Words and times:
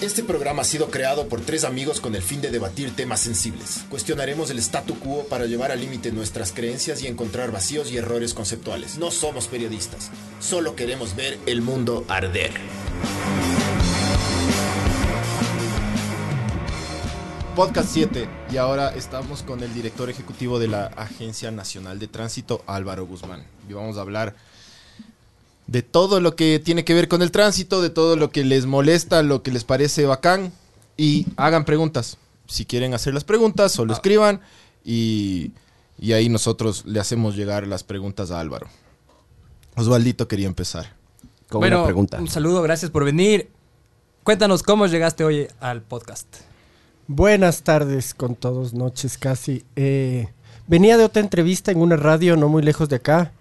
Este 0.00 0.22
programa 0.22 0.62
ha 0.62 0.64
sido 0.64 0.90
creado 0.90 1.28
por 1.28 1.42
tres 1.42 1.62
amigos 1.62 2.00
con 2.00 2.14
el 2.14 2.22
fin 2.22 2.40
de 2.40 2.50
debatir 2.50 2.96
temas 2.96 3.20
sensibles. 3.20 3.84
Cuestionaremos 3.90 4.48
el 4.48 4.58
statu 4.58 4.98
quo 4.98 5.24
para 5.24 5.44
llevar 5.44 5.72
al 5.72 5.80
límite 5.82 6.10
nuestras 6.10 6.52
creencias 6.52 7.02
y 7.02 7.06
encontrar 7.06 7.52
vacíos 7.52 7.92
y 7.92 7.98
errores 7.98 8.32
conceptuales. 8.32 8.96
No 8.96 9.10
somos 9.10 9.46
periodistas, 9.46 10.10
solo 10.40 10.74
queremos 10.74 11.16
ver 11.16 11.38
el 11.44 11.60
mundo 11.60 12.06
arder. 12.08 12.50
Podcast 17.54 17.90
7 17.92 18.26
y 18.50 18.56
ahora 18.56 18.94
estamos 18.94 19.42
con 19.42 19.62
el 19.62 19.74
director 19.74 20.08
ejecutivo 20.08 20.58
de 20.58 20.68
la 20.68 20.86
Agencia 20.86 21.50
Nacional 21.50 21.98
de 21.98 22.06
Tránsito, 22.06 22.64
Álvaro 22.66 23.04
Guzmán. 23.04 23.44
Y 23.68 23.74
vamos 23.74 23.98
a 23.98 24.00
hablar 24.00 24.34
de 25.70 25.82
todo 25.82 26.20
lo 26.20 26.34
que 26.34 26.58
tiene 26.58 26.84
que 26.84 26.94
ver 26.94 27.06
con 27.06 27.22
el 27.22 27.30
tránsito, 27.30 27.80
de 27.80 27.90
todo 27.90 28.16
lo 28.16 28.30
que 28.30 28.44
les 28.44 28.66
molesta, 28.66 29.22
lo 29.22 29.44
que 29.44 29.52
les 29.52 29.62
parece 29.62 30.04
bacán 30.04 30.52
y 30.96 31.28
hagan 31.36 31.64
preguntas. 31.64 32.18
Si 32.48 32.66
quieren 32.66 32.92
hacer 32.92 33.14
las 33.14 33.22
preguntas, 33.22 33.70
solo 33.70 33.92
escriban 33.92 34.40
y, 34.84 35.52
y 35.96 36.12
ahí 36.12 36.28
nosotros 36.28 36.84
le 36.86 36.98
hacemos 36.98 37.36
llegar 37.36 37.68
las 37.68 37.84
preguntas 37.84 38.32
a 38.32 38.40
Álvaro. 38.40 38.66
Osvaldito 39.76 40.26
quería 40.26 40.48
empezar. 40.48 40.96
Con 41.48 41.60
bueno, 41.60 41.76
una 41.76 41.84
pregunta. 41.84 42.18
un 42.18 42.26
saludo, 42.26 42.62
gracias 42.62 42.90
por 42.90 43.04
venir. 43.04 43.48
Cuéntanos 44.24 44.64
cómo 44.64 44.88
llegaste 44.88 45.22
hoy 45.22 45.46
al 45.60 45.82
podcast. 45.82 46.26
Buenas 47.06 47.62
tardes 47.62 48.12
con 48.12 48.34
todos, 48.34 48.74
noches 48.74 49.16
casi. 49.18 49.64
Eh, 49.76 50.30
venía 50.66 50.98
de 50.98 51.04
otra 51.04 51.22
entrevista 51.22 51.70
en 51.70 51.78
una 51.78 51.94
radio 51.94 52.36
no 52.36 52.48
muy 52.48 52.64
lejos 52.64 52.88
de 52.88 52.96
acá, 52.96 53.32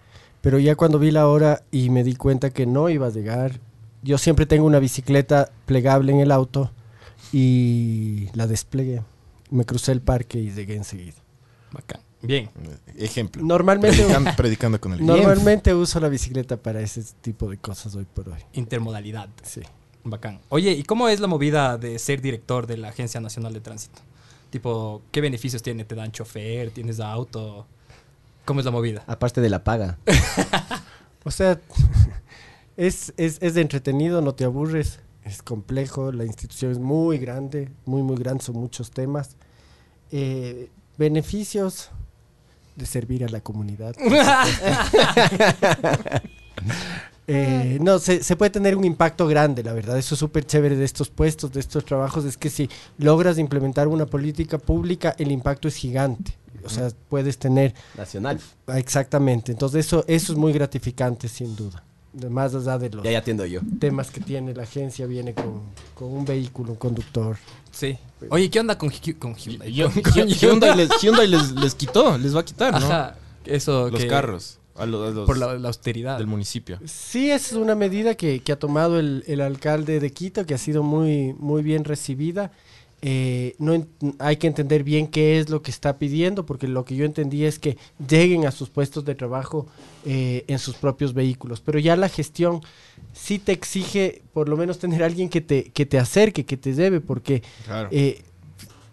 pero 0.42 0.60
ya 0.60 0.76
cuando 0.76 1.00
vi 1.00 1.12
la 1.12 1.28
hora 1.28 1.64
y 1.72 1.90
me 1.90 2.04
di 2.04 2.16
cuenta 2.16 2.50
que 2.50 2.66
no 2.66 2.90
iba 2.90 3.08
a 3.08 3.12
llegar, 3.12 3.60
yo 4.02 4.18
siempre 4.18 4.46
tengo 4.46 4.66
una 4.66 4.80
bicicleta 4.80 5.52
plegable 5.66 6.12
en 6.12 6.20
el 6.20 6.32
auto 6.32 6.72
y 7.34 8.28
la 8.34 8.48
desplegué. 8.48 9.02
Me 9.52 9.66
crucé 9.66 9.92
el 9.92 10.02
parque 10.02 10.40
y 10.40 10.52
llegué 10.52 10.76
enseguida. 10.76 11.18
Bacán. 11.72 12.02
Bien. 12.22 12.50
Ejemplo. 12.98 13.44
Normalmente, 13.44 13.98
Predicando, 13.98 14.32
predicando 14.38 14.82
con 14.82 14.94
el 14.94 15.06
normalmente 15.06 15.74
uso 15.74 16.00
la 16.00 16.10
bicicleta 16.10 16.58
para 16.58 16.82
ese 16.82 17.04
tipo 17.22 17.50
de 17.50 17.58
cosas 17.58 17.96
hoy 17.96 18.06
por 18.06 18.30
hoy. 18.30 18.40
Intermodalidad. 18.54 19.30
Sí. 19.44 19.62
Bacán. 20.04 20.40
Oye, 20.50 20.72
¿y 20.72 20.84
cómo 20.84 21.08
es 21.10 21.20
la 21.20 21.28
movida 21.28 21.78
de 21.78 22.00
ser 22.00 22.22
director 22.22 22.68
de 22.68 22.78
la 22.78 22.90
Agencia 22.90 23.20
Nacional 23.20 23.54
de 23.54 23.62
Tránsito? 23.62 24.00
Tipo, 24.50 25.02
¿qué 25.12 25.22
beneficios 25.22 25.62
tiene? 25.62 25.86
¿Te 25.86 25.96
dan 25.96 26.12
chofer? 26.12 26.72
¿Tienes 26.72 27.00
auto? 27.00 27.68
¿Cómo 28.50 28.62
es 28.62 28.66
la 28.66 28.72
movida? 28.72 29.04
Aparte 29.06 29.42
de 29.42 29.50
la 29.52 29.64
paga. 29.64 30.00
O 31.24 31.30
sea, 31.30 31.60
es, 32.78 33.14
es, 33.18 33.38
es 33.42 33.58
entretenido, 33.58 34.22
no 34.22 34.34
te 34.34 34.46
aburres, 34.46 35.02
es 35.24 35.44
complejo, 35.44 36.12
la 36.12 36.26
institución 36.26 36.72
es 36.72 36.80
muy 36.80 37.20
grande, 37.20 37.70
muy, 37.86 38.02
muy 38.02 38.16
grande, 38.16 38.44
son 38.44 38.56
muchos 38.56 38.90
temas. 38.90 39.36
Eh, 40.12 40.72
beneficios 40.98 41.92
de 42.76 42.88
servir 42.88 43.24
a 43.24 43.30
la 43.30 43.42
comunidad. 43.42 43.96
Eh, 47.32 47.78
no, 47.80 48.00
se, 48.00 48.24
se 48.24 48.36
puede 48.36 48.50
tener 48.50 48.76
un 48.76 48.84
impacto 48.84 49.28
grande, 49.28 49.62
la 49.62 49.72
verdad. 49.72 50.00
Eso 50.00 50.16
es 50.16 50.20
súper 50.20 50.48
chévere 50.48 50.76
de 50.76 50.84
estos 50.84 51.12
puestos, 51.12 51.52
de 51.52 51.60
estos 51.60 51.86
trabajos. 51.86 52.26
Es 52.26 52.38
que 52.38 52.50
si 52.50 52.72
logras 52.98 53.38
implementar 53.38 53.88
una 53.88 54.08
política 54.08 54.58
pública, 54.58 55.14
el 55.20 55.32
impacto 55.32 55.68
es 55.68 55.76
gigante. 55.76 56.34
O 56.66 56.70
sea, 56.70 56.90
puedes 57.10 57.38
tener 57.38 57.74
Nacional. 57.98 58.40
Exactamente, 58.76 59.52
entonces 59.52 59.86
eso, 59.86 60.04
eso 60.08 60.34
es 60.34 60.38
muy 60.40 60.54
gratificante 60.54 61.28
sin 61.28 61.56
duda. 61.56 61.84
Más 62.30 62.56
allá 62.56 62.78
de 62.80 62.90
los 62.90 63.04
Ya, 63.04 63.12
ya 63.12 63.20
atiendo 63.20 63.46
yo. 63.46 63.62
temas 63.80 64.10
que 64.10 64.20
tiene 64.20 64.54
la 64.56 64.64
agencia, 64.64 65.06
viene 65.06 65.34
con, 65.36 65.62
con 65.94 66.12
un 66.12 66.26
vehículo, 66.26 66.72
un 66.72 66.78
conductor. 66.78 67.38
Sí. 67.72 67.98
Oye, 68.30 68.50
¿qué 68.50 68.60
onda 68.60 68.78
con, 68.78 68.90
con 69.20 69.36
Hyundai? 69.36 69.72
Yo- 69.72 69.92
Con- 69.92 70.02
con 70.02 70.28
Hyundai, 70.28 70.76
les, 70.76 70.90
Hyundai 71.02 71.28
les, 71.28 71.52
les 71.52 71.76
quitó, 71.76 72.18
les 72.18 72.36
va 72.36 72.40
a 72.40 72.46
quitar, 72.46 72.72
¿no? 72.80 72.86
Ajá. 72.86 73.16
Eso 73.46 73.90
Los 73.92 74.02
que- 74.02 74.08
carros. 74.08 74.56
A 74.76 74.86
lo- 74.86 75.04
a 75.06 75.10
los 75.12 75.26
Por 75.28 75.38
la, 75.38 75.54
la 75.60 75.68
austeridad. 75.68 76.18
del 76.18 76.26
municipio. 76.28 76.80
Sí, 76.86 77.30
esa 77.32 77.48
es 77.56 77.62
una 77.62 77.76
medida 77.76 78.16
que, 78.16 78.40
que 78.40 78.54
ha 78.54 78.58
tomado 78.60 78.98
el, 78.98 79.24
el 79.28 79.42
alcalde 79.42 80.00
de 80.00 80.12
Quito, 80.14 80.46
que 80.46 80.54
ha 80.54 80.58
sido 80.58 80.84
muy, 80.84 81.34
muy 81.38 81.62
bien 81.64 81.84
recibida. 81.84 82.52
Eh, 83.02 83.56
no 83.60 83.86
hay 84.20 84.36
que 84.38 84.48
entender 84.48 84.84
bien 84.84 85.08
qué 85.08 85.40
es 85.40 85.50
lo 85.50 85.62
que 85.62 85.72
está 85.72 85.98
pidiendo, 85.98 86.46
porque 86.46 86.68
lo 86.68 86.84
que 86.84 86.96
yo 86.96 87.06
entendí 87.06 87.46
es 87.46 87.58
que 87.58 87.78
lleguen 88.06 88.46
a 88.46 88.52
sus 88.52 88.70
puestos 88.70 89.06
de 89.06 89.16
trabajo 89.16 89.68
eh, 90.06 90.44
en 90.48 90.60
sus 90.60 90.76
propios 90.76 91.14
vehículos. 91.14 91.62
Pero 91.62 91.80
ya 91.80 91.96
la 91.96 92.10
gestión 92.10 92.62
sí 93.14 93.40
te 93.40 93.54
exige 93.54 94.22
por 94.34 94.50
lo 94.50 94.58
menos 94.58 94.80
tener 94.80 95.02
alguien 95.04 95.30
que 95.30 95.40
te, 95.42 95.66
que 95.72 95.86
te 95.86 95.98
acerque, 95.98 96.46
que 96.46 96.58
te 96.58 96.74
debe, 96.74 97.00
porque 97.00 97.42
Claro. 97.66 97.88
eh, 97.92 98.22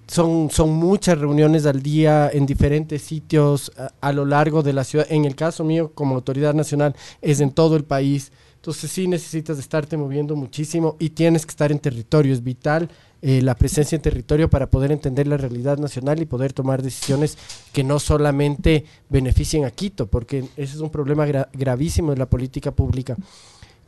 son, 0.06 0.50
son 0.52 0.70
muchas 0.70 1.18
reuniones 1.18 1.66
al 1.66 1.82
día 1.82 2.30
en 2.32 2.46
diferentes 2.46 3.02
sitios 3.02 3.72
a, 3.76 3.90
a 4.00 4.12
lo 4.12 4.24
largo 4.24 4.62
de 4.62 4.72
la 4.72 4.84
ciudad. 4.84 5.06
En 5.10 5.24
el 5.24 5.34
caso 5.34 5.64
mío, 5.64 5.90
como 5.94 6.14
autoridad 6.14 6.54
nacional, 6.54 6.94
es 7.22 7.40
en 7.40 7.50
todo 7.50 7.74
el 7.76 7.82
país. 7.84 8.30
Entonces 8.66 8.90
sí 8.90 9.06
necesitas 9.06 9.60
estarte 9.60 9.96
moviendo 9.96 10.34
muchísimo 10.34 10.96
y 10.98 11.10
tienes 11.10 11.46
que 11.46 11.50
estar 11.50 11.70
en 11.70 11.78
territorio. 11.78 12.32
Es 12.32 12.42
vital 12.42 12.90
eh, 13.22 13.40
la 13.40 13.54
presencia 13.54 13.94
en 13.94 14.02
territorio 14.02 14.50
para 14.50 14.68
poder 14.68 14.90
entender 14.90 15.28
la 15.28 15.36
realidad 15.36 15.78
nacional 15.78 16.20
y 16.20 16.26
poder 16.26 16.52
tomar 16.52 16.82
decisiones 16.82 17.38
que 17.72 17.84
no 17.84 18.00
solamente 18.00 18.84
beneficien 19.08 19.64
a 19.66 19.70
Quito, 19.70 20.08
porque 20.08 20.40
ese 20.56 20.74
es 20.74 20.80
un 20.80 20.90
problema 20.90 21.28
gra- 21.28 21.48
gravísimo 21.52 22.10
de 22.10 22.16
la 22.16 22.26
política 22.28 22.72
pública 22.72 23.16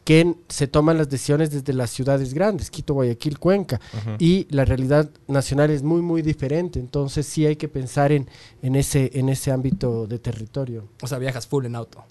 que 0.04 0.36
se 0.48 0.68
toman 0.68 0.96
las 0.96 1.10
decisiones 1.10 1.50
desde 1.50 1.72
las 1.74 1.90
ciudades 1.90 2.32
grandes, 2.32 2.70
Quito, 2.70 2.94
Guayaquil, 2.94 3.38
Cuenca, 3.38 3.78
y 4.18 4.46
la 4.48 4.64
realidad 4.64 5.10
nacional 5.26 5.70
es 5.70 5.82
muy, 5.82 6.00
muy 6.00 6.22
diferente. 6.22 6.78
Entonces 6.80 7.26
sí 7.26 7.44
hay 7.44 7.56
que 7.56 7.68
pensar 7.68 8.12
en, 8.12 8.26
en, 8.62 8.74
ese, 8.76 9.10
en 9.12 9.28
ese 9.28 9.50
ámbito 9.50 10.06
de 10.06 10.18
territorio. 10.18 10.88
O 11.02 11.06
sea, 11.06 11.18
viajas 11.18 11.46
full 11.46 11.66
en 11.66 11.74
auto. 11.76 12.04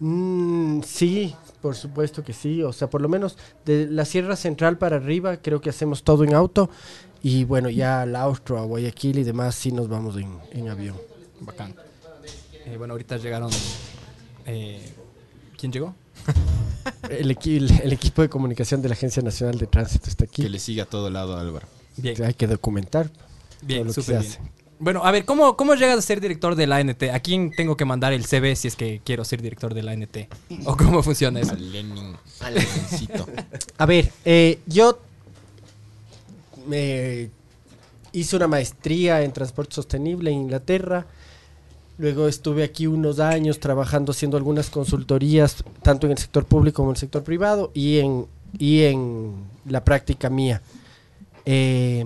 Mm, 0.00 0.82
sí, 0.82 1.34
por 1.62 1.74
supuesto 1.76 2.22
que 2.22 2.32
sí. 2.32 2.62
O 2.62 2.72
sea, 2.72 2.88
por 2.90 3.00
lo 3.00 3.08
menos 3.08 3.36
de 3.64 3.86
la 3.86 4.04
Sierra 4.04 4.36
Central 4.36 4.78
para 4.78 4.96
arriba 4.96 5.36
creo 5.38 5.60
que 5.60 5.70
hacemos 5.70 6.02
todo 6.02 6.24
en 6.24 6.34
auto. 6.34 6.70
Y 7.22 7.44
bueno, 7.44 7.70
ya 7.70 8.02
al 8.02 8.16
Austro, 8.16 8.58
a 8.58 8.64
Guayaquil 8.64 9.18
y 9.18 9.24
demás 9.24 9.54
sí 9.54 9.72
nos 9.72 9.88
vamos 9.88 10.16
en, 10.16 10.38
en 10.52 10.68
avión. 10.68 10.96
Bacán. 11.40 11.74
Eh, 12.66 12.76
bueno, 12.76 12.92
ahorita 12.94 13.16
llegaron... 13.16 13.50
eh, 14.46 14.92
¿Quién 15.58 15.72
llegó? 15.72 15.94
El, 17.08 17.30
equi- 17.30 17.56
el- 17.56 17.80
el 17.82 17.92
equipo 17.92 18.20
de 18.22 18.28
comunicación 18.28 18.82
de 18.82 18.88
la 18.88 18.94
Agencia 18.94 19.22
Nacional 19.22 19.56
de 19.58 19.66
Tránsito 19.66 20.08
está 20.10 20.24
aquí. 20.24 20.42
Que 20.42 20.50
le 20.50 20.58
siga 20.58 20.82
a 20.82 20.86
todo 20.86 21.08
lado 21.08 21.36
Álvaro. 21.38 21.66
Bien. 21.96 22.22
Hay 22.24 22.34
que 22.34 22.46
documentar. 22.46 23.10
Bien, 23.62 23.86
lo 23.86 23.92
que 23.94 24.02
se 24.02 24.18
bien. 24.18 24.32
Bueno, 24.78 25.04
a 25.04 25.10
ver, 25.10 25.24
¿cómo, 25.24 25.56
¿cómo 25.56 25.74
llegas 25.74 25.98
a 25.98 26.02
ser 26.02 26.20
director 26.20 26.56
de 26.56 26.66
la 26.66 26.76
ANT? 26.76 27.02
¿A 27.04 27.20
quién 27.20 27.52
tengo 27.52 27.76
que 27.76 27.84
mandar 27.84 28.12
el 28.12 28.24
CV 28.24 28.56
si 28.56 28.68
es 28.68 28.76
que 28.76 29.00
quiero 29.04 29.24
ser 29.24 29.40
director 29.40 29.72
de 29.72 29.82
la 29.82 29.92
ANT? 29.92 30.16
¿O 30.64 30.76
cómo 30.76 31.02
funciona 31.02 31.40
eso? 31.40 31.52
Al 31.52 31.72
Lenin. 31.72 32.16
Al 32.40 32.54
Lenincito. 32.54 33.26
A 33.78 33.86
ver, 33.86 34.10
eh, 34.24 34.58
yo 34.66 34.98
me 36.66 37.30
hice 38.12 38.36
una 38.36 38.48
maestría 38.48 39.22
en 39.22 39.32
transporte 39.32 39.74
sostenible 39.74 40.30
en 40.30 40.38
Inglaterra. 40.38 41.06
Luego 41.98 42.26
estuve 42.26 42.64
aquí 42.64 42.86
unos 42.88 43.20
años 43.20 43.60
trabajando 43.60 44.10
haciendo 44.10 44.36
algunas 44.36 44.70
consultorías, 44.70 45.62
tanto 45.82 46.06
en 46.06 46.12
el 46.12 46.18
sector 46.18 46.44
público 46.44 46.76
como 46.76 46.90
en 46.90 46.94
el 46.94 47.00
sector 47.00 47.22
privado, 47.22 47.70
y 47.74 47.98
en, 47.98 48.26
y 48.58 48.82
en 48.82 49.34
la 49.66 49.84
práctica 49.84 50.28
mía. 50.30 50.60
Eh, 51.46 52.04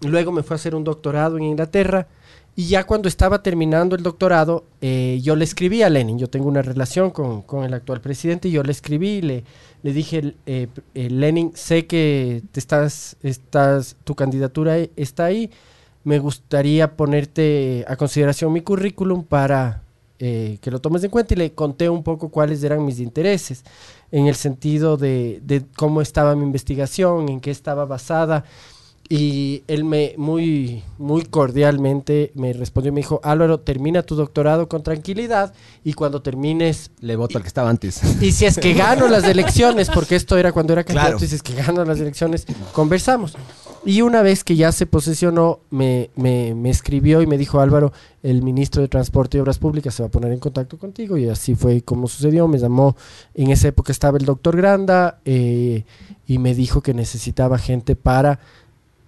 luego 0.00 0.32
me 0.32 0.42
fui 0.42 0.54
a 0.54 0.56
hacer 0.56 0.74
un 0.74 0.84
doctorado 0.84 1.36
en 1.36 1.44
Inglaterra 1.44 2.08
y 2.54 2.66
ya 2.66 2.84
cuando 2.84 3.08
estaba 3.08 3.42
terminando 3.42 3.96
el 3.96 4.02
doctorado, 4.02 4.64
eh, 4.82 5.20
yo 5.22 5.36
le 5.36 5.44
escribí 5.44 5.82
a 5.82 5.88
Lenin, 5.88 6.18
yo 6.18 6.28
tengo 6.28 6.48
una 6.48 6.60
relación 6.60 7.10
con, 7.10 7.40
con 7.42 7.64
el 7.64 7.72
actual 7.72 8.02
presidente, 8.02 8.48
y 8.48 8.52
yo 8.52 8.62
le 8.62 8.72
escribí, 8.72 9.22
le, 9.22 9.44
le 9.82 9.92
dije, 9.94 10.34
eh, 10.44 10.68
eh, 10.94 11.10
Lenin, 11.10 11.52
sé 11.54 11.86
que 11.86 12.42
te 12.52 12.60
estás, 12.60 13.16
estás, 13.22 13.96
tu 14.04 14.14
candidatura 14.14 14.78
e- 14.78 14.90
está 14.96 15.24
ahí, 15.24 15.50
me 16.04 16.18
gustaría 16.18 16.94
ponerte 16.94 17.86
a 17.88 17.96
consideración 17.96 18.52
mi 18.52 18.60
currículum 18.60 19.24
para 19.24 19.82
que 20.18 20.70
lo 20.70 20.80
tomes 20.80 21.02
en 21.02 21.10
cuenta 21.10 21.34
y 21.34 21.36
le 21.36 21.52
conté 21.52 21.88
un 21.88 22.04
poco 22.04 22.28
cuáles 22.28 22.62
eran 22.62 22.84
mis 22.84 23.00
intereses 23.00 23.64
en 24.12 24.28
el 24.28 24.36
sentido 24.36 24.96
de, 24.96 25.40
de 25.42 25.64
cómo 25.76 26.00
estaba 26.00 26.36
mi 26.36 26.44
investigación, 26.44 27.28
en 27.28 27.40
qué 27.40 27.50
estaba 27.50 27.86
basada. 27.86 28.44
Y 29.14 29.62
él 29.68 29.84
me 29.84 30.14
muy, 30.16 30.82
muy 30.96 31.20
cordialmente 31.24 32.32
me 32.34 32.54
respondió 32.54 32.88
y 32.88 32.92
me 32.94 33.00
dijo, 33.02 33.20
Álvaro, 33.22 33.60
termina 33.60 34.02
tu 34.02 34.14
doctorado 34.14 34.70
con 34.70 34.82
tranquilidad 34.82 35.52
y 35.84 35.92
cuando 35.92 36.22
termines 36.22 36.92
Le 37.00 37.16
voto 37.16 37.36
al 37.36 37.42
que 37.42 37.48
estaba 37.48 37.68
antes. 37.68 38.00
y 38.22 38.32
si 38.32 38.46
es 38.46 38.56
que 38.56 38.72
gano 38.86 39.08
las 39.08 39.24
elecciones, 39.24 39.90
porque 39.90 40.16
esto 40.16 40.38
era 40.38 40.50
cuando 40.52 40.72
era 40.72 40.82
candidato, 40.82 41.10
Claro. 41.18 41.24
y 41.26 41.28
si 41.28 41.34
es 41.34 41.42
que 41.42 41.52
gano 41.54 41.84
las 41.84 42.00
elecciones, 42.00 42.46
conversamos. 42.72 43.36
Y 43.84 44.00
una 44.00 44.22
vez 44.22 44.44
que 44.44 44.56
ya 44.56 44.72
se 44.72 44.86
posesionó, 44.86 45.60
me, 45.68 46.08
me, 46.16 46.54
me 46.54 46.70
escribió 46.70 47.20
y 47.20 47.26
me 47.26 47.36
dijo, 47.36 47.60
Álvaro, 47.60 47.92
el 48.22 48.40
ministro 48.42 48.80
de 48.80 48.88
Transporte 48.88 49.36
y 49.36 49.40
Obras 49.40 49.58
Públicas 49.58 49.92
se 49.92 50.02
va 50.02 50.06
a 50.06 50.10
poner 50.10 50.32
en 50.32 50.38
contacto 50.38 50.78
contigo. 50.78 51.18
Y 51.18 51.28
así 51.28 51.54
fue 51.54 51.82
como 51.82 52.06
sucedió. 52.08 52.46
Me 52.48 52.58
llamó, 52.58 52.96
en 53.34 53.50
esa 53.50 53.68
época 53.68 53.92
estaba 53.92 54.16
el 54.16 54.24
doctor 54.24 54.56
Granda 54.56 55.18
eh, 55.26 55.84
y 56.28 56.38
me 56.38 56.54
dijo 56.54 56.80
que 56.80 56.94
necesitaba 56.94 57.58
gente 57.58 57.96
para 57.96 58.38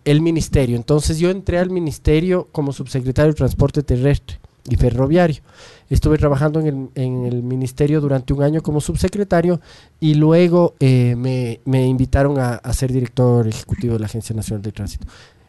el 0.05 0.21
ministerio. 0.21 0.77
Entonces 0.77 1.19
yo 1.19 1.31
entré 1.31 1.59
al 1.59 1.71
ministerio 1.71 2.49
como 2.53 2.73
subsecretario 2.73 3.33
de 3.33 3.37
Transporte 3.37 3.83
Terrestre 3.83 4.39
y 4.69 4.77
Ferroviario. 4.77 5.43
Estuve 5.91 6.17
trabajando 6.19 6.61
en 6.61 6.67
el, 6.67 6.89
en 7.03 7.27
el 7.27 7.43
ministerio 7.43 8.01
durante 8.01 8.33
un 8.33 8.43
año 8.43 8.63
como 8.63 8.81
subsecretario 8.81 9.61
y 10.01 10.15
luego 10.15 10.75
eh, 10.81 11.15
me, 11.17 11.61
me 11.67 11.87
invitaron 11.87 12.39
a, 12.39 12.55
a 12.55 12.73
ser 12.73 12.93
director 12.93 13.47
ejecutivo 13.47 13.95
de 13.95 14.01
la 14.01 14.07
Agencia 14.07 14.35
Nacional 14.35 14.63
de 14.63 14.73
Tránsito. 14.73 15.07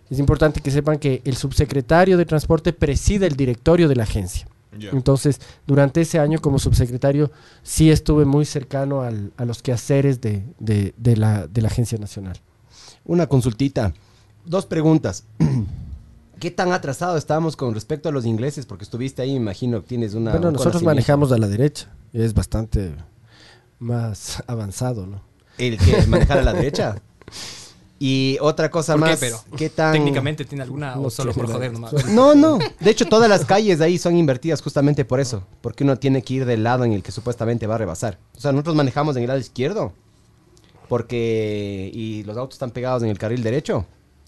Es 0.10 0.20
importante 0.20 0.62
que 0.62 0.70
sepan 0.72 1.00
que 1.00 1.22
el 1.26 1.36
subsecretario 1.36 2.18
de 2.18 2.26
Transporte 2.26 2.74
preside 2.74 3.26
el 3.28 3.36
directorio 3.36 3.88
de 3.88 3.96
la 3.96 4.04
agencia. 4.04 4.48
Entonces, 4.92 5.40
durante 5.66 6.02
ese 6.02 6.20
año 6.20 6.40
como 6.42 6.60
subsecretario, 6.60 7.32
sí 7.64 7.90
estuve 7.90 8.26
muy 8.26 8.44
cercano 8.44 9.02
al- 9.02 9.32
a 9.38 9.46
los 9.46 9.64
quehaceres 9.64 10.20
de, 10.20 10.44
de- 10.60 10.94
de 10.98 11.16
la, 11.16 11.48
de 11.48 11.62
la 11.62 11.70
Agencia 11.70 11.98
Nacional. 11.98 12.38
Una 13.06 13.28
consultita. 13.28 13.94
Dos 14.46 14.66
preguntas. 14.66 15.24
¿Qué 16.40 16.52
tan 16.52 16.72
atrasado 16.72 17.18
estábamos 17.18 17.56
con 17.56 17.74
respecto 17.74 18.10
a 18.10 18.12
los 18.12 18.26
ingleses? 18.26 18.66
Porque 18.66 18.84
estuviste 18.84 19.22
ahí, 19.22 19.32
me 19.32 19.38
imagino, 19.38 19.82
tienes 19.82 20.14
una. 20.14 20.32
bueno, 20.32 20.50
un 20.50 20.54
nosotros 20.54 20.84
manejamos 20.84 21.32
a 21.32 21.38
la 21.38 21.48
derecha. 21.48 21.92
Es 22.14 22.34
bastante 22.34 22.94
más 23.80 24.44
avanzado, 24.48 25.08
¿no? 25.08 25.22
El 25.58 25.78
que 25.78 26.06
manejar 26.08 26.40
a 26.40 26.44
la 26.44 26.54
derecha. 26.54 27.02
Y 27.98 28.38
otra 28.42 28.70
cosa 28.70 28.94
¿Por 28.94 29.04
qué, 29.04 29.10
más. 29.12 29.20
pero? 29.20 29.40
¿Qué 29.58 29.70
tan. 29.70 29.94
Técnicamente 29.94 30.44
tiene 30.44 30.64
alguna 30.64 30.96
No 30.96 31.04
o 31.04 31.10
solo 31.10 31.34
por 31.34 31.50
joder 31.50 31.72
nomás. 31.72 32.06
No, 32.10 32.36
no. 32.36 32.60
De 32.80 32.92
hecho, 32.92 33.06
todas 33.06 33.30
las 33.30 33.46
calles 33.46 33.80
de 33.80 33.86
ahí 33.86 33.98
son 33.98 34.18
invertidas 34.18 34.62
justamente 34.62 35.06
por 35.06 35.22
eso. 35.22 35.44
Porque 35.62 35.86
uno 35.86 35.98
tiene 35.98 36.22
que 36.22 36.34
ir 36.34 36.46
del 36.46 36.64
lado 36.64 36.84
en 36.84 36.92
el 36.92 37.02
que 37.02 37.14
supuestamente 37.14 37.68
va 37.68 37.76
a 37.76 37.78
rebasar. 37.78 38.20
O 38.36 38.42
sea, 38.42 38.52
nosotros 38.52 38.76
manejamos 38.76 39.16
en 39.16 39.24
el 39.24 39.28
lado 39.30 39.40
izquierdo. 39.40 39.94
Porque. 40.90 41.90
Y 41.94 42.24
los 42.24 42.36
autos 42.36 42.56
están 42.56 42.72
pegados 42.72 43.02
en 43.02 43.10
el 43.10 43.18
carril 43.18 43.42
derecho. 43.42 43.86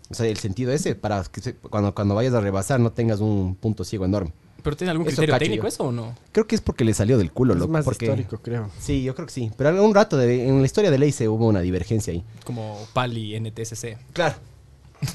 O 0.09 0.13
sea, 0.13 0.25
el 0.25 0.37
sentido 0.37 0.71
ese, 0.71 0.95
para 0.95 1.23
que 1.23 1.41
se- 1.41 1.53
cuando, 1.55 1.93
cuando 1.93 2.15
vayas 2.15 2.33
a 2.33 2.39
rebasar 2.41 2.79
no 2.79 2.91
tengas 2.91 3.19
un 3.19 3.55
punto 3.55 3.83
ciego 3.83 4.05
enorme. 4.05 4.31
¿Pero 4.63 4.75
tiene 4.75 4.91
algún 4.91 5.07
Eso 5.07 5.17
criterio 5.17 5.37
técnico 5.39 5.63
yo. 5.63 5.67
eso 5.67 5.83
o 5.85 5.91
no? 5.91 6.15
Creo 6.31 6.47
que 6.47 6.55
es 6.55 6.61
porque 6.61 6.83
le 6.83 6.93
salió 6.93 7.17
del 7.17 7.31
culo, 7.31 7.53
Es 7.53 7.59
loco. 7.59 7.71
más 7.71 7.85
porque... 7.85 8.05
histórico, 8.05 8.37
creo. 8.39 8.69
Sí, 8.79 9.03
yo 9.03 9.13
creo 9.15 9.25
que 9.27 9.33
sí. 9.33 9.51
Pero 9.57 9.69
algún 9.69 9.93
rato 9.93 10.17
de- 10.17 10.47
en 10.47 10.59
la 10.59 10.65
historia 10.65 10.91
de 10.91 10.97
ley 10.97 11.11
se 11.11 11.29
hubo 11.29 11.47
una 11.47 11.61
divergencia 11.61 12.11
ahí. 12.13 12.23
Como 12.43 12.77
Pali 12.93 13.35
NTSC. 13.39 13.97
Claro. 14.13 14.35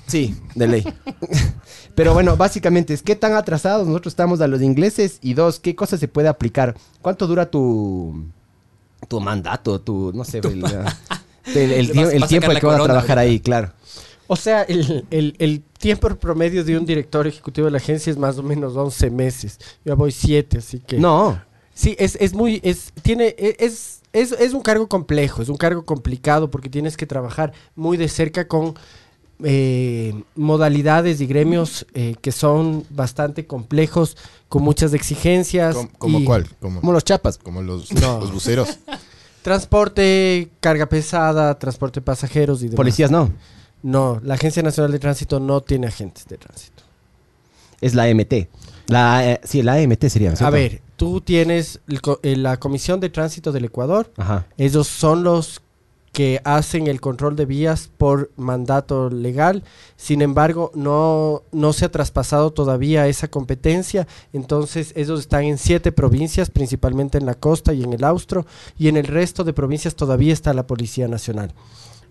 Sí, 0.06 0.36
de 0.54 0.68
ley. 0.68 0.84
Pero 1.94 2.14
bueno, 2.14 2.36
básicamente 2.36 2.94
es 2.94 3.02
qué 3.02 3.16
tan 3.16 3.34
atrasados 3.34 3.86
nosotros 3.86 4.12
estamos 4.12 4.40
a 4.40 4.46
los 4.46 4.62
ingleses 4.62 5.18
y 5.22 5.34
dos, 5.34 5.58
qué 5.58 5.74
cosas 5.74 6.00
se 6.00 6.08
puede 6.08 6.28
aplicar. 6.28 6.76
¿Cuánto 7.00 7.26
dura 7.26 7.50
tu 7.50 8.24
tu 9.08 9.20
mandato, 9.20 9.80
tu 9.80 10.12
no 10.14 10.24
sé, 10.24 10.38
el, 10.38 10.64
el- 11.54 11.90
el 11.98 11.98
el 11.98 12.26
tiempo 12.28 12.48
que 12.52 12.64
vas 12.64 12.80
a 12.80 12.84
trabajar 12.84 13.18
ahorita. 13.18 13.20
ahí, 13.20 13.40
claro. 13.40 13.72
O 14.32 14.36
sea, 14.36 14.62
el, 14.62 15.04
el- 15.10 15.34
el 15.38 15.62
tiempo 15.78 16.08
promedio 16.16 16.64
de 16.64 16.78
un 16.78 16.86
director 16.86 17.26
ejecutivo 17.26 17.66
de 17.66 17.70
la 17.72 17.76
agencia 17.76 18.10
es 18.10 18.16
más 18.16 18.38
o 18.38 18.42
menos 18.42 18.74
11 18.76 19.10
meses. 19.10 19.58
Yo 19.84 19.94
voy 19.94 20.10
7, 20.10 20.58
así 20.58 20.78
que... 20.78 20.98
No, 20.98 21.38
Sí, 21.74 21.96
es, 21.98 22.16
es 22.20 22.32
muy, 22.34 22.60
es, 22.64 22.92
tiene, 23.02 23.34
e- 23.38 23.56
es, 23.58 24.00
es, 24.12 24.32
es 24.32 24.52
un 24.54 24.60
cargo 24.62 24.88
complejo, 24.88 25.42
es 25.42 25.48
un 25.48 25.56
cargo 25.56 25.84
complicado 25.84 26.50
porque 26.50 26.68
tienes 26.70 26.96
que 26.96 27.06
trabajar 27.06 27.52
muy 27.74 27.96
de 27.96 28.08
cerca 28.08 28.46
con 28.48 28.74
eh, 29.42 30.22
modalidades 30.34 31.20
y 31.20 31.26
gremios 31.26 31.86
eh, 31.94 32.14
que 32.20 32.30
son 32.32 32.84
bastante 32.90 33.46
complejos, 33.46 34.16
con 34.48 34.62
muchas 34.62 34.92
exigencias. 34.94 35.74
¿Cómo, 35.74 35.90
cómo 35.98 36.18
y 36.20 36.24
cuál? 36.24 36.46
Como, 36.60 36.80
como 36.80 36.92
los 36.92 37.04
chapas. 37.04 37.36
como 37.38 37.60
los, 37.62 37.90
No. 37.92 38.20
los 38.20 38.32
buceros. 38.32 38.78
Transporte, 39.42 40.50
carga 40.60 40.86
pesada, 40.86 41.58
transporte 41.58 42.00
de 42.00 42.04
pasajeros 42.04 42.60
y 42.60 42.66
demás. 42.66 42.76
Policías 42.76 43.10
no. 43.10 43.30
No, 43.82 44.20
la 44.22 44.34
Agencia 44.34 44.62
Nacional 44.62 44.92
de 44.92 44.98
Tránsito 44.98 45.40
no 45.40 45.60
tiene 45.60 45.86
agentes 45.88 46.26
de 46.26 46.38
tránsito. 46.38 46.82
Es 47.80 47.94
la 47.94 48.04
AMT. 48.04 48.48
La, 48.86 49.28
eh, 49.32 49.40
sí, 49.44 49.62
la 49.62 49.74
AMT 49.74 50.08
sería. 50.08 50.32
A 50.40 50.50
ver, 50.50 50.82
tú 50.96 51.20
tienes 51.20 51.80
el 51.88 52.00
co- 52.00 52.20
eh, 52.22 52.36
la 52.36 52.58
Comisión 52.58 53.00
de 53.00 53.10
Tránsito 53.10 53.50
del 53.52 53.64
Ecuador, 53.64 54.12
Ajá. 54.16 54.46
Ellos 54.56 54.86
son 54.86 55.24
los 55.24 55.62
que 56.12 56.42
hacen 56.44 56.88
el 56.88 57.00
control 57.00 57.36
de 57.36 57.46
vías 57.46 57.88
por 57.96 58.30
mandato 58.36 59.08
legal. 59.08 59.64
Sin 59.96 60.20
embargo, 60.20 60.70
no, 60.74 61.40
no 61.52 61.72
se 61.72 61.86
ha 61.86 61.90
traspasado 61.90 62.50
todavía 62.52 63.06
esa 63.08 63.28
competencia. 63.28 64.06
Entonces, 64.34 64.92
ellos 64.94 65.20
están 65.20 65.44
en 65.44 65.56
siete 65.56 65.90
provincias, 65.90 66.50
principalmente 66.50 67.16
en 67.16 67.24
la 67.24 67.34
costa 67.34 67.72
y 67.72 67.82
en 67.82 67.94
el 67.94 68.04
austro. 68.04 68.44
Y 68.78 68.88
en 68.88 68.98
el 68.98 69.06
resto 69.06 69.42
de 69.42 69.54
provincias 69.54 69.94
todavía 69.94 70.34
está 70.34 70.52
la 70.52 70.66
Policía 70.66 71.08
Nacional. 71.08 71.54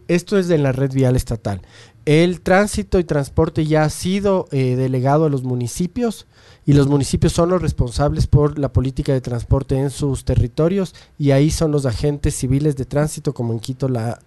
Esto 0.07 0.38
es 0.38 0.48
de 0.48 0.57
la 0.57 0.71
red 0.71 0.92
vial 0.92 1.15
estatal. 1.15 1.62
El 2.06 2.42
tránsito 2.42 3.00
y 3.00 3.03
transporte 3.03 3.65
ya 3.65 3.83
ha 3.83 3.89
sido 3.89 4.48
eh, 4.51 4.75
delegado 4.75 5.25
a 5.25 5.30
los 5.30 5.44
municipios 5.44 6.25
y 6.65 6.74
los 6.74 6.88
municipios 6.88 7.33
son 7.33 7.50
los 7.50 7.62
responsables 7.62 8.27
por 8.27 8.57
la 8.57 8.74
política 8.74 9.13
de 9.13 9.21
transporte 9.21 9.77
en 9.77 9.89
sus 9.89 10.25
territorios 10.25 10.95
y 11.18 11.31
ahí 11.31 11.51
son 11.51 11.71
los 11.71 11.86
agentes 11.86 12.36
civiles 12.36 12.75
de 12.75 12.86
tránsito, 12.86 13.33
como 13.33 13.53
en 13.53 13.59
Quito 13.59 13.88
la, 13.88 14.19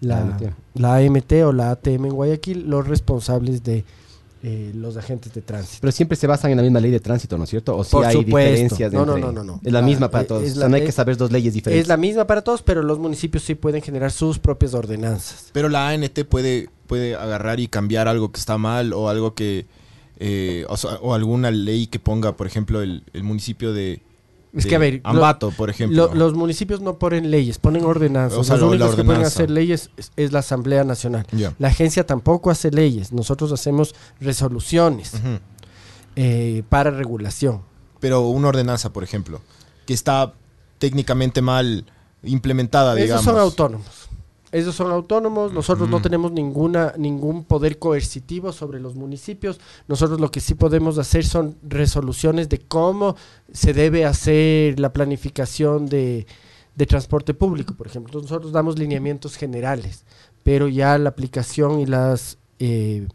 la, 0.00 0.20
AMT. 0.20 0.42
la 0.74 0.96
AMT 0.96 1.32
o 1.44 1.52
la 1.52 1.70
ATM 1.70 2.06
en 2.06 2.14
Guayaquil, 2.14 2.68
los 2.68 2.86
responsables 2.86 3.62
de 3.62 3.84
eh, 4.42 4.70
los 4.74 4.96
agentes 4.96 5.32
de 5.32 5.40
tránsito. 5.42 5.78
Pero 5.80 5.92
siempre 5.92 6.16
se 6.16 6.26
basan 6.26 6.50
en 6.50 6.58
la 6.58 6.62
misma 6.62 6.78
ley 6.80 6.90
de 6.90 7.00
tránsito, 7.00 7.36
¿no 7.38 7.44
es 7.44 7.50
cierto? 7.50 7.76
O 7.76 7.82
si 7.84 7.96
hay 7.96 8.12
supuesto. 8.16 8.24
diferencias 8.50 8.92
No, 8.92 9.04
no, 9.06 9.16
entre- 9.16 9.32
no, 9.32 9.32
no, 9.32 9.44
no. 9.44 9.60
Es 9.64 9.72
la 9.72 9.82
misma 9.82 10.10
para 10.10 10.24
eh, 10.24 10.26
todos. 10.26 10.42
es 10.44 10.56
o 10.56 10.60
sea, 10.60 10.68
no 10.68 10.76
hay 10.76 10.84
que 10.84 10.92
saber 10.92 11.16
dos 11.16 11.32
leyes 11.32 11.54
diferentes. 11.54 11.82
Es 11.82 11.88
la 11.88 11.96
misma 11.96 12.26
para 12.26 12.42
todos, 12.42 12.62
pero 12.62 12.82
los 12.82 12.98
municipios 12.98 13.42
sí 13.44 13.54
pueden 13.54 13.82
generar 13.82 14.12
sus 14.12 14.38
propias 14.38 14.74
ordenanzas. 14.74 15.50
Pero 15.52 15.68
la 15.68 15.88
ANT 15.88 16.18
puede, 16.28 16.68
puede 16.86 17.14
agarrar 17.16 17.60
y 17.60 17.68
cambiar 17.68 18.08
algo 18.08 18.30
que 18.30 18.38
está 18.38 18.58
mal 18.58 18.92
o 18.92 19.08
algo 19.08 19.34
que... 19.34 19.66
eh, 20.18 20.64
o, 20.68 20.74
o 21.02 21.14
alguna 21.14 21.50
ley 21.50 21.86
que 21.86 21.98
ponga, 21.98 22.36
por 22.36 22.46
ejemplo, 22.46 22.82
el, 22.82 23.02
el 23.14 23.22
municipio 23.22 23.72
de, 23.72 24.00
Es 24.56 24.66
que, 24.66 24.74
a 24.76 24.78
ver, 24.78 24.94
lo- 25.04 25.10
Ambato, 25.10 25.50
por 25.50 25.68
ejemplo. 25.70 26.08
Lo- 26.08 26.14
los 26.14 26.34
municipios 26.34 26.80
no 26.80 26.98
ponen 26.98 27.30
leyes, 27.30 27.58
ponen 27.58 27.84
ordenanzas. 27.84 28.38
O 28.38 28.44
sea, 28.44 28.54
los 28.56 28.62
lo- 28.62 28.68
únicos 28.70 28.94
que 28.96 29.04
pueden 29.04 29.22
hacer 29.22 29.50
leyes 29.50 29.90
es, 29.96 30.12
es 30.16 30.32
la 30.32 30.38
Asamblea 30.40 30.82
Nacional. 30.84 31.26
La 31.58 31.68
agencia 31.68 32.06
tampoco 32.06 32.50
hace 32.50 32.70
leyes. 32.70 33.12
Nosotros 33.12 33.52
hacemos 33.52 33.94
resoluciones 34.20 35.12
eh, 36.16 36.62
para 36.68 36.90
regulación. 36.90 37.62
Pero 38.00 38.22
una 38.22 38.48
ordenanza, 38.48 38.92
por 38.92 39.04
ejemplo, 39.04 39.40
que 39.86 39.94
está 39.94 40.32
técnicamente 40.78 41.42
mal 41.42 41.84
implementada, 42.22 42.92
Esos 42.94 43.02
digamos. 43.02 43.24
son 43.24 43.38
autónomos. 43.38 43.86
Esos 44.52 44.74
son 44.76 44.90
autónomos. 44.92 45.52
Nosotros 45.52 45.88
no 45.88 46.00
tenemos 46.02 46.32
ninguna 46.32 46.94
ningún 46.96 47.44
poder 47.44 47.78
coercitivo 47.78 48.52
sobre 48.52 48.80
los 48.80 48.94
municipios. 48.94 49.58
Nosotros 49.88 50.20
lo 50.20 50.30
que 50.30 50.40
sí 50.40 50.54
podemos 50.54 50.98
hacer 50.98 51.24
son 51.24 51.56
resoluciones 51.62 52.48
de 52.48 52.58
cómo 52.60 53.16
se 53.52 53.72
debe 53.72 54.04
hacer 54.04 54.78
la 54.78 54.92
planificación 54.92 55.86
de, 55.86 56.26
de 56.76 56.86
transporte 56.86 57.34
público, 57.34 57.74
por 57.74 57.88
ejemplo. 57.88 58.10
Entonces, 58.10 58.30
nosotros 58.30 58.52
damos 58.52 58.78
lineamientos 58.78 59.36
generales, 59.36 60.04
pero 60.42 60.68
ya 60.68 60.96
la 60.98 61.08
aplicación 61.10 61.80
y 61.80 61.86
las 61.86 62.38
eh, 62.60 63.06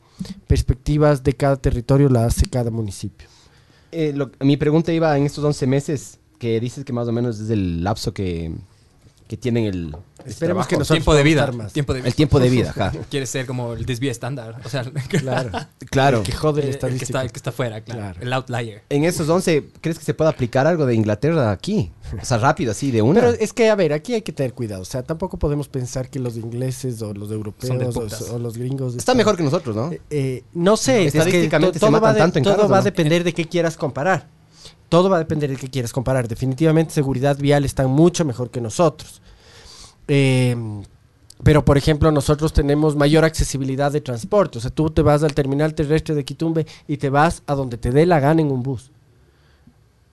perspectivas 0.47 1.23
de 1.23 1.33
cada 1.33 1.55
territorio 1.55 2.09
la 2.09 2.25
hace 2.25 2.45
cada 2.47 2.69
municipio. 2.71 3.27
Eh, 3.91 4.13
lo- 4.15 4.31
mi 4.41 4.57
pregunta 4.57 4.91
iba 4.93 5.17
en 5.17 5.25
estos 5.25 5.43
11 5.43 5.65
meses, 5.67 6.19
que 6.39 6.59
dices 6.59 6.83
que 6.85 6.93
más 6.93 7.07
o 7.07 7.11
menos 7.11 7.39
es 7.39 7.49
el 7.49 7.83
lapso 7.83 8.13
que, 8.13 8.51
que 9.31 9.37
tienen 9.37 9.63
el... 9.63 9.95
este 10.17 10.29
Esperemos 10.31 10.67
que 10.67 10.75
trabajo. 10.75 10.79
nosotros 10.79 10.87
Tiempo 10.97 11.13
de 11.15 11.23
vida. 11.23 11.39
estar 11.39 11.55
más. 11.55 11.71
Tiempo 11.71 11.93
de 11.93 11.99
vida. 12.01 12.07
El 12.09 12.15
tiempo 12.15 12.39
de 12.41 12.49
vida, 12.49 12.69
ajá. 12.71 12.91
Quiere 13.09 13.25
ser 13.25 13.45
como 13.45 13.71
el 13.71 13.85
desvío 13.85 14.11
estándar. 14.11 14.57
O 14.65 14.67
sea, 14.67 14.83
Claro. 15.09 15.51
Claro. 15.89 16.17
El 16.17 16.23
que 16.25 16.33
jode 16.33 16.61
el, 16.63 16.65
que 16.67 17.05
está, 17.05 17.21
el 17.23 17.31
que 17.31 17.37
está 17.37 17.53
fuera, 17.53 17.79
claro. 17.79 18.01
Claro. 18.01 18.19
El 18.21 18.33
outlier. 18.33 18.83
En 18.89 19.05
esos 19.05 19.29
11, 19.29 19.69
¿crees 19.79 19.97
que 19.97 20.03
se 20.03 20.13
puede 20.13 20.29
aplicar 20.29 20.67
algo 20.67 20.85
de 20.85 20.95
Inglaterra 20.95 21.49
aquí? 21.49 21.93
O 22.21 22.25
sea, 22.25 22.39
rápido, 22.39 22.71
así, 22.71 22.91
de 22.91 23.01
una. 23.01 23.21
Pero 23.21 23.31
es 23.39 23.53
que, 23.53 23.69
a 23.69 23.75
ver, 23.75 23.93
aquí 23.93 24.13
hay 24.13 24.21
que 24.21 24.33
tener 24.33 24.53
cuidado. 24.53 24.81
O 24.81 24.85
sea, 24.85 25.01
tampoco 25.01 25.39
podemos 25.39 25.69
pensar 25.69 26.09
que 26.09 26.19
los 26.19 26.35
ingleses 26.35 27.01
o 27.01 27.13
los 27.13 27.31
europeos 27.31 27.95
o, 27.95 28.35
o 28.35 28.37
los 28.37 28.57
gringos... 28.57 28.89
Está 28.95 29.13
están- 29.13 29.17
mejor 29.17 29.37
que 29.37 29.43
nosotros, 29.43 29.73
¿no? 29.77 29.93
Eh, 29.93 30.01
eh, 30.09 30.43
no 30.53 30.75
sé, 30.75 31.05
es 31.05 31.13
que 31.13 31.19
Estadísticamente 31.19 31.79
to- 31.79 31.85
se 31.85 31.89
todo, 31.89 31.91
va, 31.93 31.99
matan 32.01 32.13
de- 32.15 32.19
tanto 32.19 32.37
en 32.39 32.43
todo 32.43 32.53
carros, 32.55 32.71
va 32.71 32.75
a 32.75 32.79
¿no? 32.81 32.83
depender 32.83 33.23
de 33.23 33.33
qué 33.33 33.45
quieras 33.45 33.77
comparar. 33.77 34.27
Todo 34.91 35.09
va 35.09 35.15
a 35.15 35.19
depender 35.19 35.49
de 35.49 35.55
qué 35.55 35.69
quieras 35.69 35.93
comparar. 35.93 36.27
Definitivamente 36.27 36.93
seguridad 36.93 37.37
vial 37.37 37.63
están 37.63 37.89
mucho 37.89 38.25
mejor 38.25 38.49
que 38.49 38.59
nosotros. 38.59 39.21
Eh, 40.09 40.53
pero, 41.43 41.63
por 41.63 41.77
ejemplo, 41.77 42.11
nosotros 42.11 42.51
tenemos 42.51 42.97
mayor 42.97 43.23
accesibilidad 43.23 43.89
de 43.89 44.01
transporte. 44.01 44.57
O 44.57 44.61
sea, 44.61 44.69
tú 44.69 44.89
te 44.89 45.01
vas 45.01 45.23
al 45.23 45.33
terminal 45.33 45.73
terrestre 45.75 46.13
de 46.13 46.25
Quitumbe 46.25 46.65
y 46.89 46.97
te 46.97 47.09
vas 47.09 47.41
a 47.47 47.55
donde 47.55 47.77
te 47.77 47.91
dé 47.91 48.05
la 48.05 48.19
gana 48.19 48.41
en 48.41 48.51
un 48.51 48.63
bus. 48.63 48.91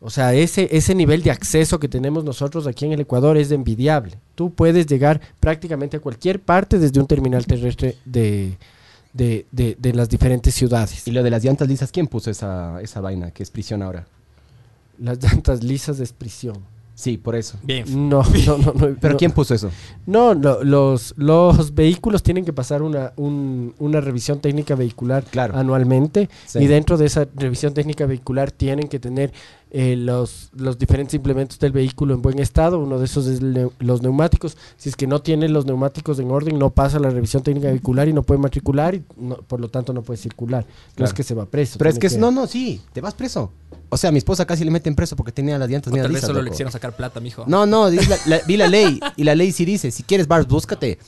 O 0.00 0.10
sea, 0.10 0.32
ese, 0.32 0.68
ese 0.70 0.94
nivel 0.94 1.24
de 1.24 1.32
acceso 1.32 1.80
que 1.80 1.88
tenemos 1.88 2.22
nosotros 2.22 2.68
aquí 2.68 2.84
en 2.86 2.92
el 2.92 3.00
Ecuador 3.00 3.36
es 3.36 3.50
envidiable. 3.50 4.20
Tú 4.36 4.54
puedes 4.54 4.86
llegar 4.86 5.20
prácticamente 5.40 5.96
a 5.96 6.00
cualquier 6.00 6.38
parte 6.40 6.78
desde 6.78 7.00
un 7.00 7.08
terminal 7.08 7.44
terrestre 7.46 7.96
de, 8.04 8.56
de, 9.12 9.44
de- 9.50 9.76
de 9.76 9.92
las 9.92 10.08
diferentes 10.08 10.54
ciudades. 10.54 11.08
Y 11.08 11.10
lo 11.10 11.24
de 11.24 11.30
las 11.30 11.42
llantas 11.42 11.66
lisas, 11.66 11.90
¿quién 11.90 12.06
puso 12.06 12.30
esa, 12.30 12.80
esa 12.80 13.00
vaina 13.00 13.32
que 13.32 13.42
es 13.42 13.50
prisión 13.50 13.82
ahora? 13.82 14.06
Las 14.98 15.22
llantas 15.22 15.62
lisas 15.62 16.00
es 16.00 16.12
prisión. 16.12 16.56
Sí, 16.94 17.16
por 17.16 17.36
eso. 17.36 17.56
Bien. 17.62 17.84
No, 18.08 18.22
no, 18.46 18.58
no. 18.58 18.72
no 18.72 18.96
¿Pero 19.00 19.12
no. 19.12 19.18
quién 19.18 19.30
puso 19.30 19.54
eso? 19.54 19.70
No, 20.04 20.34
lo- 20.34 20.64
los, 20.64 21.14
los 21.16 21.72
vehículos 21.72 22.24
tienen 22.24 22.44
que 22.44 22.52
pasar 22.52 22.82
una, 22.82 23.12
un- 23.16 23.72
una 23.78 24.00
revisión 24.00 24.40
técnica 24.40 24.74
vehicular 24.74 25.22
Claro. 25.22 25.56
anualmente 25.56 26.28
Sí. 26.46 26.58
y 26.58 26.66
dentro 26.66 26.96
de 26.96 27.06
esa 27.06 27.28
revisión 27.36 27.72
técnica 27.72 28.04
vehicular 28.06 28.50
tienen 28.50 28.88
que 28.88 28.98
tener 28.98 29.32
eh, 29.70 29.96
los, 29.96 30.50
los 30.56 30.78
diferentes 30.78 31.14
implementos 31.14 31.58
del 31.58 31.72
vehículo 31.72 32.14
en 32.14 32.22
buen 32.22 32.38
estado. 32.38 32.78
Uno 32.78 32.98
de 32.98 33.04
esos 33.04 33.26
es 33.26 33.40
los 33.78 34.02
neumáticos. 34.02 34.56
Si 34.76 34.88
es 34.88 34.96
que 34.96 35.06
no 35.06 35.20
tiene 35.20 35.48
los 35.48 35.66
neumáticos 35.66 36.18
en 36.18 36.30
orden, 36.30 36.58
no 36.58 36.70
pasa 36.70 36.98
la 36.98 37.10
revisión 37.10 37.42
técnica 37.42 37.68
vehicular 37.68 38.08
y 38.08 38.12
no 38.12 38.22
puede 38.22 38.40
matricular 38.40 38.94
y 38.94 39.04
no- 39.16 39.36
por 39.36 39.60
lo 39.60 39.68
tanto 39.68 39.92
no 39.92 40.02
puede 40.02 40.16
circular. 40.18 40.66
No 40.96 41.04
es 41.04 41.12
que 41.12 41.22
se 41.22 41.34
va 41.34 41.46
preso. 41.46 41.78
Pero 41.78 41.90
es 41.90 41.98
que, 41.98 42.06
es- 42.08 42.16
no, 42.16 42.30
no, 42.30 42.46
sí, 42.46 42.80
te 42.92 43.00
vas 43.00 43.14
preso. 43.14 43.52
O 43.90 43.96
sea, 43.96 44.12
mi 44.12 44.18
esposa 44.18 44.44
casi 44.46 44.64
le 44.64 44.70
meten 44.70 44.94
preso 44.94 45.16
porque 45.16 45.32
tenía 45.32 45.58
las 45.58 45.68
llantas 45.70 45.92
O 45.92 45.96
tal 45.96 46.12
vez 46.12 46.20
solo 46.22 46.42
le 46.42 46.50
quisieron 46.50 46.70
sacar 46.72 46.94
plata, 46.94 47.20
mijo. 47.20 47.44
No, 47.46 47.64
no, 47.64 47.88
di 47.90 47.96
la- 48.06 48.18
la- 48.26 48.40
vi 48.46 48.56
la 48.58 48.68
ley 48.68 49.00
y 49.16 49.24
la 49.24 49.34
ley 49.34 49.50
sí 49.52 49.64
dice, 49.64 49.90
si 49.90 50.02
quieres 50.02 50.28
Bars, 50.28 50.46
búscate. 50.46 50.98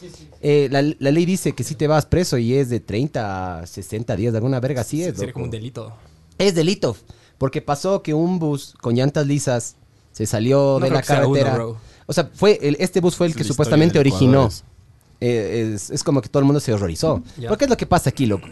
Eh, 0.40 0.68
la, 0.70 0.82
la 0.98 1.10
ley 1.10 1.26
dice 1.26 1.52
que 1.52 1.62
si 1.64 1.74
te 1.74 1.86
vas 1.86 2.06
preso 2.06 2.38
y 2.38 2.54
es 2.54 2.70
de 2.70 2.80
30 2.80 3.60
a 3.60 3.66
60 3.66 4.16
días, 4.16 4.32
de 4.32 4.38
alguna 4.38 4.60
verga 4.60 4.80
así 4.80 5.02
es. 5.02 5.08
Sería 5.14 5.26
loco. 5.26 5.32
como 5.34 5.44
un 5.44 5.50
delito. 5.50 5.92
Es 6.38 6.54
delito, 6.54 6.96
porque 7.40 7.62
pasó 7.62 8.02
que 8.02 8.12
un 8.12 8.38
bus 8.38 8.74
con 8.82 8.94
llantas 8.94 9.26
lisas 9.26 9.76
se 10.12 10.26
salió 10.26 10.74
No 10.78 10.80
de 10.80 10.88
creo 10.88 10.92
la 10.94 11.00
que 11.00 11.06
sea 11.06 11.16
uno, 11.26 11.32
carretera. 11.32 11.54
bro. 11.54 11.76
o 12.04 12.12
sea, 12.12 12.28
fue 12.34 12.58
el- 12.60 12.76
este 12.78 13.00
bus 13.00 13.16
fue 13.16 13.28
el 13.28 13.30
Es 13.30 13.36
que 13.38 13.44
supuestamente 13.44 13.98
originó. 13.98 14.50
Eh, 15.22 15.72
es, 15.74 15.88
es 15.88 16.04
como 16.04 16.20
que 16.20 16.28
todo 16.28 16.40
el 16.40 16.44
mundo 16.44 16.60
se 16.60 16.70
horrorizó. 16.74 17.22
Ya. 17.38 17.48
Porque 17.48 17.64
es 17.64 17.70
lo 17.70 17.78
que 17.78 17.86
pasa 17.86 18.10
aquí, 18.10 18.26
loco. 18.26 18.46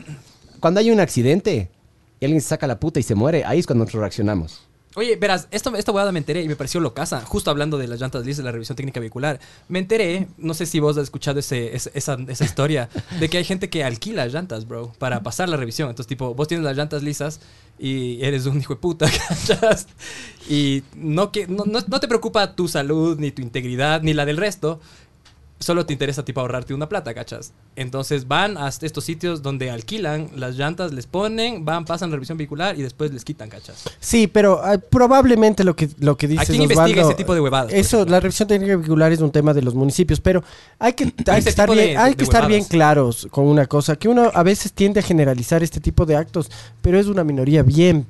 Cuando 0.59 0.81
hay 0.81 0.91
un 0.91 1.01
accidente 1.01 1.71
y 2.19 2.25
alguien 2.25 2.41
se 2.41 2.49
saca 2.49 2.67
la 2.67 2.81
puta 2.81 2.99
y 2.99 3.03
se 3.03 3.15
muere, 3.15 3.45
ahí 3.45 3.59
es 3.59 3.67
cuando 3.67 3.85
nosotros 3.85 4.01
reaccionamos. 4.01 4.63
Oye, 4.95 5.17
verás, 5.17 5.47
esto, 5.51 5.75
esta 5.77 5.93
huevada 5.93 6.11
me 6.13 6.19
enteré 6.19 6.43
y 6.43 6.49
me 6.49 6.57
pareció 6.57 6.81
locaza, 6.81 7.21
justo 7.25 7.51
hablando 7.51 7.79
de 7.79 7.87
las 7.87 8.01
llantas 8.01 8.25
lisas, 8.25 8.45
la 8.45 8.51
revisión 8.53 8.75
técnica 8.75 8.99
vehicular. 8.99 9.39
Me 9.69 9.79
enteré, 9.79 10.29
no 10.39 10.55
sé 10.55 10.67
si 10.67 10.81
vos 10.81 10.97
has 10.97 11.05
escuchado 11.05 11.39
ese, 11.39 11.77
ese- 11.77 11.93
esa, 11.95 12.17
esa 12.27 12.45
historia, 12.45 12.89
de 13.21 13.29
que 13.29 13.39
hay 13.39 13.45
gente 13.45 13.69
que 13.69 13.85
alquila 13.85 14.27
llantas, 14.27 14.67
bro, 14.67 14.93
para 14.99 15.23
pasar 15.23 15.49
la 15.51 15.57
revisión. 15.57 15.91
Entonces, 15.91 16.09
tipo, 16.09 16.35
vos 16.35 16.49
tienes 16.49 16.65
las 16.65 16.77
llantas 16.77 17.03
lisas 17.03 17.41
y 17.79 18.25
eres 18.25 18.47
un 18.47 18.59
hijo 18.59 18.75
de 18.75 18.81
puta, 18.81 19.07
¿cachas? 19.29 19.87
Y 20.49 20.83
no, 20.97 21.31
que, 21.33 21.47
no, 21.47 21.65
no, 21.67 21.81
no 21.87 22.01
te 22.01 22.09
preocupa 22.09 22.57
tu 22.57 22.67
salud, 22.67 23.19
ni 23.21 23.31
tu 23.31 23.43
integridad, 23.43 24.03
ni 24.03 24.15
la 24.15 24.25
del 24.25 24.39
resto. 24.39 24.81
Solo 25.61 25.85
te 25.85 25.93
interesa, 25.93 26.25
tipo, 26.25 26.41
ahorrarte 26.41 26.73
una 26.73 26.89
plata, 26.89 27.13
¿cachas? 27.15 27.53
Entonces 27.75 28.29
van 28.29 28.57
a 28.57 28.69
estos 28.69 29.03
sitios 29.03 29.43
donde 29.43 29.71
alquilan 29.71 30.31
las 30.37 30.57
llantas, 30.57 30.93
les 30.93 31.07
ponen, 31.07 31.65
van, 31.65 31.85
pasan 31.85 32.13
revisión 32.13 32.39
vehicular 32.39 32.79
y 32.79 32.83
después 32.83 33.13
les 33.13 33.25
quitan, 33.25 33.49
¿cachas? 33.49 33.85
Sí, 33.99 34.29
pero 34.29 34.61
ah, 34.63 34.79
probablemente 34.79 35.65
lo 35.65 35.75
que, 35.75 35.89
lo 35.99 36.17
que 36.17 36.29
dices, 36.29 36.49
quién 36.49 36.63
investiga 36.63 37.03
ese 37.03 37.15
tipo 37.15 37.35
de 37.35 37.41
huevadas, 37.41 37.71
por 37.71 37.77
Eso, 37.77 38.05
la 38.05 38.21
revisión 38.21 38.49
técnica 38.49 38.77
vehicular 38.77 39.11
es 39.11 39.21
un 39.21 39.33
tema 39.33 39.53
de 39.53 39.63
los 39.63 39.75
municipios, 39.75 40.21
pero 40.21 40.45
hay 40.79 40.93
que, 40.93 41.13
hay 41.27 41.43
que 41.43 41.49
estar, 41.49 41.69
de- 41.69 41.75
bien, 41.75 41.99
hay 41.99 42.11
de 42.11 42.17
que 42.17 42.25
estar 42.25 42.43
bien 42.47 42.61
huevadas. 42.61 42.69
claros 42.71 43.29
con 43.31 43.47
una 43.47 43.67
cosa, 43.67 43.97
que 43.97 44.09
uno 44.09 44.31
a 44.33 44.43
veces 44.45 44.73
tiende 44.73 45.01
a 45.01 45.03
generalizar 45.03 45.63
este 45.63 45.81
tipo 45.81 46.07
de 46.07 46.15
actos, 46.17 46.51
pero 46.83 47.01
es 47.01 47.07
una 47.07 47.25
minoría 47.25 47.63
bien 47.65 48.07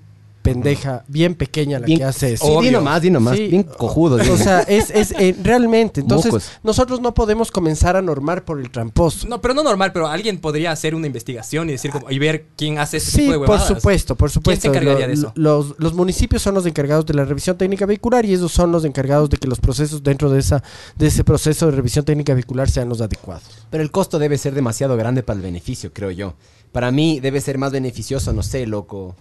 pendeja, 0.53 1.05
bien 1.09 1.35
pequeña 1.35 1.79
la 1.79 1.87
Bien- 1.87 1.99
que 1.99 2.05
hace 2.05 2.33
eso. 2.35 2.45
Sí, 2.47 2.51
Obvio. 2.53 2.69
di 2.71 2.71
nomás, 2.77 3.03
di 3.03 3.11
nomás. 3.11 3.37
Sí. 3.37 3.49
Bien 3.49 3.63
cojudo. 3.63 4.17
O 4.17 4.37
sea, 4.37 4.61
es, 4.63 4.91
es 4.91 5.13
eh, 5.13 5.37
realmente. 5.43 6.01
Entonces, 6.01 6.33
Mocos. 6.33 6.51
nosotros 6.63 7.01
no 7.01 7.15
podemos 7.15 7.51
comenzar 7.51 7.97
a 7.97 8.03
normar 8.03 8.45
por 8.45 8.61
el 8.61 8.71
tramposo. 8.71 9.27
No, 9.29 9.41
pero 9.41 9.55
no 9.55 9.63
normal, 9.63 9.93
pero 9.93 10.09
alguien 10.09 10.39
podría 10.39 10.73
hacer 10.73 10.95
una 10.95 11.07
investigación 11.07 11.69
y 11.69 11.73
decir 11.73 11.91
como, 11.91 12.11
y 12.11 12.19
ver 12.19 12.47
quién 12.57 12.79
hace 12.79 12.99
ese 12.99 13.11
Sí, 13.11 13.19
tipo 13.27 13.33
de 13.33 13.47
por 13.47 13.61
supuesto, 13.61 14.15
por 14.17 14.31
supuesto. 14.31 14.69
encargaría 14.69 15.01
Lo- 15.03 15.07
de 15.09 15.13
eso? 15.15 15.33
Los, 15.35 15.75
los 15.79 15.95
municipios 15.95 16.43
son 16.43 16.55
los 16.55 16.67
encargados 16.67 17.07
de 17.07 17.15
la 17.15 17.25
revisión 17.25 17.57
técnica 17.57 17.87
vehicular 17.87 18.25
y 18.25 18.35
ellos 18.35 18.51
son 18.53 18.73
los 18.73 18.85
encargados 18.85 19.31
de 19.31 19.37
que 19.37 19.47
los 19.49 19.61
procesos 19.61 20.03
dentro 20.03 20.31
de 20.31 20.41
esa 20.41 20.63
de 20.97 21.07
ese 21.07 21.25
proceso 21.25 21.67
de 21.67 21.73
revisión 21.73 22.05
técnica 22.05 22.35
vehicular 22.35 22.71
sean 22.71 22.89
los 22.89 23.01
adecuados. 23.01 23.43
Pero 23.71 23.83
el 23.83 23.91
costo 23.91 24.19
debe 24.19 24.39
ser 24.39 24.55
demasiado 24.55 24.97
grande 24.97 25.23
para 25.23 25.37
el 25.37 25.43
beneficio, 25.43 25.93
creo 25.93 26.11
yo. 26.11 26.35
Para 26.73 26.91
mí 26.91 27.21
debe 27.21 27.41
ser 27.41 27.57
más 27.59 27.73
beneficioso, 27.73 28.33
no 28.33 28.43
sé, 28.43 28.67
loco. 28.67 29.17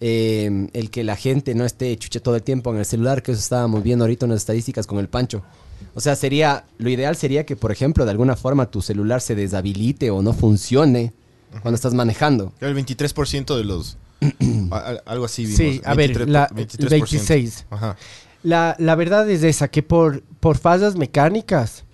Eh, 0.00 0.68
el 0.72 0.90
que 0.90 1.04
la 1.04 1.16
gente 1.16 1.54
no 1.54 1.64
esté 1.64 1.96
chuche 1.98 2.20
todo 2.20 2.36
el 2.36 2.42
tiempo 2.42 2.70
en 2.72 2.78
el 2.78 2.84
celular, 2.86 3.22
que 3.22 3.32
eso 3.32 3.40
estábamos 3.40 3.82
viendo 3.82 4.04
ahorita 4.04 4.26
en 4.26 4.30
las 4.32 4.40
estadísticas 4.42 4.86
con 4.86 4.98
el 4.98 5.08
Pancho. 5.08 5.42
O 5.94 6.00
sea, 6.00 6.14
sería, 6.16 6.64
lo 6.78 6.88
ideal 6.90 7.16
sería 7.16 7.44
que, 7.46 7.56
por 7.56 7.72
ejemplo, 7.72 8.04
de 8.04 8.10
alguna 8.10 8.36
forma 8.36 8.70
tu 8.70 8.80
celular 8.82 9.20
se 9.20 9.34
deshabilite 9.34 10.10
o 10.10 10.22
no 10.22 10.32
funcione 10.32 11.12
cuando 11.62 11.74
estás 11.76 11.94
manejando. 11.94 12.52
El 12.60 12.74
23% 12.76 13.56
de 13.56 13.64
los... 13.64 13.96
a- 14.70 14.96
algo 15.06 15.24
así 15.24 15.42
vimos. 15.44 15.56
Sí, 15.58 15.80
a 15.84 15.94
ver, 15.94 16.08
23, 16.16 16.28
la, 16.28 16.48
23%. 16.50 16.88
26. 16.90 17.66
Ajá. 17.70 17.96
La, 18.42 18.76
la 18.78 18.94
verdad 18.94 19.28
es 19.30 19.42
esa, 19.42 19.68
que 19.68 19.82
por, 19.82 20.22
por 20.40 20.56
fallas 20.58 20.96
mecánicas 20.96 21.84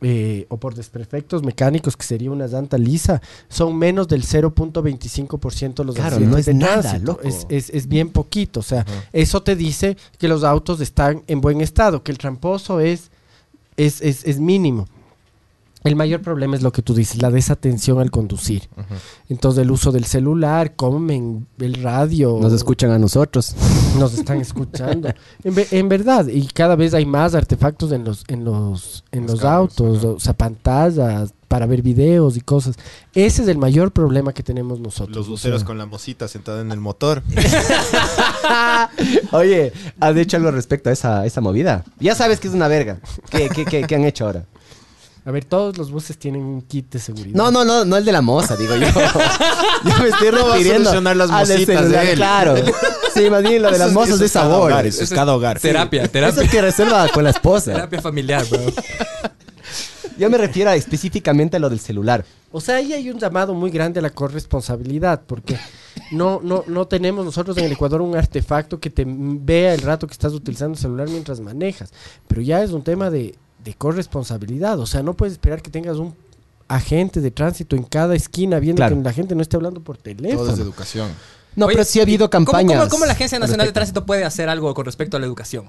eh, 0.00 0.46
o 0.48 0.58
por 0.58 0.74
desperfectos 0.74 1.42
mecánicos, 1.42 1.96
que 1.96 2.04
sería 2.04 2.30
una 2.30 2.46
llanta 2.46 2.78
lisa, 2.78 3.20
son 3.48 3.76
menos 3.76 4.06
del 4.08 4.22
0.25% 4.24 5.84
los 5.84 5.94
Claro, 5.96 6.16
accidentes 6.16 6.30
no 6.30 6.38
es 6.38 6.46
de 6.46 6.54
nada, 6.54 6.80
tránsito. 6.82 7.12
loco. 7.12 7.22
Es, 7.24 7.46
es- 7.48 7.70
es 7.70 7.88
bien 7.88 8.10
poquito. 8.10 8.60
O 8.60 8.62
sea, 8.62 8.86
eso 9.12 9.42
te 9.42 9.56
dice 9.56 9.96
que 10.18 10.28
los 10.28 10.44
autos 10.44 10.80
están 10.80 11.22
en 11.26 11.40
buen 11.40 11.60
estado, 11.60 12.02
que 12.02 12.12
el 12.12 12.18
tramposo 12.18 12.80
es, 12.80 13.10
es, 13.76 14.00
es, 14.00 14.24
es 14.24 14.38
mínimo. 14.40 14.86
El 15.84 15.94
mayor 15.94 16.20
problema 16.22 16.56
es 16.56 16.62
lo 16.62 16.72
que 16.72 16.82
tú 16.82 16.92
dices, 16.92 17.22
la 17.22 17.30
desatención 17.30 18.00
al 18.00 18.10
conducir. 18.10 18.68
Entonces, 19.28 19.62
el 19.62 19.70
uso 19.70 19.92
del 19.92 20.04
celular, 20.06 20.74
comen, 20.74 21.46
el 21.60 21.74
radio. 21.82 22.36
Nos 22.40 22.52
escuchan 22.52 22.90
a 22.90 22.98
nosotros. 22.98 23.54
Nos 23.98 24.12
están 24.14 24.40
escuchando. 24.40 25.08
en, 25.44 25.54
ve- 25.54 25.68
en 25.70 25.88
verdad, 25.88 26.26
y 26.26 26.46
cada 26.48 26.74
vez 26.74 26.94
hay 26.94 27.06
más 27.06 27.34
artefactos 27.36 27.92
en 27.92 28.02
los, 28.04 28.24
en 28.28 28.44
los, 28.44 29.04
en 29.12 29.26
Los 29.28 29.44
autos, 29.44 30.02
o 30.04 30.18
sea, 30.18 30.32
pantallas 30.34 31.32
para 31.46 31.64
ver 31.64 31.80
videos 31.80 32.36
y 32.36 32.40
cosas. 32.42 32.76
Ese 33.14 33.42
es 33.42 33.48
el 33.48 33.56
mayor 33.56 33.92
problema 33.92 34.34
que 34.34 34.42
tenemos 34.42 34.80
nosotros. 34.80 35.16
Los 35.16 35.28
o 35.28 35.30
buceros 35.30 35.60
sea. 35.60 35.66
con 35.66 35.78
la 35.78 35.86
mosita 35.86 36.26
sentada 36.28 36.60
en 36.60 36.72
el 36.72 36.80
motor. 36.80 37.22
Oye, 39.32 39.72
¿has 40.00 40.16
hecho 40.16 40.36
algo 40.36 40.50
respecto 40.50 40.90
a 40.90 40.92
esa, 40.92 41.26
esa 41.26 41.40
movida? 41.40 41.84
Ya 42.00 42.14
sabes 42.14 42.40
que 42.40 42.48
es 42.48 42.54
una 42.54 42.68
verga. 42.68 42.98
¿Qué, 43.30 43.48
qué, 43.48 43.64
qué, 43.64 43.82
qué 43.84 43.94
han 43.94 44.04
hecho 44.04 44.26
ahora? 44.26 44.44
A 45.24 45.30
ver, 45.30 45.44
todos 45.44 45.76
los 45.76 45.90
buses 45.90 46.16
tienen 46.18 46.42
un 46.42 46.62
kit 46.62 46.90
de 46.92 46.98
seguridad. 46.98 47.36
No, 47.36 47.50
no, 47.50 47.64
no, 47.64 47.84
no 47.84 47.96
el 47.96 48.04
de 48.04 48.12
la 48.12 48.22
moza, 48.22 48.56
digo 48.56 48.74
yo. 48.76 48.86
Yo 49.84 49.98
me 50.02 50.08
estoy 50.08 50.28
a 50.28 50.30
refiriendo 50.30 50.84
solucionar 50.90 51.16
las 51.16 51.30
mositas 51.30 51.88
de 51.90 52.12
él. 52.12 52.16
Claro. 52.16 52.54
Sí, 53.14 53.28
más 53.28 53.42
bien 53.42 53.62
lo 53.62 53.68
de 53.68 53.76
Eso 53.76 53.84
las 53.84 53.92
mozas 53.92 54.14
eso 54.14 54.22
de 54.22 54.28
sabor. 54.28 54.70
hogar, 54.72 54.86
eso 54.86 55.02
es 55.04 55.10
cada 55.10 55.34
hogar. 55.34 55.58
Terapia, 55.60 56.02
Eso 56.04 56.12
terapia. 56.12 56.42
es 56.44 56.50
que 56.50 56.62
resuelva 56.62 57.08
con 57.08 57.24
la 57.24 57.30
esposa. 57.30 57.72
Terapia 57.72 58.00
familiar, 58.00 58.46
bro. 58.48 58.60
Yo 60.18 60.28
me 60.30 60.38
refiero 60.38 60.70
a 60.70 60.74
específicamente 60.76 61.56
a 61.58 61.60
lo 61.60 61.68
del 61.70 61.78
celular. 61.78 62.24
O 62.50 62.60
sea, 62.60 62.76
ahí 62.76 62.92
hay 62.92 63.10
un 63.10 63.18
llamado 63.18 63.54
muy 63.54 63.70
grande 63.70 64.00
a 64.00 64.02
la 64.02 64.10
corresponsabilidad, 64.10 65.22
porque 65.26 65.58
no, 66.10 66.40
no, 66.42 66.64
no 66.66 66.86
tenemos 66.88 67.24
nosotros 67.24 67.56
en 67.58 67.64
el 67.66 67.72
Ecuador 67.72 68.00
un 68.00 68.16
artefacto 68.16 68.80
que 68.80 68.90
te 68.90 69.04
vea 69.06 69.74
el 69.74 69.82
rato 69.82 70.06
que 70.06 70.12
estás 70.12 70.32
utilizando 70.32 70.74
el 70.74 70.80
celular 70.80 71.08
mientras 71.08 71.40
manejas. 71.40 71.92
Pero 72.26 72.40
ya 72.40 72.62
es 72.62 72.70
un 72.70 72.82
tema 72.82 73.10
de, 73.10 73.36
de 73.64 73.74
corresponsabilidad. 73.74 74.78
O 74.80 74.86
sea, 74.86 75.02
no 75.02 75.14
puedes 75.14 75.32
esperar 75.32 75.62
que 75.62 75.70
tengas 75.70 75.96
un 75.98 76.14
agente 76.68 77.20
de 77.20 77.30
tránsito 77.30 77.76
en 77.76 77.82
cada 77.84 78.14
esquina 78.14 78.58
viendo 78.58 78.80
Claro. 78.80 78.96
que 78.96 79.02
la 79.02 79.12
gente 79.12 79.34
no 79.34 79.42
esté 79.42 79.56
hablando 79.56 79.80
por 79.80 79.96
teléfono. 79.96 80.38
Todo 80.42 80.50
es 80.50 80.56
de 80.58 80.62
educación. 80.62 81.10
No, 81.56 81.66
Oye, 81.66 81.74
pero 81.76 81.84
sí 81.84 81.98
ha 81.98 82.02
habido 82.02 82.26
¿y 82.26 82.28
cómo- 82.28 82.44
campañas. 82.46 82.78
¿cómo, 82.80 82.90
cómo 82.90 83.06
la 83.06 83.12
Agencia 83.12 83.36
al 83.36 83.40
Nacional 83.40 83.66
de. 83.66 83.72
Tránsito 83.72 84.04
puede 84.06 84.24
hacer 84.24 84.48
algo 84.48 84.72
con 84.74 84.84
respecto 84.84 85.16
a 85.16 85.20
la 85.20 85.26
educación? 85.26 85.68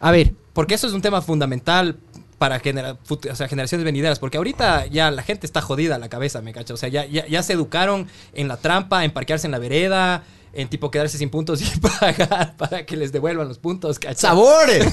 A 0.00 0.10
ver, 0.10 0.34
Porque 0.52 0.74
eso 0.74 0.86
es 0.86 0.92
un 0.92 1.00
tema 1.00 1.22
fundamental 1.22 1.96
para 2.38 2.58
genera- 2.60 2.98
o 3.08 3.34
sea, 3.36 3.48
generaciones 3.48 3.84
venideras. 3.84 4.18
Porque 4.18 4.36
ahorita 4.36 4.86
ya 4.86 5.10
la 5.10 5.22
gente 5.22 5.46
está 5.46 5.60
jodida 5.62 5.94
a 5.94 5.98
la 5.98 6.08
cabeza, 6.08 6.42
me 6.42 6.52
cacho. 6.52 6.74
O 6.74 6.76
sea, 6.76 6.88
ya, 6.88 7.06
ya, 7.06 7.26
ya 7.26 7.42
se 7.42 7.52
educaron 7.54 8.06
en 8.34 8.48
la 8.48 8.58
trampa, 8.58 9.04
en 9.04 9.12
parquearse 9.12 9.46
en 9.46 9.52
la 9.52 9.58
vereda, 9.58 10.24
en 10.52 10.68
tipo 10.68 10.90
quedarse 10.90 11.16
sin 11.18 11.30
puntos 11.30 11.62
y 11.74 11.80
pagar 11.80 12.54
para 12.58 12.84
que 12.84 12.96
les 12.96 13.12
devuelvan 13.12 13.48
los 13.48 13.58
puntos. 13.58 13.98
¡Sabores! 14.16 14.92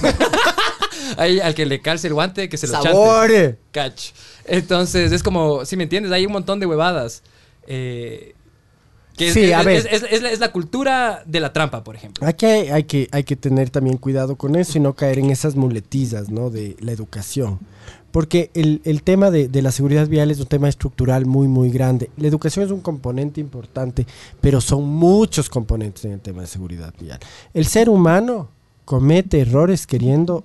Ahí 1.16 1.40
al 1.40 1.54
que 1.54 1.66
le 1.66 1.80
calce 1.80 2.06
el 2.08 2.14
guante, 2.14 2.48
que 2.48 2.56
se 2.56 2.66
lo 2.66 2.74
chante. 2.74 2.88
¡Sabores! 2.90 3.54
Catch. 3.72 4.10
Entonces, 4.44 5.12
es 5.12 5.22
como, 5.22 5.64
si 5.64 5.76
me 5.76 5.84
entiendes, 5.84 6.12
hay 6.12 6.26
un 6.26 6.32
montón 6.32 6.60
de 6.60 6.66
huevadas. 6.66 7.22
eh, 7.66 8.34
que 9.16 9.28
es, 9.28 9.34
Sí, 9.34 9.42
es- 9.44 9.52
a 9.54 9.62
ver. 9.62 9.86
es- 9.90 10.22
la, 10.22 10.30
es 10.30 10.40
la 10.40 10.50
cultura 10.50 11.22
de 11.26 11.40
la 11.40 11.52
trampa, 11.52 11.84
por 11.84 11.94
ejemplo. 11.94 12.26
Aquí 12.26 12.46
hay, 12.46 12.68
hay 12.68 12.84
que, 12.84 13.06
hay 13.12 13.22
que 13.24 13.36
tener 13.36 13.68
también 13.68 13.98
cuidado 13.98 14.36
con 14.36 14.56
eso 14.56 14.78
y 14.78 14.80
no 14.80 14.94
caer 14.94 15.18
en 15.18 15.28
esas 15.30 15.56
muletillas 15.56 16.30
¿no? 16.30 16.48
de 16.48 16.76
la 16.80 16.92
educación. 16.92 17.58
Porque 18.12 18.50
el, 18.54 18.80
el 18.84 19.02
tema 19.02 19.30
de, 19.30 19.46
de 19.48 19.62
la 19.62 19.72
seguridad 19.72 20.08
vial 20.08 20.30
es 20.30 20.40
un 20.40 20.46
tema 20.46 20.68
estructural 20.70 21.26
muy, 21.26 21.48
muy 21.48 21.70
grande. 21.70 22.10
La 22.16 22.28
educación 22.28 22.64
es 22.64 22.70
un 22.72 22.80
componente 22.80 23.40
importante, 23.40 24.06
pero 24.40 24.60
son 24.60 24.84
muchos 24.88 25.48
componentes 25.50 26.04
en 26.06 26.12
el 26.12 26.20
tema 26.20 26.40
de 26.40 26.46
seguridad 26.48 26.92
vial. 26.98 27.20
El 27.52 27.66
ser 27.66 27.88
humano 27.90 28.48
comete 28.86 29.40
errores 29.40 29.86
queriendo 29.86 30.44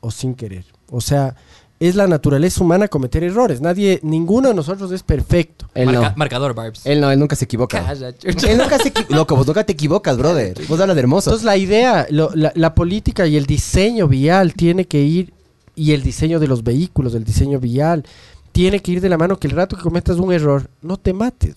o 0.00 0.10
sin 0.10 0.34
querer. 0.34 0.64
O 0.90 1.00
sea, 1.00 1.34
es 1.78 1.94
la 1.94 2.06
naturaleza 2.06 2.62
humana 2.64 2.88
cometer 2.88 3.22
errores. 3.22 3.60
Nadie, 3.60 4.00
ninguno 4.02 4.48
de 4.48 4.54
nosotros 4.54 4.90
es 4.92 5.02
perfecto. 5.02 5.68
Él 5.74 5.86
Marca- 5.86 6.10
no. 6.10 6.16
Marcador, 6.16 6.54
Barbs. 6.54 6.86
Él 6.86 7.00
no, 7.00 7.10
él 7.10 7.18
nunca 7.18 7.36
se 7.36 7.44
equivoca. 7.44 7.84
Calla. 7.84 8.08
Él 8.22 8.56
nunca 8.58 8.78
se 8.78 8.88
equivoca. 8.88 9.14
Loco, 9.14 9.36
vos 9.36 9.46
nunca 9.46 9.64
te 9.64 9.72
equivocas, 9.72 10.16
brother. 10.16 10.54
Vos 10.68 10.80
hablas 10.80 10.96
de 10.96 11.00
hermoso. 11.02 11.30
Entonces 11.30 11.44
la 11.44 11.56
idea, 11.56 12.06
lo- 12.10 12.30
la, 12.34 12.52
la 12.54 12.74
política 12.74 13.26
y 13.26 13.36
el 13.36 13.44
diseño 13.46 14.08
vial 14.08 14.54
tiene 14.54 14.86
que 14.86 15.02
ir, 15.02 15.34
y 15.74 15.92
el 15.92 16.02
diseño 16.02 16.40
de 16.40 16.48
los 16.48 16.64
vehículos, 16.64 17.14
el 17.14 17.24
diseño 17.24 17.60
vial, 17.60 18.04
tiene 18.52 18.80
que 18.80 18.92
ir 18.92 19.02
de 19.02 19.10
la 19.10 19.18
mano 19.18 19.38
que 19.38 19.46
el 19.46 19.52
rato 19.54 19.76
que 19.76 19.82
cometas 19.82 20.16
un 20.16 20.32
error, 20.32 20.70
no 20.80 20.96
te 20.96 21.12
mates. 21.12 21.56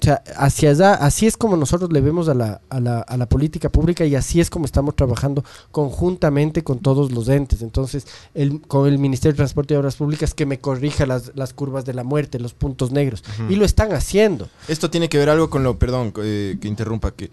O 0.00 0.04
sea, 0.04 0.22
hacia 0.36 0.70
allá, 0.70 0.94
así 0.94 1.26
es 1.26 1.36
como 1.36 1.56
nosotros 1.56 1.92
le 1.92 2.00
vemos 2.00 2.28
a 2.28 2.34
la, 2.34 2.62
a, 2.70 2.80
la, 2.80 3.00
a 3.00 3.16
la 3.18 3.28
política 3.28 3.68
pública 3.68 4.06
y 4.06 4.14
así 4.14 4.40
es 4.40 4.48
como 4.48 4.64
estamos 4.64 4.96
trabajando 4.96 5.44
conjuntamente 5.70 6.64
con 6.64 6.78
todos 6.78 7.12
los 7.12 7.28
entes. 7.28 7.60
Entonces, 7.60 8.06
el, 8.32 8.62
con 8.62 8.88
el 8.88 8.98
Ministerio 8.98 9.32
de 9.32 9.36
Transporte 9.36 9.74
y 9.74 9.76
Obras 9.76 9.96
Públicas 9.96 10.32
que 10.32 10.46
me 10.46 10.58
corrija 10.58 11.04
las, 11.04 11.32
las 11.34 11.52
curvas 11.52 11.84
de 11.84 11.92
la 11.92 12.02
muerte, 12.02 12.38
los 12.38 12.54
puntos 12.54 12.92
negros. 12.92 13.22
Y 13.50 13.56
lo 13.56 13.66
están 13.66 13.92
haciendo. 13.92 14.48
Esto 14.68 14.88
tiene 14.88 15.10
que 15.10 15.18
ver 15.18 15.28
algo 15.28 15.50
con 15.50 15.64
lo, 15.64 15.78
perdón, 15.78 16.14
eh, 16.22 16.56
que 16.58 16.68
interrumpa, 16.68 17.10
que, 17.10 17.30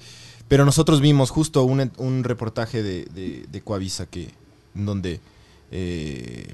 pero 0.50 0.66
nosotros 0.66 1.00
vimos 1.00 1.30
justo 1.30 1.64
un, 1.64 1.90
un 1.98 2.24
reportaje 2.26 2.84
de, 2.84 3.06
de, 3.06 3.46
de 3.50 3.62
Coavisa 3.62 4.08
que, 4.08 4.32
en 4.76 4.86
donde, 4.86 5.22
eh, 5.72 6.54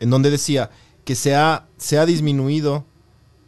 en 0.00 0.10
donde 0.10 0.30
decía 0.30 0.70
que 1.04 1.14
se 1.14 1.36
ha, 1.36 1.66
se 1.76 1.98
ha 1.98 2.06
disminuido 2.06 2.84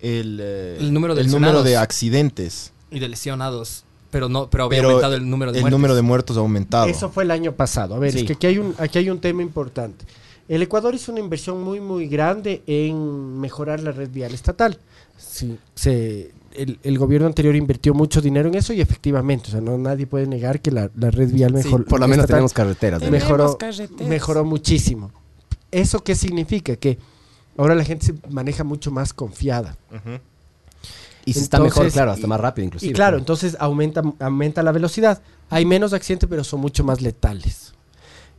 el, 0.04 0.38
eh, 0.42 0.76
El 0.80 0.92
número 0.92 1.14
de 1.14 1.22
número 1.24 1.38
lesionados. 1.38 1.64
de 1.64 1.76
accidentes, 1.76 2.72
Y 2.90 2.98
de 3.00 3.08
lesionados. 3.08 3.84
Pero 4.10 4.28
no, 4.28 4.48
pero 4.48 4.64
había 4.64 4.78
pero 4.78 4.90
aumentado 4.90 5.14
el 5.16 5.28
número 5.28 5.50
de 5.50 5.58
el 5.58 5.62
muertes. 5.64 5.76
número 5.78 5.94
de 5.96 6.02
muertos 6.02 6.36
ha 6.36 6.40
aumentado. 6.40 6.86
Eso 6.86 7.10
fue 7.10 7.24
el 7.24 7.30
año 7.32 7.52
pasado. 7.52 7.96
A 7.96 7.98
ver, 7.98 8.12
Sí. 8.12 8.18
es 8.20 8.24
que 8.24 8.32
aquí 8.34 8.46
hay, 8.46 8.58
un, 8.58 8.74
aquí 8.78 8.98
hay 8.98 9.10
un 9.10 9.18
tema 9.18 9.42
importante. 9.42 10.04
El 10.48 10.62
Ecuador 10.62 10.94
hizo 10.94 11.10
una 11.10 11.20
inversión 11.20 11.62
muy, 11.64 11.80
muy 11.80 12.06
grande 12.06 12.62
en 12.66 13.40
mejorar 13.40 13.80
la 13.80 13.90
red 13.92 14.10
vial 14.10 14.32
estatal. 14.34 14.78
Sí, 15.16 15.58
se, 15.74 16.30
el, 16.52 16.78
el 16.84 16.98
gobierno 16.98 17.26
anterior 17.26 17.56
invirtió 17.56 17.92
mucho 17.94 18.20
dinero 18.20 18.48
en 18.48 18.54
eso 18.54 18.72
y 18.72 18.80
efectivamente, 18.80 19.48
o 19.48 19.50
sea, 19.52 19.60
no 19.60 19.78
nadie 19.78 20.06
puede 20.06 20.26
negar 20.28 20.60
que 20.60 20.70
la, 20.70 20.90
la 20.96 21.10
red 21.10 21.30
vial 21.32 21.50
Sí, 21.50 21.64
mejor, 21.64 21.84
por 21.86 21.98
lo 21.98 22.06
menos 22.06 22.24
estatal 22.24 22.36
tenemos 22.36 22.52
carreteras. 22.52 23.02
¿no? 23.02 23.10
mejoró, 23.10 23.58
mejoró 24.06 24.44
muchísimo. 24.44 25.10
¿Eso 25.72 26.04
qué 26.04 26.14
significa? 26.14 26.76
Que 26.76 26.98
ahora 27.56 27.74
la 27.74 27.84
gente 27.84 28.06
se 28.06 28.14
maneja 28.30 28.64
mucho 28.64 28.90
más 28.90 29.12
confiada. 29.12 29.76
Y 31.26 31.32
si 31.32 31.40
está 31.40 31.58
mejor, 31.58 31.90
claro, 31.90 32.12
hasta 32.12 32.26
y- 32.26 32.28
más 32.28 32.40
rápido 32.40 32.66
inclusive. 32.66 32.90
Y 32.90 32.94
claro, 32.94 33.16
entonces 33.16 33.56
aumenta, 33.58 34.02
aumenta 34.20 34.62
la 34.62 34.72
velocidad. 34.72 35.22
Hay 35.50 35.64
menos 35.64 35.92
accidentes, 35.92 36.28
pero 36.28 36.44
son 36.44 36.60
mucho 36.60 36.84
más 36.84 37.00
letales. 37.00 37.72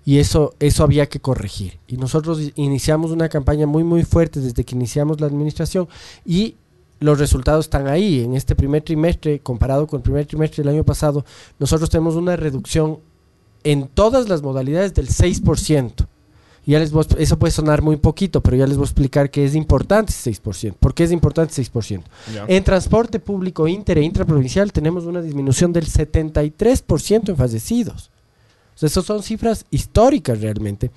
Y 0.06 0.20
eso, 0.20 0.54
eso 0.60 0.84
había 0.84 1.08
que 1.08 1.20
corregir. 1.20 1.80
Y 1.88 1.98
nosotros 1.98 2.40
iniciamos 2.56 3.10
una 3.10 3.28
campaña 3.28 3.66
muy, 3.66 3.84
muy 3.84 4.04
fuerte 4.04 4.40
desde 4.40 4.64
que 4.64 4.76
iniciamos 4.76 5.20
la 5.20 5.26
administración 5.26 5.88
y 6.24 6.56
los 7.00 7.18
resultados 7.18 7.66
están 7.66 7.88
ahí. 7.88 8.24
En 8.24 8.36
este 8.36 8.56
primer 8.56 8.84
trimestre, 8.84 9.40
comparado 9.40 9.88
con 9.88 9.98
el 10.00 10.04
primer 10.04 10.28
trimestre 10.28 10.64
del 10.64 10.74
año 10.76 10.84
pasado, 10.84 11.26
nosotros 11.58 11.90
tenemos 11.90 12.16
una 12.16 12.36
reducción 12.36 13.00
en 13.64 13.88
todas 13.88 14.30
las 14.30 14.44
modalidades 14.44 14.94
del 14.94 15.08
6%. 15.10 16.06
Ya 16.66 16.80
les 16.80 16.92
voy 16.92 17.06
eso 17.18 17.38
puede 17.38 17.52
sonar 17.52 17.82
muy 17.82 17.98
poquito, 17.98 18.42
pero 18.42 18.58
ya 18.58 18.66
les 18.66 18.78
voy 18.78 18.86
a 18.86 18.88
explicar 18.88 19.30
que 19.30 19.46
es 19.46 19.54
importante 19.54 20.12
ese 20.12 20.32
6%. 20.32 20.74
¿Por 20.74 20.94
qué 20.94 21.04
es 21.04 21.12
importante 21.12 21.52
ese 21.52 21.72
6%? 21.72 22.02
Ya. 22.34 22.46
En 22.48 22.64
transporte 22.64 23.20
público 23.20 23.68
inter 23.68 24.00
e 24.00 24.04
intraprovincial 24.04 24.72
tenemos 24.72 25.06
una 25.06 25.22
disminución 25.22 25.72
del 25.72 25.86
73% 25.86 27.30
en 27.30 27.38
fallecidos. 27.38 28.10
O 28.76 28.78
sea, 28.80 28.88
esas 28.88 29.06
son 29.06 29.22
cifras 29.22 29.66
históricas 29.70 30.42
realmente. 30.42 30.92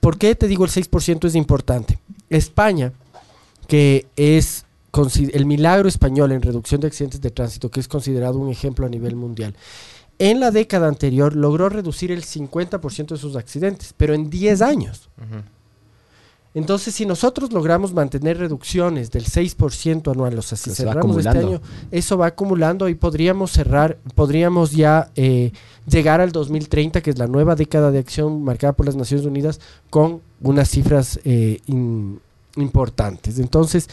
¿Por 0.00 0.18
qué 0.18 0.34
te 0.34 0.48
digo 0.48 0.64
el 0.64 0.70
6% 0.70 1.26
es 1.26 1.34
importante? 1.34 1.98
España, 2.30 2.92
que 3.68 4.06
es 4.16 4.64
el 5.32 5.46
milagro 5.46 5.88
español 5.88 6.32
en 6.32 6.42
reducción 6.42 6.80
de 6.80 6.86
accidentes 6.86 7.20
de 7.20 7.30
tránsito, 7.30 7.70
que 7.70 7.80
es 7.80 7.88
considerado 7.88 8.38
un 8.38 8.48
ejemplo 8.48 8.86
a 8.86 8.88
nivel 8.88 9.16
mundial, 9.16 9.54
en 10.30 10.40
la 10.40 10.50
década 10.50 10.88
anterior 10.88 11.34
logró 11.36 11.68
reducir 11.68 12.10
el 12.12 12.24
50% 12.24 13.08
de 13.08 13.16
sus 13.18 13.36
accidentes, 13.36 13.94
pero 13.96 14.14
en 14.14 14.30
10 14.30 14.62
años. 14.62 15.08
Entonces, 16.56 16.94
si 16.94 17.04
nosotros 17.04 17.52
logramos 17.52 17.92
mantener 17.92 18.38
reducciones 18.38 19.10
del 19.10 19.24
6% 19.24 20.12
anual, 20.12 20.38
o 20.38 20.42
sea, 20.42 20.56
si 20.56 20.70
se 20.70 20.76
cerramos 20.94 21.16
este 21.18 21.28
año, 21.48 21.60
eso 21.90 22.16
va 22.16 22.26
acumulando 22.26 22.88
y 22.88 22.94
podríamos 22.94 23.50
cerrar, 23.50 23.98
podríamos 24.14 24.70
ya 24.70 25.10
eh, 25.16 25.50
llegar 25.88 26.20
al 26.20 26.30
2030, 26.30 27.00
que 27.00 27.10
es 27.10 27.18
la 27.18 27.26
nueva 27.26 27.56
década 27.56 27.90
de 27.90 27.98
acción 27.98 28.44
marcada 28.44 28.72
por 28.72 28.86
las 28.86 28.94
Naciones 28.94 29.26
Unidas, 29.26 29.60
con 29.90 30.20
unas 30.42 30.68
cifras 30.70 31.18
eh, 31.24 31.58
in- 31.66 32.20
importantes. 32.56 33.40
Entonces, 33.40 33.88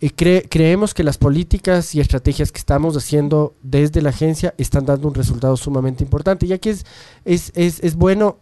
cre- 0.00 0.46
creemos 0.48 0.94
que 0.94 1.02
las 1.02 1.18
políticas 1.18 1.94
y 1.94 2.00
estrategias 2.00 2.52
que 2.52 2.58
estamos 2.58 2.96
haciendo 2.96 3.54
desde 3.62 4.00
la 4.02 4.10
agencia 4.10 4.54
están 4.58 4.86
dando 4.86 5.08
un 5.08 5.14
resultado 5.14 5.56
sumamente 5.56 6.04
importante. 6.04 6.46
Y 6.46 6.52
aquí 6.52 6.68
es, 6.70 6.86
es, 7.24 7.50
es, 7.54 7.80
es 7.80 7.96
bueno 7.96 8.38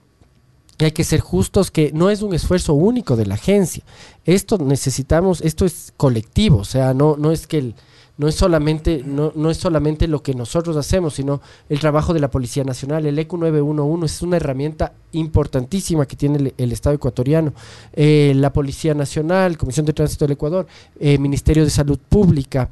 y 0.79 0.85
hay 0.85 0.93
que 0.93 1.05
ser 1.05 1.21
justos 1.21 1.71
que 1.71 1.91
no 1.95 2.11
es 2.11 2.21
un 2.21 2.35
esfuerzo 2.35 2.75
único 2.75 3.17
de 3.17 3.25
la 3.25 3.35
agencia. 3.37 3.83
Esto 4.27 4.59
necesitamos, 4.59 5.41
esto 5.41 5.65
es 5.65 5.95
colectivo, 5.97 6.59
o 6.59 6.65
sea, 6.65 6.93
no, 6.93 7.17
no 7.17 7.33
es 7.33 7.47
que 7.47 7.59
el- 7.59 7.75
no 8.19 8.29
es 8.29 8.35
solamente, 8.35 9.03
no, 9.05 9.33
no 9.35 9.51
es 9.51 9.59
solamente 9.59 10.09
lo 10.09 10.23
que 10.23 10.35
nosotros 10.35 10.77
hacemos, 10.77 11.15
sino 11.15 11.43
el 11.69 11.81
trabajo 11.81 12.15
de 12.15 12.21
la 12.21 12.31
Policía 12.31 12.65
Nacional. 12.65 13.05
El 13.05 13.19
ECU 13.19 13.37
911 13.37 14.07
es 14.07 14.23
una 14.23 14.37
herramienta 14.37 14.93
importantísima 15.13 16.07
que 16.07 16.17
tiene 16.17 16.55
el, 16.57 16.73
Estado 16.73 16.97
ecuatoriano. 16.97 17.53
Eh, 17.93 18.33
la 18.37 18.53
Policía 18.53 18.95
Nacional, 18.95 19.59
Comisión 19.59 19.85
de 19.85 19.93
Tránsito 19.93 20.25
del 20.25 20.33
Ecuador, 20.33 20.67
eh, 20.99 21.19
Ministerio 21.19 21.65
de 21.65 21.71
Salud 21.71 21.99
Pública, 22.09 22.71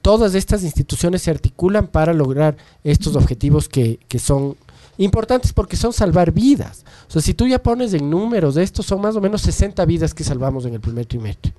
todas 0.00 0.34
estas 0.34 0.62
instituciones 0.62 1.22
se 1.22 1.30
articulan 1.30 1.88
para 1.88 2.12
lograr 2.12 2.56
estos 2.84 3.16
objetivos 3.16 3.68
que, 3.68 3.98
que 4.06 4.18
son 4.20 4.56
importantes 4.98 5.52
porque 5.52 5.76
son 5.76 5.92
salvar 5.92 6.30
vidas. 6.30 6.84
O 7.08 7.10
sea, 7.10 7.22
si 7.22 7.34
tú 7.34 7.48
ya 7.48 7.60
pones 7.60 7.94
en 7.94 8.08
números 8.08 8.54
de 8.54 8.62
estos, 8.62 8.86
son 8.86 9.00
más 9.00 9.16
o 9.16 9.20
menos 9.20 9.42
60 9.42 9.84
vidas 9.86 10.14
que 10.14 10.22
salvamos 10.22 10.66
en 10.66 10.74
el 10.74 10.80
primer 10.80 11.06
trimestre. 11.06 11.52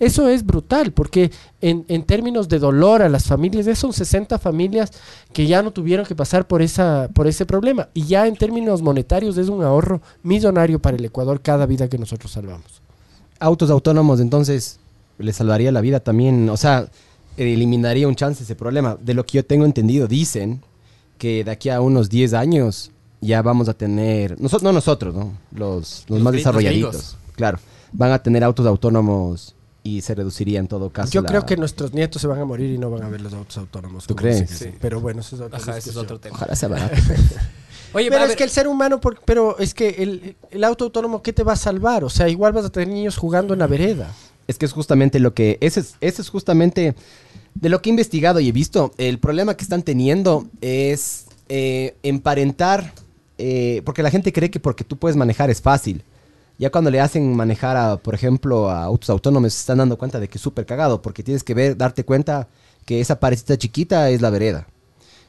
Eso 0.00 0.28
es 0.28 0.44
brutal, 0.44 0.92
porque 0.92 1.30
en, 1.60 1.84
en 1.88 2.02
términos 2.02 2.48
de 2.48 2.58
dolor 2.58 3.02
a 3.02 3.08
las 3.08 3.24
familias, 3.24 3.66
esos 3.66 3.78
son 3.78 3.92
60 3.92 4.38
familias 4.38 4.90
que 5.32 5.46
ya 5.46 5.62
no 5.62 5.70
tuvieron 5.70 6.04
que 6.04 6.16
pasar 6.16 6.46
por, 6.46 6.62
esa, 6.62 7.08
por 7.14 7.26
ese 7.26 7.46
problema. 7.46 7.88
Y 7.94 8.04
ya 8.04 8.26
en 8.26 8.36
términos 8.36 8.82
monetarios 8.82 9.38
es 9.38 9.48
un 9.48 9.62
ahorro 9.62 10.02
millonario 10.22 10.80
para 10.80 10.96
el 10.96 11.04
Ecuador 11.04 11.40
cada 11.40 11.66
vida 11.66 11.88
que 11.88 11.98
nosotros 11.98 12.32
salvamos. 12.32 12.82
Autos 13.38 13.70
autónomos, 13.70 14.20
entonces, 14.20 14.78
le 15.18 15.32
salvaría 15.32 15.70
la 15.70 15.80
vida 15.80 16.00
también. 16.00 16.48
O 16.48 16.56
sea, 16.56 16.88
eliminaría 17.36 18.08
un 18.08 18.16
chance 18.16 18.42
ese 18.42 18.56
problema. 18.56 18.96
De 19.00 19.14
lo 19.14 19.24
que 19.24 19.38
yo 19.38 19.44
tengo 19.44 19.64
entendido, 19.64 20.08
dicen 20.08 20.60
que 21.18 21.44
de 21.44 21.50
aquí 21.52 21.70
a 21.70 21.80
unos 21.80 22.10
10 22.10 22.34
años 22.34 22.90
ya 23.20 23.42
vamos 23.42 23.68
a 23.68 23.74
tener, 23.74 24.40
nosotros, 24.40 24.62
no 24.64 24.72
nosotros, 24.72 25.14
¿no? 25.14 25.32
Los, 25.52 26.04
los, 26.08 26.10
Los 26.10 26.20
más 26.20 26.32
desarrolladitos. 26.32 27.16
Claro, 27.36 27.58
van 27.92 28.12
a 28.12 28.22
tener 28.22 28.44
autos 28.44 28.66
autónomos 28.66 29.53
y 29.84 30.00
se 30.00 30.14
reduciría 30.16 30.58
en 30.58 30.66
todo 30.66 30.90
caso. 30.90 31.12
Yo 31.12 31.20
la- 31.22 31.28
creo 31.28 31.46
que 31.46 31.56
nuestros 31.56 31.92
nietos 31.94 32.20
se 32.20 32.26
van 32.26 32.40
a 32.40 32.44
morir 32.44 32.70
y 32.74 32.78
no 32.78 32.90
van 32.90 33.02
a 33.04 33.08
ver 33.08 33.20
los 33.20 33.32
autos 33.34 33.56
autónomos. 33.58 34.06
¿Tú 34.06 34.16
crees? 34.16 34.50
Sí. 34.50 34.70
Pero 34.80 35.00
bueno, 35.00 35.20
eso 35.20 35.36
es 35.36 35.42
otra 35.42 35.58
Ajá, 35.58 35.76
ese 35.78 35.90
es 35.90 35.96
otro 35.96 36.18
tema. 36.18 36.34
Ojalá 36.34 36.56
sea 36.56 36.68
barato. 36.70 36.96
Oye, 37.92 38.08
pero 38.10 38.22
es 38.24 38.28
ver, 38.30 38.36
que 38.38 38.42
el 38.44 38.50
ser 38.50 38.66
humano, 38.66 39.00
por- 39.00 39.20
pero 39.24 39.56
es 39.58 39.72
que 39.72 39.90
el, 39.90 40.34
el 40.50 40.64
auto 40.64 40.84
autónomo, 40.84 41.22
¿qué 41.22 41.32
te 41.32 41.44
va 41.44 41.52
a 41.52 41.56
salvar? 41.56 42.02
O 42.02 42.10
sea, 42.10 42.28
igual 42.28 42.52
vas 42.52 42.64
a 42.64 42.70
tener 42.70 42.88
niños 42.88 43.16
jugando 43.16 43.52
en 43.52 43.60
la 43.60 43.68
vereda. 43.68 44.10
Es 44.48 44.58
que 44.58 44.66
es 44.66 44.72
justamente 44.72 45.20
lo 45.20 45.32
que. 45.32 45.58
Ese 45.60 45.80
es, 45.80 45.94
ese 46.00 46.22
es 46.22 46.28
justamente 46.28 46.94
de 47.54 47.68
lo 47.68 47.80
que 47.80 47.90
he 47.90 47.92
investigado 47.92 48.40
y 48.40 48.48
he 48.48 48.52
visto. 48.52 48.92
El 48.98 49.18
problema 49.18 49.56
que 49.56 49.62
están 49.62 49.82
teniendo 49.84 50.46
es 50.60 51.26
eh, 51.48 51.94
emparentar. 52.02 52.92
eh, 53.38 53.82
porque 53.84 54.02
la 54.02 54.10
gente 54.10 54.32
cree 54.32 54.50
que 54.50 54.60
porque 54.60 54.82
tú 54.84 54.96
puedes 54.96 55.16
manejar 55.16 55.50
es 55.50 55.60
fácil. 55.62 56.02
Ya 56.58 56.70
cuando 56.70 56.90
le 56.90 57.00
hacen 57.00 57.34
manejar, 57.34 57.76
a, 57.76 57.96
por 57.96 58.14
ejemplo, 58.14 58.70
a 58.70 58.84
autos 58.84 59.10
autónomos, 59.10 59.52
se 59.52 59.60
están 59.60 59.78
dando 59.78 59.98
cuenta 59.98 60.20
de 60.20 60.28
que 60.28 60.38
es 60.38 60.42
súper 60.42 60.66
cagado. 60.66 61.02
Porque 61.02 61.22
tienes 61.22 61.42
que 61.42 61.54
ver, 61.54 61.76
darte 61.76 62.04
cuenta 62.04 62.48
que 62.84 63.00
esa 63.00 63.18
parecita 63.18 63.56
chiquita 63.58 64.08
es 64.10 64.20
la 64.20 64.30
vereda. 64.30 64.66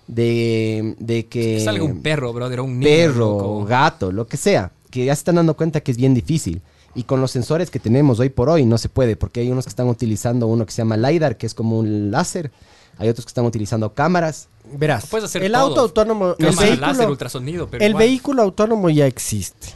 De, 0.07 0.95
de 0.99 1.25
que. 1.25 1.57
que 1.57 1.61
salga 1.65 1.83
un 1.83 2.01
perro, 2.01 2.31
brother, 2.31 2.61
un 2.61 2.79
niño. 2.79 2.87
perro, 2.89 3.25
loco. 3.39 3.65
gato, 3.65 4.11
lo 4.11 4.27
que 4.27 4.37
sea, 4.37 4.71
que 4.91 5.05
ya 5.05 5.15
se 5.15 5.19
están 5.21 5.35
dando 5.35 5.55
cuenta 5.55 5.81
que 5.81 5.91
es 5.91 5.97
bien 5.97 6.13
difícil. 6.13 6.61
Y 6.93 7.03
con 7.03 7.19
los 7.19 7.31
sensores 7.31 7.69
que 7.71 7.79
tenemos 7.79 8.19
hoy 8.19 8.29
por 8.29 8.47
hoy 8.47 8.65
no 8.65 8.77
se 8.77 8.87
puede, 8.87 9.15
porque 9.17 9.41
hay 9.41 9.51
unos 9.51 9.65
que 9.65 9.69
están 9.69 9.89
utilizando 9.89 10.47
uno 10.47 10.65
que 10.65 10.71
se 10.71 10.77
llama 10.77 10.95
LiDAR, 10.95 11.37
que 11.37 11.45
es 11.45 11.53
como 11.53 11.77
un 11.79 12.09
láser. 12.11 12.51
Hay 12.97 13.09
otros 13.09 13.25
que 13.25 13.31
están 13.31 13.45
utilizando 13.45 13.93
cámaras. 13.93 14.47
Verás, 14.77 15.07
Puedes 15.07 15.25
hacer 15.25 15.43
el 15.43 15.51
todo. 15.51 15.61
auto 15.63 15.81
autónomo, 15.81 16.29
el 16.29 16.45
Cámara, 16.45 16.61
vehículo, 16.67 16.87
láser, 16.87 17.09
ultrasonido, 17.09 17.67
pero 17.69 17.83
el 17.83 17.89
igual. 17.89 18.03
vehículo 18.05 18.41
autónomo 18.43 18.89
ya 18.89 19.05
existe. 19.07 19.69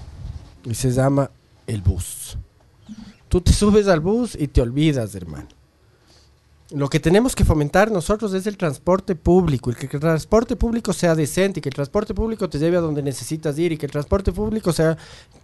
Y 0.64 0.76
se 0.76 0.92
llama 0.92 1.30
el 1.70 1.82
bus. 1.82 2.38
Tú 3.28 3.42
te 3.42 3.54
subes 3.54 3.88
al 3.88 4.00
bus 4.00 4.36
y 4.36 4.48
te 4.48 4.62
olvidas, 4.62 5.14
hermano. 5.16 5.48
Lo 6.72 6.88
que 6.88 7.00
tenemos 7.00 7.36
que 7.36 7.44
fomentar 7.44 7.92
nosotros 7.92 8.32
es 8.34 8.46
el 8.46 8.56
transporte 8.56 9.16
público, 9.16 9.72
y 9.72 9.74
que 9.74 9.90
el 9.92 10.00
transporte 10.00 10.56
público 10.56 10.94
sea 10.94 11.16
decente, 11.16 11.60
y 11.60 11.62
que 11.62 11.70
el 11.70 11.76
transporte 11.76 12.14
público 12.14 12.48
te 12.48 12.60
lleve 12.60 12.78
a 12.78 12.80
donde 12.80 13.02
necesitas 13.02 13.58
ir, 13.58 13.72
y 13.72 13.78
que 13.78 13.88
el 13.88 13.92
transporte 13.92 14.32
público 14.32 14.72
sea 14.72 14.96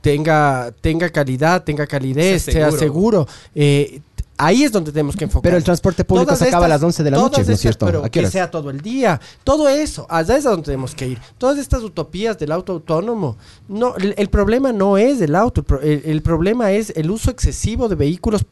tenga 0.02 0.72
tenga 0.82 1.10
calidad, 1.10 1.64
tenga 1.64 1.88
calidez, 1.88 2.44
Sea 2.44 2.72
seguro. 2.72 3.28
Eh, 3.56 4.02
ahí 4.38 4.64
es 4.64 4.72
donde 4.72 4.92
tenemos 4.92 5.16
que 5.16 5.24
enfocar. 5.26 5.44
Pero 5.44 5.58
el 5.58 5.64
transporte 5.64 6.04
público 6.04 6.26
Todas 6.26 6.40
se 6.40 6.48
acaba 6.48 6.66
a 6.66 6.70
las 6.70 6.84
11 6.84 7.04
de 7.04 7.12
la 7.12 7.18
noche, 7.18 7.44
¿no 7.46 7.54
es 7.54 7.60
cierto? 7.60 7.86
Pero 7.86 8.04
¿A 8.06 8.10
qué 8.10 8.22
que 8.22 8.28
sea 8.32 8.50
todo 8.52 8.70
el 8.70 8.82
día. 8.82 9.20
Todo 9.44 9.68
eso, 9.70 10.06
allá 10.10 10.38
es 10.38 10.46
a 10.46 10.50
donde 10.52 10.66
tenemos 10.66 10.94
que 10.96 11.08
ir. 11.08 11.20
Todas 11.38 11.58
estas 11.58 11.84
utopías 11.84 12.38
del 12.38 12.52
auto 12.52 12.74
autónomo. 12.74 13.38
No, 13.68 13.96
el, 13.96 14.14
el 14.18 14.30
problema 14.30 14.72
no 14.72 14.98
es 14.98 15.22
el 15.22 15.36
auto, 15.36 15.64
el, 15.82 16.02
el- 16.06 16.22
problema 16.22 16.72
es 16.72 16.92
el 16.96 17.10
uso 17.12 17.32
excesivo 17.32 17.88
de 17.88 17.96
vehículos 17.96 18.46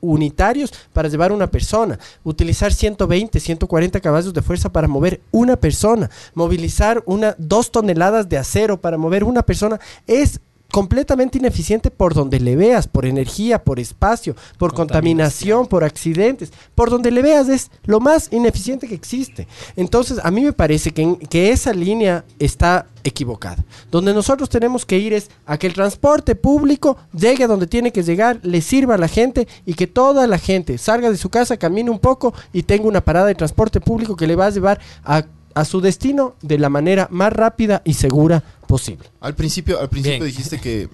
unitarios 0.00 0.72
para 0.92 1.08
llevar 1.08 1.30
una 1.32 1.46
persona. 1.50 1.98
Utilizar 2.24 2.72
120, 2.72 3.38
140 3.38 4.00
caballos 4.00 4.32
de 4.34 4.42
fuerza 4.42 4.70
para 4.72 4.88
mover 4.88 5.20
una 5.30 5.56
persona. 5.56 6.10
Movilizar 6.34 7.02
una, 7.06 7.34
dos 7.38 7.70
toneladas 7.70 8.28
de 8.28 8.38
acero 8.38 8.80
para 8.80 8.98
mover 8.98 9.24
una 9.24 9.42
persona 9.42 9.78
es 10.06 10.40
completamente 10.70 11.38
ineficiente 11.38 11.90
por 11.90 12.12
donde 12.14 12.40
le 12.40 12.54
veas, 12.54 12.86
por 12.86 13.06
energía, 13.06 13.64
por 13.64 13.80
espacio, 13.80 14.36
por 14.58 14.74
contaminación, 14.74 15.66
por 15.66 15.82
accidentes, 15.82 16.52
por 16.74 16.90
donde 16.90 17.10
le 17.10 17.22
veas 17.22 17.48
es 17.48 17.70
lo 17.84 18.00
más 18.00 18.28
ineficiente 18.32 18.86
que 18.86 18.94
existe. 18.94 19.48
Entonces, 19.76 20.18
a 20.22 20.30
mí 20.30 20.42
me 20.42 20.52
parece 20.52 20.90
que, 20.92 21.02
en- 21.02 21.16
que 21.16 21.50
esa 21.50 21.72
línea 21.72 22.24
está 22.38 22.86
equivocada. 23.02 23.64
Donde 23.90 24.12
nosotros 24.12 24.50
tenemos 24.50 24.84
que 24.84 24.98
ir 24.98 25.14
es 25.14 25.30
a 25.46 25.56
que 25.56 25.66
el 25.66 25.72
transporte 25.72 26.34
público 26.34 26.98
llegue 27.14 27.44
a 27.44 27.48
donde 27.48 27.66
tiene 27.66 27.90
que 27.90 28.02
llegar, 28.02 28.38
le 28.42 28.60
sirva 28.60 28.96
a 28.96 28.98
la 28.98 29.08
gente 29.08 29.48
y 29.64 29.72
que 29.74 29.86
toda 29.86 30.26
la 30.26 30.38
gente 30.38 30.76
salga 30.76 31.10
de 31.10 31.16
su 31.16 31.30
casa, 31.30 31.56
camine 31.56 31.90
un 31.90 31.98
poco 31.98 32.34
y 32.52 32.64
tenga 32.64 32.86
una 32.86 33.00
parada 33.00 33.26
de 33.26 33.34
transporte 33.34 33.80
público 33.80 34.16
que 34.16 34.26
le 34.26 34.36
va 34.36 34.46
a 34.46 34.50
llevar 34.50 34.80
a, 35.02 35.24
a 35.54 35.64
su 35.64 35.80
destino 35.80 36.34
de 36.42 36.58
la 36.58 36.68
manera 36.68 37.08
más 37.10 37.32
rápida 37.32 37.80
y 37.86 37.94
segura 37.94 38.44
posible. 38.68 39.10
Al 39.20 39.34
principio, 39.34 39.80
al 39.80 39.88
principio 39.88 40.18
Bien. 40.18 40.28
dijiste 40.28 40.60
que, 40.60 40.88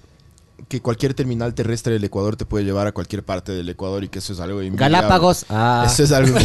que 0.69 0.81
cualquier 0.81 1.13
terminal 1.13 1.53
terrestre 1.53 1.93
del 1.93 2.05
Ecuador 2.05 2.37
te 2.37 2.47
puede 2.47 2.65
llevar 2.65 2.87
a 2.87 2.93
cualquier 2.93 3.23
parte 3.23 3.53
del 3.53 3.69
Ecuador 3.69 4.03
y 4.03 4.09
que 4.09 4.21
eso 4.21 4.33
es 4.33 4.41
algo. 4.41 4.61
Galápagos. 4.63 5.45
Ah. 5.51 5.85
Eso 5.87 6.05
es 6.05 6.13
algo. 6.13 6.39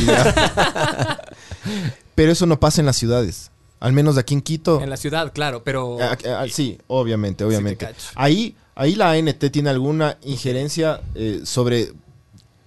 Pero 2.16 2.34
eso 2.34 2.46
no 2.46 2.60
pasa 2.60 2.82
en 2.82 2.86
las 2.86 2.98
ciudades. 2.98 3.52
Al 3.80 3.94
menos 3.94 4.18
aquí 4.18 4.34
en 4.34 4.42
Quito. 4.42 4.82
En 4.82 4.90
la 4.90 4.98
ciudad, 4.98 5.32
claro, 5.32 5.64
pero... 5.64 5.98
Sí, 6.52 6.78
obviamente, 6.88 7.46
obviamente. 7.46 7.88
ahí, 8.16 8.58
ahí 8.76 8.96
la 8.96 9.12
ANT 9.12 9.40
tiene 9.52 9.70
alguna 9.70 10.18
injerencia 10.24 11.00
eh, 11.16 11.44
sobre, 11.46 11.94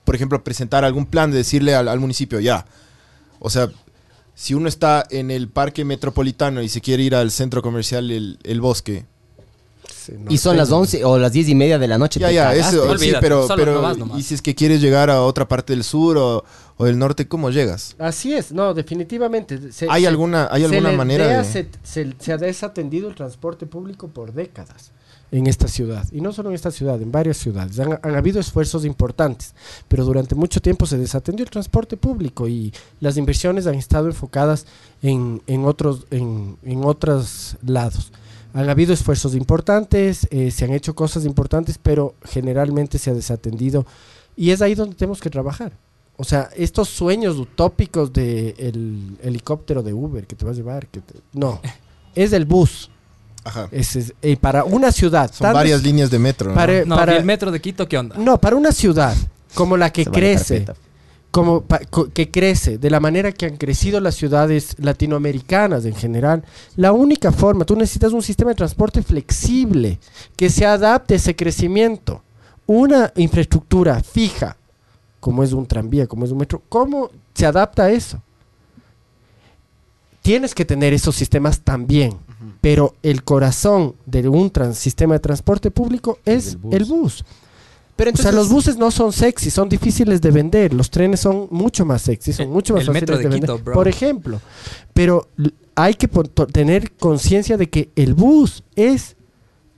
por 0.04 0.14
ejemplo, 0.14 0.42
presentar 0.42 0.86
algún 0.86 1.04
plan 1.04 1.30
de 1.30 1.36
decirle 1.36 1.74
al, 1.74 1.88
al 1.88 2.00
municipio, 2.00 2.40
ya. 2.40 2.64
O 3.40 3.50
sea, 3.50 3.70
si 4.42 4.54
uno 4.54 4.66
está 4.68 5.06
en 5.10 5.30
el 5.30 5.46
parque 5.48 5.84
metropolitano 5.84 6.62
y 6.62 6.68
se 6.68 6.80
quiere 6.80 7.04
ir 7.04 7.14
al 7.14 7.30
centro 7.30 7.62
comercial 7.62 8.10
El, 8.10 8.38
el 8.42 8.60
Bosque, 8.60 9.04
y 10.28 10.38
son 10.38 10.56
las 10.56 10.72
11 10.72 11.04
o 11.04 11.16
las 11.16 11.30
10 11.32 11.50
y 11.50 11.54
media 11.54 11.78
de 11.78 11.86
la 11.86 11.96
noche. 11.96 12.18
ya, 12.18 12.26
te 12.26 12.34
ya, 12.34 12.52
eso, 12.54 12.98
sí, 12.98 13.12
pero, 13.20 13.46
pero 13.54 13.74
no 13.74 13.82
vas 13.82 13.96
nomás. 13.98 14.18
y 14.18 14.22
si 14.24 14.34
es 14.34 14.42
que 14.42 14.52
quieres 14.52 14.80
llegar 14.80 15.10
a 15.10 15.22
otra 15.22 15.46
parte 15.46 15.72
del 15.74 15.84
sur 15.84 16.16
o, 16.18 16.44
o 16.76 16.84
del 16.84 16.98
norte, 16.98 17.28
¿cómo 17.28 17.50
llegas? 17.50 17.94
Así 18.00 18.32
es, 18.34 18.50
no, 18.50 18.74
definitivamente. 18.74 19.70
Se- 19.70 19.86
¿Hay 19.88 20.02
se- 20.02 20.08
alguna, 20.08 20.48
hay 20.50 20.64
alguna 20.64 20.90
manera 20.90 21.28
de...? 21.28 21.44
Se, 21.44 21.68
se- 21.84 22.12
se 22.18 22.32
ha 22.32 22.36
desatendido 22.36 23.08
el 23.08 23.14
transporte 23.14 23.66
público 23.66 24.08
por 24.08 24.32
décadas 24.32 24.90
en 25.32 25.46
esta 25.48 25.66
ciudad. 25.66 26.06
Y 26.12 26.20
no 26.20 26.32
solo 26.32 26.50
en 26.50 26.54
esta 26.54 26.70
ciudad, 26.70 27.00
en 27.02 27.10
varias 27.10 27.38
ciudades. 27.38 27.80
Han, 27.80 27.98
han 28.02 28.14
habido 28.14 28.38
esfuerzos 28.38 28.84
importantes, 28.84 29.54
pero 29.88 30.04
durante 30.04 30.34
mucho 30.34 30.60
tiempo 30.60 30.86
se 30.86 30.98
desatendió 30.98 31.42
el 31.44 31.50
transporte 31.50 31.96
público 31.96 32.46
y 32.46 32.72
las 33.00 33.16
inversiones 33.16 33.66
han 33.66 33.74
estado 33.76 34.06
enfocadas 34.06 34.66
en, 35.02 35.42
en 35.46 35.64
otros, 35.64 36.06
en, 36.10 36.56
en 36.62 36.84
otros 36.84 37.56
lados. 37.64 38.12
Han 38.54 38.68
habido 38.68 38.92
esfuerzos 38.92 39.34
importantes, 39.34 40.28
eh, 40.30 40.50
se 40.50 40.66
han 40.66 40.72
hecho 40.74 40.94
cosas 40.94 41.24
importantes, 41.24 41.78
pero 41.82 42.14
generalmente 42.24 42.98
se 42.98 43.10
ha 43.10 43.14
desatendido. 43.14 43.86
Y 44.36 44.50
es 44.50 44.60
ahí 44.60 44.74
donde 44.74 44.94
tenemos 44.94 45.20
que 45.20 45.30
trabajar. 45.30 45.72
O 46.18 46.24
sea, 46.24 46.50
estos 46.54 46.90
sueños 46.90 47.38
utópicos 47.38 48.12
de 48.12 48.54
el 48.58 49.16
helicóptero 49.22 49.82
de 49.82 49.94
Uber 49.94 50.26
que 50.26 50.36
te 50.36 50.44
va 50.44 50.50
a 50.50 50.54
llevar, 50.54 50.86
que 50.88 51.00
te- 51.00 51.14
no, 51.32 51.58
es 52.14 52.34
el 52.34 52.44
bus. 52.44 52.90
Ajá. 53.44 53.68
Es- 53.72 54.12
eh, 54.22 54.36
para 54.36 54.64
una 54.64 54.92
ciudad. 54.92 55.30
Son 55.32 55.52
varias 55.52 55.82
líneas 55.82 56.10
de 56.10 56.18
metro, 56.18 56.50
¿no? 56.50 56.54
Para- 56.54 56.84
No, 56.84 56.96
para- 56.96 57.14
¿y 57.14 57.16
el 57.18 57.24
metro 57.24 57.50
de 57.50 57.60
Quito 57.60 57.88
qué 57.88 57.98
onda? 57.98 58.16
no, 58.16 58.38
para 58.40 58.56
una 58.56 58.72
ciudad 58.72 59.14
como 59.54 59.76
la 59.76 59.90
que 59.92 60.04
crece, 60.06 60.64
como 61.30 61.62
pa- 61.62 61.80
co- 61.90 62.08
que 62.12 62.30
crece 62.30 62.78
de 62.78 62.90
la 62.90 63.00
manera 63.00 63.32
que 63.32 63.46
han 63.46 63.56
crecido 63.56 64.00
las 64.00 64.14
ciudades 64.14 64.76
latinoamericanas 64.78 65.84
en 65.86 65.94
general, 65.94 66.44
la 66.76 66.92
única 66.92 67.32
forma, 67.32 67.64
tú 67.64 67.74
necesitas 67.74 68.12
un 68.12 68.22
sistema 68.22 68.50
de 68.50 68.54
transporte 68.56 69.02
flexible 69.02 69.98
que 70.36 70.48
se 70.50 70.64
adapte 70.66 71.14
a 71.14 71.16
ese 71.16 71.34
crecimiento. 71.34 72.22
Una 72.66 73.12
infraestructura 73.16 74.00
fija, 74.02 74.56
como 75.20 75.42
es 75.42 75.52
un 75.52 75.66
tranvía, 75.66 76.06
como 76.06 76.24
es 76.24 76.30
un 76.30 76.38
metro, 76.38 76.62
¿cómo 76.68 77.10
se 77.34 77.44
adapta 77.46 77.84
a 77.84 77.90
eso? 77.90 78.22
Tienes 80.22 80.54
que 80.54 80.64
tener 80.64 80.92
esos 80.92 81.16
sistemas 81.16 81.60
también, 81.60 82.12
pero 82.60 82.94
el 83.02 83.24
corazón 83.24 83.94
de 84.06 84.28
un 84.28 84.50
trans- 84.50 84.78
sistema 84.78 85.14
de 85.14 85.20
transporte 85.20 85.70
público 85.70 86.18
es 86.24 86.52
el 86.52 86.56
bus. 86.58 86.74
el 86.74 86.84
bus. 86.84 87.24
Pero 87.96 88.10
o 88.12 88.16
sea, 88.16 88.32
los 88.32 88.48
buses 88.48 88.76
no 88.78 88.90
son 88.90 89.12
sexy, 89.12 89.50
son 89.50 89.68
difíciles 89.68 90.20
de 90.20 90.30
vender. 90.30 90.72
Los 90.72 90.90
trenes 90.90 91.20
son 91.20 91.46
mucho 91.50 91.84
más 91.84 92.02
sexy, 92.02 92.32
son 92.32 92.46
El- 92.46 92.52
mucho 92.52 92.74
más 92.74 92.86
fáciles 92.86 93.08
de 93.08 93.16
de 93.18 93.28
vender. 93.28 93.62
Bro. 93.62 93.74
Por 93.74 93.86
ejemplo, 93.86 94.40
pero 94.94 95.28
hay 95.74 95.94
que 95.94 96.08
tener 96.52 96.92
conciencia 96.92 97.56
de 97.56 97.68
que 97.68 97.90
el 97.94 98.14
bus 98.14 98.64
es, 98.76 99.16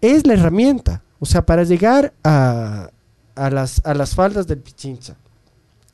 es 0.00 0.26
la 0.26 0.34
herramienta. 0.34 1.02
O 1.18 1.26
sea, 1.26 1.44
para 1.44 1.64
llegar 1.64 2.12
a, 2.22 2.88
a 3.34 3.50
las, 3.50 3.80
a 3.84 3.94
las 3.94 4.14
faldas 4.14 4.46
del 4.46 4.58
Pichincha, 4.58 5.16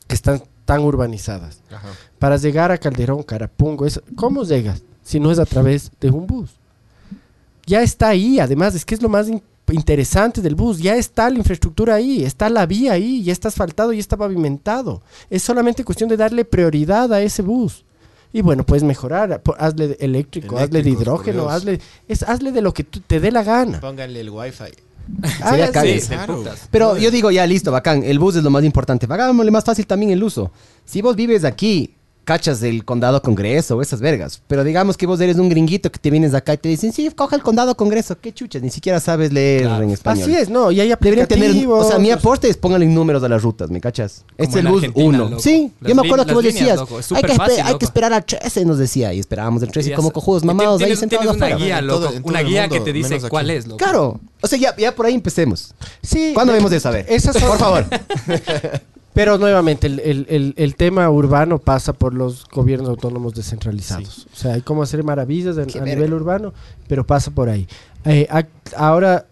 que 0.07 0.15
están 0.15 0.43
tan 0.65 0.81
urbanizadas, 0.81 1.61
Ajá. 1.71 1.87
para 2.19 2.37
llegar 2.37 2.71
a 2.71 2.77
Calderón, 2.77 3.23
Carapungo, 3.23 3.85
eso, 3.85 4.01
¿cómo 4.15 4.43
llegas 4.43 4.83
si 5.03 5.19
no 5.19 5.31
es 5.31 5.39
a 5.39 5.45
través 5.45 5.91
de 5.99 6.11
un 6.11 6.27
bus? 6.27 6.51
Ya 7.65 7.81
está 7.81 8.09
ahí, 8.09 8.39
además, 8.39 8.75
es 8.75 8.85
que 8.85 8.95
es 8.95 9.01
lo 9.01 9.09
más 9.09 9.27
in- 9.29 9.41
interesante 9.71 10.41
del 10.41 10.55
bus, 10.55 10.79
ya 10.79 10.95
está 10.95 11.29
la 11.29 11.37
infraestructura 11.37 11.95
ahí, 11.95 12.23
está 12.23 12.49
la 12.49 12.65
vía 12.65 12.93
ahí, 12.93 13.23
ya 13.23 13.31
está 13.31 13.47
asfaltado, 13.47 13.93
ya 13.93 13.99
está 13.99 14.17
pavimentado. 14.17 15.01
Es 15.29 15.43
solamente 15.43 15.83
cuestión 15.85 16.09
de 16.09 16.17
darle 16.17 16.43
prioridad 16.45 17.11
a 17.13 17.21
ese 17.21 17.41
bus. 17.41 17.85
Y 18.33 18.41
bueno, 18.41 18.65
puedes 18.65 18.83
mejorar, 18.83 19.41
hazle 19.57 19.89
de 19.89 19.97
eléctrico, 19.99 20.57
hazle 20.57 20.81
de 20.83 20.89
hidrógeno, 20.89 21.49
hazle, 21.49 21.79
es, 22.07 22.23
hazle 22.23 22.51
de 22.51 22.61
lo 22.61 22.73
que 22.73 22.83
tú- 22.83 23.01
te 23.01 23.19
dé 23.19 23.31
la 23.31 23.43
gana. 23.43 23.79
Pónganle 23.79 24.21
el 24.21 24.29
wifi. 24.29 24.63
Sería 25.49 25.71
cague. 25.71 25.99
Sí, 25.99 26.07
Claro. 26.07 26.43
Pero 26.69 26.97
yo 26.97 27.11
digo, 27.11 27.31
ya 27.31 27.45
listo, 27.47 27.71
bacán. 27.71 28.03
El 28.03 28.19
bus 28.19 28.35
es 28.37 28.43
lo 28.43 28.49
más 28.49 28.63
importante. 28.63 29.05
Hagámosle 29.09 29.51
más 29.51 29.63
fácil 29.65 29.85
también 29.85 30.11
el 30.11 30.23
uso. 30.23 30.51
Si 30.85 31.01
vos 31.01 31.15
vives 31.15 31.43
aquí, 31.43 31.93
cachas 32.31 32.61
del 32.61 32.85
condado 32.85 33.21
Congreso 33.21 33.75
o 33.75 33.81
esas 33.81 33.99
vergas. 33.99 34.41
Pero 34.47 34.63
digamos 34.63 34.95
que 34.95 35.05
vos 35.05 35.19
eres 35.19 35.35
un 35.37 35.49
gringuito 35.49 35.91
que 35.91 35.99
te 35.99 36.09
vienes 36.09 36.33
acá 36.33 36.53
y 36.53 36.57
te 36.57 36.69
dicen, 36.69 36.93
sí, 36.93 37.09
coja 37.13 37.35
el 37.35 37.41
condado 37.43 37.75
Congreso. 37.75 38.17
Qué 38.21 38.31
chuchas, 38.33 38.61
ni 38.61 38.69
siquiera 38.69 39.01
sabes 39.01 39.33
leer 39.33 39.63
Claro. 39.63 39.83
en 39.83 39.89
español. 39.89 40.23
Así 40.23 40.33
es, 40.35 40.49
no, 40.49 40.71
y 40.71 40.79
hay 40.79 40.93
Deberían 41.01 41.27
tener, 41.27 41.67
o 41.67 41.83
sea, 41.83 41.99
mi 41.99 42.09
aporte 42.09 42.47
es 42.47 42.55
pónganle 42.55 42.85
números 42.85 43.21
a 43.23 43.27
las 43.27 43.41
rutas, 43.43 43.69
¿me 43.69 43.81
cachas? 43.81 44.23
Este 44.37 44.59
es 44.59 44.65
el 44.65 44.71
bus 44.71 44.77
Argentina, 44.83 45.07
1. 45.07 45.29
loco. 45.31 45.41
Sí, 45.41 45.73
Las 45.81 45.89
yo 45.89 45.95
me 45.95 46.07
acuerdo 46.07 46.25
que 46.25 46.33
vos 46.33 46.43
líneas, 46.43 46.59
decías, 46.61 46.77
loco, 46.79 46.97
hay, 47.17 47.23
que 47.23 47.35
fácil, 47.35 47.63
hay 47.65 47.75
esperar 47.81 48.13
al 48.13 48.23
13, 48.23 48.63
nos 48.65 48.77
decía, 48.77 49.13
y 49.13 49.19
esperábamos 49.19 49.61
el 49.63 49.71
13 49.71 49.89
Y 49.89 49.93
como 49.93 50.11
cojudos 50.11 50.45
mamados 50.45 50.77
tienes- 50.77 50.97
ahí 50.97 50.99
sentados 50.99 51.25
una 51.35 51.47
afuera. 51.47 51.55
guía, 51.57 51.81
loco. 51.81 51.99
todo 52.11 52.19
Una 52.23 52.41
guía 52.43 52.61
mundo, 52.61 52.75
que 52.75 52.81
te 52.81 52.93
dice 52.93 53.19
cuál 53.29 53.49
es, 53.49 53.65
loco. 53.67 53.77
Claro, 53.77 54.21
o 54.41 54.47
sea, 54.47 54.57
ya, 54.57 54.73
ya 54.77 54.95
por 54.95 55.05
ahí 55.05 55.15
empecemos. 55.15 55.73
Sí, 56.01 56.31
¿Cuándo 56.33 56.53
vemos 56.53 56.71
de 56.71 56.79
saber? 56.79 57.05
esas 57.09 57.35
son- 57.35 57.49
Por 57.49 57.57
favor. 57.59 57.85
Pero 59.13 59.37
nuevamente, 59.37 59.87
el, 59.87 59.99
el- 59.99 60.25
el- 60.29 60.53
el 60.57 60.75
tema 60.75 61.09
urbano 61.09 61.59
pasa 61.59 61.91
por 61.93 62.13
los 62.13 62.45
gobiernos 62.47 62.87
autónomos 62.89 63.33
descentralizados. 63.33 64.27
O 64.31 64.35
sea, 64.35 64.53
hay 64.53 64.61
como 64.61 64.83
hacer 64.83 65.03
maravillas 65.03 65.57
en- 65.57 65.63
a 65.81 65.85
nivel 65.95 66.13
urbano, 66.13 66.53
pero 66.87 67.05
pasa 67.05 67.29
por 67.31 67.49
ahí. 67.49 67.67
Eh, 68.05 68.27
ahora, 68.77 69.25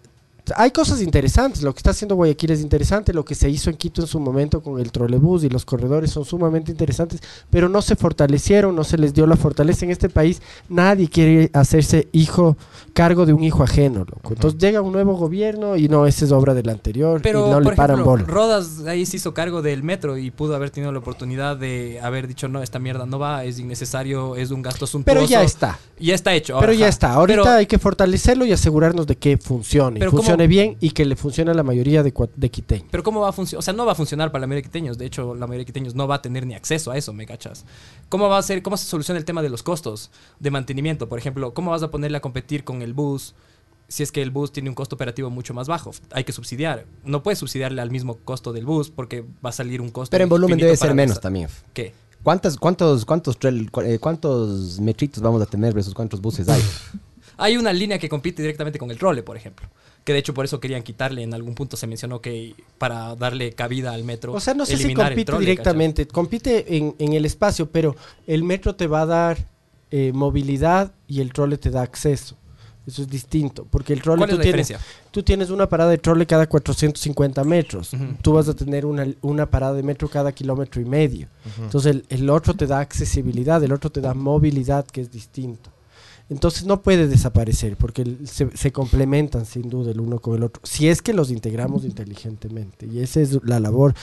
hay 0.56 0.70
cosas 0.70 1.00
interesantes. 1.02 1.62
Lo 1.62 1.72
que 1.72 1.78
está 1.78 1.90
haciendo 1.90 2.14
Guayaquil 2.16 2.50
es 2.50 2.60
interesante. 2.60 3.12
Lo 3.12 3.24
que 3.24 3.34
se 3.34 3.48
hizo 3.50 3.70
en 3.70 3.76
Quito 3.76 4.02
en 4.02 4.06
su 4.08 4.20
momento 4.20 4.62
con 4.62 4.80
el 4.80 4.90
trolebús 4.92 5.44
y 5.44 5.48
los 5.48 5.64
corredores 5.64 6.10
son 6.10 6.24
sumamente 6.24 6.70
interesantes, 6.70 7.20
pero 7.50 7.68
no 7.68 7.82
se 7.82 7.96
fortalecieron, 7.96 8.74
no 8.74 8.84
se 8.84 8.98
les 8.98 9.14
dio 9.14 9.26
la 9.26 9.36
fortaleza. 9.36 9.84
En 9.84 9.90
este 9.90 10.08
país 10.08 10.40
nadie 10.68 11.08
quiere 11.08 11.50
hacerse 11.52 12.08
hijo, 12.12 12.56
cargo 12.92 13.26
de 13.26 13.32
un 13.32 13.42
hijo 13.44 13.62
ajeno. 13.62 14.00
Loco. 14.00 14.32
Entonces 14.32 14.58
llega 14.60 14.80
un 14.80 14.92
nuevo 14.92 15.14
gobierno 15.16 15.76
y 15.76 15.88
no, 15.88 16.06
esa 16.06 16.24
es 16.24 16.32
obra 16.32 16.54
del 16.54 16.68
anterior 16.68 17.20
Pero, 17.22 17.46
y 17.46 17.50
no 17.50 17.56
por 17.62 17.72
le 17.72 17.76
paran 17.76 17.96
ejemplo, 17.96 18.10
bola. 18.12 18.24
Rodas 18.24 18.80
ahí 18.86 19.06
se 19.06 19.16
hizo 19.16 19.34
cargo 19.34 19.62
del 19.62 19.82
metro 19.82 20.16
y 20.18 20.30
pudo 20.30 20.54
haber 20.56 20.70
tenido 20.70 20.92
la 20.92 20.98
oportunidad 20.98 21.56
de 21.56 22.00
haber 22.02 22.26
dicho, 22.28 22.48
no, 22.48 22.62
esta 22.62 22.78
mierda 22.78 23.06
no 23.06 23.18
va, 23.18 23.44
es 23.44 23.58
innecesario, 23.58 24.36
es 24.36 24.50
un 24.50 24.62
gasto 24.62 24.86
suntuoso. 24.86 25.18
Pero 25.20 25.26
ya 25.28 25.42
está. 25.42 25.78
Ya 25.98 26.14
está 26.14 26.32
hecho. 26.34 26.56
Pero 26.60 26.72
ajá. 26.72 26.80
ya 26.80 26.88
está. 26.88 27.12
Ahorita 27.12 27.42
Pero- 27.42 27.54
hay 27.56 27.66
que 27.66 27.78
fortalecerlo 27.78 28.44
y 28.46 28.52
asegurarnos 28.52 29.06
de 29.06 29.16
que 29.16 29.36
Pero 29.36 30.10
funcione 30.10 30.39
funcione 30.40 30.46
bien 30.46 30.76
y 30.80 30.90
que 30.90 31.04
le 31.04 31.16
funcione 31.16 31.50
a 31.50 31.54
la 31.54 31.62
mayoría 31.62 32.02
de, 32.02 32.12
de 32.36 32.50
quiteños. 32.50 32.86
Pero 32.90 33.02
¿cómo 33.02 33.20
va 33.20 33.28
a 33.28 33.32
funcionar? 33.32 33.58
O 33.58 33.62
sea, 33.62 33.74
no 33.74 33.84
va 33.84 33.92
a 33.92 33.94
funcionar 33.94 34.30
para 34.30 34.40
la 34.40 34.46
mayoría 34.46 34.62
de 34.62 34.68
quiteños. 34.68 34.98
De 34.98 35.06
hecho, 35.06 35.34
la 35.34 35.46
mayoría 35.46 35.60
de 35.60 35.66
quiteños 35.66 35.94
no 35.94 36.06
va 36.06 36.16
a 36.16 36.22
tener 36.22 36.46
ni 36.46 36.54
acceso 36.54 36.90
a 36.90 36.96
eso, 36.96 37.12
¿me 37.12 37.26
cachas? 37.26 37.64
¿Cómo 38.08 38.28
va 38.28 38.38
a 38.38 38.42
ser, 38.42 38.62
cómo 38.62 38.76
se 38.76 38.86
soluciona 38.86 39.18
el 39.18 39.24
tema 39.24 39.42
de 39.42 39.50
los 39.50 39.62
costos 39.62 40.10
de 40.38 40.50
mantenimiento? 40.50 41.08
Por 41.08 41.18
ejemplo, 41.18 41.52
¿cómo 41.52 41.70
vas 41.70 41.82
a 41.82 41.90
ponerle 41.90 42.18
a 42.18 42.20
competir 42.20 42.64
con 42.64 42.82
el 42.82 42.94
bus 42.94 43.34
si 43.88 44.02
es 44.02 44.12
que 44.12 44.22
el 44.22 44.30
bus 44.30 44.52
tiene 44.52 44.68
un 44.68 44.74
costo 44.74 44.94
operativo 44.94 45.30
mucho 45.30 45.52
más 45.52 45.68
bajo? 45.68 45.90
Hay 46.12 46.24
que 46.24 46.32
subsidiar. 46.32 46.86
No 47.04 47.22
puedes 47.22 47.38
subsidiarle 47.38 47.82
al 47.82 47.90
mismo 47.90 48.16
costo 48.16 48.52
del 48.52 48.64
bus 48.64 48.90
porque 48.90 49.24
va 49.44 49.50
a 49.50 49.52
salir 49.52 49.80
un 49.80 49.90
costo. 49.90 50.10
Pero 50.10 50.24
en 50.24 50.30
volumen 50.30 50.58
debe 50.58 50.76
ser 50.76 50.94
menos 50.94 51.20
también. 51.20 51.48
¿Qué? 51.74 51.92
¿Cuántos, 52.22 52.58
cuántos, 52.58 53.06
cuántos, 53.06 53.38
eh, 53.42 53.98
cuántos 53.98 54.78
metritos 54.78 55.22
vamos 55.22 55.40
a 55.40 55.46
tener 55.46 55.72
versus 55.72 55.94
cuántos 55.94 56.20
buses 56.20 56.48
hay? 56.48 56.62
Hay 57.40 57.56
una 57.56 57.72
línea 57.72 57.98
que 57.98 58.10
compite 58.10 58.42
directamente 58.42 58.78
con 58.78 58.90
el 58.90 58.98
trole, 58.98 59.22
por 59.22 59.34
ejemplo. 59.34 59.66
Que 60.04 60.12
de 60.14 60.18
hecho 60.18 60.32
por 60.32 60.44
eso 60.44 60.60
querían 60.60 60.82
quitarle, 60.82 61.22
en 61.22 61.34
algún 61.34 61.54
punto 61.54 61.76
se 61.76 61.86
mencionó 61.86 62.20
que 62.20 62.54
para 62.78 63.14
darle 63.16 63.52
cabida 63.52 63.92
al 63.92 64.04
metro. 64.04 64.32
O 64.32 64.40
sea, 64.40 64.54
no 64.54 64.64
sé 64.64 64.76
si 64.76 64.94
compite 64.94 65.38
directamente, 65.38 66.06
compite 66.06 66.76
en, 66.76 66.94
en 66.98 67.12
el 67.12 67.24
espacio, 67.26 67.70
pero 67.70 67.96
el 68.26 68.42
metro 68.42 68.74
te 68.74 68.86
va 68.86 69.02
a 69.02 69.06
dar 69.06 69.38
eh, 69.90 70.12
movilidad 70.14 70.92
y 71.06 71.20
el 71.20 71.32
trole 71.32 71.58
te 71.58 71.70
da 71.70 71.82
acceso. 71.82 72.36
Eso 72.86 73.02
es 73.02 73.08
distinto, 73.08 73.66
porque 73.70 73.92
el 73.92 74.00
trole 74.00 74.18
¿Cuál 74.18 74.30
es 74.30 74.34
tú 74.34 74.38
la 74.38 74.42
tienes, 74.42 74.68
diferencia? 74.68 75.04
tú 75.10 75.22
tienes 75.22 75.50
una 75.50 75.68
parada 75.68 75.90
de 75.90 75.98
trole 75.98 76.26
cada 76.26 76.48
450 76.48 77.44
metros. 77.44 77.90
Tú 78.22 78.32
vas 78.32 78.48
a 78.48 78.54
tener 78.54 78.86
una, 78.86 79.06
una 79.20 79.46
parada 79.46 79.74
de 79.74 79.82
metro 79.82 80.08
cada 80.08 80.32
kilómetro 80.32 80.80
y 80.80 80.86
medio. 80.86 81.28
Entonces 81.58 81.90
el, 81.92 82.04
el 82.08 82.30
otro 82.30 82.54
te 82.54 82.66
da 82.66 82.80
accesibilidad, 82.80 83.62
el 83.62 83.72
otro 83.72 83.90
te 83.90 84.00
da 84.00 84.14
movilidad, 84.14 84.86
que 84.86 85.02
es 85.02 85.10
distinto. 85.10 85.70
Entonces 86.30 86.64
no 86.64 86.80
puede 86.80 87.08
desaparecer, 87.08 87.76
porque 87.76 88.16
se, 88.24 88.56
se 88.56 88.72
complementan 88.72 89.44
sin 89.44 89.68
duda 89.68 89.90
el 89.90 90.00
uno 90.00 90.20
con 90.20 90.36
el 90.36 90.44
otro, 90.44 90.62
si 90.64 90.88
es 90.88 91.02
que 91.02 91.12
los 91.12 91.30
integramos 91.30 91.84
inteligentemente. 91.84 92.86
Y 92.86 93.00
esa 93.00 93.20
es 93.20 93.44
la 93.44 93.58
labor 93.58 93.94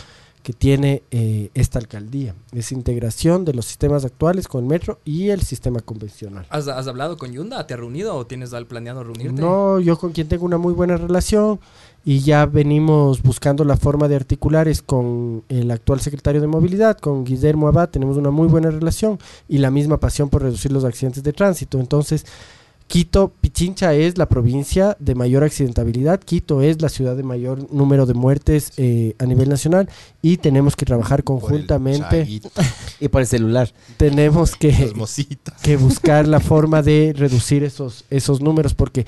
que 0.48 0.54
tiene 0.54 1.04
eh, 1.12 1.50
esta 1.56 1.78
alcaldía, 1.78 2.34
es 2.54 2.72
integración 2.72 3.44
de 3.44 3.54
los 3.54 3.66
sistemas 3.66 4.06
actuales 4.06 4.48
con 4.48 4.64
el 4.64 4.70
metro 4.70 4.98
y 5.04 5.28
el 5.28 5.42
sistema 5.42 5.82
convencional. 5.82 6.48
¿Has, 6.50 6.70
has 6.70 6.88
hablado 6.88 7.18
con 7.18 7.34
Yunda? 7.34 7.68
¿Te 7.68 7.74
ha 7.74 7.78
reunido 7.78 8.16
o 8.16 8.26
tienes 8.26 8.54
al 8.54 8.66
planeado 8.66 9.04
reunirte? 9.04 9.42
No, 9.42 9.82
yo 9.82 9.98
con 9.98 10.14
quien 10.14 10.30
tengo 10.30 10.46
una 10.46 10.58
muy 10.58 10.72
buena 10.72 10.96
relación 10.96 11.60
y 12.06 12.22
ya 12.22 12.46
venimos 12.46 13.22
buscando 13.22 13.66
la 13.66 13.76
forma 13.76 14.08
de 14.08 14.16
articular 14.16 14.70
es 14.70 14.82
con 14.82 15.44
el 15.50 15.70
actual 15.70 16.00
secretario 16.00 16.40
de 16.40 16.48
movilidad, 16.48 16.98
con 16.98 17.26
Guillermo 17.26 17.68
Abad, 17.68 17.90
tenemos 17.90 18.16
una 18.16 18.32
muy 18.32 18.48
buena 18.48 18.72
relación 18.72 19.20
y 19.50 19.58
la 19.58 19.70
misma 19.70 20.00
pasión 20.00 20.30
por 20.30 20.44
reducir 20.44 20.72
los 20.72 20.86
accidentes 20.86 21.24
de 21.24 21.34
tránsito. 21.34 21.78
Entonces, 21.78 22.26
Quito, 22.88 23.34
Pichincha 23.42 23.94
es 23.94 24.18
la 24.18 24.28
provincia 24.28 24.96
de 25.00 25.14
mayor 25.14 25.44
accidentabilidad, 25.44 26.22
Quito 26.22 26.62
es 26.62 26.82
la 26.82 26.88
ciudad 26.88 27.18
de 27.18 27.24
mayor 27.24 27.72
número 27.72 28.06
de 28.06 28.14
muertes 28.14 28.72
eh, 28.78 29.14
a 29.20 29.26
nivel 29.26 29.50
nacional 29.50 29.90
y 30.22 30.38
tenemos 30.38 30.76
que 30.78 30.86
trabajar 30.86 31.24
conjuntamente, 31.26 32.26
y 33.00 33.08
por 33.10 33.22
el 33.22 33.28
celular. 33.28 33.74
tenemos 33.98 34.56
que 34.56 34.94
que 35.62 35.76
buscar 35.76 36.28
la 36.28 36.40
forma 36.40 36.82
de 36.82 37.14
reducir 37.16 37.64
esos, 37.64 38.06
esos 38.10 38.42
números, 38.42 38.74
porque 38.74 39.06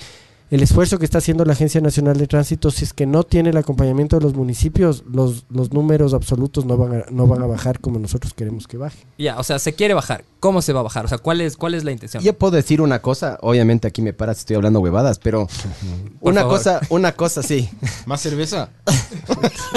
el 0.52 0.64
esfuerzo 0.64 0.98
que 0.98 1.06
está 1.06 1.20
haciendo 1.20 1.46
la 1.46 1.54
Agencia 1.54 1.80
Nacional 1.82 2.18
de 2.18 2.26
Tránsito, 2.28 2.72
si 2.72 2.84
es 2.84 2.94
que 2.94 3.06
no 3.06 3.24
tiene 3.24 3.52
el 3.52 3.58
acompañamiento 3.58 4.18
de 4.18 4.24
los 4.24 4.34
municipios, 4.34 5.04
los, 5.12 5.46
los 5.50 5.72
números 5.74 6.14
absolutos 6.14 6.66
no 6.66 6.76
van, 6.78 7.02
a, 7.02 7.06
no 7.12 7.28
van 7.28 7.44
a 7.44 7.46
bajar 7.46 7.80
como 7.80 8.00
nosotros 8.00 8.34
queremos 8.34 8.68
que 8.68 8.78
baje. 8.78 9.06
Ya, 9.18 9.38
o 9.38 9.44
sea, 9.44 9.60
se 9.60 9.74
quiere 9.74 9.94
bajar. 9.94 10.24
¿Cómo 10.40 10.62
se 10.62 10.74
va 10.74 10.80
a 10.80 10.84
bajar? 10.84 11.06
O 11.06 11.08
sea, 11.08 11.18
¿cuál 11.20 11.42
es, 11.42 11.56
cuál 11.58 11.74
es 11.76 11.84
la 11.84 11.92
intención? 11.92 12.24
Yo 12.24 12.34
puedo 12.38 12.52
decir 12.52 12.82
una 12.82 13.02
cosa, 13.02 13.38
obviamente 13.42 13.88
aquí 13.88 14.02
me 14.02 14.14
paras, 14.14 14.40
estoy 14.40 14.56
hablando 14.56 14.80
huevadas, 14.80 15.20
pero 15.20 15.48
una 16.22 16.42
favor. 16.42 16.58
cosa, 16.58 16.80
una 16.90 17.12
cosa 17.12 17.44
sí. 17.44 17.70
¿Más 18.06 18.22
cerveza? 18.22 18.70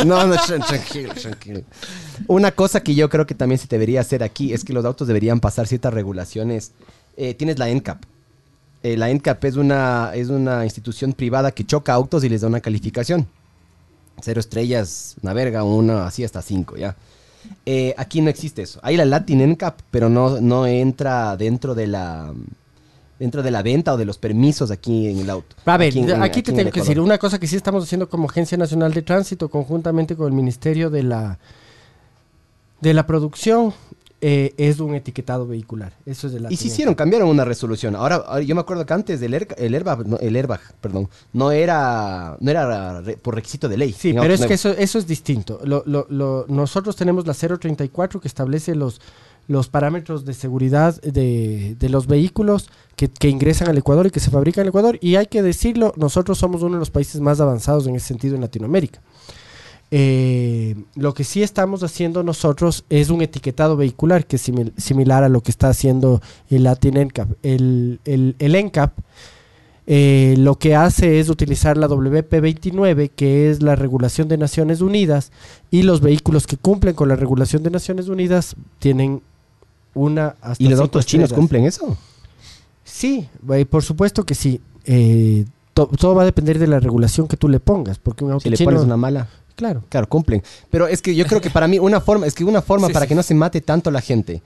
No, 0.07 0.27
no, 0.27 0.35
tran- 0.37 0.67
tranquilo, 0.67 1.13
tranquilo. 1.15 1.61
Una 2.27 2.51
cosa 2.53 2.83
que 2.83 2.95
yo 2.95 3.09
creo 3.09 3.27
que 3.27 3.35
también 3.35 3.59
se 3.59 3.67
debería 3.69 4.01
hacer 4.01 4.23
aquí 4.23 4.53
es 4.53 4.65
que 4.65 4.73
los 4.73 4.85
autos 4.85 5.07
deberían 5.07 5.39
pasar 5.41 5.67
ciertas 5.67 5.93
regulaciones. 5.95 6.73
Eh, 7.17 7.35
tienes 7.35 7.59
la 7.59 7.69
NCAP. 7.69 8.03
Eh, 8.83 8.97
la 8.97 9.09
NCAP 9.13 9.45
es 9.45 9.57
una, 9.57 10.11
es 10.15 10.29
una 10.29 10.65
institución 10.65 11.13
privada 11.13 11.53
que 11.53 11.65
choca 11.65 11.93
autos 11.93 12.25
y 12.25 12.29
les 12.29 12.41
da 12.41 12.49
una 12.49 12.61
calificación. 12.61 13.27
Cero 14.21 14.41
estrellas, 14.41 15.17
una 15.23 15.33
verga, 15.33 15.63
una 15.65 16.07
así 16.07 16.25
hasta 16.25 16.43
cinco, 16.43 16.77
ya. 16.77 16.97
Eh, 17.67 17.95
aquí 17.97 18.21
no 18.21 18.31
existe 18.31 18.63
eso. 18.63 18.79
Hay 18.83 18.97
la 18.97 19.05
Latin 19.05 19.41
NCAP, 19.53 19.81
pero 19.91 20.09
no, 20.09 20.41
no 20.41 20.67
entra 20.67 21.37
dentro 21.37 21.75
de 21.75 21.87
la 21.87 22.33
dentro 23.19 23.45
de 23.45 23.53
la 23.53 23.63
venta 23.63 23.95
o 23.95 23.97
de 23.97 24.05
los 24.05 24.19
permisos 24.19 24.73
aquí 24.73 25.07
en 25.09 25.19
el 25.21 25.31
auto. 25.31 25.55
A 25.65 25.77
ver, 25.77 25.91
Aquí 25.91 26.01
en- 26.01 26.11
aquí, 26.11 26.23
aquí 26.25 26.43
te 26.43 26.51
en 26.51 26.57
tengo 26.57 26.71
que 26.73 26.81
decir 26.81 26.99
una 26.99 27.19
cosa 27.19 27.39
que 27.39 27.47
sí 27.47 27.55
estamos 27.55 27.85
haciendo 27.85 28.09
como 28.09 28.29
Agencia 28.29 28.59
Nacional 28.59 28.93
de 28.93 29.03
Tránsito, 29.03 29.49
conjuntamente 29.49 30.17
con 30.17 30.27
el 30.27 30.33
Ministerio 30.33 30.91
de 30.91 31.05
la, 31.05 31.39
de 32.81 32.95
la 32.95 33.07
Producción, 33.07 33.73
eh, 34.25 34.55
es 34.57 34.79
un 34.81 34.95
etiquetado 34.95 35.47
vehicular. 35.47 35.93
Eso 36.07 36.29
es 36.29 36.33
de 36.33 36.41
la 36.41 36.51
Y 36.53 36.57
se 36.57 36.69
hicieron, 36.69 36.95
cambiaron 36.95 37.29
una 37.29 37.45
resolución. 37.45 37.97
Ahora, 37.97 38.17
ahora 38.17 38.41
yo 38.43 38.55
me 38.55 38.61
acuerdo 38.63 38.87
que 38.87 38.95
antes 38.95 39.21
air- 39.21 39.49
el 39.59 39.75
airbag, 39.75 40.07
no, 40.07 40.17
el 40.19 40.37
airbag, 40.37 40.61
perdón, 40.81 41.09
no 41.33 41.51
era, 41.51 42.37
no 42.41 42.51
era 42.51 43.01
re- 43.03 43.17
por 43.17 43.35
requisito 43.35 43.69
de 43.69 43.77
ley. 43.77 43.93
Sí, 43.93 44.13
pero 44.15 44.33
es 44.33 44.47
que 44.47 44.55
eso, 44.55 44.71
eso 44.71 44.99
es 44.99 45.07
distinto. 45.07 45.61
Lo- 45.65 45.83
lo- 45.87 46.07
lo- 46.09 46.47
nosotros 46.49 46.95
tenemos 46.97 47.27
la 47.27 47.35
034 47.35 48.21
que 48.21 48.29
establece 48.29 48.75
los, 48.77 49.01
los 49.49 49.69
parámetros 49.69 50.25
de 50.25 50.35
seguridad 50.35 51.01
de, 51.03 51.75
de 51.79 51.89
los 51.89 52.07
vehículos 52.07 52.71
que, 52.95 53.09
que 53.09 53.29
ingresan 53.29 53.69
al 53.69 53.77
Ecuador 53.79 54.07
y 54.07 54.11
que 54.11 54.21
se 54.21 54.31
fabrican 54.31 54.63
en 54.63 54.67
el 54.67 54.69
Ecuador. 54.69 54.99
Y 55.01 55.17
hay 55.17 55.27
que 55.27 55.43
decirlo, 55.43 55.93
nosotros 55.97 56.39
somos 56.39 56.63
uno 56.63 56.75
de 56.75 56.79
los 56.79 56.91
países 56.91 57.21
más 57.21 57.41
avanzados 57.41 57.89
en 57.89 57.97
ese 57.97 58.07
sentido 58.07 58.37
en 58.37 58.43
Latinoamérica. 58.43 59.01
Eh, 59.95 60.75
lo 60.95 61.13
que 61.13 61.23
sí 61.23 61.43
estamos 61.43 61.83
haciendo 61.83 62.23
nosotros 62.23 62.85
es 62.89 63.11
un 63.11 63.21
etiquetado 63.21 63.77
vehicular 63.77 64.27
que 64.27 64.37
es 64.37 64.49
simil- 64.49 64.73
similar 64.79 65.23
a 65.23 65.29
lo 65.29 65.43
que 65.43 65.51
está 65.51 65.69
haciendo 65.69 66.23
el 66.49 66.63
Latin 66.63 66.97
NCAP. 66.97 67.29
El, 67.43 68.01
el, 68.07 68.35
el 68.39 68.57
NCAP 68.65 68.99
eh, 69.87 70.35
lo 70.39 70.59
que 70.59 70.75
hace 70.77 71.21
es 71.21 71.29
utilizar 71.29 71.77
la 71.77 71.89
WP29, 71.89 73.11
que 73.15 73.51
es 73.51 73.63
la 73.63 73.77
regulación 73.77 74.29
de 74.29 74.39
Naciones 74.39 74.81
Unidas, 74.81 75.31
y 75.71 75.83
los 75.83 76.01
vehículos 76.01 76.47
que 76.47 76.57
cumplen 76.57 76.95
con 76.95 77.09
la 77.09 77.17
regulación 77.17 77.63
de 77.63 77.71
Naciones 77.71 78.09
Unidas 78.09 78.57
tienen 78.79 79.21
una 79.93 80.37
hasta 80.41 80.63
¿Y 80.65 80.69
los 80.69 80.81
autos 80.81 81.05
chinos 81.05 81.25
estrellas. 81.25 81.39
cumplen 81.39 81.65
eso? 81.67 81.99
Sí, 82.85 83.29
eh, 83.53 83.67
por 83.67 83.83
supuesto 83.83 84.25
que 84.25 84.35
sí. 84.35 84.61
Eh, 84.87 85.45
to- 85.75 85.89
todo 85.99 86.15
va 86.15 86.23
a 86.23 86.27
depender 86.27 86.59
de 86.59 86.67
la 86.69 86.81
regulación 86.81 87.29
que 87.29 87.37
tú 87.37 87.49
le 87.49 87.61
pongas, 87.61 87.99
porque 87.99 88.25
un 88.25 88.31
auto 88.31 88.43
Si 88.45 88.51
le 88.51 88.57
chino, 88.57 88.71
pones 88.71 88.85
una 88.85 88.97
mala, 88.97 89.29
claro. 89.57 89.83
claro, 89.89 90.09
cumplen. 90.09 90.43
Pero 90.71 90.87
es 90.87 91.01
que 91.03 91.15
yo 91.15 91.27
creo 91.27 91.41
que 91.41 91.51
para 91.51 91.69
mí 91.69 91.79
una 91.79 92.01
forma, 92.01 92.27
es 92.27 92.35
que 92.35 92.45
una 92.45 92.63
forma 92.63 92.87
Sí, 92.89 92.93
para 92.93 93.05
sí. 93.07 93.09
que 93.11 93.15
no 93.15 93.23
se 93.23 93.35
mate 93.35 93.61
tanto 93.61 93.91
la 93.91 94.01
gente. 94.01 94.43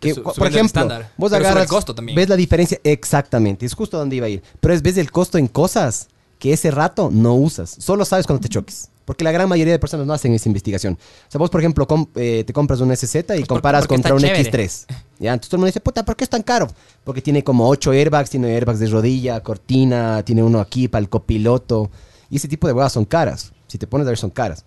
Que, 0.00 0.12
su- 0.14 0.22
por 0.22 0.46
ejemplo, 0.46 0.82
vos 0.84 0.90
Pero 0.90 1.28
sube 1.28 1.36
el 1.38 1.44
agarras, 1.46 1.66
costo 1.68 1.94
también. 1.94 2.16
ves 2.16 2.28
la 2.28 2.36
diferencia, 2.36 2.78
exactamente, 2.84 3.64
es 3.64 3.74
justo 3.74 3.96
donde 3.98 4.16
iba 4.16 4.26
a 4.26 4.28
ir. 4.28 4.42
Pero 4.60 4.74
es 4.74 4.82
ves 4.82 4.98
el 4.98 5.10
costo 5.10 5.38
en 5.38 5.46
cosas 5.48 6.08
que 6.38 6.52
ese 6.52 6.70
rato 6.70 7.10
no 7.12 7.34
usas, 7.34 7.70
solo 7.78 8.04
sabes 8.04 8.26
cuando 8.26 8.42
te 8.42 8.48
choques. 8.48 8.90
Porque 9.06 9.22
la 9.22 9.32
gran 9.32 9.48
mayoría 9.50 9.72
de 9.74 9.78
personas 9.78 10.06
no 10.06 10.14
hacen 10.14 10.32
esa 10.32 10.48
investigación. 10.48 10.94
O 10.94 11.30
sea, 11.30 11.38
vos, 11.38 11.50
por 11.50 11.60
ejemplo, 11.60 11.86
com- 11.86 12.06
eh, 12.16 12.42
te 12.46 12.52
compras 12.54 12.80
un 12.80 12.90
SZ 12.90 13.14
y 13.16 13.22
porque- 13.22 13.46
comparas 13.46 13.82
porque 13.82 13.94
contra 13.96 14.14
un 14.14 14.24
está 14.24 14.34
chévere. 14.42 14.64
X3. 14.66 14.86
¿ya? 15.20 15.32
Entonces 15.34 15.50
todo 15.50 15.56
el 15.56 15.60
mundo 15.60 15.66
dice, 15.66 15.80
puta, 15.80 16.04
¿por 16.04 16.16
qué 16.16 16.24
es 16.24 16.30
tan 16.30 16.42
caro? 16.42 16.68
Porque 17.04 17.20
tiene 17.22 17.44
como 17.44 17.68
8 17.68 17.90
airbags, 17.92 18.30
tiene 18.30 18.48
airbags 18.54 18.78
de 18.80 18.86
rodilla, 18.86 19.40
cortina, 19.42 20.22
tiene 20.22 20.42
uno 20.42 20.58
aquí 20.58 20.88
para 20.88 21.00
el 21.00 21.08
copiloto. 21.10 21.90
Y 22.30 22.36
ese 22.36 22.48
tipo 22.48 22.66
de 22.66 22.72
huevas 22.72 22.92
son 22.92 23.04
caras. 23.04 23.52
Si 23.74 23.78
te 23.78 23.88
pones 23.88 24.06
a 24.06 24.10
ver, 24.10 24.18
son 24.18 24.30
caras. 24.30 24.64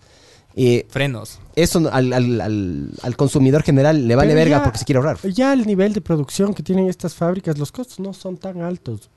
Eh, 0.54 0.86
Frenos. 0.90 1.38
eso 1.56 1.78
al, 1.90 2.12
al- 2.12 2.40
al- 2.42 2.90
al 3.02 3.16
consumidor 3.16 3.62
general 3.62 4.06
le 4.06 4.14
vale 4.14 4.32
Pero 4.34 4.38
verga 4.40 4.58
ya- 4.58 4.62
porque 4.64 4.78
se 4.78 4.84
quiere 4.84 4.98
ahorrar. 4.98 5.16
Ya 5.32 5.54
el 5.54 5.66
nivel 5.66 5.94
de 5.94 6.02
producción 6.02 6.52
que 6.52 6.62
tienen 6.62 6.88
estas 6.90 7.14
fábricas, 7.14 7.56
los 7.56 7.72
costos 7.72 8.00
no 8.00 8.12
son 8.12 8.36
tan 8.36 8.60
altos. 8.60 9.08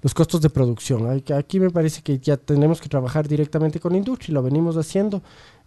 Los 0.00 0.14
costos 0.14 0.40
de 0.42 0.48
producción. 0.50 1.08
Aquí 1.36 1.58
me 1.58 1.70
parece 1.70 2.02
que 2.02 2.20
ya 2.20 2.36
tenemos 2.36 2.80
que 2.80 2.88
trabajar 2.88 3.26
directamente 3.26 3.80
con 3.80 3.92
la 3.92 3.98
industria, 3.98 4.30
y 4.30 4.34
lo 4.34 4.44
venimos 4.44 4.76
haciendo, 4.76 5.22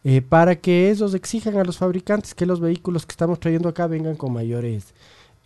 eh, 0.06 0.22
para 0.22 0.56
que 0.56 0.90
ellos 0.90 1.14
exijan 1.14 1.58
a 1.58 1.66
los 1.66 1.76
fabricantes 1.78 2.34
que 2.34 2.46
los 2.46 2.62
vehículos 2.62 3.06
que 3.06 3.12
estamos 3.12 3.38
trayendo 3.42 3.68
acá 3.68 3.88
vengan 3.88 4.16
con 4.16 4.32
mayores, 4.32 4.94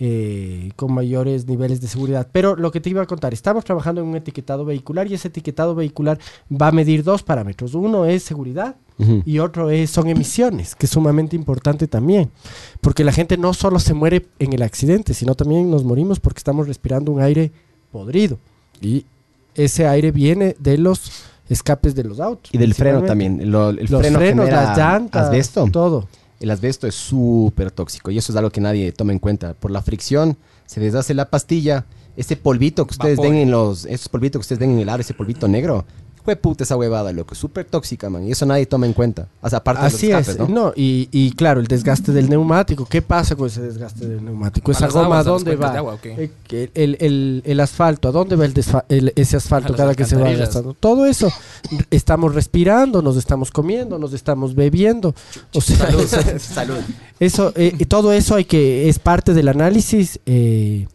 eh, 0.01 0.71
con 0.75 0.93
mayores 0.93 1.45
niveles 1.47 1.81
de 1.81 1.87
seguridad. 1.87 2.27
Pero 2.31 2.55
lo 2.55 2.71
que 2.71 2.79
te 2.79 2.89
iba 2.89 3.01
a 3.01 3.05
contar, 3.05 3.33
estamos 3.33 3.65
trabajando 3.65 4.01
en 4.01 4.07
un 4.07 4.15
etiquetado 4.15 4.63
vehicular 4.65 5.07
y 5.11 5.13
ese 5.15 5.27
etiquetado 5.27 5.75
vehicular 5.75 6.17
va 6.49 6.67
a 6.69 6.71
medir 6.71 7.03
dos 7.03 7.21
parámetros. 7.23 7.73
Uno 7.73 8.05
es 8.05 8.23
seguridad 8.23 8.75
y 9.25 9.39
otro 9.39 9.69
es, 9.69 9.89
son 9.89 10.09
emisiones, 10.09 10.75
que 10.75 10.85
es 10.85 10.91
sumamente 10.91 11.35
importante 11.35 11.87
también. 11.87 12.29
Porque 12.81 13.03
la 13.05 13.13
gente 13.13 13.37
no 13.37 13.53
solo 13.53 13.79
se 13.79 13.93
muere 13.93 14.25
en 14.39 14.51
el 14.53 14.61
accidente, 14.61 15.13
sino 15.13 15.35
también 15.35 15.69
nos 15.71 15.83
morimos 15.85 16.19
porque 16.19 16.39
estamos 16.39 16.67
respirando 16.67 17.11
un 17.13 17.21
aire 17.21 17.51
podrido. 17.93 18.39
Y 18.81 19.05
ese 19.55 19.87
aire 19.87 20.11
viene 20.11 20.55
de 20.59 20.77
los 20.77 21.11
escapes 21.49 21.95
de 21.95 22.03
los 22.03 22.19
autos. 22.19 22.53
Y 22.53 22.57
del 22.57 22.73
freno 22.73 23.01
también. 23.03 23.49
Lo- 23.51 23.69
el 23.69 23.87
los 23.89 24.01
freno 24.01 24.19
frenos, 24.19 24.49
las 24.49 24.77
llantas, 24.77 25.25
asbesto. 25.27 25.67
todo. 25.71 26.07
El 26.39 26.51
asbesto 26.51 26.87
es 26.87 26.95
súper 26.95 27.71
tóxico 27.71 28.11
y 28.11 28.17
eso 28.17 28.31
es 28.31 28.37
algo 28.37 28.49
que 28.49 28.61
nadie 28.61 28.91
toma 28.91 29.11
en 29.11 29.19
cuenta. 29.19 29.53
Por 29.53 29.71
la 29.71 29.81
fricción 29.81 30.37
se 30.65 30.79
deshace 30.79 31.13
la 31.13 31.29
pastilla. 31.29 31.85
Ese 32.15 32.35
polvito 32.35 32.85
que 32.85 32.91
ustedes 32.91 33.17
Vapor. 33.17 33.31
ven 33.31 33.41
en 33.41 33.51
los, 33.51 33.85
esos 33.85 34.09
polvitos 34.09 34.39
que 34.39 34.43
ustedes 34.43 34.59
ven 34.59 34.71
en 34.71 34.79
el 34.79 34.89
aro, 34.89 35.01
ese 35.01 35.13
polvito 35.13 35.47
negro, 35.47 35.85
Fue 36.23 36.35
puta 36.35 36.63
esa 36.63 36.75
huevada, 36.77 37.11
loco. 37.13 37.33
Súper 37.33 37.65
tóxica, 37.65 38.09
man. 38.09 38.27
Y 38.27 38.31
eso 38.31 38.45
nadie 38.45 38.65
toma 38.65 38.85
en 38.85 38.93
cuenta. 38.93 39.27
O 39.41 39.49
sea, 39.49 39.59
aparte 39.59 39.85
Así 39.85 40.07
de 40.07 40.13
los 40.13 40.21
escapes, 40.27 40.41
es, 40.43 40.49
¿no? 40.49 40.65
¿no? 40.67 40.73
Y, 40.75 41.07
y 41.11 41.31
claro, 41.31 41.59
el 41.61 41.67
desgaste 41.67 42.11
del 42.11 42.29
neumático. 42.29 42.85
¿Qué 42.85 43.01
pasa 43.01 43.35
con 43.35 43.47
ese 43.47 43.61
desgaste 43.61 44.07
del 44.07 44.23
neumático? 44.23 44.71
¿Esa 44.71 44.87
goma 44.87 45.05
aguas, 45.05 45.27
a 45.27 45.29
dónde 45.29 45.55
va? 45.55 45.95
Eh, 46.03 46.29
el, 46.75 46.97
el- 46.99 47.41
el 47.45 47.59
asfalto, 47.59 48.09
¿a 48.09 48.11
dónde 48.11 48.35
va 48.35 48.45
el 48.45 48.53
desfa- 48.53 48.85
el- 48.89 49.13
ese 49.15 49.37
asfalto 49.37 49.73
cada 49.77 49.95
que 49.95 50.05
se 50.05 50.15
va 50.15 50.29
gastando? 50.31 50.73
Todo 50.73 51.05
eso. 51.05 51.31
Estamos 51.89 52.35
respirando, 52.35 53.01
nos 53.01 53.17
estamos 53.17 53.49
comiendo, 53.51 53.97
nos 53.97 54.13
estamos 54.13 54.53
bebiendo. 54.55 55.15
O 55.53 55.61
sea, 55.61 55.77
Salud. 56.39 56.77
eso, 57.19 57.53
eh, 57.55 57.73
y 57.77 57.85
todo 57.85 58.13
eso 58.13 58.35
hay 58.35 58.45
que 58.45 58.89
es 58.89 58.99
parte 58.99 59.33
del 59.33 59.47
análisis 59.47 60.19
eh, 60.25 60.87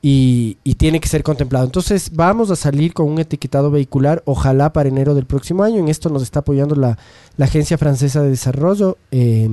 y, 0.00 0.58
y 0.62 0.74
tiene 0.74 1.00
que 1.00 1.08
ser 1.08 1.22
contemplado. 1.22 1.64
Entonces 1.64 2.10
vamos 2.14 2.50
a 2.50 2.56
salir 2.56 2.94
con 2.94 3.08
un 3.08 3.18
etiquetado 3.18 3.70
vehicular, 3.70 4.22
ojalá 4.26 4.72
para 4.72 4.88
enero 4.88 5.14
del 5.14 5.26
próximo 5.26 5.62
año. 5.62 5.78
En 5.78 5.88
esto 5.88 6.08
nos 6.08 6.22
está 6.22 6.40
apoyando 6.40 6.74
la, 6.74 6.98
la 7.36 7.44
Agencia 7.46 7.78
Francesa 7.78 8.22
de 8.22 8.30
Desarrollo 8.30 8.96
eh, 9.10 9.48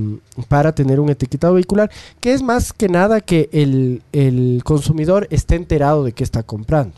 para 0.48 0.72
tener 0.72 1.00
un 1.00 1.10
etiquetado 1.10 1.54
vehicular, 1.54 1.90
que 2.20 2.32
es 2.32 2.42
más 2.42 2.72
que 2.72 2.88
nada 2.88 3.20
que 3.20 3.48
el, 3.52 4.02
el 4.12 4.62
consumidor 4.64 5.26
esté 5.30 5.56
enterado 5.56 6.04
de 6.04 6.12
qué 6.12 6.22
está 6.22 6.42
comprando. 6.42 6.94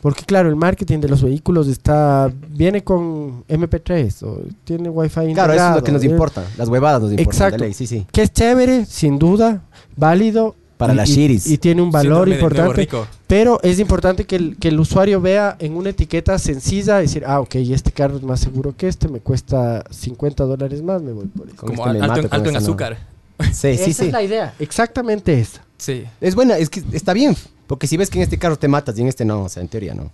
Porque 0.00 0.24
claro, 0.24 0.48
el 0.48 0.56
marketing 0.56 0.98
de 0.98 1.08
los 1.08 1.22
vehículos 1.22 1.68
está 1.68 2.28
viene 2.48 2.82
con 2.82 3.44
MP3 3.46 4.24
o 4.24 4.40
tiene 4.64 4.88
Wi-Fi 4.88 5.32
Claro, 5.32 5.52
eso 5.52 5.68
es 5.68 5.76
lo 5.76 5.84
que 5.84 5.92
nos 5.92 6.02
integrado, 6.02 6.02
¿eh? 6.02 6.06
importa. 6.06 6.44
Las 6.58 6.68
huevadas 6.68 7.02
nos 7.02 7.12
importan. 7.12 7.32
Exacto. 7.32 7.58
de 7.58 7.64
ley, 7.66 7.72
sí, 7.72 7.86
sí. 7.86 8.04
que 8.10 8.22
es 8.22 8.32
chévere, 8.32 8.84
sin 8.84 9.20
duda, 9.20 9.62
válido. 9.96 10.56
Para 10.82 10.94
y- 10.94 10.96
las 10.96 11.08
shiris. 11.08 11.46
Y 11.46 11.58
tiene 11.58 11.80
un 11.82 11.90
valor 11.90 12.28
Síndrome 12.28 12.34
importante. 12.34 12.88
Pero 13.26 13.60
es 13.62 13.78
importante 13.78 14.24
que 14.24 14.36
el, 14.36 14.56
que 14.58 14.68
el 14.68 14.78
usuario 14.78 15.20
vea 15.20 15.56
en 15.58 15.74
una 15.76 15.90
etiqueta 15.90 16.38
sencilla, 16.38 16.98
decir, 16.98 17.24
ah, 17.26 17.40
ok, 17.40 17.54
este 17.56 17.92
carro 17.92 18.16
es 18.16 18.22
más 18.22 18.40
seguro 18.40 18.74
que 18.76 18.88
este, 18.88 19.08
me 19.08 19.20
cuesta 19.20 19.84
50 19.90 20.44
dólares 20.44 20.82
más, 20.82 21.00
me 21.02 21.12
voy 21.12 21.26
por 21.26 21.46
eso. 21.48 21.56
Con 21.56 21.74
Como 21.74 21.86
este 21.86 22.02
alto, 22.02 22.20
en, 22.20 22.28
con 22.28 22.34
alto 22.36 22.48
en 22.50 22.56
esta 22.56 22.60
no. 22.60 22.72
azúcar. 22.72 22.98
Sí, 23.40 23.52
sí, 23.52 23.68
Esa 23.68 23.84
sí. 24.02 24.06
es 24.06 24.12
la 24.12 24.22
idea, 24.22 24.54
exactamente 24.58 25.40
esa. 25.40 25.62
Sí. 25.78 26.04
Es 26.20 26.34
buena, 26.34 26.58
es 26.58 26.68
que 26.70 26.82
está 26.92 27.12
bien. 27.12 27.34
Porque 27.66 27.86
si 27.86 27.96
ves 27.96 28.10
que 28.10 28.18
en 28.18 28.22
este 28.24 28.38
carro 28.38 28.56
te 28.56 28.68
matas 28.68 28.96
y 28.98 29.02
en 29.02 29.08
este 29.08 29.24
no, 29.24 29.44
o 29.44 29.48
sea, 29.48 29.62
en 29.62 29.68
teoría 29.68 29.94
no. 29.94 30.10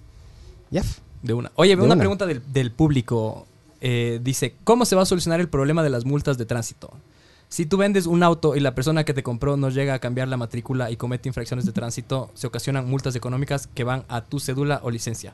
Ya. 0.70 0.82
De 1.22 1.34
una. 1.34 1.50
Oye, 1.56 1.70
De 1.74 1.82
una, 1.82 1.94
una. 1.94 1.96
pregunta 1.96 2.24
del, 2.26 2.40
del 2.52 2.70
público. 2.70 3.46
Eh, 3.80 4.20
dice, 4.22 4.54
¿cómo 4.64 4.84
se 4.84 4.96
va 4.96 5.02
a 5.02 5.06
solucionar 5.06 5.40
el 5.40 5.48
problema 5.48 5.82
de 5.82 5.90
las 5.90 6.04
multas 6.04 6.38
de 6.38 6.46
tránsito? 6.46 6.90
Si 7.48 7.64
tú 7.64 7.78
vendes 7.78 8.06
un 8.06 8.22
auto 8.22 8.56
y 8.56 8.60
la 8.60 8.74
persona 8.74 9.04
que 9.04 9.14
te 9.14 9.22
compró 9.22 9.56
no 9.56 9.70
llega 9.70 9.94
a 9.94 9.98
cambiar 9.98 10.28
la 10.28 10.36
matrícula 10.36 10.90
y 10.90 10.96
comete 10.96 11.28
infracciones 11.30 11.64
de 11.64 11.72
tránsito, 11.72 12.30
se 12.34 12.46
ocasionan 12.46 12.88
multas 12.88 13.16
económicas 13.16 13.66
que 13.68 13.84
van 13.84 14.04
a 14.08 14.20
tu 14.22 14.38
cédula 14.38 14.80
o 14.82 14.90
licencia. 14.90 15.32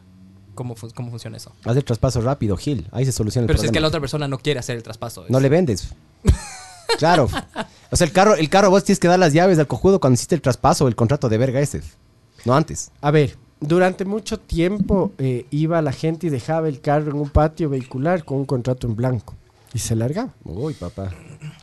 ¿Cómo, 0.54 0.76
fun- 0.76 0.90
cómo 0.94 1.10
funciona 1.10 1.36
eso? 1.36 1.50
Haz 1.64 1.76
el 1.76 1.84
traspaso 1.84 2.20
rápido, 2.20 2.56
Gil. 2.56 2.86
Ahí 2.92 3.04
se 3.04 3.10
soluciona 3.10 3.42
el 3.44 3.46
Pero 3.48 3.58
si 3.58 3.66
es 3.66 3.72
que 3.72 3.80
la 3.80 3.86
problema. 3.86 3.88
otra 3.88 4.00
persona 4.00 4.28
no 4.28 4.38
quiere 4.38 4.60
hacer 4.60 4.76
el 4.76 4.84
traspaso. 4.84 5.24
No 5.28 5.40
le 5.40 5.48
vendes. 5.48 5.88
claro. 6.98 7.28
O 7.90 7.96
sea, 7.96 8.06
el 8.06 8.12
carro, 8.12 8.36
el 8.36 8.48
carro 8.48 8.70
vos 8.70 8.84
tienes 8.84 9.00
que 9.00 9.08
dar 9.08 9.18
las 9.18 9.32
llaves 9.32 9.58
al 9.58 9.66
cojudo 9.66 9.98
cuando 9.98 10.14
hiciste 10.14 10.36
el 10.36 10.40
traspaso 10.42 10.84
o 10.84 10.88
el 10.88 10.94
contrato 10.94 11.28
de 11.28 11.38
verga 11.38 11.60
ese. 11.60 11.82
No 12.44 12.54
antes. 12.54 12.92
A 13.00 13.10
ver, 13.10 13.36
durante 13.60 14.04
mucho 14.04 14.38
tiempo 14.38 15.12
eh, 15.18 15.46
iba 15.50 15.82
la 15.82 15.90
gente 15.92 16.28
y 16.28 16.30
dejaba 16.30 16.68
el 16.68 16.80
carro 16.80 17.10
en 17.10 17.16
un 17.16 17.30
patio 17.30 17.68
vehicular 17.68 18.24
con 18.24 18.38
un 18.38 18.44
contrato 18.44 18.86
en 18.86 18.94
blanco 18.94 19.34
y 19.72 19.80
se 19.80 19.96
largaba. 19.96 20.32
Uy, 20.44 20.74
papá. 20.74 21.10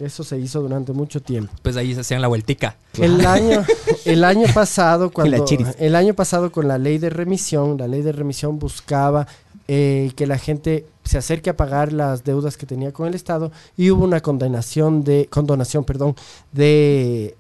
Eso 0.01 0.23
se 0.23 0.39
hizo 0.39 0.61
durante 0.61 0.93
mucho 0.93 1.21
tiempo. 1.21 1.53
Pues 1.61 1.77
ahí 1.77 1.93
se 1.93 2.01
hacían 2.01 2.21
la 2.21 2.27
vueltica. 2.27 2.77
El 2.97 3.25
año, 3.25 3.63
el 4.05 4.23
año 4.23 4.47
pasado, 4.53 5.09
cuando 5.13 5.45
el 5.77 5.95
año 5.95 6.13
pasado 6.13 6.51
con 6.51 6.67
la 6.67 6.77
ley 6.77 6.97
de 6.97 7.09
remisión, 7.09 7.77
la 7.77 7.87
ley 7.87 8.01
de 8.01 8.11
remisión 8.11 8.57
buscaba 8.57 9.27
eh, 9.67 10.11
que 10.15 10.25
la 10.25 10.37
gente 10.37 10.85
se 11.03 11.17
acerque 11.17 11.49
a 11.49 11.57
pagar 11.57 11.93
las 11.93 12.23
deudas 12.23 12.57
que 12.57 12.65
tenía 12.65 12.91
con 12.91 13.07
el 13.07 13.13
Estado 13.13 13.51
y 13.77 13.91
hubo 13.91 14.03
una 14.03 14.19
condenación 14.19 15.03
de, 15.03 15.27
condonación, 15.29 15.83
perdón, 15.83 16.15
de 16.51 17.35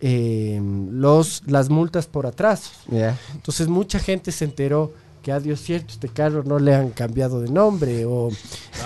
eh, 0.00 0.60
los 0.90 1.42
las 1.46 1.68
multas 1.68 2.06
por 2.06 2.26
atrasos. 2.26 2.72
Ya. 2.88 3.18
Entonces 3.34 3.68
mucha 3.68 3.98
gente 3.98 4.30
se 4.32 4.44
enteró 4.44 4.92
que 5.22 5.32
a 5.32 5.40
Dios 5.40 5.60
cierto, 5.60 5.92
este 5.94 6.08
carro 6.08 6.42
no 6.44 6.58
le 6.58 6.74
han 6.74 6.90
cambiado 6.90 7.40
de 7.40 7.48
nombre 7.48 8.04
o 8.04 8.30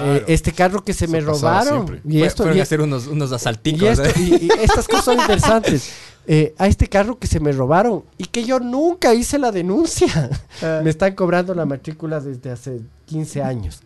eh, 0.01 0.25
este 0.29 0.53
carro 0.53 0.85
que 0.85 0.93
se 0.93 1.07
me 1.09 1.21
robaron 1.21 1.87
siempre. 1.87 2.01
y 2.09 2.23
esto 2.23 2.43
fueron 2.45 2.59
y- 2.59 2.61
a 2.61 2.63
hacer 2.63 2.81
unos, 2.83 3.07
unos 3.07 3.33
asalticos. 3.33 3.83
y, 3.83 3.87
esto- 3.87 4.05
¿eh? 4.05 4.13
y- 4.19 4.45
y 4.45 4.49
estas 4.63 4.87
cosas 4.87 5.05
son 5.05 5.19
interesantes. 5.21 5.91
Eh, 6.29 6.57
a 6.59 6.67
este 6.67 6.89
carro 6.89 7.21
que 7.21 7.29
se 7.29 7.39
me 7.39 7.53
robaron 7.53 8.03
y 8.19 8.25
que 8.25 8.43
yo 8.43 8.59
nunca 8.59 9.15
hice 9.15 9.39
la 9.39 9.53
denuncia. 9.53 10.09
me 10.83 10.91
están 10.91 11.15
cobrando 11.15 11.55
la 11.55 11.65
matrícula 11.67 12.19
desde 12.19 12.51
hace 12.51 12.81
15 13.05 13.43
años. 13.45 13.79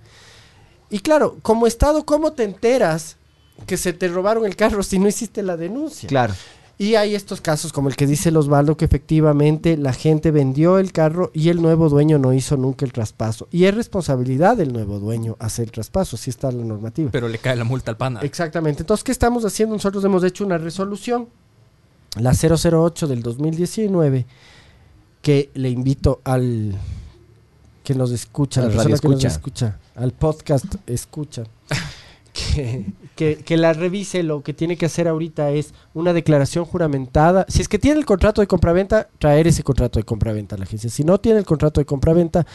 Y 0.89 1.01
claro, 1.01 1.37
como 1.43 1.67
Estado, 1.67 2.07
¿cómo 2.07 2.33
te 2.33 2.45
enteras 2.45 3.19
que 3.67 3.77
se 3.77 3.93
te 3.93 4.09
robaron 4.09 4.47
el 4.47 4.57
carro 4.57 4.83
si 4.83 4.99
no 4.99 5.07
hiciste 5.07 5.43
la 5.43 5.59
denuncia? 5.59 6.09
Claro. 6.09 6.33
Y 6.81 6.95
hay 6.95 7.15
estos 7.15 7.43
casos 7.43 7.75
como 7.75 7.91
el 7.91 7.95
que 7.95 8.07
dice 8.07 8.35
Osvaldo 8.35 8.79
que 8.79 8.87
efectivamente 8.87 9.77
la 9.77 9.93
gente 9.93 10.31
vendió 10.31 10.79
el 10.79 10.93
carro 10.93 11.31
y 11.35 11.51
el 11.51 11.61
nuevo 11.61 11.91
dueño 11.91 12.19
no 12.19 12.33
hizo 12.33 12.57
nunca 12.57 12.87
el 12.87 12.93
traspaso. 12.95 13.49
Y 13.51 13.67
es 13.67 13.75
responsabilidad 13.75 14.57
del 14.57 14.73
nuevo 14.73 14.99
dueño 14.99 15.37
hacer 15.41 15.67
el 15.67 15.73
traspaso, 15.73 16.17
así 16.17 16.31
está 16.31 16.51
la 16.51 16.65
normativa. 16.65 17.11
Pero 17.11 17.29
le 17.29 17.37
cae 17.37 17.55
la 17.55 17.65
multa 17.65 17.91
al 17.91 17.99
pana. 17.99 18.21
Exactamente. 18.23 18.83
Entonces, 18.83 19.05
¿qué 19.05 19.13
estamos 19.13 19.45
haciendo? 19.45 19.75
Nosotros 19.75 20.03
hemos 20.07 20.25
hecho 20.25 20.43
una 20.43 20.57
resolución, 20.57 21.29
la 22.19 22.33
008 22.33 23.07
del 23.09 23.23
2019, 23.23 24.25
que 25.21 25.51
le 25.53 25.69
invito 25.69 26.23
al 26.25 26.79
que 27.85 27.95
nos 27.95 28.11
escucha, 28.11 28.63
Al 28.63 28.69
la 28.69 28.85
persona 28.85 28.99
que 28.99 29.09
nos 29.09 29.25
escucha, 29.25 29.79
al 29.97 30.13
podcast 30.13 30.77
escucha, 30.87 31.43
que, 33.17 33.37
que, 33.37 33.57
la 33.57 33.73
revise. 33.73 34.23
Lo 34.23 34.43
que 34.43 34.55
tiene 34.55 34.77
que 34.77 34.87
hacer 34.87 35.09
ahorita 35.09 35.51
es 35.51 35.75
una 35.95 36.13
declaración 36.13 36.65
juramentada. 36.65 37.47
Si 37.49 37.61
es 37.61 37.69
que 37.69 37.79
tiene 37.79 37.99
el 37.99 38.07
contrato 38.07 38.41
de 38.41 38.47
compraventa, 38.47 39.09
traer 39.19 39.47
ese 39.47 39.63
contrato 39.63 39.99
de 39.99 40.05
compraventa 40.05 40.57
a 40.57 40.59
la 40.59 40.65
agencia. 40.65 40.91
Si 40.91 41.05
no 41.05 41.19
tiene 41.19 41.39
el 41.39 41.47
contrato 41.47 41.81
de 41.81 41.85
compraventa, 41.85 42.47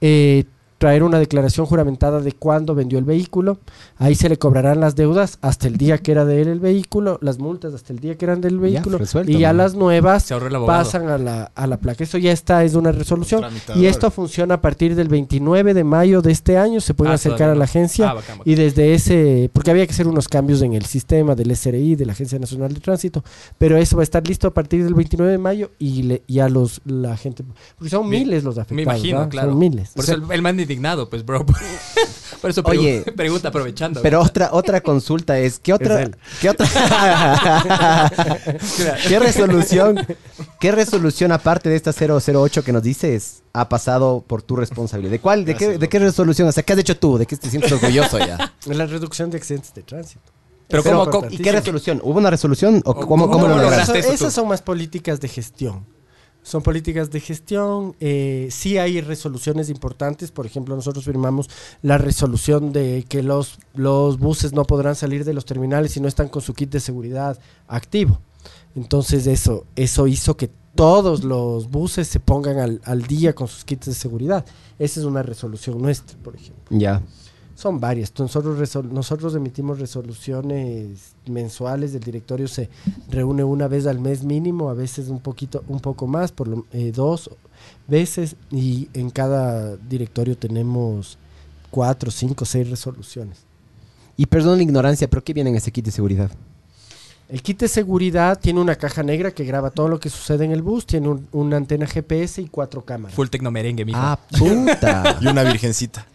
eh, 0.00 0.44
traer 0.78 1.02
una 1.02 1.18
declaración 1.18 1.66
juramentada 1.66 2.20
de 2.20 2.32
cuándo 2.32 2.74
vendió 2.74 2.98
el 2.98 3.04
vehículo. 3.04 3.58
Ahí 3.96 4.14
se 4.14 4.28
le 4.28 4.38
cobrarán 4.38 4.80
las 4.80 4.94
deudas 4.96 5.38
hasta 5.42 5.66
el 5.66 5.76
día 5.76 5.98
que 5.98 6.12
era 6.12 6.24
de 6.24 6.40
él 6.40 6.48
el 6.48 6.60
vehículo, 6.60 7.18
las 7.20 7.38
multas 7.38 7.74
hasta 7.74 7.92
el 7.92 7.98
día 7.98 8.16
que 8.16 8.24
eran 8.24 8.40
del 8.40 8.58
vehículo. 8.58 8.98
resuelto, 8.98 9.30
y 9.30 9.38
ya 9.38 9.48
man. 9.48 9.58
las 9.58 9.74
nuevas 9.74 10.28
pasan 10.66 11.08
a 11.08 11.18
la, 11.18 11.50
a 11.54 11.66
la 11.66 11.78
placa. 11.78 12.04
Eso 12.04 12.16
ya 12.18 12.32
está, 12.32 12.64
es 12.64 12.74
una 12.74 12.92
resolución. 12.92 13.44
Y 13.74 13.86
esto 13.86 14.10
funciona 14.10 14.54
a 14.54 14.60
partir 14.60 14.94
del 14.94 15.08
29 15.08 15.74
de 15.74 15.84
mayo 15.84 16.22
de 16.22 16.32
este 16.32 16.56
año. 16.56 16.80
Se 16.80 16.94
pueden 16.94 17.12
Ah, 17.12 17.14
acercar 17.16 17.50
a 17.50 17.54
la 17.54 17.64
agencia. 17.64 18.10
Ah, 18.10 18.14
bacán, 18.14 18.38
bacán. 18.38 18.52
Y 18.52 18.54
desde 18.54 18.94
ese, 18.94 19.50
porque 19.52 19.70
había 19.70 19.86
que 19.86 19.92
hacer 19.92 20.06
unos 20.06 20.28
cambios 20.28 20.62
en 20.62 20.74
el 20.74 20.84
sistema 20.84 21.34
del 21.34 21.54
SRI, 21.56 21.96
de 21.96 22.06
la 22.06 22.12
Agencia 22.12 22.38
Nacional 22.38 22.72
de 22.72 22.80
Tránsito, 22.80 23.24
pero 23.58 23.76
eso 23.76 23.96
va 23.96 24.02
a 24.02 24.04
estar 24.04 24.26
listo 24.26 24.46
a 24.46 24.54
partir 24.54 24.84
del 24.84 24.94
29 24.94 25.32
de 25.32 25.38
mayo 25.38 25.70
y 25.78 26.02
le, 26.04 26.22
ya 26.28 26.48
los, 26.48 26.80
la 26.84 27.16
gente, 27.16 27.44
porque 27.76 27.90
son 27.90 28.08
miles 28.08 28.44
los 28.44 28.56
afectados. 28.58 28.76
Me 28.76 28.82
imagino, 28.82 29.18
¿verdad? 29.18 29.30
claro. 29.30 29.50
Son 29.50 29.58
miles. 29.58 29.90
Por 29.94 30.04
eso 30.04 30.14
el, 30.14 30.22
el 30.30 30.42
indignado, 30.68 31.08
pues, 31.08 31.24
bro. 31.24 31.44
Por 32.40 32.50
eso 32.50 32.62
pregu- 32.62 32.78
Oye, 32.78 33.02
pregunta 33.16 33.48
aprovechando. 33.48 34.00
Pero 34.02 34.20
otra, 34.20 34.50
otra 34.52 34.80
consulta 34.80 35.38
es, 35.40 35.58
¿qué 35.58 35.72
otra. 35.72 36.08
¿qué 36.40 36.50
otra, 36.50 36.66
qué 39.08 39.18
resolución, 39.18 40.06
qué 40.60 40.70
resolución 40.72 41.32
aparte 41.32 41.68
de 41.68 41.76
esta 41.76 41.92
008 41.92 42.62
que 42.62 42.72
nos 42.72 42.82
dices 42.82 43.42
ha 43.52 43.68
pasado 43.68 44.24
por 44.26 44.42
tu 44.42 44.54
responsabilidad? 44.56 45.10
¿De 45.12 45.18
cuál, 45.20 45.44
de 45.44 45.56
qué, 45.56 45.78
de 45.78 45.88
qué 45.88 45.98
resolución? 45.98 46.46
O 46.48 46.52
sea, 46.52 46.62
¿qué 46.62 46.74
has 46.74 46.78
hecho 46.78 46.96
tú? 46.96 47.18
¿De 47.18 47.26
qué 47.26 47.36
te 47.36 47.50
sientes 47.50 47.72
orgulloso 47.72 48.18
ya? 48.18 48.54
La 48.66 48.86
reducción 48.86 49.30
de 49.30 49.38
accidentes 49.38 49.74
de 49.74 49.82
tránsito. 49.82 50.30
Pero 50.68 50.82
Eso 50.82 50.90
¿cómo- 50.90 51.02
es 51.04 51.08
cómo- 51.08 51.26
¿Y 51.30 51.38
qué 51.38 51.50
resolución? 51.52 52.00
¿Hubo 52.04 52.18
una 52.18 52.30
resolución 52.30 52.82
o 52.84 52.90
¿O 52.90 52.94
cómo, 52.94 53.06
cómo 53.06 53.30
cómo 53.32 53.48
lo 53.48 53.56
lo 53.56 53.62
lograste? 53.62 53.98
Eso- 53.98 54.12
esas 54.12 54.32
son 54.34 54.46
más 54.48 54.62
políticas 54.62 55.18
de 55.20 55.28
gestión. 55.28 55.86
Son 56.48 56.62
políticas 56.62 57.10
de 57.10 57.20
gestión. 57.20 57.94
eh, 58.00 58.48
sí 58.50 58.78
hay 58.78 59.02
resoluciones 59.02 59.68
importantes. 59.68 60.30
Por 60.30 60.46
ejemplo, 60.46 60.74
nosotros 60.74 61.04
firmamos 61.04 61.50
la 61.82 61.98
resolución 61.98 62.72
de 62.72 63.04
que 63.06 63.22
los, 63.22 63.58
los 63.74 64.18
buses 64.18 64.54
no 64.54 64.64
podrán 64.64 64.96
salir 64.96 65.26
de 65.26 65.34
los 65.34 65.44
terminales 65.44 65.92
si 65.92 66.00
no 66.00 66.08
están 66.08 66.30
con 66.30 66.40
su 66.40 66.54
kit 66.54 66.70
de 66.70 66.80
seguridad 66.80 67.38
activo. 67.66 68.18
Entonces 68.74 69.26
eso, 69.26 69.66
eso 69.76 70.06
hizo 70.06 70.38
que 70.38 70.50
todos 70.74 71.22
los 71.22 71.68
buses 71.70 72.08
se 72.08 72.18
pongan 72.18 72.58
al, 72.58 72.80
al 72.84 73.02
día 73.02 73.34
con 73.34 73.46
sus 73.46 73.66
kits 73.66 73.86
de 73.86 73.94
seguridad. 73.94 74.46
Esa 74.78 75.00
es 75.00 75.06
una 75.06 75.22
resolución 75.22 75.82
nuestra, 75.82 76.16
por 76.22 76.34
ejemplo. 76.34 76.64
Ya. 76.70 77.02
Son 77.58 77.80
varias. 77.80 78.12
Nosotros, 78.16 78.56
resol- 78.56 78.88
nosotros 78.88 79.34
emitimos 79.34 79.80
resoluciones 79.80 81.14
mensuales. 81.26 81.92
El 81.92 82.00
directorio 82.04 82.46
se 82.46 82.68
reúne 83.10 83.42
una 83.42 83.66
vez 83.66 83.86
al 83.88 83.98
mes 83.98 84.22
mínimo, 84.22 84.70
a 84.70 84.74
veces 84.74 85.08
un 85.08 85.18
poquito, 85.18 85.64
un 85.66 85.80
poco 85.80 86.06
más, 86.06 86.30
por 86.30 86.46
lo, 86.46 86.66
eh, 86.72 86.92
dos 86.94 87.28
veces. 87.88 88.36
Y 88.52 88.88
en 88.94 89.10
cada 89.10 89.76
directorio 89.76 90.38
tenemos 90.38 91.18
cuatro, 91.72 92.12
cinco, 92.12 92.44
seis 92.44 92.70
resoluciones. 92.70 93.38
Y 94.16 94.26
perdón 94.26 94.58
la 94.58 94.62
ignorancia, 94.62 95.10
pero 95.10 95.24
¿qué 95.24 95.32
viene 95.32 95.50
en 95.50 95.56
ese 95.56 95.72
kit 95.72 95.84
de 95.84 95.90
seguridad? 95.90 96.30
El 97.28 97.42
kit 97.42 97.58
de 97.58 97.66
seguridad 97.68 98.38
tiene 98.40 98.60
una 98.60 98.76
caja 98.76 99.02
negra 99.02 99.32
que 99.32 99.44
graba 99.44 99.70
todo 99.70 99.88
lo 99.88 99.98
que 99.98 100.10
sucede 100.10 100.44
en 100.44 100.52
el 100.52 100.62
bus, 100.62 100.86
tiene 100.86 101.08
un- 101.08 101.26
una 101.32 101.56
antena 101.56 101.86
GPS 101.88 102.40
y 102.40 102.46
cuatro 102.48 102.84
cámaras. 102.84 103.16
Full 103.16 103.28
tecno 103.28 103.50
merengue, 103.50 103.84
mijo. 103.84 103.98
Ah, 104.00 104.16
puta. 104.38 105.18
Y 105.20 105.26
una 105.26 105.42
virgencita. 105.42 106.06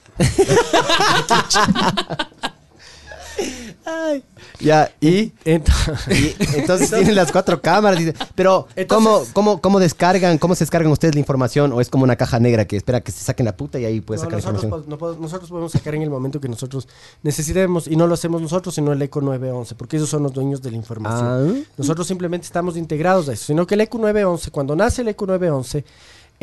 Ya, 4.60 4.92
y, 5.02 5.32
Ent- 5.44 5.68
y 6.10 6.58
entonces 6.60 6.90
tienen 6.90 7.16
las 7.16 7.32
cuatro 7.32 7.62
cámaras. 7.62 8.00
pero, 8.36 8.68
¿cómo, 8.88 9.10
Entonces- 9.18 9.34
cómo, 9.34 9.60
¿cómo 9.62 9.80
descargan? 9.80 10.38
¿Cómo 10.38 10.56
se 10.56 10.64
descargan 10.64 10.92
ustedes 10.92 11.16
la 11.16 11.20
información? 11.20 11.74
¿O 11.74 11.82
es 11.82 11.90
como 11.90 12.04
una 12.06 12.16
caja 12.16 12.40
negra 12.40 12.66
que 12.66 12.78
espera 12.78 13.02
que 13.02 13.12
se 13.12 13.20
saquen 13.24 13.46
la 13.46 13.58
puta 13.58 13.78
y 13.80 13.86
ahí 13.86 14.00
puedes 14.00 14.22
No, 14.22 14.28
sacar 14.30 14.40
la 14.40 14.52
nosotros, 14.52 14.64
información? 14.64 15.00
po- 15.00 15.06
no 15.08 15.16
po- 15.16 15.22
nosotros 15.22 15.50
podemos 15.50 15.72
sacar 15.74 15.96
en 15.96 16.04
el 16.04 16.10
momento 16.10 16.40
que 16.40 16.48
nosotros 16.48 16.88
necesitemos 17.24 17.88
y 17.88 17.96
no 17.98 18.08
lo 18.08 18.14
hacemos 18.14 18.42
nosotros, 18.42 18.74
sino 18.76 18.94
el 18.94 19.02
ECO 19.02 19.20
911, 19.22 19.76
porque 19.76 19.98
ellos 19.98 20.10
son 20.10 20.24
los 20.24 20.32
dueños 20.34 20.62
de 20.62 20.72
la 20.72 20.78
información. 20.78 21.64
Ah. 21.66 21.72
Nosotros 21.78 22.08
simplemente 22.08 22.46
estamos 22.46 22.78
integrados 22.78 23.28
a 23.30 23.34
eso, 23.34 23.46
sino 23.48 23.68
que 23.68 23.74
el 23.76 23.82
ECO 23.82 23.98
911, 23.98 24.50
cuando 24.52 24.76
nace 24.78 25.02
el 25.02 25.10
ECO 25.10 25.26
911, 25.26 25.84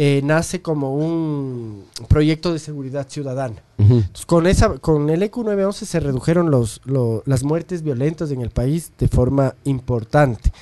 eh, 0.02 0.22
nace 0.24 0.62
como 0.62 0.94
un 0.94 1.84
proyecto 2.08 2.54
de 2.54 2.58
seguridad 2.58 3.06
ciudadana. 3.06 3.56
Entonces, 3.76 4.24
con, 4.24 4.46
esa, 4.46 4.78
con 4.78 5.10
el 5.10 5.22
EQ 5.22 5.36
911 5.44 5.84
se 5.84 6.00
redujeron 6.00 6.50
los, 6.50 6.80
lo- 6.86 7.22
las 7.26 7.42
muertes 7.42 7.82
violentas 7.82 8.30
en 8.30 8.40
el 8.40 8.48
país 8.48 8.92
de 8.98 9.08
forma 9.08 9.54
importante. 9.64 10.52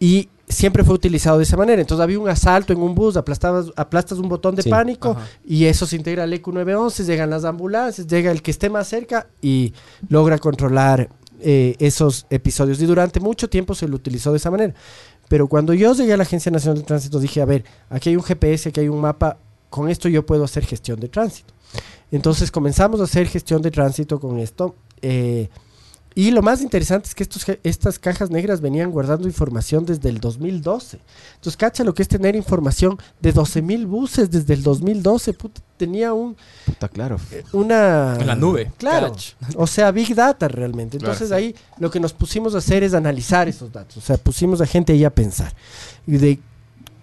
Y 0.00 0.30
siempre 0.48 0.84
fue 0.84 0.94
utilizado 0.94 1.36
de 1.36 1.44
esa 1.44 1.58
manera. 1.58 1.82
Entonces 1.82 2.02
había 2.02 2.18
un 2.18 2.30
asalto 2.30 2.72
en 2.72 2.80
un 2.80 2.94
bus, 2.94 3.18
aplastabas, 3.18 3.66
aplastas 3.76 4.18
un 4.18 4.28
botón 4.30 4.54
de 4.54 4.62
Sí. 4.62 4.70
pánico 4.70 5.10
Ajá. 5.10 5.26
y 5.44 5.66
eso 5.66 5.84
se 5.84 5.96
integra 5.96 6.22
al 6.24 6.32
EQ 6.32 6.48
911, 6.48 7.04
llegan 7.04 7.28
las 7.28 7.44
ambulancias, 7.44 8.06
llega 8.06 8.30
el 8.30 8.40
que 8.40 8.50
esté 8.52 8.70
más 8.70 8.88
cerca 8.88 9.26
y 9.42 9.74
logra 10.08 10.38
controlar 10.38 11.10
eh, 11.40 11.76
esos 11.78 12.26
episodios. 12.30 12.80
Y 12.80 12.86
durante 12.86 13.20
mucho 13.20 13.48
tiempo 13.50 13.74
se 13.74 13.86
lo 13.86 13.96
utilizó 13.96 14.30
de 14.32 14.38
esa 14.38 14.50
manera. 14.50 14.72
Pero 15.28 15.46
cuando 15.48 15.74
yo 15.74 15.92
llegué 15.94 16.12
a 16.12 16.16
la 16.16 16.22
Agencia 16.22 16.50
Nacional 16.50 16.78
de 16.78 16.84
Tránsito 16.84 17.20
dije, 17.20 17.40
a 17.40 17.44
ver, 17.44 17.64
aquí 17.90 18.10
hay 18.10 18.16
un 18.16 18.22
GPS, 18.22 18.70
aquí 18.70 18.80
hay 18.80 18.88
un 18.88 19.00
mapa, 19.00 19.38
con 19.70 19.88
esto 19.88 20.08
yo 20.08 20.24
puedo 20.24 20.44
hacer 20.44 20.64
gestión 20.64 20.98
de 21.00 21.08
tránsito. 21.08 21.52
Entonces 22.10 22.50
comenzamos 22.50 23.00
a 23.00 23.04
hacer 23.04 23.28
gestión 23.28 23.60
de 23.62 23.70
tránsito 23.70 24.18
con 24.18 24.38
esto. 24.38 24.74
eh, 25.02 25.48
y 26.26 26.30
lo 26.32 26.42
más 26.42 26.62
interesante 26.62 27.06
es 27.08 27.14
que 27.14 27.22
estos, 27.22 27.44
ge- 27.44 27.60
estas 27.62 27.98
cajas 27.98 28.28
negras 28.30 28.60
venían 28.60 28.90
guardando 28.90 29.28
información 29.28 29.84
desde 29.86 30.08
el 30.08 30.18
2012. 30.18 30.98
Entonces, 31.36 31.56
cacha 31.56 31.84
lo 31.84 31.94
que 31.94 32.02
es 32.02 32.08
tener 32.08 32.34
información 32.34 32.98
de 33.20 33.32
12.000 33.32 33.86
buses 33.86 34.30
desde 34.30 34.54
el 34.54 34.62
2012. 34.64 35.32
Puta, 35.34 35.60
tenía 35.76 36.12
un, 36.12 36.36
Puta, 36.66 36.88
claro. 36.88 37.18
una... 37.52 38.16
En 38.18 38.26
la 38.26 38.34
nube. 38.34 38.72
Claro. 38.78 39.14
O 39.56 39.66
sea, 39.68 39.90
Big 39.92 40.14
Data 40.14 40.48
realmente. 40.48 40.98
Claro, 40.98 41.12
Entonces 41.12 41.28
sí. 41.28 41.34
ahí 41.34 41.54
lo 41.78 41.90
que 41.90 42.00
nos 42.00 42.12
pusimos 42.12 42.54
a 42.54 42.58
hacer 42.58 42.82
es 42.82 42.94
analizar 42.94 43.46
esos 43.48 43.72
datos. 43.72 43.96
O 43.98 44.00
sea, 44.00 44.16
pusimos 44.16 44.60
a 44.60 44.66
gente 44.66 44.92
ahí 44.92 45.04
a 45.04 45.10
pensar. 45.14 45.54
Y 46.06 46.16
de 46.16 46.40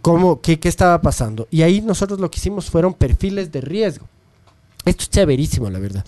cómo, 0.01 0.41
qué, 0.41 0.59
qué 0.59 0.67
estaba 0.67 1.01
pasando. 1.01 1.47
Y 1.51 1.61
ahí 1.61 1.79
nosotros 1.81 2.19
lo 2.19 2.29
que 2.29 2.39
hicimos 2.39 2.69
fueron 2.69 2.93
perfiles 2.93 3.51
de 3.51 3.61
riesgo. 3.61 4.07
Esto 4.83 5.03
es 5.03 5.09
chéverísimo, 5.09 5.69
la 5.69 5.79
verdad. 5.79 6.05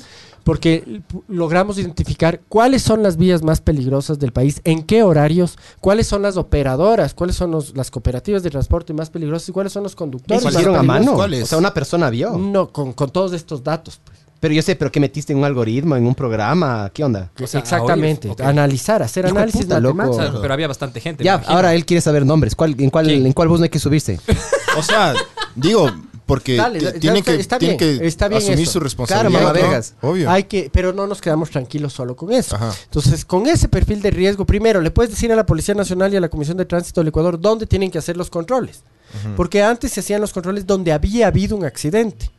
Porque 0.47 1.01
logramos 1.27 1.77
identificar 1.77 2.39
cuáles 2.47 2.81
son 2.81 3.03
las 3.03 3.17
vías 3.17 3.43
más 3.43 3.59
peligrosas 3.59 4.17
del 4.17 4.31
país, 4.31 4.61
en 4.63 4.81
qué 4.83 5.03
horarios, 5.03 5.57
cuáles 5.81 6.07
son 6.07 6.21
las 6.21 6.37
operadoras, 6.37 7.13
cuáles 7.13 7.35
son 7.35 7.51
los- 7.51 7.75
las 7.75 7.91
cooperativas 7.91 8.43
de 8.43 8.49
transporte 8.49 8.93
más 8.93 9.09
peligrosas 9.09 9.49
y 9.49 9.51
cuáles 9.51 9.73
son 9.73 9.83
los 9.83 9.93
conductores. 9.93 10.39
¿Eso 10.41 10.49
hicieron 10.49 10.77
a 10.77 10.83
mano? 10.83 11.15
¿Cuáles? 11.15 11.43
O 11.43 11.45
sea, 11.47 11.57
una 11.57 11.73
persona 11.73 12.09
vio. 12.09 12.37
No, 12.37 12.69
con, 12.71 12.93
con 12.93 13.09
todos 13.09 13.33
estos 13.33 13.61
datos. 13.61 13.99
pues. 14.05 14.19
Pero 14.39 14.53
yo 14.53 14.61
sé, 14.61 14.77
¿pero 14.77 14.89
qué 14.89 15.01
metiste 15.01 15.33
en 15.33 15.39
un 15.39 15.43
algoritmo, 15.45 15.97
en 15.97 16.07
un 16.07 16.15
programa? 16.15 16.89
¿Qué 16.93 17.03
onda? 17.03 17.29
O 17.43 17.45
sea, 17.47 17.59
Exactamente. 17.59 18.29
a 18.29 18.31
oír, 18.31 18.41
ok. 18.41 18.47
analizar, 18.47 19.03
hacer 19.03 19.25
Hijo 19.25 19.35
análisis 19.35 19.63
puta, 19.65 19.81
loco. 19.81 19.95
matemático. 19.95 20.13
O 20.15 20.15
sea, 20.21 20.25
Claro. 20.29 20.41
pero 20.43 20.53
había 20.53 20.67
bastante 20.69 21.01
gente. 21.01 21.23
Ya, 21.25 21.41
ahora 21.47 21.73
él 21.75 21.85
quiere 21.85 21.99
saber 21.99 22.25
nombres. 22.25 22.55
¿Cuál, 22.55 22.73
en, 22.79 22.89
cuál, 22.89 23.07
¿Quién? 23.07 23.25
¿En 23.25 23.33
cuál 23.33 23.49
bus 23.49 23.59
no 23.59 23.63
hay 23.65 23.69
que 23.69 23.79
subirse? 23.79 24.17
O 24.77 24.81
sea, 24.83 25.13
digo, 25.55 25.91
porque 26.27 26.55
Dale, 26.57 26.77
ti- 26.77 26.85
ya- 26.85 26.93
tienen 26.99 27.17
está- 27.17 27.31
que, 27.33 27.39
está 27.39 27.57
tienen 27.57 27.77
bien, 27.77 27.99
que 27.99 28.05
está 28.07 28.27
bien 28.27 28.37
asumir 28.43 28.59
eso. 28.59 28.71
su 28.73 28.79
responsabilidad. 28.81 29.29
Claro, 29.31 29.45
mamá 29.47 29.57
¿no? 29.59 29.65
vergas. 29.65 29.95
Obvio. 30.01 30.29
Hay 30.29 30.43
que, 30.43 30.69
pero 30.71 30.93
no 30.93 31.07
nos 31.07 31.21
quedamos 31.21 31.49
tranquilos 31.49 31.93
solo 31.93 32.15
con 32.15 32.31
eso. 32.31 32.55
Ajá. 32.55 32.71
Entonces, 32.83 33.25
con 33.25 33.47
ese 33.47 33.67
perfil 33.69 34.01
de 34.03 34.11
riesgo, 34.11 34.45
primero 34.45 34.79
le 34.81 34.91
puedes 34.91 35.09
decir 35.09 35.31
a 35.31 35.35
la 35.35 35.45
Policía 35.47 35.73
Nacional 35.73 36.13
y 36.13 36.17
a 36.17 36.21
la 36.21 36.29
Comisión 36.29 36.57
de 36.57 36.65
Tránsito 36.65 37.01
del 37.01 37.07
Ecuador 37.07 37.39
dónde 37.39 37.65
tienen 37.65 37.89
que 37.89 37.97
hacer 37.97 38.15
los 38.17 38.29
controles. 38.29 38.83
Porque 39.37 39.63
antes 39.63 39.93
se 39.93 40.01
hacían 40.01 40.19
los 40.21 40.33
controles 40.33 40.67
donde 40.67 40.91
había 40.91 41.27
habido 41.27 41.55
un 41.55 41.63
accidente. 41.65 42.29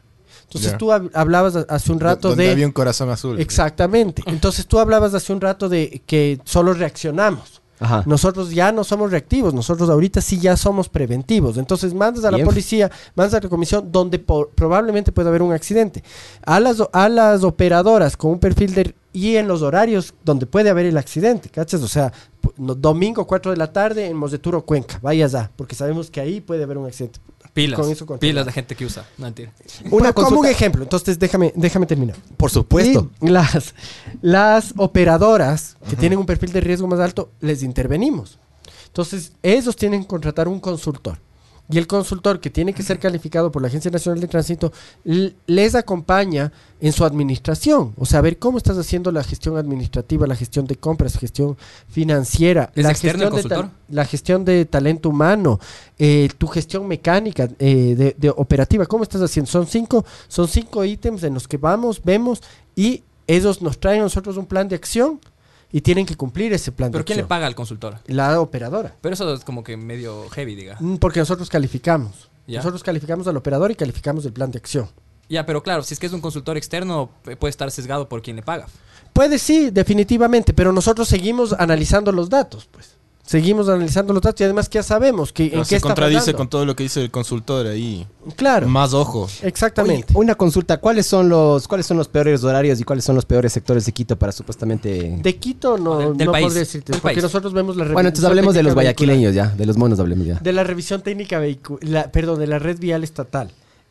Entonces 0.45 0.77
tú 0.79 0.89
hab- 0.93 1.11
hablabas 1.15 1.57
hace 1.57 1.93
un 1.93 2.01
rato 2.01 2.29
Donde 2.29 2.45
de... 2.45 2.51
había 2.53 2.67
un 2.67 2.73
corazón 2.73 3.11
azul. 3.11 3.41
Exactamente. 3.41 4.23
Entonces 4.27 4.67
tú 4.67 4.79
hablabas 4.79 5.13
hace 5.15 5.33
un 5.33 5.41
rato 5.41 5.69
de 5.69 6.03
que 6.07 6.39
solo 6.45 6.73
reaccionamos. 6.75 7.63
Ajá. 7.81 8.03
Nosotros 8.07 8.51
ya 8.51 8.73
no 8.73 8.83
somos 8.85 9.11
reactivos, 9.11 9.55
nosotros 9.55 9.89
ahorita 9.89 10.21
sí 10.21 10.39
ya 10.41 10.57
somos 10.57 10.89
preventivos. 10.89 11.57
Entonces 11.59 11.95
mandas 11.95 12.25
a 12.25 12.31
la 12.31 12.39
policía, 12.45 12.91
mandas 13.15 13.35
a 13.35 13.41
la 13.41 13.49
comisión 13.49 13.91
donde 13.93 14.19
por- 14.19 14.51
probablemente 14.51 15.13
puede 15.13 15.29
haber 15.29 15.43
un 15.43 15.53
accidente. 15.53 16.03
A 16.45 16.59
las, 16.61 16.83
a 16.93 17.09
las 17.09 17.45
operadoras 17.45 18.17
con 18.17 18.33
un 18.33 18.39
perfil 18.41 18.75
de... 18.75 18.95
y 19.13 19.37
en 19.37 19.47
los 19.49 19.63
horarios 19.63 20.15
donde 20.25 20.47
puede 20.47 20.71
haber 20.71 20.87
el 20.87 20.97
accidente, 20.97 21.49
¿cachas? 21.51 21.83
O 21.83 21.89
sea, 21.89 22.13
domingo 22.57 23.27
4 23.27 23.53
de 23.53 23.57
la 23.57 23.73
tarde 23.73 24.07
en 24.07 24.17
Moseturo, 24.17 24.63
Cuenca, 24.65 24.99
vayas 25.03 25.35
a, 25.35 25.51
porque 25.55 25.75
sabemos 25.77 26.11
que 26.11 26.21
ahí 26.21 26.41
puede 26.41 26.65
haber 26.65 26.79
un 26.79 26.87
accidente. 26.87 27.21
Pilas. 27.59 27.81
con 27.81 27.91
eso 27.91 28.07
pilas 28.19 28.47
de 28.47 28.53
gente 28.53 28.75
que 28.75 28.85
usa. 28.85 29.07
No, 29.19 29.27
mentira. 29.27 29.53
Una 29.91 30.13
como 30.13 30.41
un 30.41 30.47
ejemplo, 30.47 30.83
entonces 30.83 31.19
déjame, 31.19 31.53
déjame 31.57 31.87
terminar. 31.87 32.17
Por 32.37 32.51
supuesto. 32.51 33.11
Y 33.21 33.29
las, 33.29 33.75
las 34.23 34.75
operadoras 34.77 35.77
que 35.89 35.97
tienen 35.97 36.19
un 36.19 36.27
perfil 36.27 36.53
de 36.53 36.61
riesgo 36.61 36.87
más 36.87 37.01
alto, 37.01 37.31
les 37.41 37.63
intervenimos. 37.63 38.39
Entonces, 38.87 39.33
ellos 39.43 39.77
tienen 39.77 40.03
que 40.03 40.09
contratar 40.09 40.49
un 40.49 40.61
consultor. 40.61 41.19
Y 41.71 41.77
el 41.77 41.87
consultor, 41.87 42.41
que 42.41 42.49
tiene 42.49 42.73
que 42.73 42.83
ser 42.83 42.99
calificado 42.99 43.53
por 43.53 43.61
la 43.61 43.69
Agencia 43.69 43.91
Nacional 43.91 44.21
de 44.21 44.29
Tránsito, 44.29 44.73
les 45.05 45.75
acompaña 45.75 46.51
en 46.81 46.93
su 46.93 47.05
administración. 47.05 47.93
O 47.97 48.07
sea, 48.07 48.21
a 48.21 48.23
ver 48.23 48.39
cómo 48.39 48.57
estás 48.57 48.79
haciendo 48.79 49.13
la 49.13 49.23
gestión 49.23 49.59
administrativa, 49.59 50.27
la 50.27 50.35
gestión 50.35 50.67
de 50.67 50.77
compras, 50.77 51.19
gestión 51.19 51.59
financiera, 51.89 52.73
¿Es 52.75 52.85
la, 52.85 52.95
gestión 52.95 53.35
de 53.35 53.69
la 53.91 54.05
gestión 54.07 54.45
de 54.47 54.65
talento 54.65 55.11
humano, 55.11 55.61
eh, 55.99 56.31
tu 56.39 56.47
gestión 56.47 56.89
mecánica, 56.89 57.49
eh, 57.59 57.95
de, 57.95 58.15
de 58.17 58.31
operativa. 58.31 58.87
¿Cómo 58.87 59.03
estás 59.03 59.21
haciendo? 59.21 59.51
Son 59.51 59.67
cinco, 59.67 60.07
son 60.27 60.49
cinco 60.49 60.85
ítems 60.85 61.23
en 61.23 61.35
los 61.35 61.47
que 61.47 61.59
vamos, 61.59 62.01
vemos 62.03 62.43
y 62.75 63.03
ellos 63.27 63.61
nos 63.61 63.79
traen 63.79 64.01
a 64.01 64.05
nosotros 64.05 64.39
un 64.39 64.47
plan 64.47 64.69
de 64.69 64.77
acción 64.77 65.21
y 65.73 65.81
tienen 65.83 66.07
que 66.07 66.17
cumplir 66.17 66.53
ese 66.53 66.73
plan 66.73 66.91
¿Pero 66.91 67.01
de 67.03 67.05
quién 67.07 67.19
le 67.19 67.25
paga 67.25 67.47
al 67.47 67.55
consultor? 67.55 67.99
La 68.07 68.41
operadora. 68.41 68.95
Pero 69.01 69.13
eso 69.15 69.33
es 69.35 69.45
como 69.45 69.63
que 69.65 69.77
medio 69.77 70.29
heavy, 70.31 70.55
diga. 70.55 70.77
Mm, 70.81 70.97
Porque 70.97 71.21
nosotros 71.21 71.49
calificamos. 71.51 72.29
Ya. 72.47 72.59
Nosotros 72.61 72.83
calificamos 72.83 73.27
al 73.29 73.37
operador 73.37 73.71
y 73.71 73.75
calificamos 73.75 74.25
el 74.25 74.33
plan 74.33 74.51
de 74.51 74.59
acción. 74.59 74.89
Ya, 75.29 75.45
pero 75.45 75.63
claro, 75.63 75.83
si 75.83 75.93
es 75.93 76.01
que 76.01 76.07
es 76.07 76.13
un 76.15 76.23
consultor 76.23 76.57
externo, 76.57 77.11
p- 77.23 77.37
puede 77.37 77.51
estar 77.51 77.71
sesgado 77.71 78.09
por 78.09 78.23
quien 78.23 78.37
le 78.37 78.43
paga. 78.43 78.67
Puede 79.13 79.39
sí, 79.39 79.69
definitivamente, 79.71 80.55
pero 80.55 80.73
nosotros 80.73 81.07
seguimos 81.09 81.53
analizando 81.53 82.13
los 82.13 82.31
datos, 82.31 82.67
pues. 82.71 82.97
Seguimos 83.29 83.69
analizando 83.69 84.15
los 84.15 84.23
datos 84.23 84.41
y 84.41 84.45
además 84.45 84.71
que 84.71 84.79
ya 84.79 84.83
sabemos 84.83 85.35
que 85.35 85.49
Pero 85.49 85.59
en 85.59 85.65
se 85.67 85.69
qué 85.69 85.77
está 85.77 85.89
contradice 85.89 86.33
con 86.33 86.49
todo 86.49 86.65
lo 86.65 86.75
que 86.75 86.85
dice 86.85 87.03
el 87.03 87.11
consultor 87.11 87.67
ahí. 87.67 88.07
Claro, 88.37 88.67
Más 88.69 88.95
ojo. 88.95 89.29
exactamente. 89.43 90.07
Oye, 90.15 90.25
una 90.25 90.35
consulta. 90.35 90.79
¿Cuáles 90.79 91.05
son 91.07 91.29
los 91.29 91.69
cuáles 91.69 91.85
son 91.85 91.99
los 91.99 92.09
peores 92.09 92.43
horarios 92.43 92.81
y 92.81 92.85
cuáles 92.85 93.05
son 93.05 93.17
los 93.17 93.27
peores 93.27 93.53
sectores 93.53 93.85
de 93.85 93.93
Quito 93.93 94.19
para 94.19 94.33
supuestamente... 94.33 95.19
De 95.23 95.37
Quito 95.37 95.77
no, 95.77 95.99
del- 95.99 96.17
del 96.17 96.25
no 96.27 96.33
país, 96.33 96.47
podría 96.47 96.61
decirte, 96.61 96.93
del 96.93 97.03
porque 97.03 97.17
país. 97.17 97.23
nosotros 97.25 97.53
vemos 97.53 97.77
la 97.77 97.85
Bueno, 97.85 97.99
entonces 98.09 98.13
revisión 98.23 98.31
hablemos 98.31 98.55
de 98.55 98.63
los 98.63 98.73
guayaquileños 98.73 99.35
ya. 99.35 99.47
De 99.49 99.67
los 99.67 99.77
monos 99.77 100.01
hablemos 100.01 100.27
ya. 100.27 100.39
De 100.41 100.53
la 100.55 100.65
revisión 100.65 101.03
técnica 101.03 101.39
vehicular, 101.39 102.11
perdón, 102.11 102.39
de 102.39 102.47
la 102.47 102.59
red 102.59 102.79
vial 102.79 103.05
estatal. 103.05 103.51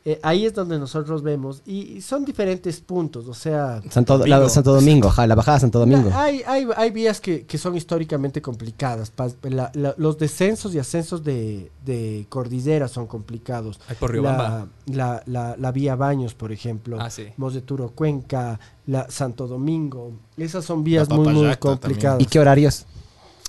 Eh, 0.10 0.22
ahí 0.24 0.46
es 0.46 0.54
donde 0.54 0.80
nosotros 0.80 1.22
vemos, 1.22 1.62
y, 1.66 1.98
y 1.98 2.02
son 2.02 2.24
diferentes 2.24 2.80
puntos, 2.80 3.28
o 3.28 3.34
sea... 3.34 3.82
Santo, 3.90 4.14
la- 4.20 4.38
Domingo. 4.38 4.50
Santo 4.50 4.74
Domingo, 4.74 5.10
ja, 5.10 5.28
la 5.28 5.36
bajada 5.36 5.58
de 5.58 5.62
Santo 5.62 5.80
Domingo. 5.80 6.10
la- 6.10 6.24
hay, 6.24 6.42
hay, 6.48 6.66
hay 6.78 6.92
vías 6.92 7.20
que, 7.20 7.46
que 7.46 7.58
son 7.58 7.76
históricamente 7.76 8.42
complicadas. 8.42 9.10
pa- 9.12 9.28
la- 9.44 9.70
la- 9.74 9.94
los 9.98 10.18
descensos 10.18 10.74
y 10.74 10.80
ascensos 10.80 11.26
de, 11.26 11.74
de 11.84 12.26
cordillera 12.30 12.88
son 12.88 13.06
complicados. 13.06 13.82
Ahí 13.90 13.98
por 14.00 14.12
Riobamba. 14.14 14.68
La, 14.86 14.96
la, 14.96 15.24
la, 15.26 15.56
la 15.58 15.72
vía 15.74 15.98
Baños, 15.98 16.34
por 16.36 16.54
ejemplo. 16.54 16.98
Ah, 17.02 17.10
sí. 17.10 17.26
Moseturo 17.36 17.90
Cuenca, 17.90 18.62
la 18.86 19.12
Santo 19.12 19.46
Domingo. 19.46 20.14
Esas 20.38 20.64
son 20.64 20.86
vías 20.86 21.10
La 21.10 21.18
muy, 21.18 21.34
muy 21.34 21.54
complicadas. 21.58 22.22
¿Y 22.22 22.28
qué 22.28 22.40
horarios? 22.40 22.86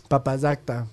Papayacta. 0.09 0.89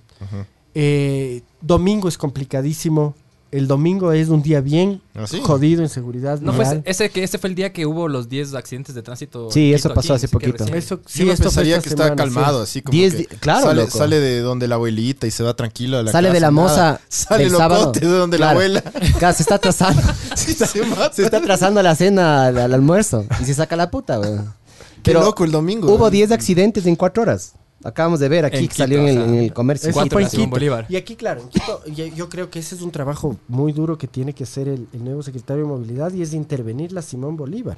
Eh, 0.76 1.42
domingo 1.60 2.08
es 2.08 2.20
complicadísimo. 2.20 3.16
El 3.56 3.68
domingo 3.68 4.12
es 4.12 4.28
un 4.30 4.42
día 4.42 4.60
bien 4.62 5.02
¿Ah, 5.16 5.26
sí? 5.28 5.40
jodido 5.42 5.82
en 5.82 5.90
seguridad. 5.90 6.40
No 6.42 6.52
fue 6.54 6.66
vial. 6.66 6.82
ese, 6.86 7.10
que 7.10 7.24
ese 7.24 7.38
fue 7.38 7.50
el 7.50 7.56
día 7.56 7.72
que 7.72 7.86
hubo 7.86 8.08
los 8.10 8.28
10 8.28 8.54
accidentes 8.54 8.94
de 8.96 9.02
tránsito. 9.02 9.50
Sí, 9.52 9.74
eso 9.74 9.94
pasó 9.94 10.14
aquí, 10.14 10.26
hace 10.26 10.28
poquito. 10.28 10.66
Eso, 10.66 11.00
sí, 11.06 11.26
Yo 11.26 11.32
esto 11.32 11.44
pensaría 11.44 11.80
que 11.80 11.90
está 11.90 12.04
semana, 12.04 12.16
calmado, 12.16 12.60
sí. 12.66 12.80
así 12.80 12.82
como 12.82 12.92
Diez 12.98 13.16
que 13.16 13.26
claro, 13.38 13.68
sale, 13.68 13.82
loco. 13.84 13.98
sale 13.98 14.20
de 14.20 14.40
donde 14.42 14.68
la 14.68 14.76
abuelita 14.76 15.26
y 15.28 15.32
se 15.32 15.44
va 15.44 15.54
tranquilo 15.56 15.98
a 16.00 16.04
la 16.04 16.12
Sale 16.12 16.32
de 16.32 16.40
la 16.40 16.52
nada. 16.52 16.52
moza 16.52 17.00
Sale 17.08 17.44
del 17.46 17.54
sábado. 17.56 17.82
locote 17.86 18.00
de 18.02 18.08
donde 18.08 18.38
Claro. 18.38 18.60
la 18.60 18.80
abuela. 18.80 18.82
Claro, 19.20 19.36
se 19.36 19.44
está 19.44 19.58
trazando. 19.58 20.02
Sí, 20.36 20.54
se 20.54 20.84
mata. 20.86 21.14
se 21.14 21.24
está 21.24 21.42
trazando 21.42 21.82
la 21.82 21.96
cena 21.96 22.48
al, 22.48 22.58
al 22.58 22.74
almuerzo. 22.74 23.26
Y 23.42 23.46
se 23.46 23.54
saca 23.54 23.76
la 23.78 23.90
puta, 23.90 24.18
güey. 24.18 24.32
Qué 24.36 25.12
Pero 25.12 25.22
loco 25.22 25.46
el 25.46 25.52
domingo. 25.52 25.94
Hubo 25.94 26.08
¿eh? 26.10 26.12
10 26.12 26.32
accidentes 26.32 26.86
en 26.88 26.96
4 26.98 27.24
horas. 27.24 27.54
Acabamos 27.86 28.20
de 28.20 28.28
ver 28.30 28.46
aquí 28.46 28.58
En 28.58 28.64
que 28.64 28.68
Quito, 28.70 28.78
salió 28.84 29.00
en 29.00 29.08
el, 29.08 29.18
o 29.18 29.22
sea, 29.26 29.30
en 29.34 29.36
el 29.44 29.54
comercio. 29.54 29.90
Eso 29.92 30.06
fue 30.10 30.24
en 30.24 30.28
Quito. 30.30 30.48
Bolívar. 30.48 30.86
Y 30.90 30.96
aquí, 30.96 31.16
claro, 31.16 31.42
en 31.42 31.50
Quito, 31.50 31.82
y- 31.86 32.16
yo 32.16 32.28
creo 32.30 32.50
que 32.50 32.60
ese 32.60 32.76
es 32.76 32.82
un 32.82 32.92
trabajo 32.92 33.38
muy 33.48 33.72
duro 33.74 33.98
que 33.98 34.08
tiene 34.08 34.34
que 34.34 34.44
hacer 34.44 34.68
el, 34.68 34.88
el 34.92 35.04
nuevo 35.04 35.22
secretario 35.24 35.64
de 35.64 35.70
Movilidad 35.70 36.12
y 36.14 36.22
es 36.24 36.34
intervenir 36.34 36.92
la 36.92 37.02
Simón 37.02 37.38
Bolívar. 37.38 37.78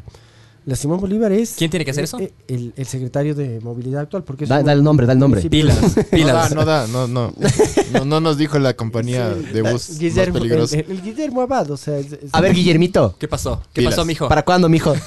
La 0.65 0.75
Simón 0.75 0.99
Bolívar 0.99 1.31
es... 1.31 1.55
¿Quién 1.57 1.69
tiene 1.69 1.85
que 1.85 1.91
hacer 1.91 2.03
eso? 2.03 2.19
eh, 2.19 2.33
El, 2.49 2.73
el 2.75 2.85
secretario 2.85 3.33
de 3.33 3.61
Movilidad 3.61 4.01
Actual. 4.01 4.23
Porque 4.25 4.43
es 4.43 4.49
Da, 4.49 4.59
un 4.59 4.65
da 4.65 4.73
el 4.73 4.83
nombre, 4.83 5.05
da 5.07 5.13
el 5.13 5.19
nombre. 5.19 5.41
Pilas, 5.49 5.95
No 5.95 6.03
pilas. 6.03 6.49
da, 6.49 6.55
no 6.55 6.65
da, 6.65 6.87
no, 6.87 7.07
no. 7.07 7.33
No, 7.93 8.03
no 8.03 8.19
nos 8.19 8.37
dijo 8.37 8.59
la 8.59 8.73
compañía 8.75 9.33
Sí, 9.33 9.53
de 9.53 9.61
bus 9.61 9.97
Guillermo, 9.97 10.33
más 10.33 10.41
peligrosa. 10.41 10.75
El, 10.77 10.85
el- 10.85 10.91
el 10.91 11.01
Guillermo 11.03 11.41
Abad, 11.41 11.71
o 11.71 11.77
sea... 11.77 11.97
es- 11.97 12.11
es- 12.11 12.19
A 12.33 12.41
ver, 12.41 12.53
Guillermito. 12.53 13.15
¿Qué 13.17 13.29
pasó? 13.29 13.61
¿Qué 13.71 13.79
Pilas. 13.81 13.93
pasó, 13.95 14.03
mijo? 14.05 14.27
¿Para 14.27 14.43
cuándo, 14.43 14.67
mijo? 14.67 14.93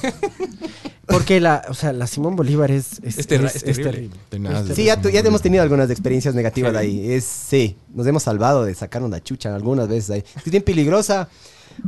Porque 1.11 1.39
la, 1.39 1.63
o 1.69 1.73
sea, 1.73 1.93
la 1.93 2.07
Simón 2.07 2.35
Bolívar 2.35 2.71
es, 2.71 2.99
es, 3.03 3.17
Es 3.17 3.27
terrible. 3.27 4.09
Tenaz. 4.29 4.67
Sí, 4.73 4.85
ya, 4.85 5.01
ya 5.01 5.19
hemos 5.19 5.41
tenido 5.41 5.63
algunas 5.63 5.89
experiencias 5.89 6.35
negativas 6.35 6.73
de 6.73 6.79
ahí. 6.79 7.11
Es, 7.11 7.23
sí, 7.23 7.75
nos 7.93 8.07
hemos 8.07 8.23
salvado 8.23 8.65
de 8.65 8.73
sacar 8.73 9.03
una 9.03 9.21
chucha 9.21 9.53
algunas 9.55 9.87
veces 9.87 10.09
ahí. 10.09 10.23
Es 10.45 10.51
bien 10.51 10.63
peligrosa 10.63 11.29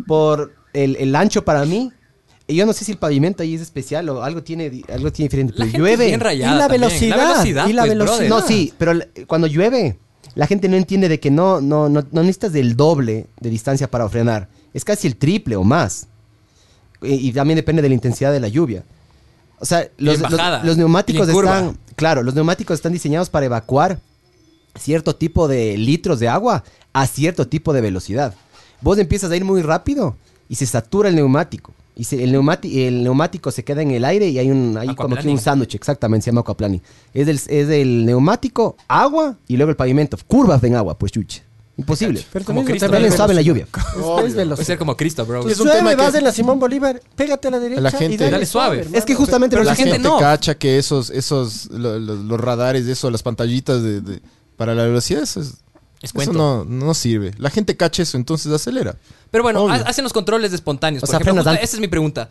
por 0.08 0.54
el, 0.74 0.96
el 0.98 1.16
ancho 1.16 1.44
para 1.46 1.66
mí. 1.66 1.92
Y 2.46 2.56
yo 2.56 2.66
no 2.66 2.74
sé 2.74 2.84
si 2.84 2.92
el 2.92 2.98
pavimento 2.98 3.42
ahí 3.42 3.56
es 3.56 3.62
especial 3.62 4.10
o 4.10 4.22
algo 4.22 4.44
tiene, 4.44 4.84
algo 4.92 5.12
tiene 5.12 5.28
diferente. 5.30 5.54
La 5.54 5.66
Pero 5.66 5.72
gente 5.72 5.78
llueve. 5.80 6.04
es 6.04 6.10
bien 6.10 6.20
rayada 6.20 6.56
Y 6.56 6.60
la 6.60 6.68
velocidad, 6.68 7.18
La 7.18 7.28
velocidad, 7.28 7.68
y 7.68 7.74
la 7.74 7.82
pues, 7.84 7.98
velocidad. 7.98 8.30
No, 8.30 8.42
sí, 8.42 8.74
pero 8.78 9.00
cuando 9.28 9.48
llueve, 9.48 9.98
la 10.36 10.46
gente 10.46 10.68
no 10.68 10.76
entiende 10.76 11.08
de 11.08 11.20
que 11.20 11.32
no, 11.32 11.62
no, 11.62 11.88
no, 11.88 12.04
no 12.12 12.22
necesitas 12.22 12.52
del 12.52 12.76
doble 12.76 13.28
de 13.40 13.50
distancia 13.50 13.90
para 13.90 14.10
frenar. 14.10 14.50
Es 14.74 14.84
casi 14.84 15.08
el 15.08 15.16
triple 15.16 15.56
o 15.56 15.64
más. 15.64 16.08
Y, 17.02 17.30
y 17.30 17.32
también 17.32 17.56
depende 17.56 17.82
de 17.82 17.88
la 17.88 17.96
intensidad 17.96 18.34
de 18.34 18.40
la 18.42 18.50
lluvia. 18.50 18.84
O 19.64 19.66
sea, 19.66 19.88
los, 19.98 20.20
los- 20.20 20.40
neumáticos 20.78 21.28
están. 21.56 21.78
Claro, 21.96 22.22
los 22.22 22.36
neumáticos 22.36 22.76
están 22.76 22.92
diseñados 22.92 23.30
para 23.30 23.46
evacuar 23.46 24.00
cierto 24.76 25.16
tipo 25.16 25.48
de 25.48 25.78
litros 25.78 26.20
de 26.20 26.28
agua 26.28 26.64
a 26.92 27.08
cierto 27.08 27.48
tipo 27.48 27.72
de 27.74 27.82
velocidad. 27.82 28.34
Vos 28.82 28.98
empiezas 28.98 29.32
a 29.32 29.36
ir 29.38 29.46
muy 29.46 29.62
rápido 29.62 30.16
y 30.50 30.56
se 30.56 30.66
satura 30.66 31.08
el 31.10 31.16
neumático. 31.16 31.74
Y 31.96 32.04
se- 32.06 32.24
el, 32.24 32.32
neumático, 32.32 32.76
el 32.78 33.04
neumático 33.04 33.52
se 33.52 33.64
queda 33.64 33.82
en 33.84 33.92
el 33.92 34.04
aire 34.04 34.28
y 34.28 34.38
hay 34.40 34.50
un 34.52 34.76
hay 34.78 34.88
como 34.96 35.16
que 35.16 35.22
un 35.30 35.38
sándwich, 35.44 35.76
exactamente, 35.76 36.26
se 36.26 36.32
llama 36.32 36.42
aquaplaning. 36.42 36.82
Es 37.14 37.28
del, 37.28 37.40
es 37.48 37.68
del 37.68 38.06
neumático, 38.06 38.76
agua 38.88 39.38
y 39.48 39.56
luego 39.58 39.70
el 39.70 39.76
pavimento. 39.78 40.18
Curvas 40.28 40.64
en 40.64 40.76
agua, 40.76 40.98
pues 40.98 41.12
chuche. 41.14 41.44
Imposible. 41.76 42.24
Pero 42.32 42.46
Como 42.46 42.64
Cristo, 42.64 42.88
También 42.88 43.12
sabe 43.12 43.34
la 43.34 43.42
lluvia. 43.42 43.68
Es- 43.74 44.26
es 44.28 44.36
velocidad. 44.36 44.56
Puede 44.56 44.66
ser 44.66 44.78
como 44.78 44.96
Cristo, 44.96 45.26
bro. 45.26 45.40
Es 45.48 45.60
un 45.60 45.66
Suave, 45.66 45.80
tema 45.80 45.90
que- 45.92 45.96
vas 45.96 46.14
en 46.14 46.24
la 46.24 46.32
Simón 46.32 46.60
Bolívar, 46.60 47.02
pégate 47.16 47.48
a 47.48 47.52
la 47.52 47.60
derecha 47.60 47.82
La 47.82 47.90
y 47.90 47.92
gente- 47.94 48.18
dale, 48.18 48.32
Dale 48.32 48.46
suave. 48.46 48.80
hermano. 48.82 48.98
Es 48.98 49.06
que 49.06 49.16
justamente 49.16 49.56
Pero 49.56 49.64
la 49.64 49.72
la 49.72 49.76
gente 49.76 49.94
gente 49.94 50.08
no. 50.08 50.20
cacha 50.20 50.54
que 50.56 50.78
esos, 50.78 51.10
esos, 51.10 51.66
lo- 51.72 51.98
lo- 52.00 52.16
los 52.16 52.40
radares, 52.40 52.86
eso, 52.88 53.10
las 53.10 53.24
pantallitas 53.24 53.82
de, 53.82 54.02
de- 54.02 54.22
para 54.56 54.76
la 54.76 54.84
velocidad, 54.84 55.24
eso, 55.24 55.42
es- 55.42 55.48
Es 55.48 55.56
eso 56.04 56.14
cuento. 56.14 56.34
no, 56.34 56.64
no 56.64 56.94
sirve. 56.94 57.32
La 57.40 57.50
gente 57.50 57.76
cacha 57.76 58.04
eso, 58.04 58.18
entonces 58.18 58.52
acelera. 58.52 58.96
Pero 59.32 59.42
bueno, 59.44 59.64
Obvio. 59.64 59.74
ha- 59.74 59.78
hacen 59.90 60.04
los 60.04 60.14
controles 60.14 60.52
de 60.52 60.58
espontáneos. 60.58 61.02
O 61.02 61.08
por 61.08 61.10
sea, 61.10 61.18
ejemplo, 61.18 61.32
frenas 61.34 61.44
justo 61.46 61.50
antes. 61.52 61.70
esa 61.70 61.78
es 61.78 61.82
mi 61.82 61.88
pregunta. 61.88 62.30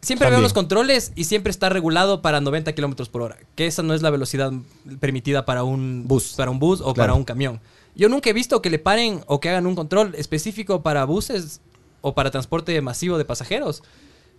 Siempre 0.00 0.26
veo 0.26 0.34
También. 0.36 0.42
los 0.42 0.52
controles 0.52 1.12
y 1.14 1.24
siempre 1.24 1.50
está 1.50 1.68
regulado 1.68 2.20
para 2.20 2.40
90 2.40 2.72
kilómetros 2.74 3.08
por 3.08 3.22
hora. 3.22 3.36
Que 3.54 3.66
esa 3.68 3.82
no 3.82 3.94
es 3.94 4.02
la 4.02 4.10
velocidad 4.10 4.52
permitida 4.98 5.44
para 5.46 5.62
un 5.62 6.04
bus, 6.06 6.34
para 6.36 6.50
un 6.50 6.58
bus 6.58 6.80
o 6.80 6.94
para 6.94 7.14
un 7.14 7.22
camión. 7.24 7.60
Yo 7.96 8.10
nunca 8.10 8.28
he 8.28 8.34
visto 8.34 8.60
que 8.60 8.70
le 8.70 8.78
paren 8.78 9.22
o 9.26 9.40
que 9.40 9.48
hagan 9.48 9.66
un 9.66 9.74
control 9.74 10.14
específico 10.14 10.82
para 10.82 11.06
buses 11.06 11.62
o 12.02 12.14
para 12.14 12.30
transporte 12.30 12.78
masivo 12.82 13.16
de 13.16 13.24
pasajeros. 13.24 13.82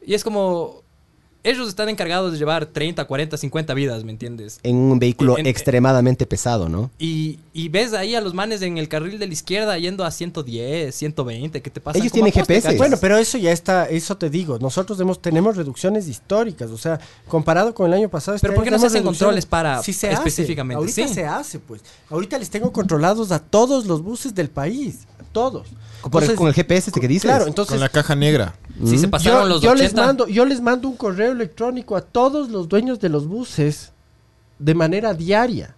Y 0.06 0.14
es 0.14 0.24
como. 0.24 0.84
Ellos 1.48 1.70
están 1.70 1.88
encargados 1.88 2.32
de 2.34 2.38
llevar 2.38 2.66
30, 2.66 3.06
40, 3.06 3.38
50 3.38 3.74
vidas, 3.74 4.04
¿me 4.04 4.12
entiendes? 4.12 4.60
En 4.64 4.76
un 4.76 5.00
vehículo 5.00 5.38
En- 5.38 5.48
extremadamente 5.48 6.26
pesado, 6.26 6.68
¿no? 6.68 6.92
Y, 7.00 7.40
y 7.54 7.70
ves 7.70 7.94
ahí 7.94 8.16
a 8.16 8.22
los 8.22 8.34
manes 8.34 8.62
en 8.62 8.78
el 8.78 8.90
carril 8.90 9.18
de 9.18 9.28
la 9.28 9.34
izquierda 9.34 9.78
yendo 9.78 10.04
a 10.04 10.12
110, 10.12 10.94
120, 10.94 11.62
¿qué 11.62 11.70
te 11.70 11.80
pasa? 11.80 11.98
Ellos 12.00 12.12
tienen 12.12 12.34
GPS. 12.34 12.76
Bueno, 12.78 12.98
pero 13.00 13.18
eso 13.18 13.38
ya 13.38 13.52
está, 13.52 13.86
eso 13.86 14.18
te 14.18 14.30
digo, 14.30 14.60
nosotros 14.60 15.00
hemos, 15.00 15.22
tenemos 15.22 15.56
reducciones 15.56 16.08
históricas, 16.08 16.70
o 16.72 16.78
sea, 16.78 17.00
comparado 17.28 17.74
con 17.74 17.88
el 17.88 17.94
año 17.94 18.10
pasado. 18.10 18.36
este 18.36 18.46
Pero 18.48 18.56
¿por 18.56 18.64
qué 18.66 18.72
no 18.72 18.80
se 18.80 18.88
hacen 18.88 19.04
controles 19.04 19.46
para- 19.46 19.82
Sí 19.84 19.94
se 19.94 20.08
hace, 20.10 20.16
específicamente? 20.18 20.80
Ahorita 20.80 21.08
Sí. 21.08 21.14
se 21.14 21.26
hace, 21.26 21.60
pues. 21.60 21.82
Ahorita 22.10 22.38
les 22.38 22.50
tengo 22.50 22.72
controlados 22.74 23.32
a 23.32 23.40
todos 23.40 23.86
los 23.86 24.02
buses 24.04 24.36
del 24.36 24.50
país, 24.50 25.08
todos. 25.40 25.68
Por 25.68 26.24
el- 26.24 26.30
Entonces, 26.30 26.38
con 26.38 26.48
el 26.48 26.54
GPS 26.54 26.90
este 26.90 27.00
que 27.02 27.08
dices. 27.08 27.24
Claro, 27.30 27.48
entonces 27.48 27.72
Con 27.74 27.80
la 27.82 27.90
caja 27.90 28.16
negra. 28.16 28.56
Si 28.86 28.98
se 28.98 29.08
pasaron 29.08 29.44
yo, 29.44 29.48
los 29.50 29.62
yo 29.62 29.72
80. 29.72 29.84
les 29.84 29.94
mando, 29.96 30.28
yo 30.28 30.46
les 30.46 30.62
mando 30.62 30.88
un 30.88 30.96
correo 30.96 31.32
electrónico 31.32 31.96
a 31.96 32.02
todos 32.02 32.50
los 32.50 32.68
dueños 32.70 33.00
de 33.00 33.10
los 33.10 33.28
buses 33.28 33.92
de 34.60 34.74
manera 34.76 35.14
diaria. 35.14 35.76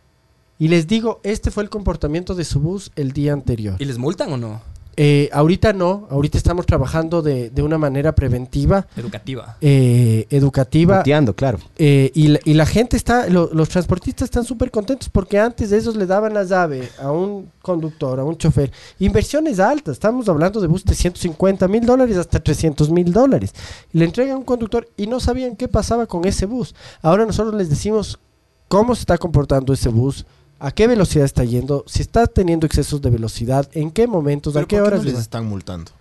Y 0.57 0.67
les 0.67 0.87
digo, 0.87 1.21
este 1.23 1.51
fue 1.51 1.63
el 1.63 1.69
comportamiento 1.69 2.35
de 2.35 2.43
su 2.43 2.59
bus 2.59 2.91
el 2.95 3.13
día 3.13 3.31
anterior. 3.33 3.75
¿Y 3.79 3.85
les 3.85 3.97
multan 3.97 4.31
o 4.33 4.37
no? 4.37 4.61
Eh, 5.01 5.29
ahorita 5.31 5.71
no, 5.71 6.07
ahorita 6.09 6.37
estamos 6.37 6.65
trabajando 6.65 7.21
de, 7.21 7.49
de 7.51 7.61
una 7.61 7.77
manera 7.77 8.13
preventiva, 8.13 8.85
Educativa. 8.97 9.55
eh, 9.61 10.27
educativa. 10.29 10.97
Puteando, 10.97 11.33
claro. 11.33 11.57
eh, 11.77 12.11
y, 12.13 12.27
la, 12.27 12.39
y 12.43 12.53
la 12.53 12.65
gente 12.65 12.97
está, 12.97 13.29
lo- 13.29 13.49
los 13.53 13.69
transportistas 13.69 14.25
están 14.25 14.43
súper 14.43 14.71
contentos 14.71 15.07
porque 15.07 15.39
antes 15.39 15.69
de 15.69 15.77
esos 15.77 15.95
le 15.95 16.05
daban 16.05 16.33
la 16.33 16.43
llave 16.43 16.89
a 17.01 17.13
un 17.13 17.49
conductor, 17.61 18.19
a 18.19 18.25
un 18.25 18.37
chofer. 18.37 18.73
Inversiones 18.99 19.61
altas, 19.61 19.93
estamos 19.93 20.27
hablando 20.27 20.59
de 20.59 20.67
bus 20.67 20.83
de 20.83 20.93
150 20.93 21.65
mil 21.69 21.85
dólares 21.85 22.17
hasta 22.17 22.41
300 22.41 22.89
mil 22.89 23.13
dólares. 23.13 23.53
Le 23.93 24.03
entregan 24.03 24.33
a 24.33 24.37
un 24.37 24.43
conductor 24.43 24.85
y 24.97 25.07
no 25.07 25.21
sabían 25.21 25.55
qué 25.55 25.69
pasaba 25.69 26.07
con 26.07 26.25
ese 26.25 26.45
bus. 26.45 26.75
Ahora 27.01 27.25
nosotros 27.25 27.55
les 27.55 27.69
decimos 27.69 28.19
cómo 28.67 28.93
se 28.95 29.03
está 29.03 29.17
comportando 29.17 29.71
ese 29.71 29.87
bus, 29.87 30.25
a 30.59 30.71
qué 30.71 30.87
velocidad 30.87 31.25
está 31.25 31.43
yendo, 31.43 31.83
si 31.87 32.01
está 32.01 32.27
teniendo 32.27 32.65
excesos 32.67 33.01
de 33.01 33.09
velocidad, 33.09 33.69
en 33.73 33.91
qué 33.91 34.07
momentos, 34.07 34.55
a 34.55 34.59
¿Pero 34.59 34.67
qué 34.67 34.75
por 34.77 34.83
qué 34.83 34.87
horas. 34.87 35.03
no 35.05 35.11
les 35.11 35.19
están 35.19 35.45
multando? 35.45 35.91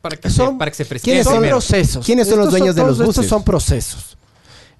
Para 0.00 0.16
que, 0.16 0.30
Son- 0.30 0.52
se, 0.54 0.58
para 0.58 0.70
que 0.70 0.84
se 0.84 1.00
¿Quiénes 1.00 1.24
son 1.24 1.34
primero. 1.34 1.56
procesos. 1.56 2.04
¿Quiénes 2.06 2.28
son 2.28 2.38
los 2.38 2.46
Estos 2.46 2.58
dueños 2.60 2.76
de 2.76 2.82
los 2.82 2.92
Estos 2.92 3.06
buses? 3.06 3.26
son 3.28 3.42
procesos. 3.44 4.16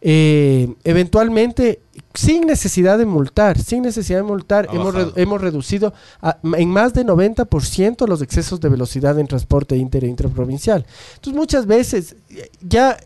Eh, 0.00 0.72
eventualmente, 0.84 1.80
sin 2.14 2.42
necesidad 2.46 2.96
de 2.98 3.07
multar, 3.07 3.59
sin 3.59 3.82
necesidad 3.82 4.18
de 4.18 4.22
multar, 4.24 4.68
hemos, 4.72 4.94
re- 4.94 5.11
hemos 5.16 5.40
reducido 5.40 5.92
a- 6.22 6.38
en 6.57 6.68
más 6.70 6.92
de 6.94 7.04
90% 7.04 8.07
los 8.07 8.22
excesos 8.22 8.61
de 8.61 8.68
velocidad 8.68 9.18
en 9.18 9.26
transporte 9.26 9.76
inter 9.76 10.04
e 10.04 10.09
intraprovincial. 10.09 10.86
Entonces, 11.16 11.34
muchas 11.34 11.66
veces 11.66 12.14
ya 12.61 12.96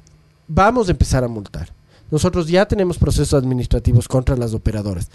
vamos 0.46 0.88
a 0.88 0.90
empezar 0.90 1.24
a 1.24 1.28
multar. 1.28 1.72
Nosotros 2.10 2.48
ya 2.48 2.66
tenemos 2.66 2.98
procesos 2.98 3.34
administrativos 3.34 4.08
contra 4.08 4.36
las 4.36 4.54
operadoras. 4.54 5.08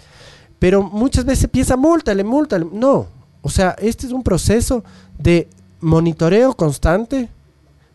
Pero 0.58 0.82
muchas 0.82 1.24
veces 1.24 1.48
piensa, 1.50 1.76
multale, 1.76 2.24
multale. 2.24 2.66
No. 2.72 3.06
O 3.42 3.48
sea, 3.50 3.76
este 3.78 4.06
es 4.06 4.12
un 4.12 4.22
proceso 4.22 4.82
de 5.18 5.48
monitoreo 5.80 6.54
constante, 6.54 7.28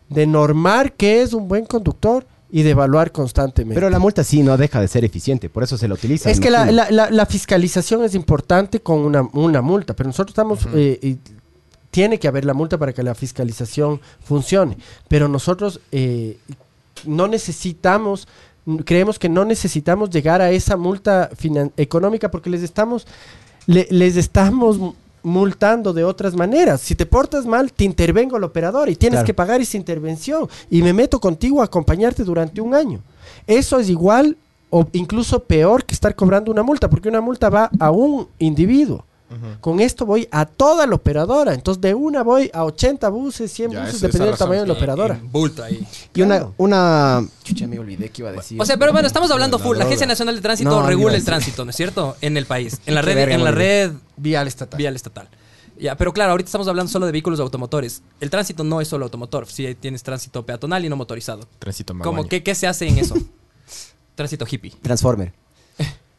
de 0.08 0.26
normar 0.26 0.92
qué 0.92 1.22
es 1.22 1.32
un 1.32 1.48
buen 1.48 1.66
conductor 1.66 2.24
y 2.50 2.62
de 2.62 2.70
evaluar 2.70 3.10
constantemente. 3.12 3.74
Pero 3.74 3.90
la 3.90 3.98
multa 3.98 4.22
sí 4.22 4.42
no 4.42 4.56
deja 4.56 4.80
de 4.80 4.86
ser 4.88 5.04
eficiente, 5.04 5.48
por 5.48 5.62
eso 5.62 5.76
se 5.78 5.88
la 5.88 5.94
utiliza. 5.94 6.30
es 6.30 6.38
que 6.38 6.50
la, 6.50 6.70
imagino. 6.70 6.76
la- 6.84 6.90
la- 6.90 7.10
la 7.10 7.26
fiscalización 7.26 8.04
es 8.04 8.14
importante 8.14 8.80
con 8.80 8.98
una, 9.00 9.22
una 9.32 9.62
multa, 9.62 9.94
pero 9.96 10.08
nosotros 10.08 10.32
estamos... 10.32 10.60
eh, 10.74 10.98
y 11.02 11.18
tiene 11.90 12.18
que 12.18 12.28
haber 12.28 12.44
la 12.46 12.54
multa 12.54 12.78
para 12.78 12.92
que 12.94 13.02
la 13.02 13.14
fiscalización 13.14 14.00
funcione, 14.24 14.78
pero 15.08 15.28
nosotros 15.28 15.80
eh, 15.92 16.38
no 17.04 17.26
necesitamos, 17.28 18.28
creemos 18.84 19.18
que 19.18 19.28
no 19.28 19.44
necesitamos 19.44 20.10
llegar 20.10 20.40
a 20.40 20.50
esa 20.50 20.76
multa 20.76 21.30
económica 21.76 22.30
porque 22.30 22.50
les 22.50 22.62
estamos, 22.62 23.06
le- 23.66 23.88
les 23.90 24.16
estamos 24.16 24.78
multando 25.24 25.92
de 25.92 26.04
otras 26.04 26.34
maneras. 26.34 26.80
Si 26.80 26.94
te 26.94 27.06
portas 27.06 27.46
mal, 27.46 27.72
te 27.72 27.84
intervengo 27.84 28.36
el 28.36 28.44
operador 28.44 28.88
y 28.88 28.96
tienes 28.96 29.18
Claro. 29.18 29.26
que 29.26 29.34
pagar 29.34 29.60
esa 29.60 29.76
intervención 29.76 30.48
y 30.70 30.82
me 30.82 30.92
meto 30.92 31.20
contigo 31.20 31.60
a 31.60 31.66
acompañarte 31.66 32.24
durante 32.24 32.60
un 32.60 32.74
año. 32.74 33.00
Eso 33.46 33.78
es 33.78 33.88
igual 33.88 34.36
o 34.70 34.86
incluso 34.92 35.40
peor 35.44 35.84
que 35.84 35.94
estar 35.94 36.14
cobrando 36.14 36.50
una 36.50 36.62
multa, 36.62 36.88
porque 36.90 37.08
una 37.08 37.20
multa 37.20 37.50
va 37.50 37.70
a 37.78 37.90
un 37.90 38.26
individuo. 38.38 39.04
Con 39.60 39.80
esto 39.80 40.06
voy 40.06 40.28
a 40.30 40.46
toda 40.46 40.86
la 40.86 40.94
operadora. 40.94 41.54
Entonces, 41.54 41.80
de 41.80 41.94
una 41.94 42.22
voy 42.22 42.50
a 42.52 42.64
80 42.64 43.08
buses, 43.08 43.50
100 43.52 43.70
Ya, 43.70 43.80
buses, 43.80 44.00
dependiendo 44.00 44.26
del 44.30 44.38
tamaño 44.38 44.60
de 44.62 44.66
la 44.66 44.72
operadora. 44.74 45.14
en 45.16 45.30
bulto 45.32 45.62
ahí. 45.64 45.86
Y 46.14 46.22
una, 46.22 46.36
claro. 46.36 46.54
una... 46.58 47.26
Chucha, 47.44 47.66
me 47.66 47.78
olvidé 47.78 48.10
que 48.10 48.22
iba 48.22 48.30
a 48.30 48.32
decir. 48.32 48.60
O 48.60 48.64
sea, 48.64 48.76
pero 48.76 48.92
bueno, 48.92 49.06
estamos 49.06 49.30
hablando 49.30 49.58
La 49.58 49.64
full. 49.64 49.76
La. 49.78 49.84
Agencia 49.84 50.06
Nacional 50.06 50.34
de 50.36 50.40
Tránsito 50.42 50.70
No, 50.70 50.86
regula 50.86 51.16
el 51.16 51.24
tránsito, 51.24 51.64
¿no 51.64 51.70
es 51.70 51.76
cierto? 51.76 52.16
En 52.20 52.36
el 52.36 52.46
país. 52.46 52.80
En 52.86 52.94
la 52.94 53.02
red, 53.02 53.14
verga, 53.14 53.34
en 53.34 53.44
la 53.44 53.50
red 53.50 53.92
Vial 54.16 54.46
estatal. 54.46 54.78
vial 54.78 54.94
estatal. 54.96 55.28
Ya, 55.78 55.96
pero 55.96 56.12
claro, 56.12 56.30
ahorita 56.32 56.46
estamos 56.46 56.68
hablando 56.68 56.92
solo 56.92 57.06
de 57.06 57.12
vehículos 57.12 57.40
automotores. 57.40 58.02
El 58.20 58.30
tránsito 58.30 58.62
no 58.62 58.80
es 58.80 58.86
solo 58.88 59.04
automotor. 59.06 59.46
Sí, 59.46 59.74
tienes 59.74 60.02
tránsito 60.02 60.44
peatonal 60.46 60.84
y 60.84 60.88
no 60.88 60.96
motorizado. 60.96 61.48
Tránsito 61.58 61.92
¿Cómo, 61.94 62.04
Maguaña. 62.12 62.28
qué, 62.28 62.42
¿Qué 62.42 62.54
se 62.54 62.66
hace 62.68 62.86
en 62.86 62.98
eso? 62.98 63.16
tránsito 64.14 64.46
hippie. 64.48 64.72
Transformer. 64.82 65.32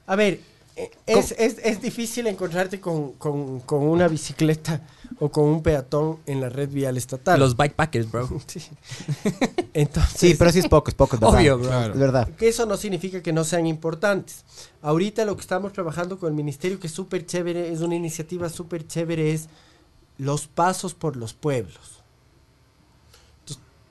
A 0.05 0.15
ver, 0.17 0.41
es, 1.05 1.31
es, 1.37 1.57
es 1.63 1.81
difícil 1.81 2.27
encontrarte 2.27 2.79
con, 2.79 3.13
con, 3.13 3.59
con 3.61 3.83
una 3.83 4.07
bicicleta 4.07 4.81
o 5.19 5.29
con 5.29 5.45
un 5.45 5.61
peatón 5.61 6.19
en 6.25 6.41
la 6.41 6.49
red 6.49 6.69
vial 6.69 6.97
estatal. 6.97 7.39
Los 7.39 7.55
bikepackers, 7.55 8.11
bro. 8.11 8.29
Sí. 8.47 8.61
Entonces, 9.73 10.19
Sí, 10.19 10.35
pero 10.37 10.51
sí 10.51 10.59
es 10.59 10.67
poco, 10.67 10.89
es 10.89 10.95
poco, 10.95 11.15
es 11.15 11.19
verdad. 11.19 11.35
Obvio, 11.39 11.57
bro. 11.59 11.67
Claro. 11.67 11.93
Es 11.93 11.99
verdad. 11.99 12.29
que 12.35 12.47
eso 12.47 12.65
no 12.65 12.77
significa 12.77 13.21
que 13.21 13.33
no 13.33 13.43
sean 13.43 13.67
importantes. 13.67 14.43
Ahorita 14.81 15.25
lo 15.25 15.35
que 15.35 15.41
estamos 15.41 15.73
trabajando 15.73 16.17
con 16.17 16.29
el 16.29 16.35
ministerio, 16.35 16.79
que 16.79 16.87
es 16.87 16.93
súper 16.93 17.25
chévere, 17.25 17.71
es 17.71 17.81
una 17.81 17.95
iniciativa 17.95 18.49
súper 18.49 18.87
chévere, 18.87 19.33
es 19.33 19.49
los 20.17 20.47
pasos 20.47 20.93
por 20.93 21.15
los 21.15 21.33
pueblos. 21.33 22.02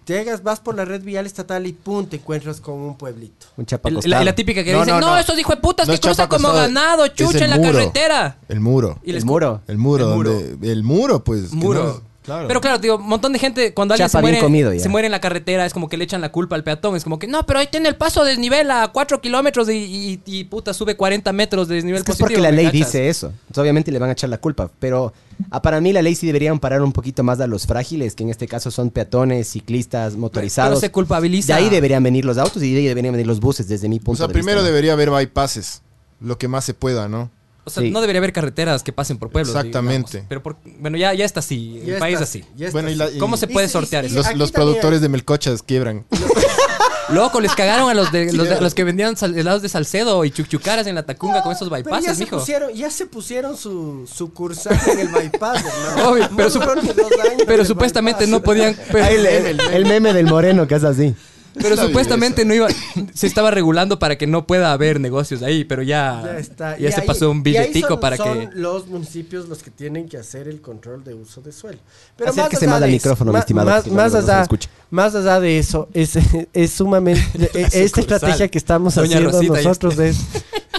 Llegas, 0.06 0.42
vas 0.42 0.58
por 0.58 0.74
la 0.74 0.84
red 0.84 1.02
vial 1.02 1.26
estatal 1.26 1.64
y 1.66 1.72
pum, 1.72 2.06
te 2.06 2.16
encuentras 2.16 2.60
con 2.60 2.74
un 2.74 2.96
pueblito. 2.96 3.46
Un 3.56 3.66
chapa 3.66 3.88
El- 3.88 3.96
acostado. 3.96 4.10
la, 4.18 4.24
la 4.24 4.34
típica 4.34 4.64
que 4.64 4.72
No, 4.72 4.80
dice, 4.80 4.90
no, 4.90 5.00
no, 5.00 5.06
no. 5.10 5.16
estos 5.18 5.38
hijos 5.38 5.54
de 5.54 5.60
putas 5.62 5.86
No 5.86 5.94
que 5.94 6.00
cruzan 6.00 6.26
como 6.28 6.52
ganado, 6.52 7.06
chucha 7.08 7.44
en 7.44 7.50
la 7.50 7.56
muro. 7.56 7.72
carretera. 7.78 8.38
El 8.48 8.60
muro. 8.60 8.98
Y 9.04 9.12
El 9.14 9.24
muro. 9.24 9.60
El 9.68 9.78
muro, 9.78 10.08
El 10.10 10.16
muro. 10.16 10.32
donde. 10.32 10.72
El 10.72 10.82
muro, 10.82 11.22
pues. 11.22 11.50
que 11.50 11.56
Muro. 11.56 12.02
Claro. 12.22 12.48
Pero 12.48 12.60
claro, 12.60 12.78
digo, 12.78 12.96
un 12.96 13.06
montón 13.08 13.32
de 13.32 13.38
gente 13.38 13.74
cuando 13.74 13.94
alguien 13.94 14.08
se 14.08 14.16
bien 14.18 14.22
muere, 14.22 14.38
comido 14.40 14.72
ya. 14.72 14.80
se 14.80 14.88
muere 14.88 15.06
en 15.06 15.12
la 15.12 15.20
carretera 15.20 15.66
es 15.66 15.72
como 15.72 15.88
que 15.88 15.96
le 15.96 16.04
echan 16.04 16.20
la 16.20 16.30
culpa 16.32 16.56
al 16.56 16.64
peatón. 16.64 16.96
Es 16.96 17.04
como 17.04 17.18
que, 17.18 17.26
no, 17.26 17.44
pero 17.46 17.58
ahí 17.58 17.66
tiene 17.70 17.88
el 17.88 17.96
paso 17.96 18.24
de 18.24 18.30
desnivel 18.30 18.70
a 18.70 18.88
4 18.92 19.20
kilómetros 19.20 19.68
y, 19.68 19.72
y- 19.72 20.20
y, 20.24 20.44
puta 20.44 20.72
sube 20.74 20.96
40 20.96 21.32
metros 21.32 21.68
de 21.68 21.74
desnivel 21.76 21.98
Es 22.00 22.04
que 22.04 22.12
es 22.12 22.18
porque 22.18 22.38
la 22.38 22.50
¿me 22.50 22.56
ley 22.56 22.66
cachas? 22.66 22.78
dice 22.78 23.08
eso. 23.08 23.26
Entonces, 23.28 23.58
obviamente 23.62 23.90
le 23.92 23.98
van 23.98 24.08
a 24.10 24.12
echar 24.12 24.30
la 24.30 24.38
culpa. 24.38 24.70
Pero 24.78 25.12
ah, 25.50 25.60
para 25.62 25.80
mí 25.80 25.92
la 25.92 26.02
ley 26.02 26.14
sí 26.14 26.26
debería 26.26 26.50
amparar 26.50 26.82
un 26.82 26.92
poquito 26.92 27.22
más 27.22 27.40
a 27.40 27.46
los 27.46 27.66
frágiles, 27.66 28.14
que 28.14 28.22
en 28.22 28.30
este 28.30 28.46
caso 28.48 28.70
son 28.70 28.90
peatones, 28.90 29.48
ciclistas, 29.48 30.12
Pero 30.12 30.20
motorizados. 30.20 30.80
se 30.80 30.90
culpabiliza. 30.90 31.54
De 31.56 31.62
ahí 31.64 31.68
deberían 31.70 32.02
venir 32.02 32.24
los 32.24 32.38
autos 32.38 32.62
y 32.62 32.72
de 32.72 32.78
ahí 32.80 32.86
deberían 32.86 33.12
venir 33.12 33.26
los 33.26 33.40
buses, 33.40 33.68
desde 33.68 33.88
mi 33.88 33.96
O 33.96 34.00
punto 34.00 34.18
sea, 34.18 34.26
de 34.28 34.32
primero 34.32 34.56
vista. 34.58 34.62
¿no? 34.62 34.66
debería 34.68 34.92
haber 34.92 35.10
bypasses. 35.10 35.82
Lo 36.20 36.38
que 36.38 36.46
más 36.48 36.64
se 36.64 36.72
pueda, 36.74 37.08
¿no? 37.08 37.30
O 37.64 37.70
sea, 37.70 37.82
Sí. 37.82 37.90
no 37.90 38.00
debería 38.00 38.18
haber 38.18 38.32
carreteras 38.32 38.82
que 38.82 38.92
pasen 38.92 39.18
por 39.18 39.30
pueblos. 39.30 39.54
Exactamente. 39.54 40.10
digamos. 40.12 40.28
Pero 40.28 40.42
por- 40.42 40.56
bueno, 40.80 40.96
ya, 40.96 41.14
ya 41.14 41.24
está 41.24 41.40
así. 41.40 41.80
Ya 41.86 41.94
el 41.94 41.98
país 42.00 42.14
está, 42.14 42.24
así. 42.24 42.44
ya 42.56 42.66
está 42.66 42.72
Bueno, 42.76 42.90
y 42.90 42.94
la- 42.96 43.04
así. 43.04 43.16
y- 43.16 43.18
¿Cómo 43.18 43.36
se 43.36 43.46
puede 43.46 43.66
y- 43.66 43.70
sortear 43.70 44.04
y- 44.04 44.08
eso? 44.08 44.16
Los, 44.16 44.34
los 44.36 44.52
productores 44.52 45.00
de 45.00 45.08
melcochas 45.08 45.62
quiebran. 45.62 46.04
Loco, 47.10 47.40
les 47.40 47.54
cagaron 47.54 47.90
a 47.90 47.94
los, 47.94 48.10
de, 48.10 48.32
los, 48.32 48.48
de- 48.48 48.60
los 48.60 48.74
que 48.74 48.84
vendían 48.84 49.16
sal- 49.16 49.36
helados 49.36 49.60
de 49.60 49.68
Salcedo 49.68 50.24
y 50.24 50.30
chuchucaras 50.30 50.86
en 50.86 50.94
la 50.94 51.02
Tacunga 51.02 51.42
con 51.42 51.52
esos 51.52 51.68
Pero 51.68 51.82
ya 51.82 51.84
bypasses, 51.84 52.16
se 52.16 52.24
mijo. 52.24 52.38
pusieron, 52.38 52.72
ya 52.72 52.90
se 52.90 53.06
pusieron 53.06 53.56
su 53.56 54.08
sucursal 54.10 54.78
en 54.90 54.98
el 55.00 55.08
bypass, 55.08 55.62
hermano. 55.94 56.10
Obvio, 56.10 56.28
pero, 56.34 56.44
No 56.48 56.50
su- 56.50 57.44
pero 57.46 57.64
supuestamente 57.66 58.20
bypass. 58.24 58.30
no 58.30 58.42
podían. 58.42 58.76
Pero, 58.90 59.04
Ahí 59.04 59.18
le- 59.18 59.50
el, 59.76 59.84
meme 59.84 60.12
del 60.14 60.26
moreno 60.26 60.66
que 60.66 60.76
es 60.76 60.84
así. 60.84 61.14
Pero 61.54 61.76
supuestamente 61.76 62.44
no 62.44 62.54
iba. 62.54 62.68
Se 63.14 63.26
estaba 63.26 63.50
regulando 63.50 63.98
para 63.98 64.16
que 64.16 64.26
no 64.26 64.46
pueda 64.46 64.72
haber 64.72 65.00
negocios 65.00 65.42
ahí, 65.42 65.64
pero 65.64 65.82
ya. 65.82 66.22
Ya 66.24 66.38
está. 66.38 66.78
Ya 66.78 66.88
Y 66.88 66.92
se 66.92 67.00
ahí- 67.00 67.06
pasó 67.06 67.30
un 67.30 67.38
y 67.44 67.56
ahí 67.56 67.66
billetico 67.68 67.88
son- 67.88 68.00
para 68.00 68.16
son 68.16 68.48
que. 68.50 68.56
los 68.56 68.86
municipios 68.86 69.48
los 69.48 69.62
que 69.62 69.70
tienen 69.70 70.08
que 70.08 70.16
hacer 70.16 70.48
el 70.48 70.60
control 70.60 71.04
de 71.04 71.14
uso 71.14 71.40
de 71.40 71.52
suelo. 71.52 71.78
Allá 72.26 72.48
más 72.50 72.62
al 72.62 72.80
de 72.82 72.86
micrófono, 72.88 73.30
mi 73.30 73.34
ma- 73.34 73.38
estimado, 73.40 73.66
Más, 73.70 73.84
que 73.84 73.90
se 73.90 74.16
allá, 74.30 74.42
escucha. 74.42 74.68
más 74.90 75.14
allá 75.14 75.40
de 75.40 75.58
eso, 75.58 75.88
es, 75.94 76.12
es 76.52 76.70
sumamente. 76.72 77.22
esta 77.54 77.70
Sucursal. 77.70 78.00
estrategia 78.14 78.48
que 78.48 78.58
estamos 78.58 78.94
Doña 78.94 79.06
haciendo 79.16 79.30
Rosita, 79.32 79.54
nosotros 79.62 79.98
es. 79.98 80.16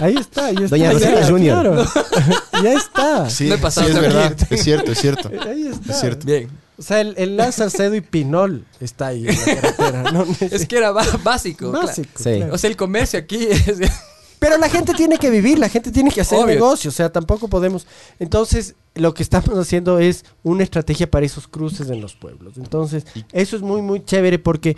Ahí 0.00 0.16
está, 0.16 0.46
ahí 0.46 0.54
está. 0.56 0.68
Doña 0.70 0.84
ya, 0.86 0.92
Rosita 0.92 1.26
Junior. 1.28 1.60
claro. 1.62 1.84
ya 2.64 2.72
está. 2.72 3.30
Sí, 3.30 3.48
No 3.48 3.54
he 3.54 3.58
pasado 3.58 3.86
sí, 3.86 3.92
es 3.94 4.00
verdad. 4.00 4.36
Es 4.50 4.62
cierto, 4.64 4.92
es 4.92 4.98
cierto. 4.98 5.30
Ahí 5.48 5.68
está. 5.68 5.92
Es 5.92 6.00
cierto. 6.00 6.26
Bien. 6.26 6.48
O 6.76 6.82
sea, 6.82 7.00
el, 7.00 7.14
el 7.18 7.36
Laz 7.36 7.56
Salcedo 7.56 7.94
y 7.94 8.00
Pinol 8.00 8.64
está 8.80 9.08
ahí 9.08 9.26
en 9.28 9.34
la 9.36 9.44
carretera. 9.76 10.12
¿no? 10.12 10.26
Es 10.40 10.66
que 10.66 10.76
era 10.76 10.90
básico. 10.90 11.70
claro. 11.70 11.86
básico. 11.86 12.08
Sí. 12.16 12.24
claro. 12.38 12.54
O 12.54 12.58
sea, 12.58 12.68
el 12.70 12.76
comercio 12.76 13.18
aquí 13.18 13.46
es. 13.48 13.64
Pero 14.40 14.58
la 14.58 14.68
gente 14.68 14.92
tiene 14.92 15.16
que 15.16 15.30
vivir, 15.30 15.58
la 15.58 15.70
gente 15.70 15.90
tiene 15.90 16.10
que 16.10 16.20
hacer 16.20 16.36
Obvio. 16.38 16.48
negocio, 16.54 16.90
o 16.90 16.92
sea, 16.92 17.10
tampoco 17.10 17.48
podemos. 17.48 17.86
Entonces, 18.18 18.74
lo 18.94 19.14
que 19.14 19.22
estamos 19.22 19.56
haciendo 19.58 19.98
es 19.98 20.24
una 20.42 20.64
estrategia 20.64 21.10
para 21.10 21.24
esos 21.24 21.48
cruces 21.48 21.88
en 21.88 22.02
los 22.02 22.14
pueblos. 22.14 22.58
Entonces, 22.58 23.06
eso 23.32 23.56
es 23.56 23.62
muy, 23.62 23.80
muy 23.80 24.04
chévere 24.04 24.38
porque 24.38 24.76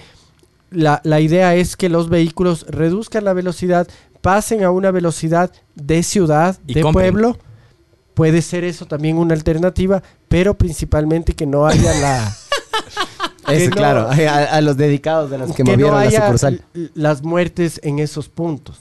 la, 0.71 1.01
la 1.03 1.21
idea 1.21 1.57
es 1.57 1.77
que 1.77 1.89
los 1.89 2.09
vehículos 2.09 2.65
reduzcan 2.69 3.25
la 3.25 3.33
velocidad, 3.33 3.89
pasen 4.21 4.63
a 4.63 4.71
una 4.71 4.93
velocidad 4.93 5.51
de 5.75 6.03
ciudad, 6.05 6.59
Y 6.69 6.75
de 6.75 6.83
compren. 6.83 7.13
pueblo. 7.15 7.37
Puede 8.17 8.41
ser 8.43 8.65
eso 8.65 8.87
también 8.87 9.19
una 9.19 9.35
alternativa, 9.35 10.03
pero 10.27 10.57
principalmente 10.59 11.35
que 11.35 11.47
no 11.47 11.67
haya 11.67 11.95
la... 12.01 12.37
No- 13.47 13.71
claro, 13.71 14.09
a, 14.11 14.35
a 14.57 14.61
los 14.61 14.77
dedicados 14.77 15.31
de 15.31 15.39
los 15.39 15.51
que, 15.51 15.63
que 15.63 15.63
movieron 15.65 15.93
no 15.93 16.01
la 16.01 16.03
haya 16.09 16.23
sucursal. 16.25 16.63
l- 16.75 16.91
las 16.95 17.23
muertes 17.23 17.79
en 17.85 18.01
esos 18.01 18.29
puntos. 18.29 18.81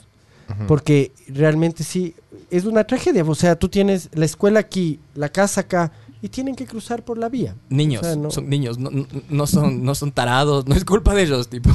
Porque 0.68 1.12
realmente 1.28 1.84
sí, 1.84 2.16
es 2.50 2.66
una 2.66 2.84
tragedia. 2.84 3.24
O 3.24 3.36
sea, 3.36 3.56
tú 3.58 3.70
tienes 3.70 4.10
la 4.14 4.26
escuela 4.26 4.60
aquí, 4.60 5.00
la 5.14 5.30
casa 5.30 5.62
acá, 5.62 5.92
y 6.22 6.30
tienen 6.30 6.56
que 6.56 6.66
cruzar 6.66 7.04
por 7.06 7.20
la 7.20 7.30
vía. 7.30 7.54
Niños, 7.70 8.02
O 8.02 8.06
sea, 8.06 8.16
no- 8.16 8.32
son 8.32 8.50
niños, 8.50 8.80
no, 8.80 8.90
no- 8.90 9.06
no 9.30 9.46
son, 9.48 9.84
no 9.84 9.94
son 9.94 10.12
tarados, 10.12 10.66
no 10.68 10.74
es 10.74 10.84
culpa 10.84 11.14
de 11.14 11.24
ellos, 11.24 11.48
tipo. 11.48 11.70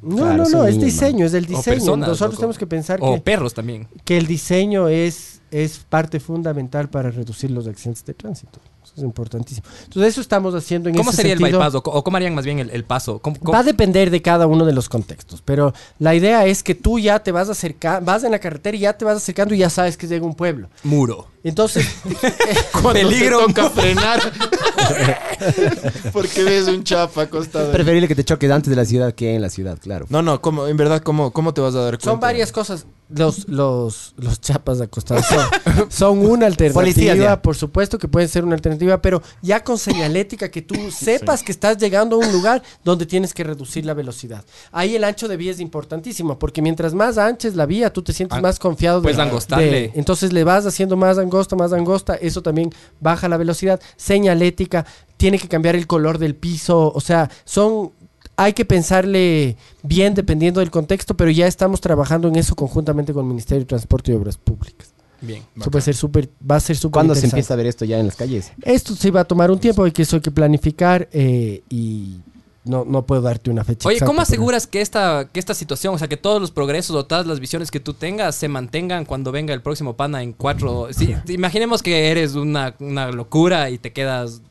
No, 0.00 0.16
Claro, 0.16 0.44
no, 0.44 0.48
no, 0.48 0.64
es 0.64 0.76
niños, 0.76 0.84
diseño, 0.92 1.26
es 1.26 1.34
el 1.34 1.44
O 1.46 1.48
diseño. 1.48 1.74
personas, 1.76 2.08
Nosotros 2.08 2.34
loco. 2.34 2.40
tenemos 2.40 2.58
que 2.58 2.66
pensar 2.68 2.98
O 3.02 3.14
que, 3.16 3.20
perros 3.20 3.52
también. 3.52 3.88
que 4.04 4.16
el 4.16 4.28
diseño 4.28 4.86
es, 4.88 5.37
es 5.50 5.78
parte 5.88 6.20
fundamental 6.20 6.88
para 6.88 7.10
reducir 7.10 7.50
los 7.50 7.66
accidentes 7.66 8.04
de 8.04 8.14
tránsito. 8.14 8.60
Eso 8.84 8.94
es 8.96 9.02
importantísimo. 9.02 9.66
Entonces, 9.84 10.12
eso 10.12 10.20
estamos 10.22 10.54
haciendo 10.54 10.88
en 10.88 10.94
¿Cómo 10.96 11.10
ese 11.10 11.18
sería 11.18 11.34
el 11.34 11.38
bypass? 11.40 11.74
O, 11.74 11.82
cómo 11.82 12.16
harían 12.16 12.34
más 12.34 12.46
bien 12.46 12.58
el, 12.58 12.70
el 12.70 12.84
paso? 12.84 13.18
¿Cómo- 13.18 13.36
cómo- 13.38 13.52
Va 13.52 13.58
a 13.58 13.62
depender 13.62 14.10
de 14.10 14.22
cada 14.22 14.46
uno 14.46 14.64
de 14.64 14.72
los 14.72 14.88
contextos, 14.88 15.42
pero 15.44 15.74
la 15.98 16.14
idea 16.14 16.46
es 16.46 16.62
que 16.62 16.74
tú 16.74 16.98
ya 16.98 17.18
te 17.18 17.30
vas 17.30 17.50
acercando, 17.50 18.06
vas 18.06 18.24
en 18.24 18.30
la 18.30 18.38
carretera 18.38 18.76
y 18.76 18.80
ya 18.80 18.94
te 18.94 19.04
vas 19.04 19.18
acercando 19.18 19.54
y 19.54 19.58
ya 19.58 19.68
sabes 19.68 19.98
que 19.98 20.06
llega 20.06 20.24
un 20.24 20.34
pueblo. 20.34 20.70
Muro. 20.84 21.26
Entonces, 21.44 21.86
Peligro. 22.92 23.40
Te 23.40 23.52
toca 23.52 23.70
frenar. 23.70 24.20
Porque 26.12 26.42
ves 26.44 26.68
un 26.68 26.82
chapa 26.84 27.22
acostado. 27.22 27.70
Preferible 27.72 28.08
que 28.08 28.14
te 28.14 28.24
choques 28.24 28.50
antes 28.50 28.70
de 28.70 28.76
la 28.76 28.84
ciudad 28.84 29.12
que 29.14 29.34
en 29.34 29.42
la 29.42 29.50
ciudad, 29.50 29.78
claro. 29.78 30.06
No, 30.08 30.22
no, 30.22 30.40
¿cómo, 30.40 30.66
en 30.66 30.76
verdad, 30.76 31.02
¿cómo, 31.02 31.30
¿cómo 31.32 31.52
te 31.54 31.60
vas 31.60 31.74
a 31.74 31.78
dar 31.80 31.92
cuenta? 31.94 32.10
son 32.10 32.20
varias 32.20 32.52
cosas. 32.52 32.86
Los, 33.10 33.48
los, 33.48 34.12
los 34.18 34.38
chapas 34.40 34.80
acostados 34.82 35.24
son, 35.26 35.90
son 35.90 36.18
una 36.18 36.46
alternativa, 36.46 37.40
por 37.40 37.56
supuesto 37.56 37.96
que 37.98 38.06
pueden 38.06 38.28
ser 38.28 38.44
una 38.44 38.54
alternativa, 38.54 39.00
pero 39.00 39.22
ya 39.40 39.64
con 39.64 39.78
señalética 39.78 40.50
que 40.50 40.60
tú 40.60 40.74
sepas 40.90 41.42
que 41.42 41.50
estás 41.52 41.78
llegando 41.78 42.16
a 42.16 42.18
un 42.26 42.30
lugar 42.32 42.62
donde 42.84 43.06
tienes 43.06 43.32
que 43.32 43.44
reducir 43.44 43.86
la 43.86 43.94
velocidad. 43.94 44.44
Ahí 44.72 44.94
el 44.94 45.04
ancho 45.04 45.26
de 45.26 45.38
vía 45.38 45.52
es 45.52 45.60
importantísimo, 45.60 46.38
porque 46.38 46.60
mientras 46.60 46.92
más 46.92 47.16
ancha 47.16 47.48
es 47.48 47.56
la 47.56 47.64
vía, 47.64 47.90
tú 47.92 48.02
te 48.02 48.12
sientes 48.12 48.36
Ah, 48.36 48.42
más 48.42 48.58
confiado. 48.58 49.00
angostarle. 49.18 49.70
de- 49.70 49.92
entonces 49.94 50.32
le 50.32 50.44
vas 50.44 50.66
haciendo 50.66 50.96
más 50.96 51.16
angosta, 51.18 51.56
más 51.56 51.72
angosta, 51.72 52.14
eso 52.16 52.42
también 52.42 52.70
baja 53.00 53.26
la 53.28 53.36
velocidad. 53.38 53.80
Señalética, 53.96 54.84
tiene 55.16 55.38
que 55.38 55.48
cambiar 55.48 55.74
el 55.76 55.86
color 55.86 56.18
del 56.18 56.34
piso, 56.36 56.92
o 56.94 57.00
sea, 57.00 57.28
son 57.44 57.90
hay 58.38 58.52
que 58.52 58.64
pensarle 58.64 59.56
bien 59.82 60.14
dependiendo 60.14 60.60
del 60.60 60.70
contexto, 60.70 61.16
pero 61.16 61.28
ya 61.32 61.48
estamos 61.48 61.80
trabajando 61.80 62.28
en 62.28 62.36
eso 62.36 62.54
conjuntamente 62.54 63.12
con 63.12 63.24
el 63.24 63.28
Ministerio 63.30 63.58
de 63.62 63.66
Transporte 63.66 64.12
y 64.12 64.14
Obras 64.14 64.36
Públicas. 64.38 64.94
Bien. 65.20 65.42
Eso 65.60 65.72
puede 65.72 65.82
ser 65.82 65.96
súper, 65.96 66.30
va 66.48 66.54
a 66.54 66.60
ser 66.60 66.76
súper 66.76 66.92
¿Cuándo 66.92 67.16
se 67.16 67.26
empieza 67.26 67.54
a 67.54 67.56
ver 67.56 67.66
esto 67.66 67.84
ya 67.84 67.98
en 67.98 68.06
las 68.06 68.14
calles? 68.14 68.52
Esto 68.62 68.94
sí 68.94 69.10
va 69.10 69.22
a 69.22 69.24
tomar 69.24 69.50
un 69.50 69.58
tiempo, 69.58 69.82
hay 69.82 69.90
que 69.90 70.02
eso 70.02 70.14
hay 70.14 70.22
que 70.22 70.30
planificar 70.30 71.08
eh, 71.10 71.64
y 71.68 72.20
no, 72.64 72.84
no 72.84 73.04
puedo 73.06 73.22
darte 73.22 73.50
una 73.50 73.64
fecha. 73.64 73.88
Oye, 73.88 73.96
exacta, 73.96 74.06
¿cómo 74.06 74.18
pero- 74.18 74.22
aseguras 74.22 74.68
que 74.68 74.82
esta, 74.82 75.28
que 75.32 75.40
esta 75.40 75.54
situación, 75.54 75.96
o 75.96 75.98
sea, 75.98 76.06
que 76.06 76.16
todos 76.16 76.40
los 76.40 76.52
progresos 76.52 76.94
o 76.94 77.04
todas 77.06 77.26
las 77.26 77.40
visiones 77.40 77.72
que 77.72 77.80
tú 77.80 77.92
tengas 77.92 78.36
se 78.36 78.46
mantengan 78.46 79.04
cuando 79.04 79.32
venga 79.32 79.52
el 79.52 79.62
próximo 79.62 79.96
pana 79.96 80.22
en 80.22 80.32
cuatro... 80.32 80.86
Sí, 80.92 81.12
imaginemos 81.26 81.82
que 81.82 82.08
eres 82.12 82.36
una, 82.36 82.76
una 82.78 83.10
locura 83.10 83.68
y 83.70 83.78
te 83.78 83.92
quedas... 83.92 84.42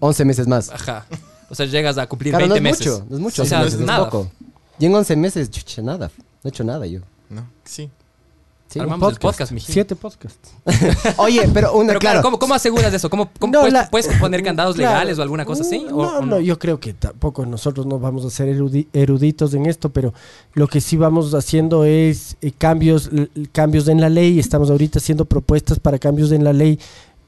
11 0.00 0.24
meses 0.24 0.48
más. 0.48 0.70
Ajá. 0.70 1.06
O 1.52 1.54
sea, 1.54 1.66
llegas 1.66 1.98
a 1.98 2.06
cumplir 2.06 2.32
Claro, 2.32 2.46
no 2.46 2.54
20 2.54 2.70
es 2.70 2.78
meses. 2.80 2.92
mucho, 2.94 3.06
no 3.10 3.16
es 3.16 3.22
mucho. 3.22 3.42
O 3.42 3.44
11 3.44 3.48
sea, 3.50 3.58
meses, 3.58 3.74
es 3.74 3.80
es 3.80 3.86
nada. 3.86 4.08
poco. 4.08 4.30
Y 4.78 4.86
en 4.86 4.94
11 4.94 5.16
meses, 5.16 5.50
chucha, 5.50 5.82
nada. 5.82 6.10
No 6.16 6.24
he 6.44 6.48
hecho 6.48 6.64
nada 6.64 6.86
yo. 6.86 7.00
No, 7.28 7.46
sí. 7.64 7.90
Sí. 8.68 8.80
Armamos 8.80 9.12
el 9.12 9.18
podcast, 9.18 9.52
mijín. 9.52 9.70
Siete 9.70 9.94
podcasts. 9.94 10.50
Oye, 11.18 11.46
pero 11.52 11.74
una, 11.74 11.88
Pero 11.88 12.00
claro, 12.00 12.00
claro. 12.00 12.22
¿cómo, 12.22 12.38
cómo 12.38 12.54
aseguras 12.54 12.94
eso? 12.94 13.10
¿Cómo, 13.10 13.30
cómo 13.38 13.52
No, 13.52 13.58
puedes, 13.60 13.72
la- 13.74 13.90
puedes 13.90 14.08
poner 14.18 14.42
candados 14.44 14.76
Claro. 14.76 14.92
legales 14.94 15.18
o 15.18 15.22
alguna 15.22 15.44
cosa 15.44 15.60
así? 15.60 15.84
¿O- 15.90 16.02
No, 16.02 16.18
o 16.20 16.22
no, 16.24 16.40
yo 16.40 16.58
creo 16.58 16.80
que 16.80 16.94
tampoco 16.94 17.44
nosotros 17.44 17.84
no 17.84 17.98
vamos 17.98 18.24
a 18.24 18.30
ser 18.30 18.48
erudi- 18.48 18.86
eruditos 18.94 19.52
en 19.52 19.66
esto, 19.66 19.90
pero 19.90 20.14
lo 20.54 20.68
que 20.68 20.80
sí 20.80 20.96
vamos 20.96 21.34
haciendo 21.34 21.84
es 21.84 22.38
eh, 22.40 22.50
cambios, 22.56 23.10
l- 23.12 23.28
cambios 23.52 23.88
en 23.88 24.00
la 24.00 24.08
ley. 24.08 24.38
Estamos 24.38 24.70
ahorita 24.70 25.00
haciendo 25.00 25.26
propuestas 25.26 25.78
para 25.78 25.98
cambios 25.98 26.32
en 26.32 26.42
la 26.42 26.54
ley 26.54 26.78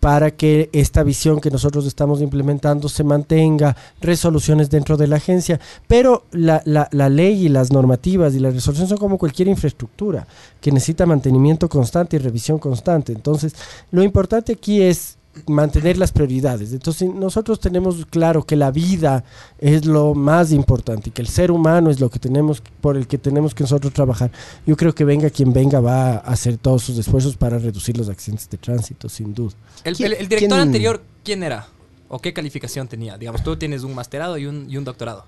para 0.05 0.33
que 0.33 0.69
esta 0.75 1.03
visión 1.03 1.41
que 1.41 1.51
nosotros 1.51 1.87
estamos 1.87 2.21
implementando 2.21 2.91
se 2.91 3.03
mantenga, 3.05 3.75
resoluciones 4.03 4.69
dentro 4.69 4.99
de 4.99 5.07
la 5.07 5.17
agencia, 5.17 5.59
pero 5.89 6.27
la, 6.31 6.61
la- 6.67 6.91
la 6.93 7.09
ley 7.09 7.47
y 7.47 7.49
las 7.49 7.73
normativas 7.73 8.35
y 8.35 8.39
las 8.39 8.53
resoluciones 8.53 8.91
son 8.91 8.99
como 8.99 9.17
cualquier 9.17 9.49
infraestructura 9.49 10.27
que 10.61 10.71
necesita 10.73 11.07
mantenimiento 11.07 11.71
constante 11.71 12.17
y 12.17 12.19
revisión 12.19 12.59
constante. 12.59 13.15
Entonces, 13.15 13.55
lo 13.93 14.03
importante 14.03 14.53
aquí 14.53 14.83
es 14.83 15.17
mantener 15.47 15.99
las 15.99 16.13
prioridades. 16.13 16.73
Entonces, 16.73 17.09
nosotros 17.13 17.61
tenemos 17.61 18.07
claro 18.07 18.45
que 18.45 18.57
la 18.57 18.71
vida 18.71 19.25
es 19.59 19.85
lo 19.85 20.15
más 20.15 20.53
importante 20.53 21.09
y 21.11 21.13
que 21.13 21.23
el 21.23 21.29
ser 21.29 21.51
humano 21.51 21.91
es 21.91 22.01
lo 22.01 22.11
que 22.11 22.19
tenemos 22.19 22.63
por 22.81 22.97
el 22.97 23.07
que 23.07 23.19
tenemos 23.19 23.55
que 23.55 23.65
nosotros 23.65 23.93
trabajar. 23.93 24.31
Yo 24.67 24.77
creo 24.77 24.95
que 24.95 25.05
venga 25.05 25.31
quien 25.31 25.53
venga 25.53 25.81
va 25.81 26.13
a 26.13 26.17
hacer 26.19 26.57
todos 26.57 26.83
sus 26.83 26.99
esfuerzos 26.99 27.37
para 27.37 27.59
reducir 27.59 27.97
los 27.99 28.09
accidentes 28.09 28.49
de 28.51 28.59
tránsito, 28.59 29.09
sin 29.09 29.35
duda. 29.35 29.55
El, 29.85 29.97
¿Quién- 29.97 30.13
el- 30.13 30.19
el 30.19 30.29
director 30.29 30.49
quién- 30.49 30.61
anterior, 30.61 31.03
¿quién 31.25 31.43
era? 31.43 31.67
¿O 32.09 32.19
qué 32.21 32.33
calificación 32.33 32.87
tenía? 32.89 33.19
Digamos, 33.19 33.43
tú 33.43 33.57
tienes 33.57 33.83
un 33.83 33.95
masterado 33.95 34.39
y 34.39 34.47
un, 34.47 34.67
y 34.71 34.77
un 34.77 34.85
doctorado. 34.85 35.25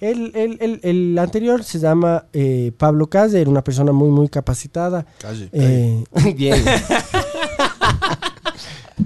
El, 0.00 0.32
el- 0.34 0.58
el- 0.60 0.80
el 0.82 1.18
anterior 1.18 1.62
se 1.62 1.78
llama 1.78 2.24
eh, 2.32 2.72
Pablo 2.76 3.06
Calle, 3.08 3.40
era 3.40 3.48
una 3.50 3.62
persona 3.62 3.92
muy, 3.92 4.08
muy 4.08 4.28
capacitada. 4.28 5.06
Calle. 5.18 5.48
Eh, 5.52 6.02
Bien. 6.36 6.60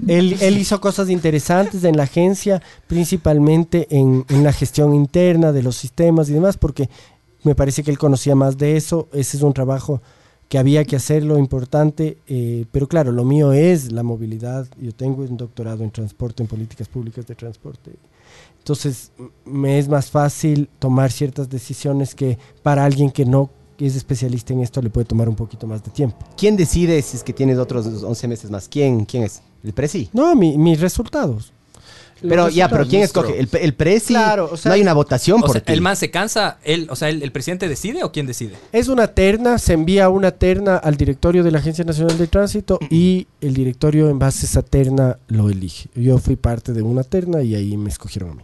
Él, 0.07 0.37
él 0.41 0.57
hizo 0.57 0.79
cosas 0.79 1.09
interesantes 1.09 1.83
en 1.83 1.97
la 1.97 2.03
agencia, 2.03 2.61
principalmente 2.87 3.87
en, 3.89 4.25
en 4.29 4.43
la 4.43 4.53
gestión 4.53 4.93
interna 4.93 5.51
de 5.51 5.63
los 5.63 5.75
sistemas 5.75 6.29
y 6.29 6.33
demás, 6.33 6.57
porque 6.57 6.89
me 7.43 7.55
parece 7.55 7.83
que 7.83 7.91
él 7.91 7.97
conocía 7.97 8.35
más 8.35 8.57
de 8.57 8.77
eso. 8.77 9.07
Ese 9.13 9.37
es 9.37 9.43
un 9.43 9.53
trabajo 9.53 10.01
que 10.49 10.57
había 10.57 10.85
que 10.85 10.95
hacerlo 10.95 11.37
importante, 11.37 12.17
eh, 12.27 12.65
pero 12.71 12.87
claro, 12.87 13.11
lo 13.11 13.23
mío 13.23 13.51
es 13.51 13.91
la 13.91 14.03
movilidad. 14.03 14.67
Yo 14.79 14.93
tengo 14.93 15.23
un 15.23 15.37
doctorado 15.37 15.83
en 15.83 15.91
transporte, 15.91 16.43
en 16.43 16.47
políticas 16.47 16.87
públicas 16.87 17.25
de 17.27 17.35
transporte. 17.35 17.91
Entonces, 18.59 19.11
me 19.45 19.79
es 19.79 19.87
más 19.87 20.09
fácil 20.09 20.69
tomar 20.79 21.11
ciertas 21.11 21.49
decisiones 21.49 22.15
que 22.15 22.37
para 22.63 22.85
alguien 22.85 23.11
que 23.11 23.25
no 23.25 23.49
es 23.77 23.95
especialista 23.95 24.53
en 24.53 24.61
esto 24.61 24.81
le 24.81 24.89
puede 24.89 25.05
tomar 25.05 25.29
un 25.29 25.35
poquito 25.35 25.67
más 25.67 25.83
de 25.83 25.91
tiempo. 25.91 26.17
¿Quién 26.35 26.57
decide 26.57 27.01
si 27.01 27.17
es 27.17 27.23
que 27.23 27.33
tienes 27.33 27.57
otros 27.59 27.85
11 28.03 28.27
meses 28.27 28.49
más? 28.49 28.67
¿Quién? 28.67 29.05
¿Quién 29.05 29.23
es? 29.23 29.41
¿El 29.67 29.73
Presi? 29.73 30.09
No, 30.13 30.35
mi- 30.35 30.57
mis 30.57 30.79
resultados. 30.79 31.51
Pero 32.19 32.49
ya, 32.49 32.67
pero. 32.67 32.87
¿quién 32.87 33.01
nuestro. 33.01 33.21
escoge? 33.25 33.39
¿El, 33.39 33.49
el 33.61 33.73
Presi? 33.75 34.13
Claro, 34.15 34.49
o 34.51 34.57
sea, 34.57 34.69
no 34.69 34.73
hay 34.73 34.81
una 34.81 34.93
votación 34.93 35.37
O 35.39 35.41
por 35.45 35.51
sea, 35.51 35.61
ti. 35.63 35.71
el 35.73 35.81
man 35.81 35.95
se 35.95 36.09
cansa, 36.09 36.57
él, 36.63 36.87
o 36.89 36.95
sea, 36.95 37.09
el, 37.09 37.21
el 37.21 37.31
presidente 37.31 37.67
decide 37.69 38.03
o 38.03 38.11
quién 38.11 38.25
decide? 38.25 38.55
Es 38.71 38.87
una 38.87 39.05
terna, 39.09 39.59
se 39.59 39.73
envía 39.73 40.09
una 40.09 40.31
terna 40.31 40.77
al 40.77 40.97
directorio 40.97 41.43
de 41.43 41.51
la 41.51 41.59
Agencia 41.59 41.83
Nacional 41.85 42.17
de 42.17 42.25
Tránsito 42.25 42.79
y 42.89 43.27
el 43.39 43.53
directorio 43.53 44.09
en 44.09 44.17
base 44.17 44.47
a 44.47 44.49
esa 44.49 44.61
terna 44.63 45.19
lo 45.27 45.51
elige. 45.51 45.89
Yo 45.93 46.17
fui 46.17 46.37
parte 46.37 46.73
de 46.73 46.81
una 46.81 47.03
terna 47.03 47.43
y 47.43 47.53
ahí 47.53 47.77
me 47.77 47.89
escogieron 47.89 48.31
a 48.31 48.33
mí. 48.33 48.43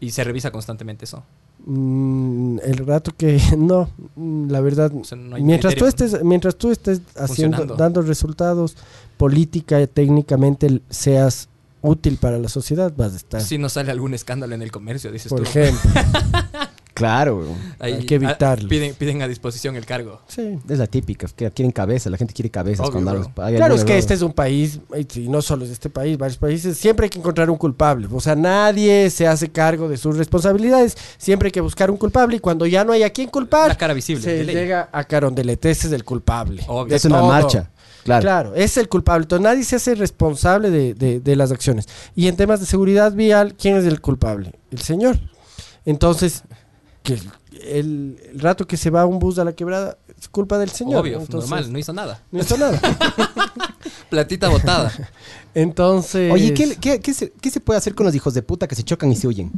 Y 0.00 0.10
se 0.10 0.24
revisa 0.24 0.50
constantemente 0.50 1.04
eso. 1.04 1.22
Mm, 1.68 2.60
el 2.62 2.76
rato 2.86 3.12
que 3.16 3.40
no, 3.58 3.90
mm, 4.14 4.50
la 4.50 4.60
verdad, 4.60 4.92
O 4.94 5.02
sea, 5.02 5.18
no 5.18 5.36
mientras 5.38 5.74
tú 5.74 5.84
estés, 5.86 6.22
mientras 6.22 6.54
tú 6.56 6.70
estés 6.70 7.00
haciendo, 7.16 7.66
dando 7.66 8.02
resultados, 8.02 8.76
política, 9.16 9.84
técnicamente 9.88 10.66
l- 10.66 10.82
seas 10.90 11.48
útil 11.82 12.18
para 12.18 12.38
la 12.38 12.48
sociedad, 12.48 12.92
vas 12.96 13.14
a 13.14 13.16
estar. 13.16 13.40
Si 13.42 13.58
no 13.58 13.68
sale 13.68 13.90
algún 13.90 14.14
escándalo 14.14 14.54
en 14.54 14.62
el 14.62 14.70
comercio, 14.70 15.10
dices 15.10 15.28
por 15.28 15.42
tú. 15.42 15.48
ejemplo, 15.48 15.90
Claro, 16.96 17.44
hay 17.78 18.06
que 18.06 18.14
evitarlo. 18.14 18.68
Piden, 18.68 18.94
piden 18.94 19.20
a 19.20 19.28
disposición 19.28 19.76
el 19.76 19.84
cargo. 19.84 20.22
sí. 20.28 20.58
es 20.68 20.78
la 20.78 20.86
típica. 20.86 21.28
que 21.36 21.50
quieren 21.50 21.70
cabeza, 21.70 22.08
la 22.08 22.16
gente 22.16 22.32
quiere 22.32 22.50
cabezas. 22.50 22.80
Obvio, 22.80 22.92
cuando 22.92 23.10
bro. 23.12 23.20
algo- 23.20 23.42
hay 23.42 23.56
Claro, 23.56 23.74
es 23.74 23.84
que 23.84 23.92
error. 23.92 23.98
este 24.00 24.14
es 24.14 24.22
un 24.22 24.32
país, 24.32 24.80
y 25.14 25.28
no 25.28 25.42
solo 25.42 25.64
es 25.66 25.70
este 25.70 25.90
país, 25.90 26.16
varios 26.16 26.38
países, 26.38 26.78
siempre 26.78 27.04
hay 27.04 27.10
que 27.10 27.18
encontrar 27.18 27.50
un 27.50 27.58
culpable. 27.58 28.08
O 28.10 28.20
sea, 28.20 28.34
nadie 28.34 29.10
se 29.10 29.26
hace 29.26 29.50
cargo 29.50 29.88
de 29.88 29.98
sus 29.98 30.16
responsabilidades, 30.16 30.96
siempre 31.18 31.48
hay 31.48 31.52
que 31.52 31.60
buscar 31.60 31.90
un 31.90 31.98
culpable 31.98 32.36
y 32.36 32.40
cuando 32.40 32.64
ya 32.66 32.82
no 32.84 32.92
hay 32.92 33.02
a 33.02 33.10
quién 33.10 33.28
culpar, 33.28 33.68
La 33.68 33.76
cara 33.76 33.92
visible. 33.92 34.22
se 34.22 34.44
llega 34.44 34.88
a 34.90 35.04
Carondelet, 35.04 35.64
ese 35.66 35.88
es 35.88 35.92
el 35.92 36.02
culpable. 36.04 36.62
Obvio. 36.66 36.96
Es 36.96 37.04
una 37.04 37.18
todo. 37.18 37.28
marcha. 37.28 37.70
Claro. 38.04 38.22
Claro, 38.22 38.54
es 38.54 38.76
el 38.76 38.88
culpable. 38.88 39.24
Entonces 39.24 39.42
nadie 39.42 39.64
se 39.64 39.76
hace 39.76 39.94
responsable 39.96 40.70
de, 40.70 40.94
de- 40.94 41.20
de 41.20 41.36
las 41.36 41.50
acciones. 41.52 41.88
Y 42.14 42.28
en 42.28 42.36
temas 42.36 42.60
de 42.60 42.66
seguridad 42.66 43.12
vial, 43.12 43.54
¿quién 43.60 43.76
es 43.76 43.84
el 43.84 44.00
culpable? 44.00 44.52
El 44.70 44.78
señor. 44.80 45.18
Entonces, 45.84 46.42
que 47.06 47.14
el, 47.14 47.30
el- 47.62 48.20
el 48.32 48.40
rato 48.40 48.66
que 48.66 48.76
se 48.76 48.90
va 48.90 49.06
un 49.06 49.18
bus 49.18 49.38
a 49.38 49.44
la 49.44 49.52
quebrada, 49.52 49.96
es 50.18 50.28
culpa 50.28 50.58
del 50.58 50.70
señor. 50.70 51.00
Obvio, 51.02 51.20
Entonces, 51.20 51.48
normal, 51.50 51.72
no 51.72 51.78
hizo 51.78 51.92
nada. 51.92 52.22
No 52.32 52.40
hizo 52.40 52.56
nada. 52.58 52.80
Platita 54.10 54.48
botada. 54.48 54.92
Entonces. 55.54 56.32
Oye, 56.32 56.52
¿qué, 56.54 56.76
qué, 56.76 57.00
qué 57.00 57.14
se, 57.14 57.30
qué 57.32 57.50
se 57.50 57.60
puede 57.60 57.78
hacer 57.78 57.94
con 57.94 58.06
los 58.06 58.14
hijos 58.14 58.34
de 58.34 58.42
puta 58.42 58.66
que 58.66 58.74
se 58.74 58.82
chocan 58.82 59.10
y 59.12 59.16
se 59.16 59.26
huyen? 59.28 59.50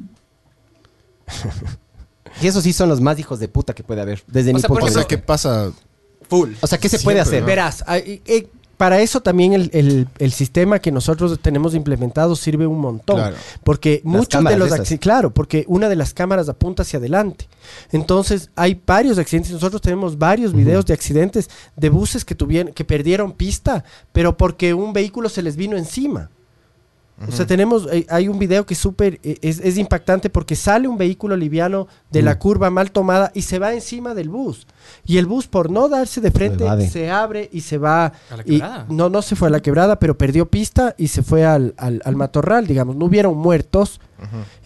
y 2.42 2.46
esos 2.46 2.62
sí 2.64 2.72
son 2.72 2.88
los 2.88 3.00
más 3.00 3.18
hijos 3.18 3.38
de 3.40 3.48
puta 3.48 3.74
que 3.74 3.82
puede 3.82 4.00
haber, 4.00 4.22
desde 4.26 4.50
O 4.50 4.54
mi 4.54 4.60
sea, 4.60 4.68
punto 4.68 4.84
O 4.84 4.86
de 4.86 4.92
sea, 4.92 5.00
vista. 5.00 5.08
¿qué 5.08 5.18
pasa? 5.18 5.72
Full. 6.28 6.52
O 6.60 6.66
sea, 6.66 6.78
¿qué 6.78 6.88
se 6.88 6.98
Siempre, 6.98 7.04
puede 7.14 7.20
hacer? 7.20 7.40
¿no? 7.40 7.46
Verás, 7.46 7.82
hay- 7.86 8.22
eh, 8.26 8.48
para 8.78 9.00
eso 9.02 9.20
también 9.20 9.52
el, 9.52 9.68
el- 9.74 10.08
el 10.18 10.32
sistema 10.32 10.78
que 10.78 10.90
nosotros 10.90 11.38
tenemos 11.42 11.74
implementado 11.74 12.34
sirve 12.34 12.66
un 12.66 12.80
montón. 12.80 13.16
Claro. 13.16 13.36
Porque 13.64 14.00
Las 14.02 14.12
muchos 14.14 14.42
de 14.44 14.56
los 14.56 14.68
accidentes, 14.80 15.02
claro, 15.02 15.34
porque 15.34 15.64
una 15.68 15.90
de 15.90 15.96
las 15.96 16.14
cámaras 16.14 16.48
apunta 16.48 16.82
hacia 16.82 16.98
adelante. 16.98 17.46
Entonces, 17.92 18.50
hay 18.56 18.80
varios 18.86 19.18
accidentes. 19.18 19.52
Nosotros 19.52 19.82
tenemos 19.82 20.16
varios 20.16 20.54
videos 20.54 20.86
de 20.86 20.94
accidentes 20.94 21.50
de 21.76 21.90
buses 21.90 22.24
que 22.24 22.34
tuvieron, 22.34 22.72
que 22.72 22.84
perdieron 22.84 23.32
pista, 23.32 23.84
pero 24.12 24.36
porque 24.36 24.72
un 24.72 24.94
vehículo 24.94 25.28
se 25.28 25.42
les 25.42 25.56
vino 25.56 25.76
encima. 25.76 26.30
O 27.28 27.32
sea, 27.32 27.48
tenemos, 27.48 27.88
eh, 27.90 28.06
hay 28.10 28.28
un 28.28 28.38
video 28.38 28.64
que 28.64 28.74
es 28.74 28.80
súper, 28.80 29.18
eh, 29.24 29.38
es, 29.42 29.58
es 29.58 29.76
impactante 29.76 30.30
porque 30.30 30.54
sale 30.54 30.86
un 30.86 30.96
vehículo 30.96 31.36
liviano 31.36 31.88
de 32.12 32.22
la 32.22 32.38
curva 32.38 32.70
mal 32.70 32.92
tomada 32.92 33.32
y 33.34 33.42
se 33.42 33.58
va 33.58 33.74
encima 33.74 34.14
del 34.14 34.28
bus. 34.28 34.68
Y 35.06 35.18
el 35.18 35.26
bus, 35.26 35.46
por 35.46 35.70
no 35.70 35.88
darse 35.88 36.20
de 36.20 36.30
frente, 36.30 36.64
se 36.88 37.10
abre 37.10 37.48
y 37.52 37.60
se 37.62 37.78
va. 37.78 38.06
¿A 38.30 38.36
la 38.36 38.42
y- 38.44 38.52
quebrada? 38.58 38.86
no, 38.88 39.08
no 39.08 39.22
se 39.22 39.36
fue 39.36 39.48
a 39.48 39.50
la 39.50 39.60
quebrada, 39.60 39.98
pero 39.98 40.16
perdió 40.18 40.46
pista 40.46 40.94
y 40.98 41.08
se 41.08 41.22
fue 41.22 41.44
al, 41.44 41.74
al- 41.76 42.02
al 42.04 42.16
matorral, 42.16 42.66
digamos. 42.66 42.96
No 42.96 43.06
hubieron 43.06 43.36
muertos 43.36 44.00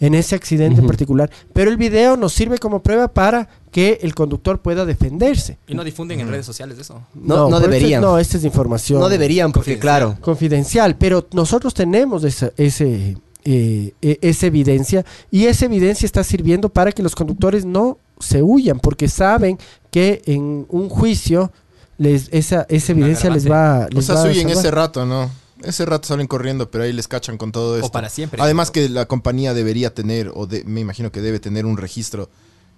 en 0.01 0.15
ese 0.15 0.35
accidente 0.35 0.77
en 0.77 0.81
Ujú. 0.81 0.89
particular. 0.89 1.31
Pero 1.53 1.71
el 1.71 1.77
video 1.77 2.17
nos 2.17 2.33
sirve 2.33 2.57
como 2.59 2.83
prueba 2.83 3.09
para 3.09 3.49
que 3.71 3.99
el 4.03 4.15
conductor 4.15 4.61
pueda 4.61 4.85
defenderse. 4.87 5.59
Y 5.67 5.75
no 5.75 5.85
difunden 5.85 6.21
en 6.21 6.29
redes 6.29 6.47
sociales 6.47 6.79
eso. 6.79 7.03
No, 7.15 7.49
no 7.51 7.61
deberían. 7.61 8.01
no, 8.01 8.19
esta 8.19 8.37
es 8.39 8.45
información 8.45 9.01
No 9.01 9.09
deberían, 9.11 9.53
porque 9.53 9.73
Confidencial. 9.79 9.81
claro. 9.81 10.17
confidencial, 10.23 10.97
pero 10.97 11.27
nosotros 11.33 11.75
tenemos 11.75 12.25
esa, 12.25 12.51
ese, 12.57 13.17
eh, 13.45 13.93
e- 14.01 14.19
esa 14.23 14.47
evidencia 14.47 15.05
y 15.31 15.45
esa 15.47 15.65
evidencia 15.67 16.07
está 16.07 16.23
sirviendo 16.25 16.69
para 16.71 16.93
que 16.93 17.03
los 17.03 17.15
conductores 17.15 17.65
no 17.67 17.99
se 18.21 18.43
huyan, 18.43 18.79
porque 18.79 19.09
saben 19.09 19.59
que 19.93 20.23
en 20.27 20.67
un 20.71 20.89
juicio 20.89 21.53
les, 21.99 22.29
esa, 22.33 22.67
esa 22.69 22.91
evidencia 22.93 23.31
les 23.31 23.49
va, 23.49 23.87
O 23.87 23.95
les 23.95 24.07
sea, 24.07 24.17
va 24.17 24.23
a 24.23 24.35
salvar. 24.35 24.51
ese 24.51 24.71
rato, 24.73 25.07
¿no? 25.07 25.31
Ese 25.63 25.85
rato 25.87 26.09
salen 26.09 26.27
corriendo, 26.27 26.69
pero 26.73 26.83
ahí 26.83 26.93
les 26.93 27.07
cachan 27.07 27.39
con 27.39 27.53
todo 27.53 27.77
esto. 27.77 27.93
para 27.93 28.09
siempre. 28.09 28.43
Además 28.43 28.73
que 28.73 28.89
la 28.89 29.07
compañía 29.07 29.55
debería 29.55 29.95
tener, 29.95 30.33
o 30.35 30.47
de- 30.49 30.65
me 30.65 30.81
imagino 30.81 31.13
que 31.13 31.21
debe 31.21 31.39
tener 31.39 31.67
un 31.67 31.77
registro 31.77 32.29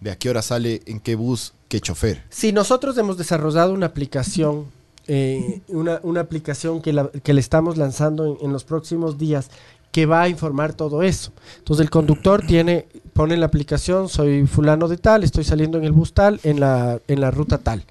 de 0.03 0.11
a 0.11 0.17
qué 0.19 0.29
hora 0.29 0.43
sale, 0.43 0.83
en 0.85 1.01
qué 1.01 1.15
bus, 1.15 1.55
qué 1.69 1.81
chofer. 1.81 2.23
Si 2.29 2.53
nosotros 2.53 2.99
hemos 2.99 3.17
desarrollado 3.17 3.73
una 3.73 3.87
aplicación, 3.87 4.67
eh, 5.07 5.61
una, 5.69 6.01
una 6.03 6.21
aplicación 6.21 6.83
que, 6.83 6.93
la- 6.93 7.09
que 7.23 7.33
le 7.33 7.41
estamos 7.41 7.79
lanzando 7.79 8.27
en, 8.27 8.37
en 8.45 8.53
los 8.53 8.65
próximos 8.65 9.17
días, 9.17 9.49
que 9.95 10.07
va 10.07 10.23
a 10.23 10.29
informar 10.29 10.73
todo 10.73 11.05
eso. 11.05 11.31
Entonces 11.59 11.85
el 11.85 11.91
conductor 11.91 12.45
tiene, 12.45 12.89
pone 13.13 13.35
en 13.35 13.41
la 13.41 13.47
aplicación, 13.47 14.09
soy 14.09 14.45
fulano 14.45 14.89
de 14.89 14.97
tal, 14.97 15.23
estoy 15.23 15.45
saliendo 15.45 15.79
en 15.79 15.85
el 15.85 15.93
bus 15.93 16.13
tal, 16.13 16.41
en 16.43 16.59
la, 16.59 16.99
en 17.07 17.21
la 17.21 17.31
ruta 17.31 17.59
tal. 17.59 17.85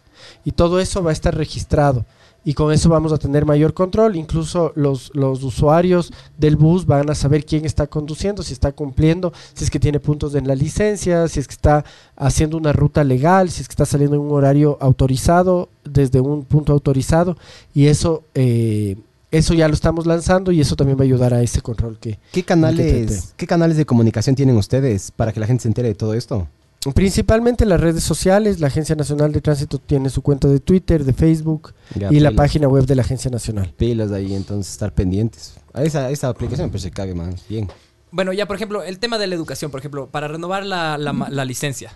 Y 0.44 0.52
todo 0.52 0.82
eso 0.82 1.02
va 1.02 1.12
a 1.12 1.14
estar 1.14 1.34
registrado. 1.34 2.06
Y 2.44 2.56
con 2.56 2.74
eso 2.74 2.90
vamos 2.90 3.14
a 3.14 3.18
tener 3.18 3.46
mayor 3.46 3.74
control. 3.74 4.18
Incluso 4.18 4.74
los, 4.76 5.12
los 5.14 5.44
usuarios 5.44 6.12
del 6.38 6.58
bus 6.58 6.86
van 6.86 7.10
a 7.10 7.16
saber 7.16 7.46
quién 7.46 7.64
está 7.64 7.88
conduciendo, 7.88 8.44
si 8.44 8.52
está 8.52 8.74
cumpliendo, 8.74 9.32
si 9.54 9.64
es 9.64 9.72
que 9.72 9.80
tiene 9.80 10.02
puntos 10.02 10.36
en 10.36 10.46
la 10.46 10.56
licencia, 10.56 11.30
si 11.30 11.40
es 11.40 11.48
que 11.48 11.54
está 11.54 11.86
haciendo 12.18 12.58
una 12.58 12.74
ruta 12.74 13.06
legal, 13.06 13.50
si 13.50 13.62
es 13.62 13.70
que 13.70 13.74
está 13.74 13.86
saliendo 13.86 14.18
en 14.18 14.24
un 14.24 14.32
horario 14.34 14.78
autorizado, 14.82 15.70
desde 15.86 16.20
un 16.20 16.44
punto 16.44 16.74
autorizado. 16.74 17.38
Y 17.74 17.88
eso, 17.88 18.24
eh, 18.36 18.98
eso 19.34 19.56
ya 19.56 19.68
lo 19.68 19.74
estamos 19.74 20.06
lanzando 20.06 20.52
y 20.52 20.62
eso 20.62 20.76
también 20.76 20.98
va 20.98 21.02
a 21.02 21.06
ayudar 21.06 21.34
a 21.34 21.42
ese 21.42 21.62
control 21.62 21.98
que... 22.00 22.20
¿Qué 22.32 22.44
canales, 22.44 23.34
¿Qué 23.36 23.48
canales 23.48 23.78
de 23.78 23.86
comunicación 23.86 24.36
tienen 24.36 24.56
ustedes 24.56 25.12
para 25.12 25.34
que 25.34 25.40
la 25.40 25.48
gente 25.48 25.64
se 25.64 25.70
entere 25.70 25.88
de 25.88 25.96
todo 25.96 26.14
esto? 26.14 26.48
Principalmente 26.94 27.66
las 27.66 27.82
redes 27.82 28.04
sociales, 28.04 28.60
la 28.60 28.68
Agencia 28.68 28.96
Nacional 28.96 29.32
de 29.32 29.42
Tránsito 29.42 29.80
tiene 29.80 30.12
su 30.12 30.22
cuenta 30.22 30.48
de 30.48 30.60
Twitter, 30.60 31.04
de 31.04 31.14
Facebook 31.14 31.74
Ya, 31.96 32.10
y 32.12 32.20
la 32.20 32.32
página 32.32 32.68
web 32.68 32.86
de 32.86 32.96
la 32.96 33.02
Agencia 33.02 33.32
Nacional. 33.32 33.74
Pilas 33.76 34.12
ahí, 34.12 34.36
entonces 34.36 34.72
estar 34.72 34.94
pendientes. 34.94 35.56
A 35.74 35.84
esa, 35.84 36.12
esa 36.12 36.30
aplicación 36.30 36.70
pues 36.70 36.84
se 36.84 36.92
cague 36.92 37.16
más 37.16 37.48
bien. 37.50 37.70
Bueno, 38.12 38.34
ya 38.34 38.46
por 38.46 38.56
ejemplo, 38.56 38.84
el 38.84 39.00
tema 39.00 39.18
de 39.18 39.26
la 39.26 39.34
educación, 39.34 39.72
por 39.72 39.80
ejemplo, 39.80 40.10
para 40.12 40.28
renovar 40.28 40.64
la, 40.64 40.98
la 41.00 41.46
licencia. 41.46 41.94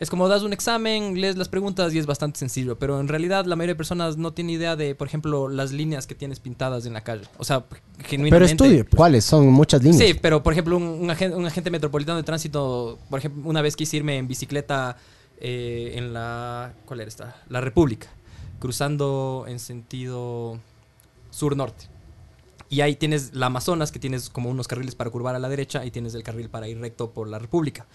Es 0.00 0.08
como 0.08 0.28
das 0.28 0.42
un 0.42 0.52
examen, 0.54 1.20
lees 1.20 1.36
las 1.36 1.50
preguntas 1.50 1.92
y 1.94 1.98
es 1.98 2.06
bastante 2.06 2.38
sencillo, 2.38 2.78
pero 2.78 2.98
en 3.00 3.06
realidad 3.08 3.44
la 3.44 3.54
mayoría 3.54 3.74
de 3.74 3.76
personas 3.76 4.16
no 4.16 4.32
tiene 4.32 4.52
idea 4.52 4.74
de, 4.74 4.94
por 4.94 5.06
ejemplo, 5.06 5.48
las 5.48 5.72
líneas 5.72 6.06
que 6.06 6.14
tienes 6.14 6.40
pintadas 6.40 6.86
en 6.86 6.94
la 6.94 7.02
calle. 7.02 7.24
O 7.36 7.44
sea, 7.44 7.66
Pero 7.68 7.82
genuinamente. 8.08 8.52
estudie. 8.52 8.84
pues. 8.84 8.96
¿Cuáles? 8.96 9.24
Son 9.26 9.46
muchas 9.48 9.82
líneas. 9.82 9.98
Sí, 10.02 10.14
pero 10.14 10.42
por 10.42 10.54
ejemplo, 10.54 10.78
un, 10.78 10.84
un 10.84 11.10
agen- 11.10 11.34
un 11.34 11.44
agente 11.44 11.70
metropolitano 11.70 12.16
de 12.16 12.22
tránsito, 12.24 12.98
por 13.10 13.18
ejemplo, 13.18 13.42
una 13.48 13.60
vez 13.60 13.76
quise 13.76 13.98
irme 13.98 14.16
en 14.16 14.26
bicicleta 14.26 14.96
eh, 15.38 15.92
en 15.96 16.14
la. 16.14 16.72
¿Cuál 16.86 17.00
era 17.00 17.08
esta? 17.08 17.36
La 17.50 17.60
República, 17.60 18.08
cruzando 18.58 19.44
en 19.48 19.58
sentido 19.58 20.58
sur-norte. 21.30 21.84
Y 22.70 22.80
ahí 22.82 22.94
tienes 22.96 23.34
la 23.34 23.46
Amazonas, 23.46 23.92
que 23.92 23.98
tienes 23.98 24.30
como 24.30 24.48
unos 24.48 24.66
carriles 24.66 24.94
para 24.94 25.10
curvar 25.10 25.34
a 25.34 25.38
la 25.38 25.48
derecha, 25.50 25.84
y 25.84 25.90
tienes 25.90 26.14
el 26.14 26.22
carril 26.22 26.48
para 26.48 26.68
ir 26.68 26.78
recto 26.78 27.10
por 27.10 27.28
la 27.28 27.38
República. 27.38 27.86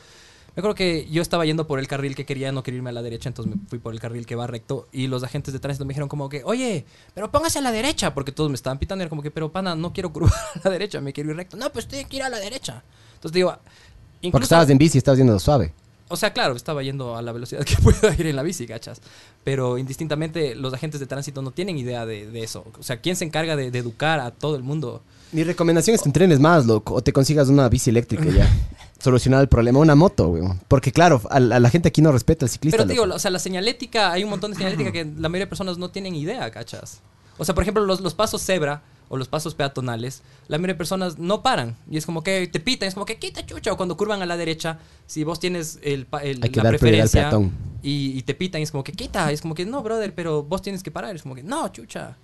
Me 0.55 0.61
acuerdo 0.61 0.75
que 0.75 1.05
yo 1.11 1.21
estaba 1.21 1.45
yendo 1.45 1.67
por 1.67 1.79
el 1.79 1.87
carril 1.87 2.15
que 2.15 2.25
quería, 2.25 2.53
no 2.53 2.63
quería 2.63 2.77
irme 2.77 2.89
a 2.89 2.93
la 2.93 3.01
derecha, 3.01 3.27
entonces 3.27 3.53
me 3.53 3.61
fui 3.67 3.77
por 3.77 3.93
el 3.93 3.99
carril 3.99 4.25
que 4.25 4.35
va 4.35 4.47
recto 4.47 4.87
y 4.93 5.07
los 5.07 5.21
agentes 5.21 5.53
de 5.53 5.59
tránsito 5.59 5.83
me 5.83 5.89
dijeron 5.89 6.07
como 6.07 6.29
que, 6.29 6.43
oye, 6.45 6.85
pero 7.13 7.29
póngase 7.29 7.59
a 7.59 7.61
la 7.61 7.73
derecha, 7.73 8.13
porque 8.13 8.31
todos 8.31 8.49
me 8.49 8.55
estaban 8.55 8.79
pitando 8.79 9.01
y 9.01 9.03
era 9.03 9.09
como 9.09 9.21
que, 9.21 9.31
pero 9.31 9.51
pana, 9.51 9.75
no 9.75 9.91
quiero 9.91 10.13
curvar 10.13 10.31
a 10.55 10.59
la 10.63 10.71
derecha, 10.71 11.01
me 11.01 11.11
quiero 11.11 11.31
ir 11.31 11.35
recto. 11.35 11.57
No, 11.57 11.69
pues 11.71 11.89
tiene 11.89 12.05
que 12.07 12.15
ir 12.15 12.23
a 12.23 12.29
la 12.29 12.39
derecha. 12.39 12.83
Entonces 13.15 13.33
digo, 13.33 13.51
Porque 13.51 14.27
incluso... 14.27 14.43
estabas 14.45 14.69
en 14.69 14.77
bici 14.77 14.97
estabas 14.97 15.17
yendo 15.17 15.37
suave. 15.39 15.73
O 16.07 16.15
sea, 16.15 16.31
claro, 16.31 16.55
estaba 16.55 16.83
yendo 16.83 17.17
a 17.17 17.21
la 17.21 17.33
velocidad 17.33 17.65
que 17.65 17.75
puedo 17.83 18.13
ir 18.13 18.27
en 18.27 18.37
la 18.37 18.43
bici, 18.43 18.65
¿cachas? 18.65 19.01
Pero 19.43 19.77
indistintamente 19.77 20.55
los 20.55 20.73
agentes 20.73 21.01
de 21.01 21.05
tránsito 21.07 21.41
no 21.41 21.51
tienen 21.51 21.77
idea 21.77 22.05
de, 22.05 22.31
de 22.31 22.43
eso. 22.43 22.63
O 22.79 22.83
sea, 22.83 23.01
¿quién 23.01 23.17
se 23.17 23.25
encarga 23.25 23.57
de, 23.57 23.71
de 23.71 23.79
educar 23.79 24.21
a 24.21 24.31
todo 24.31 24.55
el 24.55 24.63
mundo? 24.63 25.01
Mi 25.33 25.43
recomendación 25.43 25.95
es 25.95 26.01
que 26.01 26.07
entrenes 26.07 26.39
más, 26.39 26.65
loco, 26.65 26.93
o 26.93 27.01
te 27.01 27.11
consigas 27.11 27.49
una 27.49 27.67
bici 27.67 27.89
eléctrica 27.89 28.23
ya. 28.25 28.49
Solucionar 28.99 29.41
el 29.41 29.49
problema, 29.49 29.79
una 29.79 29.93
moto, 29.95 30.29
güey. 30.29 30.43
Porque 30.67 30.91
claro, 30.91 31.21
a, 31.29 31.39
la 31.39 31.57
a 31.57 31.59
la 31.59 31.69
gente 31.69 31.89
aquí 31.89 32.01
no 32.01 32.11
respeta 32.11 32.45
al 32.45 32.49
ciclista. 32.49 32.77
Pero 32.77 32.89
digo, 32.89 33.05
loco. 33.05 33.17
o 33.17 33.19
sea, 33.19 33.29
la 33.31 33.39
señalética, 33.39 34.11
hay 34.11 34.23
un 34.23 34.29
montón 34.29 34.51
de 34.51 34.57
señalética 34.57 34.91
que 34.91 35.03
la 35.05 35.29
mayoría 35.29 35.45
de 35.45 35.49
personas 35.49 35.77
no 35.77 35.89
tienen 35.91 36.15
idea, 36.15 36.49
¿cachas? 36.49 37.01
O 37.37 37.43
sea, 37.45 37.53
por 37.53 37.63
ejemplo, 37.63 37.83
los, 37.85 37.99
los 38.01 38.13
pasos 38.15 38.41
cebra 38.41 38.81
o 39.09 39.17
los 39.17 39.27
pasos 39.27 39.53
peatonales, 39.53 40.23
la 40.47 40.57
mayoría 40.57 40.73
de 40.73 40.77
personas 40.77 41.19
no 41.19 41.43
paran. 41.43 41.75
Y 41.91 41.97
es 41.97 42.05
como 42.05 42.23
que 42.23 42.47
te 42.47 42.59
pitan, 42.59 42.87
es 42.87 42.93
como 42.95 43.05
que 43.05 43.19
quita 43.19 43.45
chucha. 43.45 43.73
O 43.73 43.77
cuando 43.77 43.95
curvan 43.97 44.21
a 44.21 44.25
la 44.25 44.37
derecha, 44.37 44.79
si 45.05 45.23
vos 45.23 45.39
tienes 45.39 45.77
el, 45.83 46.05
pa- 46.07 46.23
el- 46.23 46.39
Hay 46.41 46.49
que 46.49 46.57
la 46.57 46.63
dar 46.71 46.79
prioridad 46.79 47.03
al 47.03 47.09
preferencia 47.11 47.21
peatón. 47.21 47.51
y, 47.83 48.17
y 48.17 48.21
te 48.23 48.33
pitan, 48.33 48.61
es 48.61 48.71
como 48.71 48.83
que 48.83 48.93
quita. 48.93 49.31
Es 49.31 49.41
como 49.41 49.53
que 49.53 49.65
no, 49.65 49.83
brother, 49.83 50.15
pero 50.15 50.41
vos 50.41 50.61
tienes 50.63 50.81
que 50.81 50.89
parar. 50.89 51.15
Es 51.15 51.21
como 51.21 51.35
que 51.35 51.43
no, 51.43 51.67
chucha. 51.67 52.17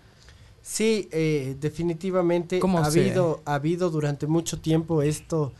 Sí, 0.63 1.07
eh, 1.11 1.55
definitivamente 1.59 2.59
¿Cómo 2.59 2.79
ha 2.79 2.89
se- 2.89 3.01
habido, 3.01 3.41
ha 3.45 3.55
habido 3.55 3.89
durante 3.89 4.25
mucho 4.27 4.59
tiempo 4.59 5.01
esto, 5.01 5.51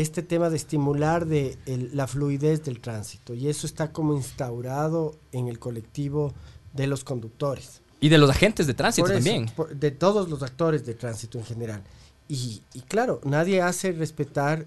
este 0.00 0.22
tema 0.22 0.50
de 0.50 0.56
estimular 0.56 1.26
de 1.26 1.56
el- 1.66 1.96
la 1.96 2.06
fluidez 2.06 2.62
del 2.64 2.80
tránsito 2.80 3.34
y 3.34 3.48
eso 3.48 3.66
está 3.66 3.92
como 3.92 4.14
instaurado 4.14 5.16
en 5.32 5.48
el 5.48 5.58
colectivo 5.58 6.34
de 6.74 6.86
los 6.86 7.02
conductores. 7.04 7.80
Y 8.00 8.10
de 8.10 8.18
los 8.18 8.28
agentes 8.28 8.66
de 8.66 8.74
tránsito 8.74 9.06
eso, 9.06 9.14
también. 9.14 9.46
por- 9.56 9.74
de 9.74 9.90
todos 9.90 10.28
los 10.28 10.42
actores 10.42 10.84
de 10.84 10.94
tránsito 10.94 11.38
en 11.38 11.44
general. 11.44 11.82
Y, 12.28 12.60
y 12.74 12.80
claro, 12.82 13.20
nadie 13.24 13.62
hace 13.62 13.92
respetar 13.92 14.66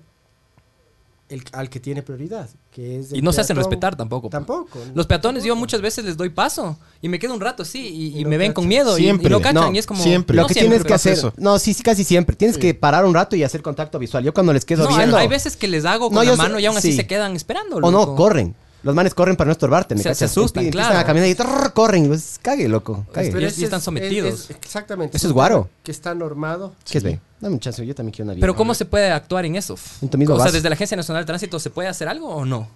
el, 1.30 1.44
al 1.52 1.70
que 1.70 1.80
tiene 1.80 2.02
prioridad, 2.02 2.50
que 2.80 3.00
es 3.00 3.12
el 3.12 3.18
Y 3.18 3.22
no 3.22 3.34
se 3.34 3.42
hacen 3.42 3.58
respetar 3.58 3.96
tampoco. 3.98 4.30
Tampoco. 4.30 4.80
Los 4.94 5.06
peatones 5.06 5.44
yo 5.44 5.56
muchas 5.56 5.82
veces 5.82 6.06
les 6.06 6.16
doy 6.16 6.30
paso 6.30 6.78
y 7.02 7.10
me 7.10 7.20
quedo 7.20 7.34
un 7.34 7.42
rato 7.42 7.64
así 7.64 7.80
y, 7.88 8.18
y 8.18 8.20
Y 8.20 8.24
no 8.24 8.30
me 8.30 8.38
ven 8.38 8.54
con 8.54 8.68
miedo 8.68 8.98
y- 8.98 9.02
y, 9.02 9.04
Siempre. 9.04 9.30
no 9.30 9.42
cachan 9.42 9.56
No, 9.56 9.74
y 9.74 9.78
es 9.78 9.86
como... 9.86 10.02
siempre. 10.02 10.36
Lo 10.36 10.44
no 10.44 10.48
que 10.48 10.54
siempre, 10.54 10.70
tienes 10.78 10.88
que 10.88 10.94
hacer, 10.94 11.14
eso. 11.14 11.34
no, 11.38 11.60
sí, 11.60 11.74
sí, 11.74 11.84
casi 11.84 12.04
siempre. 12.04 12.36
Tienes 12.36 12.58
que 12.58 12.74
parar 12.74 13.04
un 13.06 13.14
rato 13.14 13.36
y 13.36 13.44
hacer 13.44 13.62
contacto 13.62 14.00
visual. 14.00 14.24
Yo 14.24 14.34
cuando 14.34 14.54
les 14.54 14.64
quedo 14.66 14.88
hay, 14.90 14.96
viendo, 14.98 15.18
hay 15.18 15.28
veces 15.28 15.58
que 15.58 15.68
les 15.68 15.84
hago 15.86 16.08
con 16.08 16.16
No, 16.16 16.24
la 16.24 16.32
yo 16.32 16.38
mano 16.38 16.60
y 16.60 16.66
aún 16.66 16.78
así 16.78 16.92
sí. 16.92 16.98
se 16.98 17.06
quedan 17.08 17.36
esperando. 17.36 17.78
o 17.78 17.92
no, 17.92 18.16
corren. 18.16 18.56
Los 18.82 18.96
manes 18.96 19.14
corren 19.14 19.36
para 19.36 19.48
no 19.48 19.52
estorbarte, 19.52 19.94
¿me 19.94 20.02
Se- 20.02 20.16
se 20.16 20.26
asustan, 20.26 20.64
Empie- 20.64 20.68
Empiezan 20.68 20.92
claro. 20.92 21.00
a 21.04 21.06
caminar 21.06 21.28
y 21.28 21.36
trrr, 21.36 21.74
corren. 21.74 22.06
y 22.06 22.08
pues, 22.08 22.40
cague, 22.42 22.70
loco, 22.70 23.06
cague. 23.12 23.30
Pero- 23.32 23.42
y 23.42 23.64
están 23.64 23.80
es- 23.80 23.84
sometidos. 23.84 24.34
es- 24.34 24.50
es- 24.52 24.56
exactamente. 24.56 25.18
Eso 25.18 25.28
es 25.28 25.34
guaro. 25.34 25.70
Que 25.84 25.92
está 25.92 26.16
normado. 26.16 26.74
¿Qué 26.90 26.98
es, 27.00 27.04
ve? 27.04 27.20
Dame 27.42 27.56
un 27.56 27.60
chance, 27.60 27.86
yo 27.86 27.94
también 27.94 28.14
quiero 28.14 28.26
una 28.28 28.34
vida. 28.36 28.42
Pero 28.42 28.56
¿cómo 28.56 28.74
se 28.74 28.86
puede 28.86 29.12
actuar 29.12 29.46
en 29.46 29.56
eso? 29.58 29.76
En 30.02 30.08
tu 30.10 30.18
misma 30.18 30.36
o 30.36 30.40
sea, 30.42 30.52
desde 30.52 30.70
la 30.70 30.76
Agencia 30.76 30.96
Nacional 30.96 31.24
de 31.24 31.28
Tránsito, 31.28 31.60
¿se 31.60 31.70
puede 31.70 31.90
hacer 31.90 32.08
algo 32.08 32.28
o 32.30 32.46
no? 32.46 32.68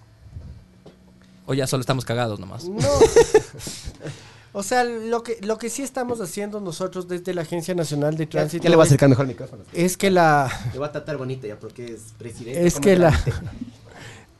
O 1.46 1.54
ya 1.54 1.68
solo 1.68 1.82
estamos 1.82 2.04
cagados 2.06 2.40
nomás. 2.40 2.66
No. 2.66 2.78
o 4.54 4.64
sea, 4.64 4.84
lo 4.84 5.24
que, 5.24 5.38
lo 5.42 5.58
que 5.58 5.70
sí 5.70 5.84
estamos 5.84 6.22
haciendo 6.22 6.60
nosotros 6.60 7.08
desde 7.08 7.34
la 7.34 7.42
Agencia 7.42 7.74
Nacional 7.76 8.16
de 8.16 8.28
Tránsito 8.28 8.64
ya 8.64 8.70
le 8.70 8.76
voy 8.76 8.84
a 8.84 8.88
acercar 8.88 9.10
mejor 9.10 9.24
el 9.26 9.30
micrófono. 9.30 9.64
es 9.74 9.98
que 9.98 10.12
la 10.12 10.50
Le 10.74 10.80
voy 10.80 10.88
a 10.88 10.92
tratar 10.92 11.18
bonita 11.18 11.48
ya 11.48 11.58
porque 11.58 11.86
es 11.94 12.14
presidente. 12.18 12.66
Es 12.66 12.80
que 12.80 12.96
la- 12.98 13.10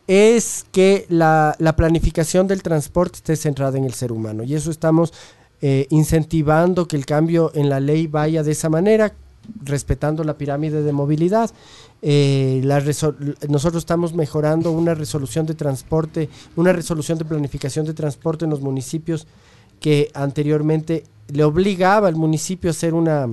es 0.08 0.66
que 0.72 1.06
la, 1.10 1.56
la 1.60 1.76
planificación 1.76 2.48
del 2.48 2.62
transporte 2.62 3.18
esté 3.18 3.36
centrada 3.36 3.78
en 3.78 3.86
el 3.86 3.94
ser 3.94 4.12
humano 4.12 4.44
y 4.44 4.56
eso 4.56 4.72
estamos 4.72 5.14
eh, 5.66 5.88
incentivando 5.92 6.90
que 6.90 6.98
el 6.98 7.06
cambio 7.06 7.50
en 7.54 7.70
la 7.70 7.80
ley 7.80 8.08
vaya 8.08 8.44
de 8.44 8.52
esa 8.52 8.68
manera, 8.68 9.14
respetando 9.64 10.26
la 10.26 10.38
pirámide 10.38 10.84
de 10.84 10.92
movilidad. 10.92 11.52
Eh, 12.02 12.62
nosotros 13.48 13.82
estamos 13.82 14.14
mejorando 14.14 14.72
una 14.72 14.94
resolución 14.94 15.46
de 15.46 15.54
transporte, 15.54 16.28
una 16.58 16.74
resolución 16.74 17.18
de 17.18 17.24
planificación 17.24 17.86
de 17.86 17.94
transporte 17.94 18.44
en 18.44 18.52
los 18.52 18.60
municipios 18.60 19.26
que 19.80 20.12
anteriormente 20.14 21.06
le 21.30 21.46
obligaba 21.46 22.10
al 22.10 22.18
municipio 22.18 22.70
a 22.70 22.72
hacer 22.72 22.94
una, 22.94 23.30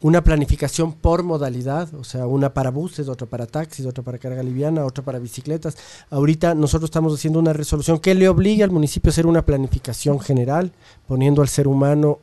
una 0.00 0.22
planificación 0.22 0.92
por 0.92 1.22
modalidad, 1.24 1.92
o 1.94 2.04
sea, 2.04 2.26
una 2.26 2.54
para 2.54 2.70
buses, 2.70 3.08
otra 3.08 3.26
para 3.26 3.46
taxis, 3.46 3.84
otra 3.84 4.04
para 4.04 4.18
carga 4.18 4.42
liviana, 4.42 4.84
otra 4.84 5.04
para 5.04 5.18
bicicletas. 5.18 5.76
Ahorita 6.10 6.54
nosotros 6.54 6.88
estamos 6.88 7.14
haciendo 7.14 7.38
una 7.38 7.52
resolución 7.52 7.98
que 7.98 8.14
le 8.14 8.28
obliga 8.28 8.64
al 8.64 8.70
municipio 8.70 9.10
a 9.10 9.12
hacer 9.12 9.26
una 9.26 9.44
planificación 9.44 10.20
general, 10.20 10.72
poniendo 11.06 11.42
al 11.42 11.48
ser 11.48 11.66
humano 11.66 12.20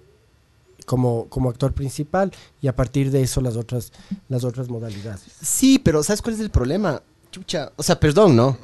como, 0.86 1.26
como 1.28 1.50
actor 1.50 1.74
principal 1.74 2.32
y 2.62 2.68
a 2.68 2.76
partir 2.76 3.12
de 3.12 3.22
eso 3.22 3.42
las 3.42 3.58
otras, 3.58 3.92
las 4.30 4.46
otras 4.46 4.70
modalidades. 4.70 5.24
Sí, 5.42 5.80
pero 5.80 6.02
¿sabes 6.02 6.22
cuál 6.22 6.36
es 6.36 6.42
el 6.42 6.52
problema? 6.52 7.02
Chucha, 7.30 7.74
o 7.76 7.84
sea, 7.84 8.00
perdón, 8.00 8.38
¿no? 8.38 8.58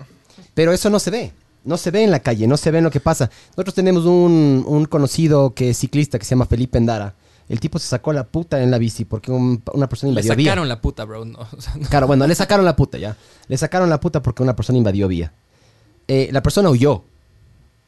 Pero 0.54 0.72
eso 0.72 0.90
no 0.90 1.00
se 1.00 1.12
ve. 1.12 1.34
No 1.64 1.78
se 1.78 1.92
ve 1.92 2.04
en 2.04 2.12
la 2.12 2.22
calle, 2.22 2.48
no 2.48 2.58
se 2.58 2.72
ve 2.72 2.80
en 2.80 2.86
lo 2.86 2.90
que 2.90 3.00
pasa. 3.00 3.30
Nosotros 3.50 3.76
tenemos 3.76 4.06
un, 4.06 4.64
un 4.66 4.86
conocido 4.86 5.54
que 5.54 5.72
es 5.72 5.78
ciclista 5.78 6.18
que 6.18 6.26
se 6.26 6.32
llama 6.32 6.48
Felipe 6.48 6.78
Endara. 6.78 7.14
El 7.52 7.60
tipo 7.60 7.80
se 7.80 7.88
sacó 7.88 8.14
la 8.14 8.24
puta 8.26 8.62
en 8.64 8.72
la 8.72 8.78
bici 8.78 9.04
porque 9.06 9.32
un- 9.32 9.62
una 9.74 9.88
persona 9.90 10.14
Le 10.14 10.22
invadió 10.22 10.36
vía. 10.38 10.46
sacaron 10.52 10.70
la 10.70 10.80
puta, 10.82 11.04
bro. 11.06 11.26
No, 11.26 11.40
o 11.58 11.62
sea, 11.62 11.76
no. 11.76 11.88
Claro, 11.90 12.08
bueno, 12.08 12.26
le 12.26 12.34
sacaron 12.36 12.64
la 12.66 12.76
puta, 12.76 12.98
ya. 12.98 13.18
Le 13.48 13.58
sacaron 13.58 13.90
la 13.90 14.00
puta 14.00 14.22
porque 14.22 14.42
una 14.44 14.56
persona 14.56 14.78
invadió 14.78 15.08
vía. 15.08 15.34
Eh, 16.08 16.30
la 16.32 16.42
persona 16.42 16.70
huyó, 16.70 17.04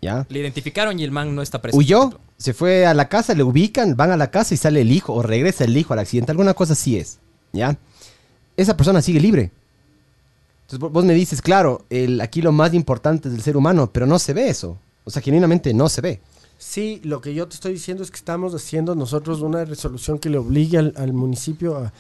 ¿ya? 0.02 0.26
Le 0.30 0.40
identificaron 0.40 1.00
y 1.00 1.04
el 1.04 1.12
man 1.12 1.34
no 1.34 1.42
está 1.42 1.62
preso. 1.62 1.78
Huyó, 1.78 2.20
se 2.38 2.54
fue 2.54 2.86
a 2.86 2.94
la 2.94 3.08
casa, 3.10 3.34
le 3.34 3.44
ubican, 3.44 3.96
van 3.96 4.12
a 4.12 4.18
la 4.18 4.30
casa 4.32 4.54
y 4.54 4.58
sale 4.58 4.82
el 4.82 4.92
hijo, 4.92 5.14
o 5.14 5.22
regresa 5.24 5.64
el 5.64 5.76
hijo 5.78 5.94
al 5.94 6.00
accidente. 6.00 6.32
Alguna 6.32 6.54
cosa 6.54 6.74
así 6.74 6.98
es, 6.98 7.20
¿ya? 7.54 7.78
Esa 8.58 8.76
persona 8.78 9.02
sigue 9.02 9.20
libre. 9.20 9.52
Entonces 10.66 10.80
vo- 10.80 10.92
vos 10.92 11.06
me 11.06 11.14
dices, 11.14 11.42
claro, 11.42 11.86
el, 11.90 12.20
aquí 12.22 12.42
lo 12.42 12.52
más 12.52 12.74
importante 12.74 13.30
es 13.30 13.36
el 13.36 13.42
ser 13.42 13.58
humano, 13.58 13.90
pero 13.92 14.06
no 14.06 14.20
se 14.20 14.34
ve 14.34 14.50
eso. 14.50 14.78
O 15.06 15.10
sea, 15.10 15.22
genuinamente 15.22 15.74
no 15.74 15.90
se 15.90 16.02
ve. 16.02 16.22
Sí, 16.66 17.02
lo 17.04 17.20
que 17.20 17.34
yo 17.34 17.46
te 17.50 17.56
estoy 17.56 17.74
diciendo 17.74 18.04
es 18.04 18.10
que 18.10 18.16
estamos 18.16 18.56
haciendo 18.56 18.96
nosotros 18.96 19.42
una 19.42 19.66
resolución 19.66 20.18
que 20.18 20.30
le 20.30 20.38
obligue 20.38 20.78
al, 20.78 21.12
municipio 21.12 21.76
a, 21.76 21.92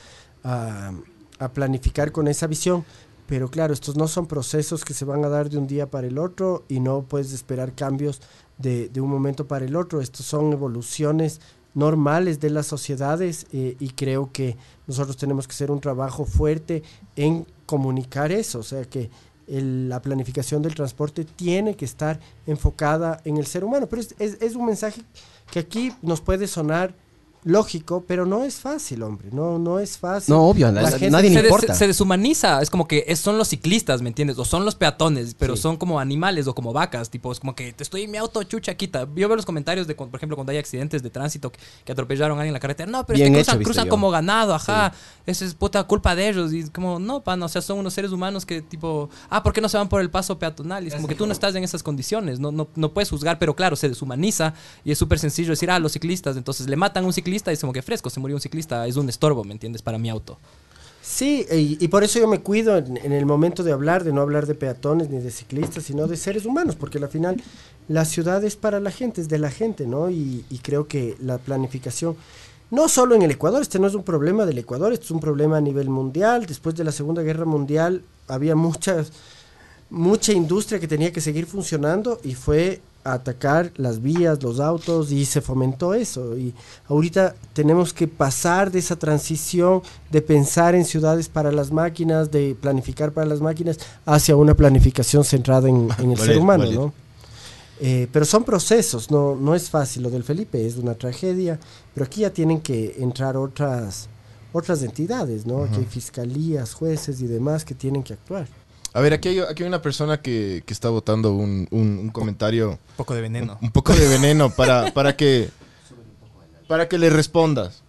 a- 0.45 0.93
a 1.39 1.49
planificar 1.51 2.13
con 2.13 2.29
esa 2.29 2.47
visión. 2.47 2.85
Pero 3.27 3.49
claro, 3.49 3.73
estos 3.73 3.97
no 3.97 4.07
son 4.07 4.25
procesos 4.25 4.85
que 4.85 4.93
se 4.93 5.03
van 5.03 5.25
a 5.25 5.29
dar 5.29 5.49
de 5.49 5.57
un 5.57 5.67
día 5.67 5.91
para 5.91 6.07
el 6.07 6.17
otro 6.17 6.63
y 6.69 6.79
no 6.79 7.03
puedes 7.03 7.33
esperar 7.33 7.73
cambios 7.75 8.21
de, 8.57 8.87
de 8.87 9.01
un 9.01 9.09
momento 9.09 9.47
para 9.49 9.65
el 9.65 9.75
otro. 9.75 9.99
Estos 9.99 10.25
son 10.25 10.53
evoluciones 10.53 11.41
normales 11.73 12.39
de 12.39 12.49
las 12.49 12.65
sociedades 12.65 13.47
eh, 13.51 13.75
y 13.81 13.89
creo 13.89 14.31
que 14.31 14.55
nosotros 14.87 15.17
tenemos 15.17 15.45
que 15.45 15.51
hacer 15.53 15.71
un 15.71 15.81
trabajo 15.81 16.23
fuerte 16.23 16.83
en 17.17 17.45
comunicar 17.65 18.31
eso. 18.31 18.59
O 18.59 18.63
sea 18.63 18.85
que 18.85 19.09
el- 19.47 19.89
la 19.89 20.01
planificación 20.01 20.61
del 20.61 20.75
transporte 20.75 21.25
tiene 21.25 21.75
que 21.75 21.85
estar 21.85 22.19
enfocada 22.47 23.21
en 23.25 23.37
el 23.37 23.45
ser 23.45 23.63
humano. 23.63 23.87
Pero 23.87 24.01
es, 24.01 24.15
es- 24.19 24.37
es 24.41 24.55
un 24.55 24.65
mensaje 24.65 25.01
que 25.51 25.59
aquí 25.59 25.91
nos 26.01 26.21
puede 26.21 26.47
sonar 26.47 26.95
lógico, 27.43 28.03
pero 28.07 28.25
no 28.25 28.43
es 28.43 28.55
fácil, 28.55 29.03
hombre. 29.03 29.29
No, 29.31 29.59
no 29.59 29.79
es 29.79 29.97
fácil. 29.97 30.33
No, 30.33 30.43
obvio, 30.47 30.71
La 30.71 30.81
la- 30.83 30.89
gente 30.91 31.09
nadie 31.11 31.29
le 31.29 31.35
se, 31.35 31.41
des- 31.43 31.51
importa. 31.51 31.73
se 31.75 31.87
deshumaniza. 31.87 32.61
Es 32.61 32.69
como 32.69 32.87
que 32.87 33.03
es- 33.07 33.19
son 33.19 33.37
los 33.37 33.47
ciclistas, 33.49 34.01
¿me 34.01 34.09
entiendes? 34.09 34.37
O 34.39 34.45
son 34.45 34.65
los 34.65 34.75
peatones, 34.75 35.35
pero 35.37 35.55
Sí. 35.55 35.61
son 35.61 35.77
como 35.77 35.99
animales 35.99 36.47
o 36.47 36.55
como 36.55 36.73
vacas. 36.73 37.09
Tipo, 37.09 37.31
es 37.31 37.39
como 37.39 37.55
que 37.55 37.73
te 37.73 37.83
estoy 37.83 38.03
en 38.03 38.11
mi 38.11 38.17
auto, 38.17 38.41
chucha, 38.43 38.73
quita. 38.75 39.01
Yo 39.15 39.27
veo 39.27 39.35
los 39.35 39.45
comentarios 39.45 39.87
de, 39.87 39.95
por 39.95 40.09
ejemplo, 40.15 40.35
cuando 40.35 40.51
hay 40.51 40.57
accidentes 40.57 41.03
de 41.03 41.09
tránsito 41.09 41.51
que, 41.51 41.59
que 41.85 41.91
atropellaron 41.91 42.37
a 42.37 42.41
alguien 42.41 42.49
en 42.49 42.53
la 42.53 42.59
carretera. 42.59 42.89
No, 42.91 43.05
pero 43.05 43.17
es 43.19 43.25
que 43.29 43.33
cruzan, 43.33 43.63
cruzan 43.63 43.87
como 43.89 44.09
ganado, 44.11 44.53
ajá. 44.53 44.93
Eso 45.25 45.45
es 45.45 45.53
puta 45.53 45.83
culpa 45.83 46.15
de 46.15 46.29
ellos. 46.29 46.53
Y 46.53 46.59
es 46.59 46.69
como, 46.69 46.99
no, 46.99 47.23
pan, 47.23 47.41
o 47.43 47.49
sea, 47.49 47.61
son 47.61 47.79
unos 47.79 47.93
seres 47.93 48.11
humanos 48.11 48.45
que, 48.45 48.61
tipo, 48.61 49.09
ah, 49.29 49.43
¿por 49.43 49.53
qué 49.53 49.61
no 49.61 49.69
se 49.69 49.77
van 49.77 49.89
por 49.89 50.01
el 50.01 50.09
paso 50.09 50.37
peatonal? 50.39 50.83
Y 50.85 50.87
es 50.87 50.95
como 50.95 51.07
que 51.07 51.15
tú 51.15 51.25
no 51.25 51.33
estás 51.33 51.55
en 51.55 51.63
esas 51.63 51.83
condiciones. 51.83 52.39
No, 52.39 52.51
no, 52.51 52.67
no 52.75 52.93
puedes 52.93 53.09
juzgar, 53.09 53.39
pero 53.39 53.55
claro, 53.55 53.75
se 53.75 53.89
deshumaniza 53.89 54.53
y 54.85 54.91
es 54.91 54.97
súper 54.97 55.19
sencillo 55.19 55.49
decir, 55.51 55.69
ah, 55.71 55.79
los 55.79 55.91
ciclistas. 55.93 56.37
Entonces 56.37 56.67
le 56.67 56.75
matan 56.75 57.03
a 57.03 57.07
un 57.07 57.13
ciclista 57.13 57.32
y 57.33 57.53
es 57.53 57.59
como 57.59 57.73
que 57.73 57.81
fresco, 57.81 58.09
se 58.09 58.19
murió 58.19 58.35
un 58.35 58.41
ciclista. 58.41 58.85
Es 58.87 58.95
un 58.95 59.09
estorbo, 59.09 59.43
¿me 59.43 59.53
entiendes? 59.53 59.81
Para 59.81 59.97
mi 59.97 60.09
auto. 60.09 60.37
Sí, 61.01 61.45
y, 61.51 61.85
por 61.89 62.05
eso 62.05 62.17
yo 62.17 62.29
me 62.29 62.39
cuido 62.39 62.77
en, 62.77 63.11
el 63.11 63.25
momento 63.25 63.61
de 63.61 63.73
hablar, 63.73 64.05
de 64.05 64.13
no 64.13 64.21
hablar 64.21 64.47
de 64.47 64.55
peatones 64.55 65.09
ni 65.09 65.19
de 65.19 65.31
ciclistas, 65.31 65.83
sino 65.83 66.07
de 66.07 66.15
seres 66.15 66.45
humanos, 66.45 66.77
porque 66.77 66.97
al 66.97 67.09
final 67.09 67.43
la 67.89 68.05
ciudad 68.05 68.41
es 68.45 68.55
para 68.55 68.79
la 68.79 68.89
gente, 68.89 69.19
es 69.19 69.27
de 69.27 69.37
la 69.37 69.51
gente, 69.51 69.85
¿no? 69.85 70.09
Y, 70.09 70.45
y 70.49 70.59
creo 70.59 70.87
que 70.87 71.17
la 71.19 71.39
planificación, 71.39 72.15
no 72.71 72.87
solo 72.87 73.15
en 73.15 73.21
el 73.21 73.31
Ecuador, 73.31 73.61
este 73.61 73.79
no 73.79 73.87
es 73.87 73.95
un 73.95 74.03
problema 74.03 74.45
del 74.45 74.57
Ecuador, 74.59 74.93
este 74.93 75.03
es 75.03 75.11
un 75.11 75.19
problema 75.19 75.57
a 75.57 75.61
nivel 75.61 75.89
mundial. 75.89 76.45
Después 76.45 76.73
de 76.73 76.85
la 76.85 76.93
Segunda 76.93 77.21
Guerra 77.21 77.43
Mundial 77.43 78.01
había 78.29 78.55
muchas, 78.55 79.11
mucha 79.89 80.31
industria 80.31 80.79
que 80.79 80.87
tenía 80.87 81.11
que 81.11 81.19
seguir 81.19 81.47
funcionando 81.47 82.21
y 82.23 82.33
fue 82.33 82.81
a 83.03 83.13
atacar 83.13 83.71
las 83.75 84.01
vías, 84.01 84.41
los 84.41 84.59
autos 84.59 85.11
y 85.11 85.25
se 85.25 85.41
fomentó 85.41 85.93
eso. 85.93 86.37
Y 86.37 86.53
ahorita 86.87 87.35
tenemos 87.53 87.93
que 87.93 88.07
pasar 88.07 88.71
de 88.71 88.79
esa 88.79 88.95
transición 88.95 89.81
de 90.11 90.21
pensar 90.21 90.75
en 90.75 90.85
ciudades 90.85 91.29
para 91.29 91.51
las 91.51 91.71
máquinas, 91.71 92.31
de 92.31 92.55
planificar 92.59 93.11
para 93.11 93.27
las 93.27 93.41
máquinas, 93.41 93.79
hacia 94.05 94.35
una 94.35 94.53
planificación 94.53 95.23
centrada 95.23 95.69
en, 95.69 95.89
en 95.99 96.11
el 96.11 96.17
ser 96.17 96.37
humano. 96.37 96.71
¿no? 96.71 97.03
Eh, 97.85 98.07
pero 98.13 98.23
son 98.23 98.45
procesos, 98.45 99.11
no, 99.11 99.35
no 99.35 99.55
es 99.55 99.69
fácil. 99.69 100.03
Lo 100.03 100.09
del 100.09 100.23
Felipe 100.23 100.65
es 100.65 100.77
una 100.77 100.93
tragedia, 100.93 101.59
pero 101.93 102.05
aquí 102.05 102.21
ya 102.21 102.29
tienen 102.29 102.61
que 102.61 102.95
entrar 102.99 103.35
otras, 103.35 104.07
otras 104.53 104.83
entidades, 104.83 105.45
¿no? 105.45 105.63
Aquí 105.63 105.79
hay 105.79 105.85
fiscalías, 105.85 106.73
jueces 106.73 107.19
y 107.19 107.27
demás 107.27 107.65
que 107.65 107.75
tienen 107.75 108.03
que 108.03 108.13
actuar. 108.13 108.47
A 108.93 108.99
ver, 109.01 109.13
aquí 109.13 109.29
hay, 109.29 109.39
aquí 109.39 109.63
hay 109.63 109.67
una 109.67 109.81
persona 109.81 110.21
que, 110.21 110.63
que 110.65 110.73
está 110.73 110.89
votando 110.89 111.33
un, 111.33 111.67
un- 111.71 111.97
un 111.99 112.09
comentario, 112.09 112.71
Un 112.71 112.77
poco 112.97 113.15
de 113.15 113.21
veneno. 113.21 113.57
un 113.61 113.71
poco 113.71 113.93
de 113.93 114.07
veneno 114.07 114.49
para, 114.51 114.93
para 114.93 115.15
que 115.15 115.49
para 116.67 116.87
que 116.87 116.97
le 116.97 117.09
respondas. 117.09 117.81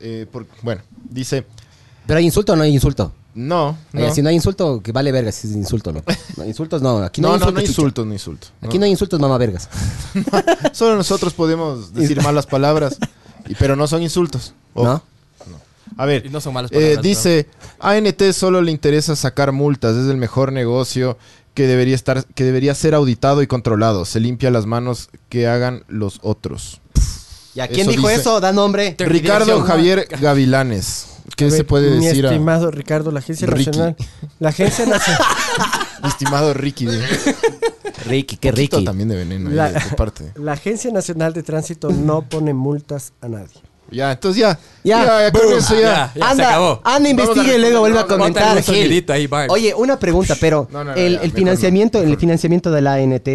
Eh, 0.00 0.26
por- 0.30 0.46
bueno, 0.62 0.82
dice, 1.10 1.44
Pero 2.06 2.18
hay 2.18 2.24
insulto 2.24 2.52
o 2.52 2.56
no 2.56 2.62
hay 2.62 2.72
insulto. 2.72 3.12
no, 3.34 3.76
no, 3.92 4.00
Oye, 4.00 4.12
si 4.14 4.22
no 4.22 4.28
hay 4.30 4.34
insulto, 4.36 4.80
que 4.82 4.92
vale 4.92 5.10
vergas 5.12 5.34
si 5.36 5.48
es 5.48 5.54
insulto, 5.54 5.92
¿no? 5.92 6.02
No, 6.36 6.44
insultos 6.44 6.82
no, 6.82 6.98
aquí 6.98 7.20
no, 7.20 7.28
no, 7.28 7.34
hay 7.34 7.40
no, 7.40 7.46
insultos. 7.46 7.54
no 7.54 7.60
chucha. 7.60 7.70
insultos, 7.70 8.06
no 8.06 8.12
insultos. 8.12 8.52
Aquí 8.62 8.78
no 8.78 8.84
hay 8.84 8.90
insultos, 8.90 9.20
mamá 9.20 9.38
vergas. 9.38 9.68
Solo 10.72 10.96
nosotros 10.96 11.34
podemos 11.34 11.92
decir 11.94 12.20
malas 12.22 12.46
palabras, 12.46 12.96
y- 13.48 13.54
pero 13.54 13.76
no 13.76 13.86
son 13.86 14.02
insultos. 14.02 14.54
¿No? 14.74 15.02
A 15.96 16.06
ver, 16.06 16.26
Y 16.26 16.28
no 16.28 16.40
son 16.40 16.54
malas 16.54 16.70
eh, 16.72 16.98
dice, 17.02 17.46
ANT 17.80 18.22
solo 18.32 18.62
le 18.62 18.70
interesa 18.70 19.16
sacar 19.16 19.52
multas, 19.52 19.96
es 19.96 20.08
el 20.08 20.16
mejor 20.16 20.52
negocio 20.52 21.16
que 21.54 21.66
debería 21.66 21.94
estar, 21.94 22.24
que 22.34 22.44
debería 22.44 22.74
ser 22.74 22.94
auditado 22.94 23.42
y 23.42 23.46
controlado. 23.46 24.04
Se 24.04 24.20
limpia 24.20 24.50
las 24.50 24.66
manos 24.66 25.08
que 25.28 25.46
hagan 25.48 25.82
los 25.88 26.20
otros. 26.22 26.80
¿Y 27.54 27.60
a 27.60 27.66
quién 27.66 27.80
Eso 27.80 27.90
dijo 27.90 28.08
dice- 28.08 28.20
eso? 28.20 28.40
Da 28.40 28.52
nombre. 28.52 28.94
Ricardo. 28.98 29.60
Javier 29.62 30.06
Gavilanes. 30.20 31.06
¿Qué 31.36 31.50
se 31.50 31.62
puede 31.64 31.96
mi 31.98 32.06
decir 32.06 32.26
a 32.26 32.30
estimado 32.30 32.70
Ricardo, 32.70 33.10
la 33.10 33.18
Agencia 33.18 33.46
Ricky? 33.48 33.66
Nacional. 33.66 33.96
La 34.38 34.48
Agencia 34.50 34.86
Nacional. 34.86 35.22
estimado 36.06 36.54
Ricky? 36.54 36.86
Ricky, 38.06 38.36
qué 38.36 38.52
Ricky. 38.52 38.84
también 38.84 39.08
de 39.08 39.16
veneno 39.16 39.50
La- 39.50 39.72
de 39.72 39.80
tu 39.80 39.96
parte. 39.96 40.32
La 40.36 40.52
Agencia 40.52 40.90
Nacional 40.92 41.32
de 41.32 41.42
Tránsito 41.42 41.90
no 41.90 42.22
pone 42.22 42.54
multas 42.54 43.12
a 43.20 43.28
nadie. 43.28 43.60
Ya, 43.90 44.12
entonces 44.12 44.40
ya. 44.40 44.58
Ya, 44.84 45.04
Ya, 45.04 45.22
ya, 45.22 45.32
con 45.32 45.42
boom. 45.42 45.58
eso 45.58 45.74
ya. 45.74 45.80
Ya, 45.80 46.12
ya 46.14 46.34
se 46.34 46.42
acabó. 46.44 46.80
anda, 46.84 47.08
investigue 47.08 47.56
y 47.56 47.58
luego 47.58 47.80
vuelve 47.80 47.98
a 47.98 48.06
comentar. 48.06 48.62
Gil. 48.62 49.04
ahí. 49.08 49.28
Oye, 49.48 49.74
una 49.74 49.98
pregunta, 49.98 50.36
pero 50.40 50.68
No, 50.70 50.84
no, 50.84 50.92
no, 50.92 50.96
el, 50.96 50.96
ya, 50.96 51.04
el 51.04 51.12
mejor 51.20 51.30
financiamiento, 51.36 51.98
no, 52.02 52.04
el 52.10 52.16
financiamiento 52.18 52.70
de 52.70 52.82
la 52.82 52.94
ANT 52.94 53.28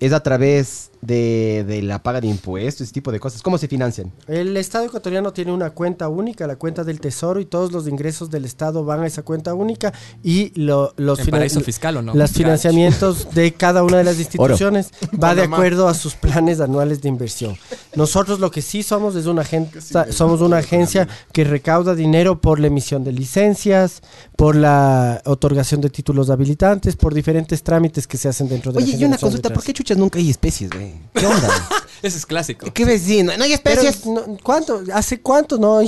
es 0.00 0.12
a 0.12 0.20
través 0.20 0.90
de, 1.06 1.64
de 1.66 1.82
la 1.82 2.02
paga 2.02 2.20
de 2.20 2.28
impuestos, 2.28 2.82
ese 2.82 2.92
tipo 2.92 3.12
de 3.12 3.20
cosas. 3.20 3.42
¿Cómo 3.42 3.58
se 3.58 3.68
financian? 3.68 4.12
El 4.26 4.56
Estado 4.56 4.84
ecuatoriano 4.84 5.32
tiene 5.32 5.52
una 5.52 5.70
cuenta 5.70 6.08
única, 6.08 6.46
la 6.46 6.56
cuenta 6.56 6.84
del 6.84 7.00
Tesoro, 7.00 7.40
y 7.40 7.44
todos 7.44 7.72
los 7.72 7.86
ingresos 7.88 8.30
del 8.30 8.44
Estado 8.44 8.84
van 8.84 9.00
a 9.00 9.06
esa 9.06 9.22
cuenta 9.22 9.54
única 9.54 9.92
y 10.22 10.52
lo- 10.60 10.92
los 10.96 11.18
¿En 11.20 11.26
finan- 11.26 11.30
paraíso 11.30 11.60
fiscal 11.60 11.96
o 11.98 12.02
no? 12.02 12.14
los 12.14 12.30
financiamientos 12.32 13.34
de 13.34 13.52
cada 13.52 13.82
una 13.82 13.98
de 13.98 14.04
las 14.04 14.18
instituciones 14.18 14.90
va 15.22 15.34
de 15.34 15.42
acuerdo 15.42 15.88
a 15.88 15.94
sus 15.94 16.14
planes 16.14 16.60
anuales 16.60 17.02
de 17.02 17.08
inversión. 17.08 17.56
Nosotros 17.94 18.40
lo 18.40 18.50
que 18.50 18.62
sí 18.62 18.82
somos 18.82 19.14
es 19.16 19.26
una 19.26 19.42
agencia, 19.42 20.10
somos 20.12 20.40
una 20.40 20.58
agencia 20.58 21.08
que 21.32 21.44
recauda 21.44 21.94
dinero 21.94 22.40
por 22.40 22.58
la 22.60 22.66
emisión 22.68 23.04
de 23.04 23.12
licencias, 23.12 24.02
por 24.36 24.56
la 24.56 25.22
otorgación 25.26 25.80
de 25.80 25.90
títulos 25.90 26.30
habilitantes, 26.30 26.96
por 26.96 27.14
diferentes 27.14 27.62
trámites 27.62 28.06
que 28.06 28.16
se 28.16 28.28
hacen 28.28 28.48
dentro 28.48 28.72
de 28.72 28.80
la 28.80 28.86
Oye, 28.86 28.96
y 28.96 29.04
una 29.04 29.18
consulta, 29.18 29.50
¿por 29.50 29.62
qué 29.62 29.72
chuchas 29.72 29.98
nunca 29.98 30.18
hay 30.18 30.30
especies, 30.30 30.70
güey? 30.70 30.93
¿Qué 31.14 31.26
onda? 31.26 31.48
Ese 32.02 32.18
es 32.18 32.26
clásico. 32.26 32.66
¿Qué 32.72 32.84
vecino? 32.84 33.32
No 33.36 33.44
hay 33.44 33.56
Pero, 33.62 33.80
especies. 33.80 34.06
no, 34.06 34.22
¿Cuánto? 34.42 34.82
¿Hace 34.92 35.20
cuánto? 35.20 35.56
No, 35.58 35.78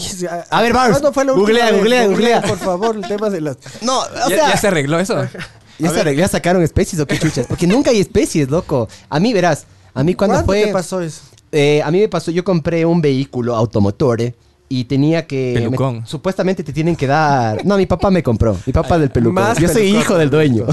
A 0.51 0.63
ver, 0.63 0.73
Bars, 0.73 0.91
¿cuándo 0.93 1.13
fue 1.13 1.25
la 1.25 1.33
última 1.33 1.47
googlea, 1.47 1.65
vez? 1.67 1.79
googlea, 1.79 2.07
googlea. 2.07 2.43
Por 2.43 2.59
favor, 2.59 2.97
el 2.97 3.07
tema 3.07 3.29
de 3.29 3.41
las... 3.41 3.57
No, 3.83 3.99
o 4.01 4.05
¿Ya, 4.15 4.29
sea, 4.29 4.49
ya 4.51 4.57
se 4.57 4.67
arregló 4.69 4.99
eso? 4.99 5.15
ya, 5.79 5.91
se 5.91 6.01
arregló, 6.01 6.21
ya 6.21 6.29
sacaron 6.29 6.63
especies 6.63 7.01
o 7.01 7.07
qué 7.07 7.19
chuchas. 7.19 7.47
Porque 7.47 7.67
nunca 7.67 7.91
hay 7.91 8.01
especies, 8.01 8.49
loco. 8.51 8.89
A 9.11 9.21
mí, 9.21 9.33
verás, 9.35 9.67
a 9.93 10.03
mí 10.05 10.15
cuando 10.15 10.35
¿Cuándo 10.37 10.47
fue... 10.47 10.65
te 10.65 10.73
pasó 10.73 11.01
eso? 11.03 11.21
Eh, 11.53 11.83
a 11.83 11.91
mí 11.91 12.01
me 12.01 12.09
pasó, 12.09 12.31
yo 12.31 12.43
compré 12.45 12.85
un 12.87 13.01
vehículo 13.01 13.55
automotore 13.57 14.35
y 14.69 14.85
tenía 14.85 15.27
que... 15.27 15.53
Pelucón. 15.55 16.01
me- 16.01 16.07
supuestamente 16.07 16.62
te 16.64 16.73
tienen 16.73 16.97
que 16.97 17.07
dar... 17.07 17.64
No, 17.64 17.77
mi 17.77 17.87
papá 17.87 18.11
me 18.11 18.23
compró. 18.23 18.57
Mi 18.67 18.73
papá 18.73 18.99
del 18.99 19.11
pelucón. 19.11 19.35
Más 19.35 19.59
yo 19.59 19.69
soy 19.69 19.97
hijo 19.97 20.17
del 20.19 20.31
dueño. 20.31 20.67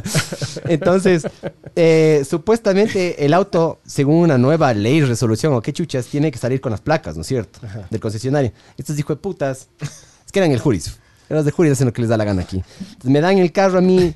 Entonces, 0.68 1.26
eh, 1.74 2.24
supuestamente 2.28 3.24
el 3.24 3.34
auto, 3.34 3.80
según 3.86 4.16
una 4.16 4.38
nueva 4.38 4.72
ley, 4.74 5.02
resolución 5.02 5.52
o 5.54 5.60
qué 5.62 5.72
chuchas, 5.72 6.06
tiene 6.06 6.30
que 6.30 6.38
salir 6.38 6.60
con 6.60 6.70
las 6.72 6.80
placas, 6.80 7.16
¿no 7.16 7.22
es 7.22 7.26
cierto? 7.28 7.60
Del 7.90 8.00
concesionario. 8.00 8.52
Estos 8.76 8.98
hijos 8.98 9.16
de 9.16 9.20
putas, 9.20 9.68
es 9.80 10.32
que 10.32 10.38
eran 10.38 10.50
el 10.52 10.58
juris. 10.60 10.98
Los 11.28 11.44
de 11.44 11.50
Juris 11.50 11.72
hacen 11.72 11.86
lo 11.86 11.92
que 11.92 12.00
les 12.02 12.08
da 12.08 12.16
la 12.16 12.24
gana 12.24 12.42
aquí. 12.42 12.62
Entonces 12.80 13.10
me 13.10 13.20
dan 13.20 13.36
el 13.38 13.50
carro 13.50 13.78
a 13.78 13.80
mí 13.80 14.14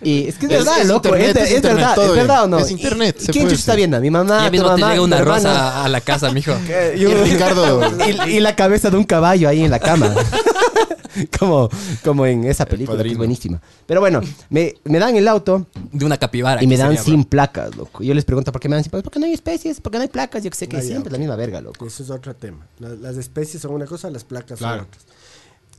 y 0.00 0.28
es 0.28 0.36
que 0.36 0.46
es 0.46 0.52
Es- 0.52 0.58
verdad, 0.58 0.80
es 0.80 0.86
loco, 0.86 1.08
internet, 1.08 1.36
es, 1.36 1.42
es 1.42 1.50
es 1.50 1.56
internet, 1.56 1.76
verdad, 1.80 1.94
todo 1.96 2.06
es 2.06 2.14
verdad 2.16 2.44
o 2.44 2.46
no. 2.46 2.58
Es 2.60 2.70
internet, 2.70 3.16
¿Y 3.20 3.24
se 3.24 3.32
¿Quién 3.32 3.44
puede 3.46 3.56
está 3.56 3.74
viendo? 3.74 4.00
Mi 4.00 4.10
mamá, 4.10 4.38
ya 4.40 4.46
tu 4.46 4.52
mismo 4.52 4.66
te 4.74 4.80
mamá, 4.80 4.86
llega 4.92 4.96
tu 4.98 5.04
una 5.04 5.18
hermana. 5.18 5.36
rosa 5.38 5.84
a 5.84 5.88
la 5.88 6.00
casa, 6.00 6.30
mijo. 6.30 6.52
Y, 6.96 7.04
un- 7.04 7.24
Ricardo. 7.24 7.80
y, 8.28 8.30
y 8.36 8.40
la 8.40 8.54
cabeza 8.54 8.90
de 8.90 8.96
un 8.96 9.04
caballo 9.04 9.48
ahí 9.48 9.64
en 9.64 9.70
la 9.72 9.80
cama. 9.80 10.14
como, 11.38 11.68
como 12.04 12.26
en 12.26 12.44
esa 12.44 12.64
película, 12.64 13.02
que 13.02 13.10
es 13.10 13.16
buenísima. 13.18 13.60
Pero 13.86 14.00
bueno, 14.00 14.20
me, 14.48 14.74
me 14.84 14.98
dan 14.98 15.14
el 15.16 15.28
auto 15.28 15.66
De 15.92 16.04
una 16.04 16.16
capibara. 16.16 16.62
y 16.62 16.66
me 16.66 16.76
dan 16.76 16.90
sería, 16.90 17.02
sin 17.04 17.20
bro. 17.22 17.28
placas, 17.30 17.76
loco. 17.76 18.02
Yo 18.02 18.14
les 18.14 18.24
pregunto 18.24 18.50
por 18.52 18.60
qué 18.60 18.68
me 18.68 18.76
dan 18.76 18.84
sin 18.84 18.90
placas. 18.90 19.04
Porque 19.04 19.18
no 19.18 19.26
hay 19.26 19.32
especies, 19.32 19.80
porque 19.80 19.98
no 19.98 20.02
hay 20.02 20.08
placas. 20.08 20.42
Yo 20.42 20.50
que 20.50 20.56
sé 20.56 20.68
que 20.68 20.80
siempre 20.80 21.08
es 21.08 21.12
la 21.12 21.18
misma 21.18 21.36
verga, 21.36 21.60
loco. 21.60 21.86
Eso 21.86 22.02
es 22.02 22.10
otro 22.10 22.34
tema. 22.34 22.66
La- 22.78 22.90
las 22.90 23.16
especies 23.16 23.60
son 23.62 23.72
una 23.74 23.86
cosa, 23.86 24.08
las 24.10 24.24
placas 24.24 24.58
Claro. 24.58 24.82
son 24.82 24.86
otras. 24.88 25.04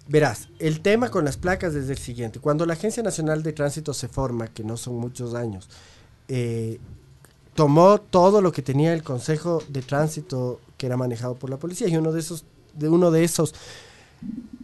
Verás, 0.07 0.49
el 0.59 0.81
tema 0.81 1.09
con 1.09 1.23
las 1.23 1.37
placas 1.37 1.75
es 1.75 1.89
el 1.89 1.97
siguiente. 1.97 2.39
Cuando 2.39 2.65
la 2.65 2.73
Agencia 2.73 3.01
Nacional 3.01 3.41
de 3.41 3.53
Tránsito 3.53 3.93
se 3.93 4.07
forma, 4.07 4.47
que 4.47 4.63
no 4.63 4.75
son 4.75 4.95
muchos 4.95 5.33
años, 5.33 5.69
eh, 6.27 6.79
tomó 7.53 7.99
todo 7.99 8.41
lo 8.41 8.51
que 8.51 8.61
tenía 8.61 8.93
el 8.93 9.03
Consejo 9.03 9.61
de 9.69 9.81
Tránsito 9.81 10.59
que 10.77 10.87
era 10.87 10.97
manejado 10.97 11.35
por 11.35 11.49
la 11.49 11.57
policía 11.57 11.87
y 11.87 11.95
uno 11.95 12.11
de 12.11 12.19
esos, 12.19 12.43
de 12.73 12.89
uno 12.89 13.11
de 13.11 13.23
esos 13.23 13.53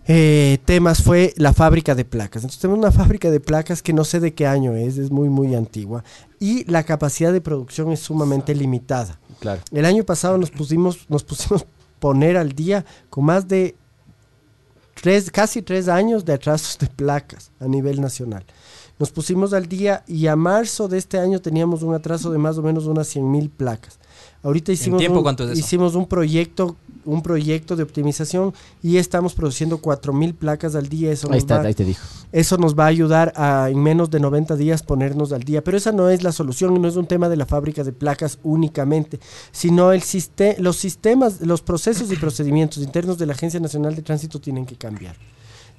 eh, 0.07 0.57
temas 0.65 1.03
fue 1.03 1.33
la 1.37 1.53
fábrica 1.53 1.95
de 1.95 2.03
placas. 2.03 2.43
Entonces 2.43 2.59
tenemos 2.59 2.79
una 2.79 2.91
fábrica 2.91 3.29
de 3.29 3.39
placas 3.39 3.81
que 3.81 3.93
no 3.93 4.03
sé 4.03 4.19
de 4.19 4.33
qué 4.33 4.47
año 4.47 4.75
es, 4.75 4.97
es 4.97 5.11
muy 5.11 5.29
muy 5.29 5.55
antigua 5.55 6.03
y 6.39 6.69
la 6.69 6.83
capacidad 6.83 7.31
de 7.31 7.41
producción 7.41 7.91
es 7.91 7.99
sumamente 7.99 8.55
limitada. 8.55 9.19
Claro. 9.39 9.61
El 9.71 9.85
año 9.85 10.03
pasado 10.03 10.37
nos 10.37 10.51
pusimos, 10.51 11.05
nos 11.09 11.23
pusimos 11.23 11.65
poner 11.99 12.37
al 12.37 12.53
día 12.53 12.85
con 13.09 13.25
más 13.25 13.47
de 13.47 13.75
tres, 15.01 15.31
casi 15.31 15.61
tres 15.61 15.87
años 15.87 16.25
de 16.25 16.33
atrasos 16.33 16.77
de 16.77 16.87
placas 16.87 17.51
a 17.59 17.67
nivel 17.67 18.01
nacional. 18.01 18.43
Nos 18.99 19.11
pusimos 19.11 19.53
al 19.53 19.67
día 19.67 20.03
y 20.07 20.27
a 20.27 20.35
marzo 20.35 20.87
de 20.87 20.97
este 20.97 21.17
año 21.17 21.39
teníamos 21.39 21.83
un 21.83 21.95
atraso 21.95 22.31
de 22.31 22.37
más 22.37 22.57
o 22.57 22.61
menos 22.61 22.85
unas 22.85 23.07
100 23.07 23.31
mil 23.31 23.49
placas. 23.49 23.97
Ahorita 24.43 24.71
hicimos, 24.71 24.99
tiempo 24.99 25.19
un, 25.19 25.23
cuánto 25.23 25.45
es 25.45 25.51
eso? 25.51 25.59
hicimos 25.59 25.95
un 25.95 26.05
proyecto 26.05 26.75
un 27.05 27.21
proyecto 27.23 27.75
de 27.75 27.83
optimización 27.83 28.53
y 28.83 28.97
estamos 28.97 29.33
produciendo 29.33 29.79
4 29.79 30.13
mil 30.13 30.33
placas 30.35 30.75
al 30.75 30.89
día. 30.89 31.11
Eso 31.11 31.27
Ahí 31.27 31.31
nos 31.33 31.37
está, 31.39 31.57
va- 31.59 31.63
ahí 31.67 31.73
te 31.73 31.85
dijo. 31.85 32.01
eso 32.31 32.57
nos 32.57 32.77
va 32.77 32.85
a 32.85 32.87
ayudar 32.87 33.33
a 33.35 33.69
en 33.69 33.81
menos 33.81 34.09
de 34.09 34.19
90 34.19 34.55
días 34.55 34.83
ponernos 34.83 35.31
al 35.31 35.43
día. 35.43 35.63
Pero 35.63 35.77
esa 35.77 35.91
no 35.91 36.09
es 36.09 36.23
la 36.23 36.31
solución 36.31 36.75
y 36.75 36.79
no 36.79 36.87
es 36.87 36.95
un 36.95 37.07
tema 37.07 37.29
de 37.29 37.37
la 37.37 37.45
fábrica 37.45 37.83
de 37.83 37.91
placas 37.93 38.39
únicamente, 38.43 39.19
sino 39.51 39.91
el 39.91 40.01
siste- 40.01 40.55
los 40.59 40.77
sistemas, 40.77 41.41
los 41.41 41.61
procesos 41.61 42.11
y 42.11 42.15
procedimientos 42.15 42.83
internos 42.83 43.17
de 43.17 43.25
la 43.25 43.33
Agencia 43.33 43.59
Nacional 43.59 43.95
de 43.95 44.01
Tránsito 44.01 44.39
tienen 44.39 44.65
que 44.65 44.75
cambiar. 44.75 45.15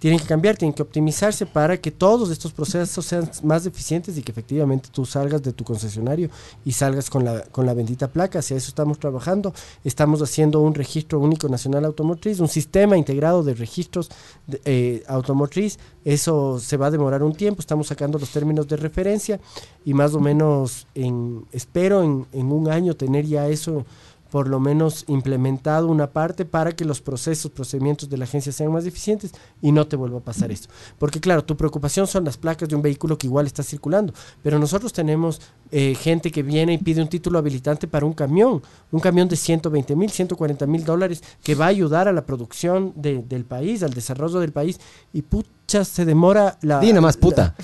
Tienen 0.00 0.18
que 0.18 0.24
cambiar, 0.26 0.56
tienen 0.56 0.72
que 0.72 0.80
optimizarse 0.82 1.44
para 1.46 1.76
que 1.76 1.90
todos 1.90 2.30
estos 2.30 2.52
procesos 2.52 3.04
sean 3.04 3.30
más 3.44 3.66
eficientes 3.66 4.16
y 4.16 4.22
que 4.22 4.32
efectivamente 4.32 4.88
tú 4.90 5.04
salgas 5.04 5.42
de 5.42 5.52
tu 5.52 5.62
concesionario 5.62 6.30
y 6.64 6.72
salgas 6.72 7.10
con 7.10 7.22
la, 7.24 7.42
con 7.42 7.66
la 7.66 7.74
bendita 7.74 8.08
placa. 8.08 8.38
Hacia 8.38 8.56
eso 8.56 8.68
estamos 8.68 8.98
trabajando. 8.98 9.52
Estamos 9.84 10.22
haciendo 10.22 10.60
un 10.60 10.74
registro 10.74 11.20
único 11.20 11.48
nacional 11.50 11.84
automotriz, 11.84 12.40
un 12.40 12.48
sistema 12.48 12.96
integrado 12.96 13.42
de 13.42 13.52
registros 13.52 14.08
de- 14.46 14.60
eh, 14.64 15.04
automotriz. 15.06 15.78
Eso 16.02 16.58
se 16.58 16.78
va 16.78 16.86
a 16.86 16.90
demorar 16.90 17.22
un 17.22 17.34
tiempo. 17.34 17.60
Estamos 17.60 17.88
sacando 17.88 18.18
los 18.18 18.30
términos 18.30 18.66
de 18.68 18.78
referencia 18.78 19.38
y 19.84 19.92
más 19.92 20.14
o 20.14 20.20
menos 20.20 20.86
en, 20.94 21.44
espero 21.52 22.02
en, 22.02 22.26
en 22.32 22.50
un 22.52 22.70
año 22.70 22.94
tener 22.94 23.26
ya 23.26 23.48
eso 23.48 23.84
por 24.30 24.48
lo 24.48 24.60
menos 24.60 25.04
implementado 25.08 25.88
una 25.88 26.10
parte 26.10 26.44
para 26.44 26.72
que 26.72 26.84
los 26.84 27.00
procesos, 27.00 27.50
procedimientos 27.50 28.08
de 28.08 28.16
la 28.16 28.24
agencia 28.24 28.52
sean 28.52 28.72
más 28.72 28.86
eficientes 28.86 29.32
y 29.60 29.72
no 29.72 29.86
te 29.86 29.96
vuelva 29.96 30.18
a 30.18 30.22
pasar 30.22 30.50
esto. 30.52 30.68
Porque 30.98 31.20
claro, 31.20 31.44
tu 31.44 31.56
preocupación 31.56 32.06
son 32.06 32.24
las 32.24 32.36
placas 32.36 32.68
de 32.68 32.76
un 32.76 32.82
vehículo 32.82 33.18
que 33.18 33.26
igual 33.26 33.46
está 33.46 33.62
circulando, 33.62 34.12
pero 34.42 34.58
nosotros 34.58 34.92
tenemos 34.92 35.40
eh, 35.72 35.94
gente 35.94 36.30
que 36.30 36.42
viene 36.42 36.74
y 36.74 36.78
pide 36.78 37.02
un 37.02 37.08
título 37.08 37.38
habilitante 37.38 37.86
para 37.88 38.06
un 38.06 38.12
camión, 38.12 38.62
un 38.90 39.00
camión 39.00 39.28
de 39.28 39.36
120 39.36 39.94
mil, 39.96 40.10
140 40.10 40.66
mil 40.66 40.84
dólares 40.84 41.22
que 41.42 41.54
va 41.54 41.66
a 41.66 41.68
ayudar 41.68 42.08
a 42.08 42.12
la 42.12 42.24
producción 42.26 42.92
de- 42.96 43.22
del 43.22 43.44
país, 43.44 43.82
al 43.82 43.90
desarrollo 43.92 44.40
del 44.40 44.52
país 44.52 44.80
y 45.12 45.22
pucha, 45.70 45.84
se 45.84 46.04
demora 46.04 46.56
la... 46.62 46.80
Di 46.80 46.92
nomás, 46.92 47.14
la- 47.16 47.20
puta. 47.20 47.54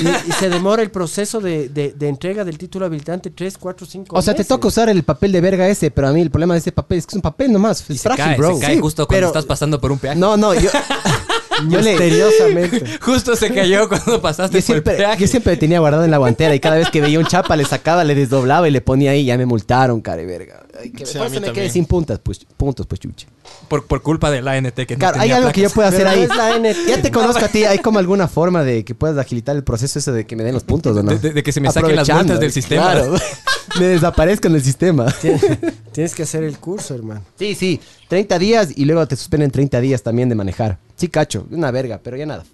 y, 0.00 0.28
y 0.28 0.32
se 0.32 0.48
demora 0.48 0.82
el 0.82 0.90
proceso 0.90 1.40
de, 1.40 1.68
de- 1.68 1.92
de 1.92 2.08
entrega 2.08 2.44
del 2.44 2.58
título 2.58 2.86
habilitante 2.86 3.30
3, 3.30 3.58
4, 3.58 3.86
5 3.86 4.16
O 4.16 4.22
sea, 4.22 4.34
te 4.34 4.44
toca 4.44 4.68
usar 4.68 4.88
el 4.88 5.02
papel 5.02 5.32
de 5.32 5.40
verga 5.40 5.66
ese, 5.68 5.90
pero 5.90 6.08
a 6.08 6.12
mí 6.12 6.20
el 6.20 6.30
problema 6.30 6.54
de 6.54 6.58
ese 6.60 6.72
papel 6.72 6.98
es 6.98 7.06
que 7.06 7.10
es 7.12 7.16
un 7.16 7.22
papel 7.22 7.52
nomás. 7.52 7.84
Y 7.88 7.94
Es 7.94 8.00
se 8.00 8.08
frágil, 8.08 8.24
cae, 8.24 8.36
bro. 8.36 8.54
se 8.54 8.60
cae 8.60 8.74
Sí, 8.76 8.80
justo 8.80 9.06
cuando 9.06 9.16
pero- 9.16 9.26
estás 9.28 9.44
pasando 9.46 9.80
por 9.80 9.90
un 9.92 9.98
peaje. 9.98 10.18
No, 10.18 10.36
no, 10.36 10.54
yo. 10.54 10.70
Yo 11.68 11.80
le- 11.80 11.90
Misteriosamente. 11.92 12.84
Justo 13.00 13.36
se 13.36 13.52
cayó 13.52 13.88
cuando 13.88 14.20
pasaste 14.20 14.60
Yo 14.60 14.66
por 14.66 14.76
el 14.76 14.82
siempre, 14.82 14.94
peaje. 14.96 15.20
yo 15.22 15.26
siempre 15.28 15.56
tenía 15.56 15.80
guardado 15.80 16.04
en 16.04 16.10
la 16.10 16.18
guantera 16.18 16.54
y 16.54 16.60
cada 16.60 16.76
vez 16.76 16.90
que 16.90 17.00
veía 17.00 17.18
un 17.18 17.26
chapa 17.26 17.56
le 17.56 17.64
sacaba, 17.64 18.04
le 18.04 18.14
desdoblaba 18.14 18.68
y 18.68 18.70
le 18.70 18.80
ponía 18.80 19.12
ahí. 19.12 19.24
Ya 19.24 19.36
me 19.38 19.46
multaron, 19.46 20.00
care 20.00 20.26
verga. 20.26 20.62
Ay, 20.80 20.90
que 20.90 21.06
Sí, 21.06 21.18
me 21.18 21.24
también. 21.30 21.52
quedé 21.54 21.70
sin 21.70 21.86
puntas, 21.86 22.18
pues, 22.22 22.40
puntos, 22.56 22.86
pues 22.86 23.00
chuche. 23.00 23.26
Por, 23.68 23.86
por 23.86 24.02
culpa 24.02 24.30
de 24.30 24.42
la 24.42 24.52
ANT 24.52 24.74
que 24.74 24.94
no 24.94 24.98
Claro, 24.98 25.14
hay 25.16 25.20
tenía 25.22 25.36
algo 25.36 25.52
que 25.52 25.60
yo 25.62 25.70
pueda 25.70 25.88
hacer 25.88 26.04
no 26.04 26.10
ahí. 26.10 26.22
es 26.22 26.28
la 26.28 26.54
ANT. 26.54 26.66
Ya 26.88 27.00
te 27.00 27.10
conozco 27.12 27.44
a 27.44 27.48
ti, 27.48 27.64
hay 27.64 27.78
como 27.78 27.98
alguna 27.98 28.28
forma 28.28 28.62
de 28.62 28.84
que 28.84 28.94
puedas 28.94 29.16
agilitar 29.18 29.56
el 29.56 29.64
proceso 29.64 29.98
ese 29.98 30.12
de 30.12 30.26
que 30.26 30.36
me 30.36 30.44
den 30.44 30.52
los 30.54 30.64
puntos, 30.64 30.96
¿o 30.96 31.02
no? 31.02 31.10
De- 31.12 31.18
de- 31.18 31.32
de 31.32 31.42
que 31.42 31.52
se 31.52 31.60
me 31.60 31.70
saquen 31.70 31.96
las 31.96 32.08
multas 32.08 32.38
del 32.40 32.52
sistema. 32.52 32.92
Claro, 32.92 33.14
me 33.80 33.86
desaparezco 33.86 34.48
en 34.48 34.54
el 34.56 34.62
sistema. 34.62 35.06
Tien- 35.22 35.40
Tienes 35.92 36.14
que 36.14 36.24
hacer 36.24 36.44
el 36.44 36.58
curso, 36.58 36.94
hermano. 36.94 37.22
Sí, 37.38 37.54
sí, 37.54 37.80
30 38.08 38.38
días 38.38 38.68
y 38.76 38.84
luego 38.84 39.06
te 39.06 39.16
suspenden 39.16 39.50
30 39.50 39.80
días 39.80 40.02
también 40.02 40.28
de 40.28 40.34
manejar. 40.34 40.78
Sí, 40.96 41.08
cacho, 41.08 41.46
una 41.50 41.70
verga, 41.70 42.00
pero 42.02 42.16
ya 42.16 42.26
nada. 42.26 42.44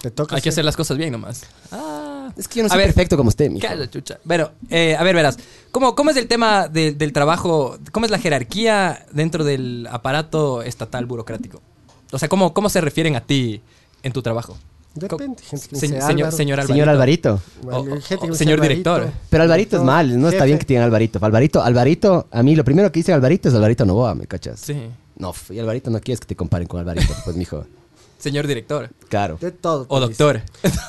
Te 0.00 0.10
toca 0.10 0.34
Hay 0.36 0.42
que 0.42 0.48
hacer- 0.48 0.64
las 0.64 0.76
cosas 0.76 0.96
bien 0.98 1.12
nomás. 1.12 1.42
Ah. 1.70 2.30
Es 2.36 2.48
que 2.48 2.56
yo 2.58 2.62
no 2.62 2.66
A 2.68 2.70
soy 2.70 2.78
ver, 2.78 2.86
perfecto 2.88 3.16
como 3.16 3.28
usted, 3.28 3.50
mijo. 3.50 3.66
Calla, 3.66 3.88
chucha. 3.90 4.18
Pero, 4.26 4.52
eh, 4.70 4.96
a 4.96 5.02
ver, 5.04 5.14
verás. 5.14 5.38
¿Cómo, 5.70 5.94
cómo 5.94 6.10
es 6.10 6.16
el 6.16 6.26
tema 6.26 6.66
de- 6.68 6.92
del 6.92 7.12
trabajo? 7.12 7.78
¿Cómo 7.92 8.06
es 8.06 8.10
la 8.10 8.18
jerarquía 8.18 9.06
dentro 9.12 9.44
del 9.44 9.86
aparato 9.90 10.62
estatal 10.62 11.06
burocrático? 11.06 11.60
O 12.10 12.18
sea, 12.18 12.28
¿cómo, 12.28 12.52
cómo 12.54 12.68
se 12.68 12.80
refieren 12.80 13.14
a 13.16 13.20
ti 13.20 13.60
en 14.02 14.12
tu 14.12 14.22
trabajo? 14.22 14.56
Depende, 14.94 15.40
gente 15.42 15.68
que 15.68 15.76
Se- 15.76 15.86
dice 15.86 16.00
señor, 16.00 16.10
Álvaro. 16.10 16.36
señor 16.36 16.60
Alvarito. 16.60 16.72
Señor 16.74 16.88
Alvarito. 16.90 17.40
Vale, 17.62 17.78
O- 17.78 17.84
gente 17.84 18.08
que 18.08 18.14
o 18.16 18.20
me 18.22 18.26
dice 18.28 18.38
señor 18.38 18.60
Alvarito. 18.60 18.94
director. 18.96 19.20
Pero 19.30 19.42
Alvarito 19.44 19.76
es 19.78 19.82
mal, 19.82 20.20
no 20.20 20.26
está 20.28 20.36
Jefe. 20.38 20.46
bien 20.46 20.58
que 20.58 20.64
tengan 20.66 20.84
Alvarito. 20.84 21.18
Alvarito, 21.22 21.62
Alvarito, 21.62 22.26
a 22.30 22.42
mí 22.42 22.54
lo 22.56 22.64
primero 22.64 22.90
que 22.92 23.00
dice 23.00 23.12
Alvarito 23.12 23.48
es 23.48 23.54
Alvarito 23.54 23.84
Novoa, 23.86 24.14
¿me 24.14 24.26
cachas? 24.26 24.60
Sí. 24.60 24.76
No, 25.16 25.34
y 25.50 25.58
Alvarito 25.58 25.90
no 25.90 26.00
quieres 26.00 26.20
que 26.20 26.26
te 26.26 26.36
comparen 26.36 26.66
con 26.66 26.80
Alvarito, 26.80 27.14
pues 27.24 27.36
mijo. 27.36 27.66
Señor 28.18 28.46
director. 28.46 28.90
Claro. 29.08 29.36
De 29.40 29.50
todo. 29.50 29.84
O 29.88 29.98
dice. 30.06 30.22
doctor. 30.22 30.42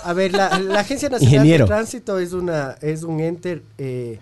A 0.03 0.13
ver, 0.13 0.33
la, 0.33 0.59
la 0.59 0.81
Agencia 0.81 1.09
Nacional 1.09 1.33
Ingeniero. 1.35 1.65
de 1.65 1.67
Tránsito 1.69 2.19
es 2.19 2.31
una 2.33 2.77
es 2.81 3.03
un 3.03 3.19
ente. 3.19 3.63
eh, 3.77 4.19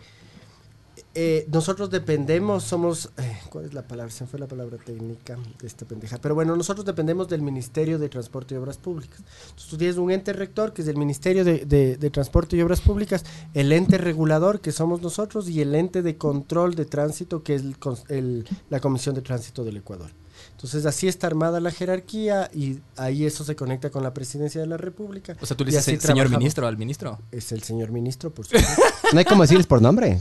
eh, 1.13 1.45
nosotros 1.51 1.89
dependemos, 1.89 2.63
somos. 2.63 3.09
eh, 3.17 3.37
¿Cuál 3.49 3.65
es 3.65 3.73
la 3.73 3.87
palabra? 3.87 4.11
Se 4.13 4.23
me 4.23 4.29
fue 4.29 4.39
la 4.39 4.47
palabra 4.47 4.77
técnica 4.77 5.37
de 5.59 5.67
esta 5.67 5.85
pendeja. 5.85 6.17
Pero 6.21 6.35
bueno, 6.35 6.55
nosotros 6.55 6.85
dependemos 6.85 7.27
del 7.27 7.41
Ministerio 7.41 7.99
de 7.99 8.07
Transporte 8.09 8.55
y 8.55 8.57
Obras 8.57 8.77
Públicas. 8.77 9.19
Entonces, 9.19 9.69
tú 9.69 9.77
tienes 9.77 9.97
un 9.97 10.09
ente 10.11 10.31
rector, 10.33 10.73
que 10.73 10.81
es 10.83 10.87
el 10.87 10.97
Ministerio 10.97 11.43
de, 11.43 11.65
de- 11.65 11.97
de 11.97 12.09
Transporte 12.09 12.55
y 12.55 12.61
Obras 12.61 12.81
Públicas, 12.81 13.25
el 13.53 13.71
ente 13.73 13.97
regulador, 13.97 14.61
que 14.61 14.71
somos 14.71 15.01
nosotros, 15.01 15.49
y 15.49 15.61
el 15.61 15.75
ente 15.75 16.01
de 16.01 16.17
control 16.17 16.75
de 16.75 16.85
tránsito, 16.85 17.43
que 17.43 17.55
es 17.55 17.61
el 17.63 17.75
el- 18.09 18.47
la 18.69 18.79
Comisión 18.79 19.13
de 19.15 19.21
Tránsito 19.21 19.63
del 19.63 19.77
Ecuador. 19.77 20.11
Entonces 20.53 20.85
así 20.85 21.07
está 21.07 21.27
armada 21.27 21.59
la 21.59 21.71
jerarquía 21.71 22.49
y 22.53 22.79
ahí 22.95 23.25
eso 23.25 23.43
se 23.43 23.55
conecta 23.55 23.89
con 23.91 24.01
la 24.01 24.13
presidencia 24.13 24.59
de 24.61 24.67
la 24.67 24.77
República. 24.77 25.35
O 25.41 25.45
sea, 25.45 25.55
tú 25.57 25.63
le 25.65 25.71
dices 25.71 25.83
se- 25.85 25.91
señor 25.91 26.01
trabajamos. 26.15 26.39
ministro 26.39 26.67
al 26.67 26.77
ministro. 26.77 27.19
Es 27.31 27.51
el 27.51 27.61
señor 27.63 27.91
ministro, 27.91 28.31
por 28.33 28.45
supuesto. 28.45 28.81
No 29.13 29.19
hay 29.19 29.25
como 29.25 29.41
decirles 29.43 29.67
por 29.67 29.81
nombre. 29.81 30.19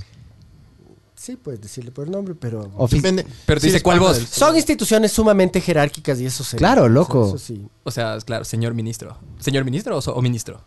Sí, 1.30 1.36
puedes 1.36 1.60
decirle 1.60 1.90
por 1.90 2.06
el 2.06 2.10
nombre, 2.10 2.34
pero... 2.34 2.70
Depende. 2.90 3.26
Pero 3.46 3.60
Sí, 3.60 3.68
dice 3.68 3.82
cuál 3.82 4.00
voz. 4.00 4.18
Son 4.18 4.56
instituciones 4.56 5.12
sumamente 5.12 5.60
jerárquicas 5.60 6.20
y 6.20 6.26
eso 6.26 6.42
se... 6.44 6.56
Claro, 6.56 6.88
loco. 6.88 7.28
Eso, 7.28 7.38
sí. 7.38 7.66
O 7.84 7.90
sea, 7.90 8.18
claro, 8.24 8.44
señor 8.44 8.74
ministro. 8.74 9.16
¿Señor 9.38 9.64
ministro 9.64 9.96
o, 9.96 10.00
so- 10.02 10.14
o 10.14 10.22
ministro? 10.22 10.60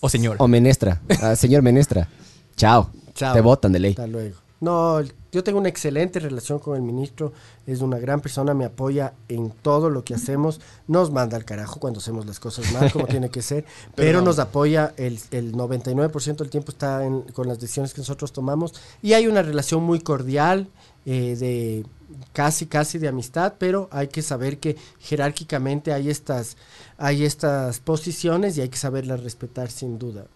O 0.00 0.08
señor. 0.08 0.36
O 0.38 0.46
Menestra. 0.48 1.00
Ah, 1.22 1.34
señor 1.36 1.62
Menestra. 1.62 2.08
Chao. 2.56 2.90
Chao. 3.14 3.34
Te 3.34 3.40
votan 3.40 3.72
de 3.72 3.78
ley. 3.80 3.90
Hasta 3.92 4.06
luego. 4.06 4.36
No, 4.60 4.98
el- 5.00 5.12
yo 5.32 5.44
tengo 5.44 5.58
una 5.58 5.68
excelente 5.68 6.20
relación 6.20 6.58
con 6.58 6.76
el 6.76 6.82
ministro, 6.82 7.32
es 7.66 7.80
una 7.80 7.98
gran 7.98 8.20
persona, 8.20 8.54
me 8.54 8.64
apoya 8.64 9.12
en 9.28 9.50
todo 9.50 9.90
lo 9.90 10.02
que 10.04 10.14
hacemos, 10.14 10.60
nos 10.86 11.10
manda 11.10 11.36
al 11.36 11.44
carajo 11.44 11.80
cuando 11.80 12.00
hacemos 12.00 12.24
las 12.26 12.40
cosas 12.40 12.72
mal, 12.72 12.90
como 12.92 13.06
tiene 13.08 13.28
que 13.30 13.42
ser, 13.42 13.64
pero, 13.94 14.08
Pero- 14.08 14.22
nos 14.22 14.38
apoya, 14.38 14.94
el, 14.96 15.18
el 15.30 15.52
99% 15.52 16.36
del 16.36 16.50
tiempo 16.50 16.70
está 16.72 17.04
en- 17.04 17.22
con 17.22 17.46
las 17.48 17.58
decisiones 17.60 17.92
que 17.94 18.00
nosotros 18.00 18.32
tomamos 18.32 18.74
y 19.02 19.12
hay 19.12 19.26
una 19.26 19.42
relación 19.42 19.82
muy 19.82 20.00
cordial, 20.00 20.68
eh, 21.06 21.36
de 21.38 21.86
casi, 22.32 22.66
casi 22.66 22.98
de 22.98 23.08
amistad, 23.08 23.54
pero 23.58 23.88
hay 23.92 24.08
que 24.08 24.22
saber 24.22 24.58
que 24.58 24.76
jerárquicamente 24.98 25.92
hay 25.92 26.10
estas, 26.10 26.56
hay 26.96 27.24
estas 27.24 27.80
posiciones 27.80 28.56
y 28.56 28.62
hay 28.62 28.68
que 28.68 28.78
saberlas 28.78 29.22
respetar 29.22 29.70
sin 29.70 29.98
duda. 29.98 30.26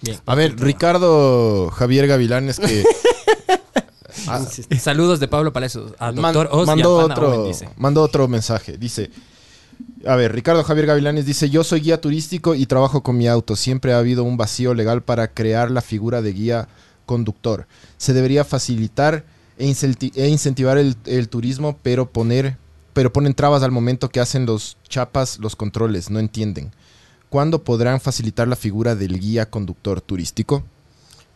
Bien. 0.00 0.18
A 0.26 0.34
ver, 0.34 0.58
Ricardo 0.58 1.70
Javier 1.70 2.06
Gavilanes 2.08 2.58
que 2.58 2.84
Ah. 4.28 4.40
Saludos 4.78 5.20
de 5.20 5.28
Pablo 5.28 5.52
Palacios. 5.52 5.92
A 5.98 6.12
man- 6.12 6.32
doctor 6.34 6.48
y 6.78 6.82
a 6.82 6.88
otro 6.88 7.28
Owen, 7.30 7.48
dice. 7.52 7.68
mandó 7.76 8.02
otro 8.02 8.28
mensaje. 8.28 8.76
Dice, 8.78 9.10
a 10.06 10.16
ver, 10.16 10.32
Ricardo 10.32 10.62
Javier 10.64 10.86
Gavilanes 10.86 11.26
dice, 11.26 11.50
yo 11.50 11.64
soy 11.64 11.80
guía 11.80 12.00
turístico 12.00 12.54
y 12.54 12.66
trabajo 12.66 13.02
con 13.02 13.16
mi 13.16 13.28
auto. 13.28 13.56
Siempre 13.56 13.92
ha 13.92 13.98
habido 13.98 14.24
un 14.24 14.36
vacío 14.36 14.74
legal 14.74 15.02
para 15.02 15.28
crear 15.28 15.70
la 15.70 15.80
figura 15.80 16.22
de 16.22 16.32
guía 16.32 16.68
conductor. 17.06 17.66
Se 17.96 18.12
debería 18.12 18.44
facilitar 18.44 19.24
e, 19.58 19.74
e 20.14 20.28
incentivar 20.28 20.78
el, 20.78 20.96
el 21.06 21.28
turismo, 21.28 21.78
pero 21.82 22.10
poner, 22.10 22.56
pero 22.92 23.12
ponen 23.12 23.34
trabas 23.34 23.62
al 23.62 23.70
momento 23.70 24.08
que 24.08 24.20
hacen 24.20 24.46
los 24.46 24.76
chapas 24.88 25.38
los 25.38 25.56
controles. 25.56 26.10
No 26.10 26.18
entienden. 26.18 26.72
¿Cuándo 27.28 27.64
podrán 27.64 28.00
facilitar 28.00 28.46
la 28.46 28.56
figura 28.56 28.94
del 28.94 29.18
guía 29.18 29.48
conductor 29.48 30.00
turístico? 30.00 30.64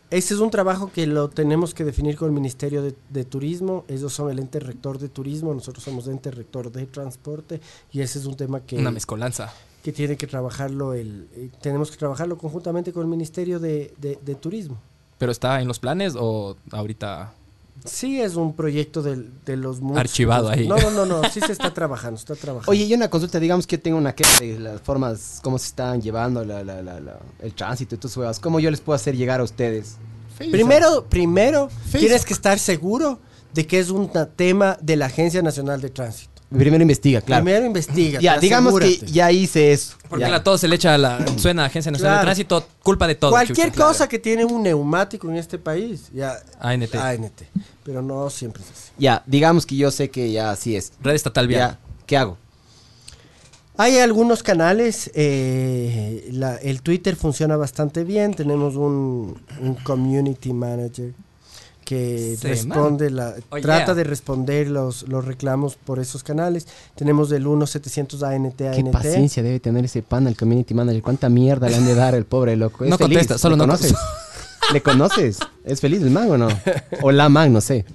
Ese 0.09 0.33
es 0.35 0.39
un 0.39 0.49
trabajo 0.51 0.89
que 0.91 1.05
lo 1.05 1.29
tenemos 1.29 1.73
que 1.73 1.83
definir 1.83 2.15
con 2.15 2.27
el 2.29 2.33
Ministerio 2.33 2.81
de, 2.81 2.95
de 3.09 3.25
Turismo. 3.25 3.83
Ellos 3.89 4.13
son 4.13 4.29
el 4.31 4.39
ente 4.39 4.59
rector 4.61 4.99
de 4.99 5.09
turismo, 5.09 5.53
nosotros 5.53 5.83
somos 5.83 6.07
ente 6.07 6.31
rector 6.31 6.71
de 6.71 6.85
transporte 6.85 7.59
y 7.91 7.99
ese 7.99 8.19
es 8.19 8.25
un 8.25 8.35
tema 8.37 8.61
que, 8.61 8.77
Una 8.77 8.91
mezcolanza. 8.91 9.51
que 9.83 9.91
tiene 9.91 10.15
que 10.15 10.25
trabajarlo 10.25 10.93
el, 10.93 11.27
eh, 11.35 11.49
tenemos 11.61 11.91
que 11.91 11.97
trabajarlo 11.97 12.37
conjuntamente 12.37 12.93
con 12.93 13.01
el 13.03 13.09
Ministerio 13.09 13.59
de, 13.59 13.93
de- 13.97 14.17
de 14.25 14.35
Turismo. 14.35 14.77
¿Pero 15.17 15.31
está 15.31 15.59
en 15.61 15.67
los 15.67 15.79
planes 15.79 16.13
o 16.17 16.55
ahorita? 16.71 17.33
Sí, 17.87 18.21
es 18.21 18.35
un 18.35 18.55
proyecto 18.55 19.01
del- 19.01 19.31
de, 19.45 19.57
los 19.57 19.79
muchos- 19.81 19.99
Archivado 19.99 20.49
ahí. 20.49 20.67
No, 20.67 20.77
no, 20.77 20.91
no, 20.91 21.05
no, 21.05 21.21
sí 21.31 21.39
se 21.39 21.51
está 21.51 21.73
trabajando, 21.73 22.19
está 22.19 22.35
trabajando. 22.35 22.71
Oye, 22.71 22.83
y 22.85 22.93
una 22.93 23.09
consulta, 23.09 23.39
digamos 23.39 23.65
que 23.65 23.77
yo 23.77 23.81
tengo 23.81 23.97
una 23.97 24.13
queja 24.13 24.39
de 24.39 24.59
las 24.59 24.81
formas, 24.81 25.39
cómo 25.43 25.57
se 25.57 25.67
están 25.67 26.01
llevando 26.01 26.43
la, 26.45 26.63
la, 26.63 26.81
la, 26.81 26.99
la- 26.99 27.19
el 27.41 27.53
tránsito 27.53 27.95
y 27.95 27.97
tus 27.97 28.15
huevas. 28.17 28.39
¿Cómo 28.39 28.59
yo 28.59 28.69
les 28.71 28.81
puedo 28.81 28.95
hacer 28.95 29.15
llegar 29.15 29.39
a 29.39 29.43
ustedes? 29.43 29.95
Primero, 30.37 31.05
primero 31.09 31.69
Facebook. 31.69 31.99
tienes 31.99 32.23
que 32.25 32.33
estar 32.33 32.59
seguro 32.59 33.19
de 33.53 33.65
que 33.65 33.79
es 33.79 33.89
un 33.89 34.11
tema 34.35 34.77
de 34.81 34.95
la 34.95 35.07
Agencia 35.07 35.41
Nacional 35.41 35.81
de 35.81 35.89
Tránsito. 35.89 36.36
Primero 36.49 36.81
investiga, 36.81 37.19
claro. 37.21 37.43
Primero 37.43 37.65
investiga. 37.65 38.19
ya, 38.21 38.39
digamos 38.39 38.79
que 38.79 38.97
ya 38.99 39.31
hice 39.31 39.73
eso. 39.73 39.97
Porque 40.07 40.23
Ya. 40.25 40.29
la, 40.29 40.43
todo 40.43 40.57
se 40.57 40.67
le 40.69 40.75
echa 40.77 40.93
a 40.93 40.97
la... 40.97 41.19
Suena 41.37 41.65
Agencia 41.65 41.91
Nacional 41.91 42.13
Claro. 42.13 42.19
de 42.19 42.25
Tránsito, 42.45 42.67
culpa 42.83 43.05
de 43.07 43.15
todo. 43.15 43.31
Cualquier 43.31 43.71
chucha. 43.71 43.83
cosa 43.85 44.07
que 44.07 44.17
tiene 44.17 44.45
un 44.45 44.63
neumático 44.63 45.29
en 45.29 45.35
este 45.35 45.57
país, 45.57 46.09
ya. 46.13 46.37
ANT. 46.59 46.95
ANT. 46.95 47.41
Pero 47.83 48.01
no 48.01 48.29
siempre 48.29 48.63
es 48.63 48.71
así. 48.71 48.91
Ya, 48.97 49.23
digamos 49.25 49.65
que 49.65 49.75
yo 49.75 49.91
sé 49.91 50.09
que 50.09 50.31
ya 50.31 50.51
así 50.51 50.75
es. 50.77 50.93
Red 51.01 51.15
Estatal 51.15 51.47
Vial. 51.47 51.71
Ya, 51.71 51.79
¿qué 52.05 52.15
hago? 52.17 52.37
Hay 53.79 53.97
algunos 53.99 54.41
canales, 54.41 55.11
eh, 55.13 56.29
la- 56.31 56.55
el 56.55 56.81
Twitter 56.81 57.15
funciona 57.15 57.57
bastante 57.57 58.03
bien, 58.03 58.33
tenemos 58.33 58.75
un, 58.75 59.39
un 59.61 59.75
community 59.83 60.51
manager 60.51 61.13
que 61.87 62.35
Sí, 62.37 62.45
responde, 62.47 63.09
la, 63.09 63.33
Oh, 63.49 63.55
trata 63.61 63.85
yeah. 63.85 63.93
de 63.93 64.03
responder 64.03 64.67
los, 64.67 65.07
los 65.07 65.23
reclamos 65.23 65.75
por 65.77 65.99
esos 65.99 66.21
canales. 66.21 66.67
Tenemos 66.95 67.29
del 67.29 67.45
1700 67.45 68.23
ANT 68.23 68.57
Qué 68.57 68.67
ANT. 68.67 68.91
paciencia 68.91 69.41
debe 69.41 69.61
tener 69.61 69.85
ese 69.85 70.01
pan 70.01 70.27
al 70.27 70.35
community 70.35 70.73
manager. 70.73 71.01
¿Cuánta 71.01 71.29
mierda 71.29 71.69
le 71.69 71.77
han 71.77 71.85
de 71.85 71.95
dar 71.95 72.13
el 72.13 72.25
pobre 72.25 72.57
loco? 72.57 72.83
Es 72.83 72.89
No 72.89 72.97
feliz, 72.97 73.19
contesta, 73.19 73.37
solo 73.37 73.55
¿le 73.55 73.59
no 73.59 73.63
conoces? 73.63 73.95
¿Le 74.73 74.81
conoces? 74.81 75.39
¿Es 75.63 75.79
feliz 75.79 76.01
el 76.01 76.09
man 76.09 76.29
o 76.29 76.37
no? 76.37 76.49
O 77.01 77.11
la 77.13 77.29
man, 77.29 77.53
no 77.53 77.61
sé. 77.61 77.85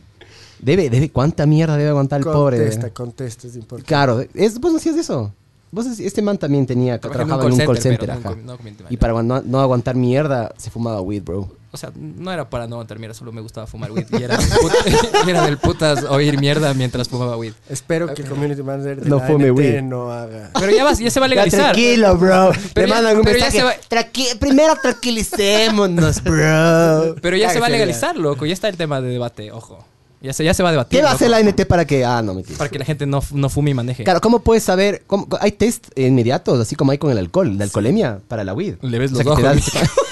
Debe, 0.59 0.89
debe, 0.89 1.11
¿cuánta 1.11 1.45
mierda 1.45 1.77
debe 1.77 1.91
aguantar 1.91 2.21
el 2.21 2.25
pobre? 2.25 2.57
Contesta, 2.57 2.91
contesta, 2.91 3.47
es 3.49 3.57
importante. 3.57 3.89
Claro, 3.89 4.25
es, 4.33 4.59
vos 4.59 4.73
no 4.73 4.79
hacías 4.79 4.97
eso. 4.97 5.35
Vos, 5.71 5.87
este 5.99 6.23
man 6.23 6.39
también 6.39 6.65
tenía, 6.67 6.99
trabajaba 6.99 7.45
en 7.47 7.53
un 7.53 7.59
call 7.59 7.79
center, 7.79 8.01
pero 8.01 8.15
no 8.15 8.21
ajá. 8.21 8.29
con- 8.31 8.47
no 8.47 8.57
community 8.57 8.85
Y 8.89 8.97
para 8.97 9.23
no, 9.23 9.43
no 9.43 9.61
aguantar 9.61 9.97
mierda, 9.97 10.55
se 10.57 10.71
fumaba 10.71 11.01
weed, 11.03 11.23
bro. 11.25 11.49
O 11.75 11.79
sea, 11.79 11.91
no 11.97 12.31
era 12.31 12.51
para 12.51 12.67
no 12.67 12.75
aguantar 12.75 12.99
mierda, 12.99 13.15
solo 13.15 13.33
me 13.33 13.41
gustaba 13.41 13.67
fumar 13.67 13.91
weed. 13.93 14.05
Y 14.11 14.23
era, 14.23 14.39
y 15.27 15.31
era 15.31 15.47
del 15.47 15.57
putas 15.57 16.05
oír 16.05 16.39
mierda 16.39 16.75
mientras 16.75 17.09
fumaba 17.09 17.37
weed. 17.39 17.55
Espero 17.71 18.13
que 18.13 18.21
el 18.23 18.29
community 18.29 18.63
manager 18.63 19.01
de 19.01 19.09
No 19.09 19.17
la 19.19 19.27
fume 19.27 19.49
ANT 19.49 19.59
weed. 19.59 19.81
no 19.83 20.13
haga. 20.13 20.51
Pero 20.61 20.71
ya, 20.71 20.85
vas, 20.85 20.99
ya 20.99 21.11
se 21.11 21.19
va 21.19 21.25
a 21.27 21.29
Ya, 21.31 21.35
legalizar. 21.37 21.61
tranquilo, 21.73 22.17
bro. 22.19 22.53
Pero 22.75 22.87
Le 22.87 22.91
ya- 22.91 22.95
mandan 22.97 23.17
un 23.17 23.25
pero 23.25 23.39
ya 23.39 23.45
mensaje. 23.47 23.59
se 23.59 23.65
va- 23.65 23.75
"Tranqui- 23.89 24.39
primero 24.39 24.75
tranquilicémonos, 24.83 26.23
bro. 26.23 27.15
Pero 27.23 27.37
ya 27.39 27.51
se 27.51 27.59
va 27.61 27.67
a 27.67 27.71
legalizar, 27.71 28.17
loco. 28.17 28.45
Ya 28.47 28.53
está 28.53 28.69
el 28.69 28.77
tema 28.77 29.01
de 29.01 29.09
debate, 29.09 29.51
ojo. 29.51 29.83
Ya 30.21 30.33
se, 30.33 30.45
ya 30.45 30.55
se 30.55 30.63
va 30.63 30.69
a 30.69 30.73
debatir. 30.73 30.99
¿Qué 31.01 31.03
va 31.03 31.11
a 31.11 31.15
hacer 31.15 31.31
la 31.31 31.41
NT 31.41 31.67
para 31.67 31.85
que.? 31.85 32.05
Ah, 32.05 32.23
no, 32.23 32.35
mentira. 32.35 32.57
Para 32.57 32.71
que 32.71 32.79
la 32.79 32.85
gente 32.85 33.07
no, 33.07 33.21
no 33.33 33.49
fume 33.49 33.71
y 33.73 33.75
maneje. 33.75 34.05
Claro, 34.05 34.21
¿cómo 34.21 34.39
puedes 34.41 34.63
saber? 34.63 35.03
cómo- 35.09 35.27
hay 35.41 35.51
test 35.53 35.87
inmediatos, 35.99 36.61
así 36.61 36.77
como 36.77 36.93
hay 36.93 36.99
con 36.99 37.11
el 37.11 37.19
alcohol, 37.19 37.57
la 37.59 37.65
alcoholemia 37.65 38.21
para 38.29 38.45
la 38.45 38.55
weed. 38.55 38.75
Le 38.83 38.99
ves 39.01 39.11
O 39.13 39.17
sea, 39.17 39.25
los 39.25 39.37
que 39.37 39.43
te 39.43 39.49
ojos. 39.49 39.73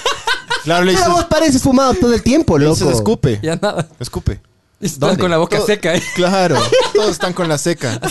Claro, 0.63 0.83
le 0.85 0.91
dices, 0.91 1.05
Pero 1.05 1.15
vos 1.17 1.25
pareces 1.25 1.61
fumado 1.61 1.93
todo 1.95 2.13
el 2.13 2.21
tiempo, 2.21 2.57
le 2.57 2.65
loco. 2.65 2.75
dices, 2.79 2.95
escupe. 2.95 3.39
Ya 3.41 3.55
nada. 3.55 3.87
Escupe. 3.99 4.39
Estás 4.79 4.99
¿Dónde? 4.99 5.17
con 5.21 5.29
la 5.31 5.37
boca 5.37 5.57
Todo- 5.57 5.67
seca. 5.67 5.95
¿eh? 5.95 6.01
Claro, 6.15 6.57
todos 6.93 7.11
están 7.11 7.33
con 7.33 7.47
la 7.47 7.57
seca. 7.57 7.99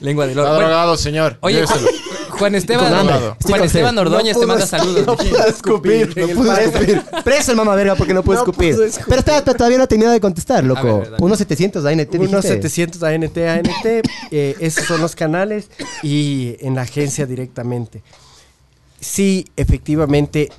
Lengua 0.00 0.26
del 0.26 0.38
oro. 0.38 0.46
Está 0.48 0.54
Bueno, 0.56 0.68
drogado, 0.68 0.96
señor. 0.96 1.38
Oye, 1.40 1.54
Lléveselo. 1.56 1.88
Juan 2.30 2.54
Esteban, 2.56 2.84
Con 2.90 2.94
hambre. 2.98 3.16
Juan 3.18 3.36
con 3.58 3.62
Esteban 3.62 3.94
sed. 3.94 4.00
Ordóñez 4.00 4.38
te 4.38 4.46
manda 4.46 4.66
saludos. 4.66 5.06
No 5.06 5.16
pudo 5.16 5.46
escupir, 5.46 6.14
no 6.18 6.28
pudo 6.28 6.56
escupir. 6.56 7.02
Preso 7.24 7.52
el 7.52 7.56
mamá 7.56 7.74
verga 7.74 7.94
porque 7.94 8.12
no 8.12 8.22
pudo 8.22 8.34
No 8.34 8.40
escupir. 8.42 8.74
pudo 8.74 8.84
escupir. 8.84 9.06
Pero 9.08 9.18
está- 9.20 9.38
está- 9.38 9.54
todavía 9.54 9.78
no 9.78 9.84
ha 9.84 9.86
terminado 9.86 10.12
de 10.12 10.20
contestar, 10.20 10.58
A 10.58 10.62
loco. 10.62 10.98
ver, 10.98 11.10
dale. 11.12 11.24
Unos 11.24 11.38
700 11.38 11.84
ANT 11.86 12.14
Unos 12.18 12.42
dijiste. 12.42 12.48
700 12.68 13.02
ANT, 13.04 13.38
ANT, 13.38 14.02
eh, 14.30 14.56
esos 14.60 14.84
son 14.84 15.00
los 15.00 15.14
canales 15.14 15.70
y 16.02 16.56
en 16.60 16.74
la 16.74 16.82
agencia 16.82 17.24
directamente. 17.24 18.02
Sí, 19.04 19.46
efectivamente, 19.56 20.50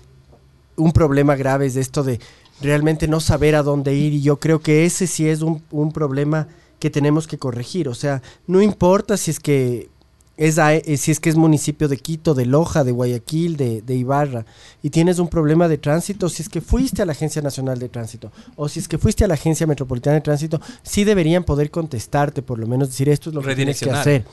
un 0.75 0.91
problema 0.91 1.35
grave 1.35 1.65
es 1.65 1.75
esto 1.75 2.03
de 2.03 2.19
realmente 2.61 3.07
no 3.07 3.19
saber 3.19 3.55
a 3.55 3.63
dónde 3.63 3.95
ir 3.95 4.13
y 4.13 4.21
yo 4.21 4.39
creo 4.39 4.59
que 4.59 4.85
ese 4.85 5.07
sí 5.07 5.27
es 5.27 5.41
un, 5.41 5.63
un 5.71 5.91
problema 5.91 6.47
que 6.79 6.89
tenemos 6.91 7.25
que 7.27 7.37
corregir. 7.39 7.89
O 7.89 7.95
sea, 7.95 8.21
no 8.45 8.61
importa 8.61 9.17
si 9.17 9.31
es 9.31 9.39
que 9.39 9.89
es, 10.37 10.59
a- 10.59 10.75
eh, 10.75 10.97
si 10.97 11.11
es 11.11 11.19
que 11.19 11.29
es 11.29 11.35
municipio 11.37 11.87
de 11.87 11.97
Quito, 11.97 12.33
de 12.35 12.45
Loja, 12.45 12.83
de 12.83 12.91
Guayaquil, 12.91 13.57
de, 13.57 13.81
de 13.81 13.95
Ibarra, 13.95 14.45
y 14.83 14.89
tienes 14.91 15.17
un 15.19 15.27
problema 15.29 15.67
de 15.67 15.77
tránsito, 15.77 16.29
si 16.29 16.43
es 16.43 16.49
que 16.49 16.61
fuiste 16.61 17.01
a 17.01 17.05
la 17.05 17.13
Agencia 17.13 17.41
Nacional 17.41 17.79
de 17.79 17.89
Tránsito 17.89 18.31
o 18.57 18.69
si 18.69 18.79
es 18.79 18.87
que 18.87 18.97
fuiste 18.97 19.23
a 19.23 19.27
la 19.27 19.33
Agencia 19.35 19.65
Metropolitana 19.65 20.15
de 20.15 20.21
Tránsito, 20.21 20.61
sí 20.83 21.03
deberían 21.03 21.45
poder 21.45 21.71
contestarte, 21.71 22.41
por 22.41 22.59
lo 22.59 22.67
menos 22.67 22.89
decir 22.89 23.09
esto 23.09 23.29
es 23.29 23.35
lo 23.35 23.41
que 23.41 23.47
tienes 23.55 23.79
que 23.79 23.85
hacer. 24.01 24.25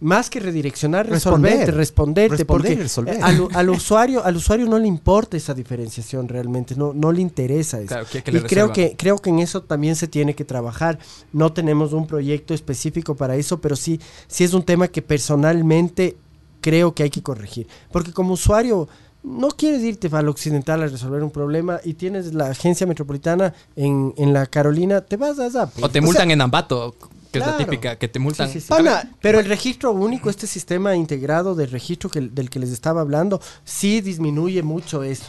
Más 0.00 0.30
que 0.30 0.38
redireccionar, 0.38 1.08
Responder. 1.08 1.50
resolverte, 1.50 1.72
responderte, 1.72 2.36
Responder 2.36 2.70
porque 2.72 2.82
resolver. 2.82 3.14
eh, 3.16 3.20
al, 3.20 3.48
al 3.52 3.70
usuario, 3.70 4.24
al 4.24 4.36
usuario 4.36 4.66
no 4.66 4.78
le 4.78 4.86
importa 4.86 5.36
esa 5.36 5.54
diferenciación 5.54 6.28
realmente, 6.28 6.76
no, 6.76 6.92
no 6.94 7.10
le 7.10 7.20
interesa 7.20 7.78
eso. 7.78 7.88
Claro, 7.88 8.06
quiere 8.08 8.22
que 8.24 8.30
y 8.30 8.34
le 8.34 8.42
creo 8.46 8.72
que, 8.72 8.94
creo 8.96 9.18
que 9.18 9.30
en 9.30 9.40
eso 9.40 9.62
también 9.62 9.96
se 9.96 10.06
tiene 10.06 10.34
que 10.34 10.44
trabajar. 10.44 11.00
No 11.32 11.52
tenemos 11.52 11.92
un 11.92 12.06
proyecto 12.06 12.54
específico 12.54 13.16
para 13.16 13.34
eso, 13.34 13.60
pero 13.60 13.74
sí, 13.74 14.00
sí 14.28 14.44
es 14.44 14.54
un 14.54 14.62
tema 14.62 14.86
que 14.86 15.02
personalmente 15.02 16.16
creo 16.60 16.94
que 16.94 17.02
hay 17.02 17.10
que 17.10 17.22
corregir. 17.22 17.66
Porque 17.90 18.12
como 18.12 18.34
usuario 18.34 18.88
no 19.24 19.48
quieres 19.48 19.82
irte 19.82 20.08
al 20.12 20.28
occidental 20.28 20.82
a 20.82 20.86
resolver 20.86 21.22
un 21.24 21.30
problema 21.30 21.80
y 21.84 21.94
tienes 21.94 22.34
la 22.34 22.50
agencia 22.50 22.86
metropolitana 22.86 23.52
en, 23.74 24.14
en 24.16 24.32
la 24.32 24.46
Carolina, 24.46 25.00
te 25.00 25.16
vas 25.16 25.38
a 25.40 25.50
Zap. 25.50 25.72
O 25.82 25.88
te 25.88 26.00
multan 26.00 26.30
en 26.30 26.40
Ambato, 26.40 26.94
que 27.30 27.38
es 27.38 27.44
la 27.46 27.52
claro. 27.56 27.64
típica, 27.70 27.96
que 27.96 28.08
te 28.08 28.18
multan. 28.18 28.48
Sí, 28.48 28.54
sí, 28.54 28.60
sí. 28.60 28.66
Pana, 28.68 29.10
Pero 29.20 29.38
el 29.40 29.46
registro 29.46 29.92
único, 29.92 30.30
este 30.30 30.46
sistema 30.46 30.94
integrado 30.96 31.54
de 31.54 31.66
registro 31.66 32.08
que, 32.10 32.20
del 32.20 32.50
que 32.50 32.58
les 32.58 32.70
estaba 32.70 33.00
hablando, 33.00 33.40
sí 33.64 34.00
disminuye 34.00 34.62
mucho 34.62 35.02
eso. 35.02 35.26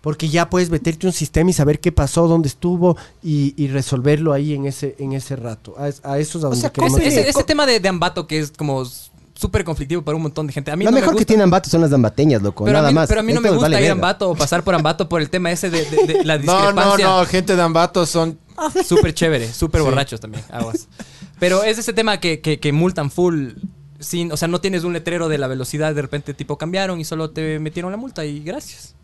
Porque 0.00 0.28
ya 0.28 0.48
puedes 0.48 0.70
meterte 0.70 1.06
un 1.08 1.12
sistema 1.12 1.50
y 1.50 1.52
saber 1.52 1.80
qué 1.80 1.90
pasó, 1.90 2.28
dónde 2.28 2.46
estuvo 2.48 2.96
y, 3.24 3.54
y 3.56 3.66
resolverlo 3.68 4.32
ahí 4.32 4.54
en 4.54 4.66
ese, 4.66 4.94
en 5.00 5.12
ese 5.12 5.34
rato. 5.34 5.74
A, 5.78 5.86
a 6.12 6.18
eso 6.18 6.38
es 6.38 6.44
a 6.44 6.48
donde 6.48 6.60
sea, 6.60 6.70
queremos 6.70 7.00
Ese, 7.00 7.08
ese- 7.20 7.28
ese 7.30 7.42
tema 7.44 7.66
de, 7.66 7.80
de 7.80 7.88
Ambato 7.88 8.26
que 8.28 8.38
es 8.38 8.52
como 8.52 8.84
súper 9.34 9.64
conflictivo 9.64 10.02
para 10.02 10.14
un 10.16 10.22
montón 10.22 10.46
de 10.46 10.52
gente. 10.52 10.70
A 10.70 10.76
mí 10.76 10.84
Lo 10.84 10.90
no 10.90 10.94
me 10.94 11.00
mejor 11.00 11.14
que 11.14 11.18
gusta. 11.20 11.26
tiene 11.26 11.42
Ambato 11.42 11.68
son 11.68 11.80
las 11.80 11.92
ambateñas, 11.92 12.40
loco. 12.40 12.64
pero, 12.64 12.78
nada 12.78 12.88
mí, 12.90 12.94
más. 12.94 13.08
pero 13.08 13.20
a 13.20 13.22
mí 13.24 13.32
no 13.32 13.40
me 13.40 13.48
Esto 13.48 13.56
gusta 13.58 13.68
vale 13.74 13.84
ir 13.84 13.90
a. 13.90 13.92
Ambato 13.94 14.30
o 14.30 14.34
pasar 14.36 14.62
por 14.62 14.74
Ambato 14.76 15.08
por 15.08 15.20
el 15.20 15.28
tema 15.28 15.50
ese 15.50 15.70
de, 15.70 15.84
de- 15.84 16.06
de 16.06 16.24
la 16.24 16.38
No, 16.38 16.44
no, 16.44 16.58
discrepancia. 16.60 17.06
no, 17.08 17.26
gente 17.26 17.56
de 17.56 17.62
Ambato 17.62 18.06
son. 18.06 18.38
Súper 18.86 19.12
chévere, 19.12 19.52
súper 19.52 19.82
borrachos 19.82 20.20
también, 20.20 20.44
aguas. 20.52 20.86
Pero 21.38 21.64
es 21.64 21.78
ese 21.78 21.92
tema 21.92 22.18
que, 22.18 22.40
que, 22.40 22.58
que 22.58 22.72
multan 22.72 23.10
full. 23.10 23.50
Sin, 23.98 24.30
o 24.32 24.36
sea, 24.36 24.48
no 24.48 24.60
tienes 24.60 24.84
un 24.84 24.92
letrero 24.92 25.28
de 25.28 25.38
la 25.38 25.46
velocidad, 25.46 25.94
de 25.94 26.02
repente 26.02 26.34
tipo 26.34 26.58
cambiaron 26.58 27.00
y 27.00 27.04
solo 27.04 27.30
te 27.30 27.58
metieron 27.58 27.90
la 27.90 27.96
multa 27.96 28.24
y 28.24 28.40
gracias. 28.40 28.94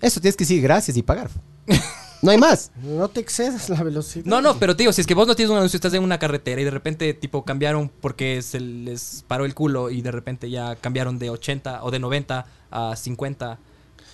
Eso 0.00 0.20
tienes 0.20 0.36
que 0.36 0.44
decir 0.44 0.62
gracias 0.62 0.96
y 0.96 1.02
pagar. 1.02 1.30
No 2.20 2.32
hay 2.32 2.38
más. 2.38 2.72
No 2.82 3.08
te 3.08 3.20
excedas 3.20 3.68
la 3.68 3.82
velocidad. 3.82 4.24
No, 4.24 4.42
no, 4.42 4.58
pero 4.58 4.74
tío, 4.74 4.92
si 4.92 5.00
es 5.00 5.06
que 5.06 5.14
vos 5.14 5.28
no 5.28 5.36
tienes 5.36 5.50
un 5.50 5.56
anuncio, 5.58 5.76
estás 5.76 5.94
en 5.94 6.02
una 6.02 6.18
carretera 6.18 6.60
y 6.60 6.64
de 6.64 6.70
repente 6.70 7.14
tipo 7.14 7.44
cambiaron 7.44 7.90
porque 8.00 8.42
se 8.42 8.58
les 8.58 9.24
paró 9.28 9.44
el 9.44 9.54
culo 9.54 9.90
y 9.90 10.02
de 10.02 10.10
repente 10.10 10.50
ya 10.50 10.74
cambiaron 10.76 11.18
de 11.18 11.30
80 11.30 11.84
o 11.84 11.90
de 11.90 12.00
90 12.00 12.46
a 12.70 12.96
50 12.96 13.58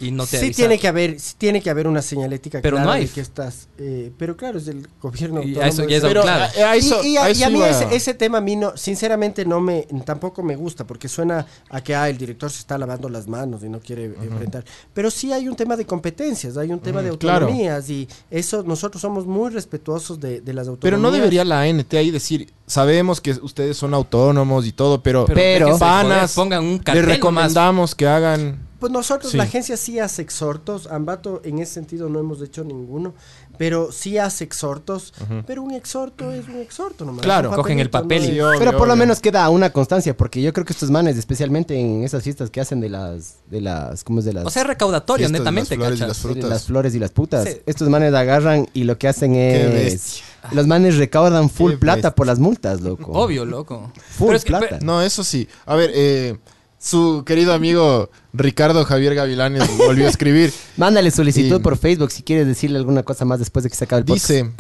y 0.01 0.11
no 0.11 0.25
te 0.25 0.31
sí 0.31 0.37
avisaron. 0.37 0.55
tiene 0.57 0.79
que 0.79 0.89
haber, 0.89 1.21
sí 1.21 1.35
tiene 1.39 1.61
que 1.63 1.71
haber 1.71 1.87
una 1.87 2.03
señalética 2.03 2.61
Pero 2.61 2.77
clara 2.77 2.87
no 2.87 2.93
hay. 2.93 3.07
de 3.07 3.13
que 3.13 3.21
estás. 3.21 3.69
eh, 3.79 4.11
pero 4.19 4.37
claro, 4.37 4.59
es 4.59 4.67
del 4.67 4.89
gobierno. 5.01 5.43
Y 5.43 5.51
autónomo, 5.55 5.69
eso 5.69 5.89
ya 5.89 5.97
es 5.97 6.03
Pero 6.03 6.23
claro. 6.23 6.45
a, 6.45 6.71
a 6.71 6.77
eso, 6.77 7.03
y, 7.05 7.09
y 7.13 7.17
a, 7.17 7.25
a 7.25 7.31
y 7.31 7.43
a 7.43 7.51
mí 7.51 7.63
ese, 7.63 7.95
ese 7.95 8.15
tema 8.15 8.39
a 8.39 8.41
mí 8.41 8.57
no, 8.57 8.77
sinceramente 8.77 9.45
no 9.45 9.61
me, 9.61 9.87
tampoco 10.05 10.43
me 10.43 10.57
gusta 10.57 10.87
porque 10.87 11.09
suena 11.09 11.47
a 11.71 11.81
que 11.83 11.95
ah, 11.95 12.09
el 12.09 12.19
director 12.19 12.51
se 12.51 12.59
está 12.61 12.77
lavando 12.79 13.09
las 13.09 13.29
manos 13.29 13.63
y 13.63 13.69
no 13.69 13.81
quiere 13.81 14.05
enfrentar. 14.07 14.65
Pero 14.93 15.11
sí 15.11 15.33
hay 15.33 15.49
un 15.49 15.57
tema 15.57 15.77
de 15.77 15.87
competencias, 15.87 16.57
hay 16.57 16.71
un 16.73 16.81
tema 16.81 17.01
de 17.03 17.17
claro. 17.17 17.47
autonomías 17.47 17.89
y 17.91 18.09
eso 18.31 18.63
nosotros 18.63 19.01
somos 19.01 19.27
muy 19.27 19.51
respetuosos 19.51 20.19
de, 20.21 20.41
de 20.41 20.53
las 20.53 20.69
autonomías. 20.69 20.81
Pero 20.83 20.99
no 20.99 21.11
debería 21.11 21.45
la 21.45 21.61
ANT 21.63 21.93
ahí 21.95 22.11
decir, 22.11 22.53
sabemos 22.67 23.21
que 23.21 23.31
ustedes 23.33 23.77
son 23.77 23.95
autónomos 23.95 24.67
y 24.67 24.73
todo, 24.73 25.03
pero, 25.03 25.25
Pero, 25.27 25.67
Pero- 25.67 25.79
panas, 25.79 26.35
pongan 26.35 26.65
un 26.65 26.73
les 26.75 26.83
cartel 26.83 27.03
nomás. 27.03 27.17
recomendamos 27.17 27.95
que 27.95 28.07
hagan... 28.07 28.64
Pues 28.85 28.93
nosotros, 28.93 29.33
Sí. 29.33 29.39
la 29.39 29.45
agencia 29.45 29.79
sí 29.79 29.99
hace 29.99 30.21
exhortos. 30.21 30.89
Ambato 30.89 31.41
en 31.43 31.59
ese 31.59 31.73
sentido 31.73 32.11
no 32.11 32.19
hemos 32.19 32.43
hecho 32.43 32.65
ninguno, 32.65 33.15
pero 33.57 33.91
sí 33.93 34.19
hace 34.19 34.45
exhortos. 34.45 35.15
Pero 35.47 35.63
un 35.63 35.71
exhorto 35.71 36.31
es 36.33 36.47
un 36.49 36.57
exhorto 36.61 37.07
nomás. 37.07 37.23
Claro. 37.23 37.51
Cogen 37.53 37.79
el 37.81 37.89
papel 37.89 38.25
y- 38.27 38.29
no 38.37 38.53
es- 38.53 38.59
obvio, 38.59 38.59
Pero 38.59 38.77
por 38.77 38.87
lo 38.87 38.95
menos 38.95 39.21
queda 39.21 39.49
una 39.49 39.71
constancia, 39.71 40.15
porque 40.15 40.43
yo 40.43 40.53
creo 40.53 40.67
que 40.67 40.75
estos 40.75 40.91
manes, 40.91 41.17
especialmente 41.17 41.75
en 41.81 42.05
esas 42.05 42.23
fiestas 42.23 42.51
que 42.51 42.61
hacen 42.61 42.83
de 42.83 42.91
las, 42.91 43.37
de 43.51 43.63
las, 43.63 44.05
¿cómo 44.05 44.19
es 44.19 44.27
de 44.27 44.35
las? 44.35 44.45
O 44.45 44.51
sea, 44.51 44.61
es 44.61 44.69
recaudatorio, 44.69 45.29
Fiestas 45.29 45.33
de 45.33 45.45
las 45.45 45.55
netamente, 45.55 45.77
flores 45.77 45.97
y 45.97 46.01
¿cachas? 46.03 46.09
las 46.09 46.19
frutas. 46.19 46.51
las 46.51 46.65
flores 46.65 46.95
y 46.95 46.99
las 46.99 47.11
putas. 47.11 47.49
Sí. 47.49 47.57
Estos 47.65 47.89
manes 47.89 48.13
agarran 48.13 48.69
y 48.75 48.85
lo 48.85 48.99
que 48.99 49.09
hacen 49.09 49.35
es, 49.35 50.21
los 50.53 50.67
manes 50.67 50.99
recaudan 50.99 51.49
full 51.49 51.71
Qué 51.73 51.79
plata 51.79 51.95
bestia. 51.97 52.15
por 52.17 52.27
las 52.27 52.39
multas, 52.39 52.83
loco. 52.83 53.13
Obvio, 53.13 53.47
loco. 53.47 53.91
Full 54.19 54.27
Pero 54.27 54.37
es 54.37 54.45
que- 54.45 54.49
plata. 54.51 54.67
pero- 54.69 54.85
No, 54.85 55.01
eso 55.01 55.25
sí. 55.25 55.49
A 55.65 55.75
ver, 55.75 55.91
eh, 55.95 56.37
su 56.85 57.25
querido 57.25 57.55
amigo 57.55 58.11
Ricardo 58.35 58.85
Javier 58.85 59.15
Gavilanes 59.15 59.75
volvió 59.79 60.07
a 60.07 60.11
escribir. 60.11 60.53
Mándale 60.77 61.11
solicitud 61.11 61.57
Y- 61.57 61.63
por 61.63 61.79
Facebook 61.79 62.11
si 62.13 62.23
quieres 62.23 62.47
decirle 62.47 62.77
alguna 62.79 63.03
cosa 63.03 63.25
más 63.25 63.39
después 63.39 63.63
de 63.63 63.71
que 63.71 63.77
se 63.77 63.85
acabe 63.85 64.01
el 64.01 64.05
podcast. 64.05 64.29
Dice, 64.31 64.53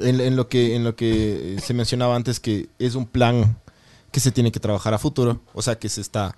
en, 0.00 0.20
en 0.20 0.36
lo 0.36 0.48
que, 0.48 0.76
en 0.76 0.84
lo 0.84 0.94
que 0.94 1.56
eh, 1.56 1.60
se 1.60 1.74
mencionaba 1.74 2.14
antes, 2.14 2.38
que 2.38 2.68
es 2.78 2.94
un 2.94 3.06
plan 3.06 3.58
que 4.12 4.20
se 4.20 4.30
tiene 4.30 4.52
que 4.52 4.60
trabajar 4.60 4.94
a 4.94 4.98
futuro, 4.98 5.40
o 5.52 5.62
sea 5.62 5.76
que 5.78 5.88
se 5.88 6.00
está, 6.00 6.36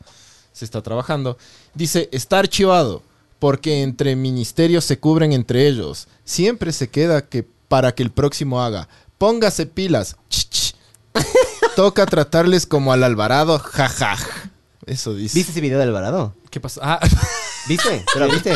se 0.52 0.64
está 0.64 0.82
trabajando. 0.82 1.36
Dice, 1.74 2.08
está 2.10 2.38
archivado, 2.38 3.02
porque 3.38 3.82
entre 3.82 4.16
ministerios 4.16 4.86
se 4.86 4.98
cubren 4.98 5.34
entre 5.34 5.68
ellos. 5.68 6.08
Siempre 6.24 6.72
se 6.72 6.88
queda 6.88 7.26
que 7.28 7.46
para 7.68 7.94
que 7.94 8.02
el 8.02 8.10
próximo 8.10 8.62
haga. 8.62 8.88
Póngase 9.18 9.66
pilas. 9.66 10.16
Ch, 10.30 10.48
ch. 10.48 10.74
Toca 11.76 12.06
tratarles 12.06 12.64
como 12.64 12.92
al 12.92 13.04
Alvarado, 13.04 13.58
jajaj. 13.58 14.20
Eso 14.88 15.14
dice. 15.14 15.38
¿Viste 15.38 15.52
ese 15.52 15.60
video 15.60 15.78
de 15.78 15.84
Alvarado? 15.84 16.34
¿Qué 16.50 16.60
pasó? 16.60 16.80
Ah, 16.82 16.98
¿Viste? 17.68 18.04
¿Te 18.12 18.18
lo 18.18 18.28
viste? 18.30 18.54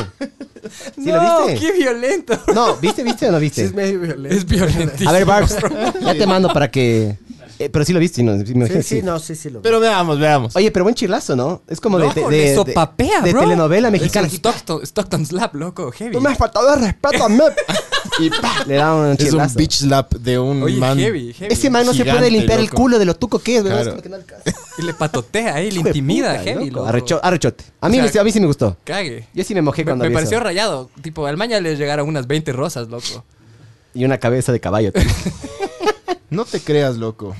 ¿Sí 0.95 1.11
no, 1.11 1.41
lo 1.41 1.47
viste? 1.47 1.67
qué 1.67 1.73
violento. 1.73 2.39
No, 2.55 2.77
¿viste, 2.77 3.03
viste 3.03 3.29
o 3.29 3.33
no 3.33 3.39
Sí, 3.39 3.45
viste? 3.45 3.65
es 3.65 3.75
medio 3.75 4.01
violento. 4.01 4.35
Es 4.37 4.47
violentísimo. 4.47 5.11
A 5.11 5.13
ver, 5.13 5.25
Barbs, 5.27 5.57
ya 6.01 6.15
te 6.15 6.27
mando 6.27 6.53
para 6.53 6.71
que... 6.71 7.19
eh, 7.65 7.71
pero 7.71 7.85
sí 7.85 7.93
lo 7.93 7.99
viste, 8.01 8.23
¿no? 8.23 8.37
Sí, 8.39 8.53
Sí, 8.73 8.83
sí, 8.83 9.03
no, 9.03 9.19
sí, 9.19 9.35
sí 9.35 9.51
lo 9.51 9.61
vi. 9.61 9.63
Pero 9.63 9.81
veamos, 9.81 10.19
veamos. 10.19 10.55
Oye, 10.57 10.71
pero 10.71 10.85
buen 10.85 10.95
chirlazo, 10.95 11.35
¿no? 11.37 11.63
Es 11.69 11.81
como 11.81 11.99
de, 11.99 12.09
de, 12.13 12.23
de, 12.29 12.37
de- 12.49 12.55
sopapea, 12.55 13.21
de 13.21 13.31
bro. 13.33 13.41
telenovela 13.43 13.89
Es 13.89 13.93
mexicana. 13.93 14.27
un 14.29 14.33
Stockton, 14.35 14.83
Stockton 14.87 15.27
Slap, 15.27 15.55
loco, 15.55 15.91
heavy. 15.93 16.15
No 16.15 16.21
me 16.21 16.31
has 16.31 16.39
faltado 16.39 16.71
de 16.71 16.77
respeto 16.87 17.25
a 17.25 17.29
mí. 17.29 17.39
y 18.19 18.31
pa, 18.31 18.65
le 18.67 18.75
da 18.75 18.95
un 18.95 19.17
es 19.19 19.33
un 19.33 19.47
bitch 19.55 19.79
slap 19.81 20.13
de 20.15 20.39
un 20.39 20.63
Oye, 20.63 20.77
man. 20.79 20.99
heavy, 20.99 21.33
heavy. 21.33 21.53
Ese 21.53 21.71
man 21.71 21.87
no 21.87 21.95
se 21.95 22.05
puede 22.05 22.31
limpiar 22.31 22.61
el 22.61 22.71
culo 22.71 22.99
de 22.99 23.05
lo 23.05 23.15
tuco 23.17 23.39
que 23.39 23.57
es, 23.59 23.63
¿verdad? 23.65 23.83
Claro. 23.83 23.91
Es 23.91 23.95
como 23.95 24.03
que 24.03 24.09
no 24.09 24.17
alcanza. 24.17 24.59
Y 24.79 24.83
le 24.83 24.95
patotea 24.95 25.55
ahí, 25.57 25.71
le 25.71 25.83
de 25.83 25.91
intimida, 25.91 26.31
puta, 26.39 26.45
heavy, 26.45 26.71
loco. 26.71 26.87
Arrecho- 26.89 27.21
arrechote. 27.23 27.65
A 27.83 27.91
mí, 27.91 28.01
O 28.01 28.09
sea, 28.09 28.23
a 28.23 28.25
mí 28.25 28.33
sí 28.33 28.41
me 28.41 28.47
gustó. 28.47 28.75
Cague. 28.85 29.29
Yo 29.35 29.45
sí 29.45 29.55
me 29.55 29.61
mojé 29.61 29.83
Me, 29.83 29.91
cuando 29.91 30.05
me 30.05 30.09
vi 30.09 30.15
pareció 30.15 30.39
eso. 30.39 30.45
rayado. 30.45 30.91
Tipo, 31.03 31.27
al 31.27 31.37
maña 31.37 31.61
le 31.61 31.77
llegaron 31.77 32.09
unas 32.09 32.27
20 32.27 32.53
rosas, 32.53 32.89
loco. 32.89 33.23
Y 33.95 34.07
una 34.07 34.17
cabeza 34.17 34.51
de 34.51 34.61
caballo. 34.61 34.91
No 36.33 36.45
te 36.45 36.61
creas, 36.61 36.97
loco. 36.97 37.35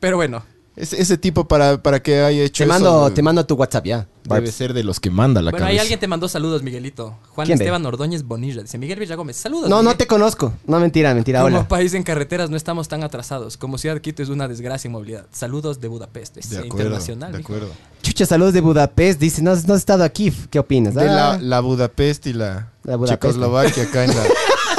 Pero 0.00 0.16
bueno, 0.16 0.42
Ese, 0.74 1.00
ese 1.00 1.18
tipo 1.18 1.46
para, 1.46 1.82
para 1.82 2.02
que 2.02 2.20
haya 2.20 2.42
hecho 2.42 2.64
te, 2.64 2.68
mando, 2.68 3.06
eso, 3.06 3.14
te 3.14 3.22
mando 3.22 3.44
tu 3.46 3.54
WhatsApp 3.54 3.84
ya. 3.84 3.98
Debe 4.24 4.40
Barbs. 4.40 4.54
ser 4.54 4.72
de 4.72 4.82
los 4.84 5.00
que 5.00 5.10
manda 5.10 5.42
la 5.42 5.50
bueno, 5.50 5.66
ahí 5.66 5.72
cabeza. 5.72 5.82
alguien 5.82 6.00
te 6.00 6.06
mandó 6.08 6.28
saludos, 6.28 6.62
Miguelito. 6.62 7.18
Juan 7.30 7.46
¿Quién 7.46 7.58
ve? 7.58 7.64
Esteban 7.64 7.84
Ordóñez 7.84 8.22
Bonilla. 8.22 8.62
Dice 8.62 8.78
Miguel 8.78 8.98
Villagómez. 9.00 9.36
Saludos. 9.36 9.68
No, 9.68 9.76
no 9.76 9.82
Miguel. 9.82 9.96
te 9.98 10.06
conozco. 10.06 10.54
No, 10.66 10.78
mentira, 10.80 11.12
mentira. 11.14 11.42
Como 11.42 11.56
Hola. 11.58 11.68
país 11.68 11.92
en 11.94 12.02
carreteras 12.04 12.48
no 12.48 12.56
estamos 12.56 12.88
tan 12.88 13.02
atrasados. 13.02 13.56
Como 13.56 13.78
ciudad 13.78 14.00
Quito 14.00 14.22
es 14.22 14.28
una 14.28 14.48
desgracia 14.48 14.88
en 14.88 14.92
movilidad. 14.92 15.26
Saludos 15.32 15.80
de 15.80 15.88
Budapest. 15.88 16.36
Es 16.38 16.50
De 16.50 16.58
acuerdo, 16.58 16.76
internacional. 16.78 17.32
de 17.32 17.38
mijo. 17.38 17.52
acuerdo. 17.52 17.74
Chucha, 18.02 18.24
saludos 18.26 18.54
de 18.54 18.60
Budapest. 18.60 19.20
Dice, 19.20 19.42
no, 19.42 19.50
has- 19.50 19.66
no 19.68 19.74
has 19.74 19.80
estado 19.80 20.04
aquí. 20.04 20.32
¿Qué 20.50 20.58
opinas? 20.58 20.94
De 20.94 21.04
la, 21.04 21.32
Ah, 21.34 21.38
la 21.40 21.60
Budapest 21.60 22.26
y 22.28 22.32
la, 22.32 22.70
La 22.84 22.96
Budapest. 22.96 23.22
Checoslovaquia 23.22 23.82
acá 23.84 24.04
en 24.04 24.10
la... 24.16 24.22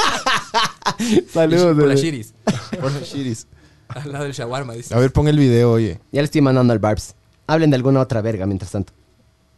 saludos. 1.33 1.75
Por 1.77 1.87
la. 1.87 1.95
Shiris. 1.95 2.33
por 2.79 2.91
los 2.91 3.03
shiris. 3.03 3.47
Al 3.87 4.11
lado 4.11 4.23
del 4.25 4.33
shawarma, 4.33 4.73
dice. 4.73 4.93
A 4.93 4.99
ver, 4.99 5.11
pon 5.11 5.27
el 5.27 5.37
video, 5.37 5.71
oye. 5.71 5.99
Ya 6.11 6.21
le 6.21 6.25
estoy 6.25 6.41
mandando 6.41 6.73
al 6.73 6.79
Barbs. 6.79 7.15
Hablen 7.45 7.69
de 7.69 7.75
alguna 7.75 7.99
otra 7.99 8.21
verga 8.21 8.45
mientras 8.45 8.71
tanto. 8.71 8.93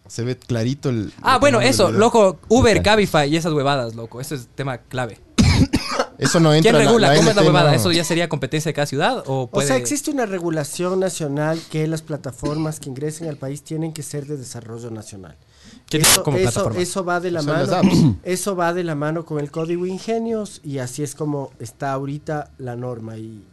Se 0.07 0.23
ve 0.23 0.35
clarito 0.37 0.89
el... 0.89 1.13
Ah, 1.21 1.37
bueno, 1.39 1.61
eso, 1.61 1.91
loco, 1.91 2.39
Uber. 2.49 2.83
Cabify 2.83 3.29
y 3.29 3.37
esas 3.37 3.53
huevadas, 3.53 3.95
loco. 3.95 4.19
Eso 4.19 4.35
es 4.35 4.47
tema 4.53 4.77
clave. 4.77 5.19
Eso 6.17 6.39
no 6.39 6.53
entra 6.53 6.71
¿Quién 6.71 6.83
la- 6.83 6.89
regula? 6.89 7.07
la 7.09 7.15
¿Cómo 7.17 7.29
es 7.29 7.35
la 7.35 7.41
huevada? 7.43 7.71
no. 7.71 7.75
¿Eso 7.75 7.91
ya 7.91 8.03
sería 8.03 8.29
competencia 8.29 8.69
de 8.69 8.73
cada 8.73 8.85
ciudad? 8.85 9.23
O, 9.27 9.49
sea, 9.61 9.75
existe 9.75 10.11
una 10.11 10.25
regulación 10.25 10.99
nacional 10.99 11.59
que 11.69 11.87
las 11.87 12.01
plataformas 12.01 12.79
que 12.79 12.89
ingresen 12.89 13.27
al 13.27 13.35
país 13.37 13.63
tienen 13.63 13.91
que 13.93 14.01
ser 14.01 14.25
de 14.25 14.37
desarrollo 14.37 14.91
nacional. 14.91 15.35
¿Qué 15.89 15.99
tipo 15.99 16.09
Eso, 16.09 16.23
como 16.23 16.37
eso, 16.37 16.51
plataforma? 16.51 16.81
eso 16.81 17.05
va 17.05 17.19
de 17.19 17.31
la 17.31 17.41
Son 17.41 17.53
mano. 17.53 18.19
Eso 18.23 18.55
va 18.55 18.73
de 18.73 18.83
la 18.83 18.95
mano 18.95 19.23
con 19.25 19.39
el 19.39 19.51
código 19.51 19.85
Ingenios 19.85 20.61
y 20.63 20.79
así 20.79 21.03
es 21.03 21.13
como 21.15 21.51
está 21.59 21.91
ahorita 21.93 22.51
la 22.57 22.75
norma. 22.75 23.17
Y 23.17 23.43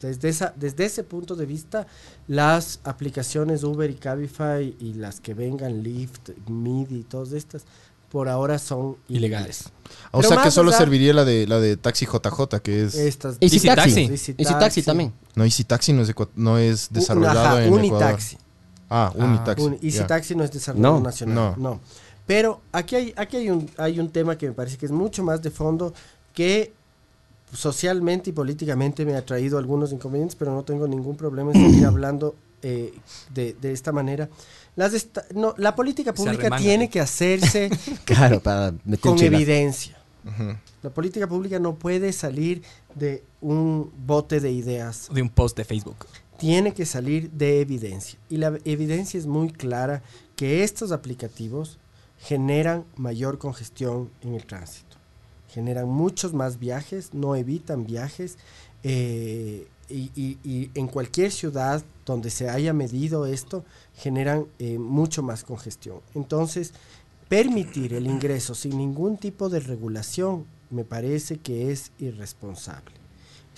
desde, 0.00 0.28
esa, 0.28 0.52
desde 0.56 0.84
ese 0.84 1.02
punto 1.02 1.34
de 1.34 1.46
vista, 1.46 1.86
las 2.26 2.80
aplicaciones 2.84 3.64
Uber 3.64 3.90
y 3.90 3.94
Cabify 3.94 4.76
y 4.78 4.94
las 4.94 5.20
que 5.20 5.34
vengan, 5.34 5.82
Lyft, 5.82 6.30
Midi 6.46 6.98
y 7.00 7.02
todas 7.04 7.32
estas, 7.32 7.64
por 8.10 8.28
ahora 8.28 8.58
son 8.58 8.96
Ilegales. 9.08 9.64
O 10.10 10.20
Pero 10.20 10.34
sea 10.34 10.42
que 10.42 10.50
solo 10.50 10.72
serviría 10.72 11.14
la 11.14 11.24
de 11.24 11.46
la 11.46 11.58
de 11.58 11.76
Taxi 11.76 12.06
JJ, 12.06 12.60
que 12.62 12.84
es... 12.84 12.94
Estas 12.94 13.38
Easy 13.40 13.56
Easy 13.56 13.66
Taxi. 13.68 14.08
Taxi. 14.08 14.34
Easy 14.38 14.54
Taxi 14.58 14.82
también. 14.82 15.12
No, 15.34 15.44
Easy 15.44 15.64
Taxi 15.64 15.92
no 15.92 16.02
es, 16.02 16.14
no 16.36 16.58
es 16.58 16.88
desarrollado 16.90 17.38
Ajá, 17.40 17.64
en 17.64 17.72
Unitaxi. 17.72 18.34
Ecuador. 18.34 18.47
Ah, 18.90 19.12
Unitaxi. 19.14 19.62
Un- 19.64 19.74
Easy 19.74 19.98
ya. 19.98 20.06
Taxi 20.06 20.34
no 20.34 20.44
es 20.44 20.50
desarrollo 20.52 20.82
No, 20.82 21.00
nacional. 21.00 21.54
no. 21.56 21.70
No. 21.70 21.80
Pero 22.26 22.60
aquí 22.72 22.96
hay, 22.96 23.14
aquí 23.16 23.36
hay 23.38 23.50
un, 23.50 23.70
hay 23.78 23.98
un 24.00 24.10
tema 24.10 24.36
que 24.36 24.46
me 24.48 24.52
parece 24.52 24.76
que 24.76 24.86
es 24.86 24.92
mucho 24.92 25.22
más 25.24 25.40
de 25.42 25.50
fondo 25.50 25.94
que 26.34 26.72
socialmente 27.52 28.30
y 28.30 28.32
políticamente 28.32 29.04
me 29.06 29.14
ha 29.14 29.24
traído 29.24 29.56
algunos 29.58 29.92
inconvenientes, 29.92 30.36
pero 30.36 30.52
no 30.52 30.62
tengo 30.62 30.86
ningún 30.86 31.16
problema 31.16 31.52
en 31.52 31.70
seguir 31.70 31.86
hablando 31.86 32.34
eh, 32.62 32.92
de, 33.32 33.54
de 33.54 33.72
esta 33.72 33.92
manera. 33.92 34.28
Las 34.76 34.92
esta- 34.92 35.24
no, 35.34 35.54
la 35.56 35.74
política 35.74 36.12
pública 36.12 36.56
tiene 36.56 36.88
que 36.90 37.00
hacerse 37.00 37.70
Claro, 38.04 38.40
para 38.40 38.72
meter 38.84 39.00
con 39.00 39.16
chela. 39.16 39.36
evidencia. 39.36 39.96
La 40.82 40.90
política 40.90 41.26
pública 41.26 41.58
no 41.58 41.76
puede 41.76 42.12
salir 42.12 42.62
de 42.94 43.24
un 43.40 43.90
bote 44.06 44.40
de 44.40 44.52
ideas 44.52 45.08
De 45.10 45.22
un 45.22 45.30
post 45.30 45.56
de 45.56 45.64
Facebook. 45.64 45.96
Tiene 46.38 46.72
que 46.72 46.86
salir 46.86 47.30
de 47.32 47.60
evidencia. 47.60 48.18
Y 48.30 48.38
la 48.38 48.58
evidencia 48.64 49.18
es 49.18 49.26
muy 49.26 49.50
clara 49.50 50.02
que 50.36 50.62
estos 50.64 50.92
aplicativos 50.92 51.78
generan 52.18 52.84
mayor 52.96 53.38
congestión 53.38 54.10
en 54.22 54.34
el 54.34 54.46
tránsito. 54.46 54.96
Generan 55.48 55.88
muchos 55.88 56.32
más 56.32 56.58
viajes, 56.58 57.12
no 57.12 57.36
evitan 57.36 57.84
viajes. 57.84 58.38
eh, 58.84 59.66
y, 59.90 60.70
en 60.74 60.86
cualquier 60.86 61.32
ciudad 61.32 61.82
donde 62.04 62.30
se 62.30 62.48
haya 62.48 62.72
medido 62.72 63.26
esto, 63.26 63.64
generan 63.96 64.46
eh, 64.58 64.78
mucho 64.78 65.22
más 65.22 65.44
congestión. 65.44 66.00
Entonces, 66.14 66.72
permitir 67.28 67.94
el 67.94 68.06
ingreso 68.06 68.54
sin 68.54 68.76
ningún 68.76 69.16
tipo 69.16 69.48
de 69.48 69.60
regulación 69.60 70.46
me 70.70 70.84
parece 70.84 71.38
que 71.38 71.72
es 71.72 71.92
irresponsable. 71.98 72.97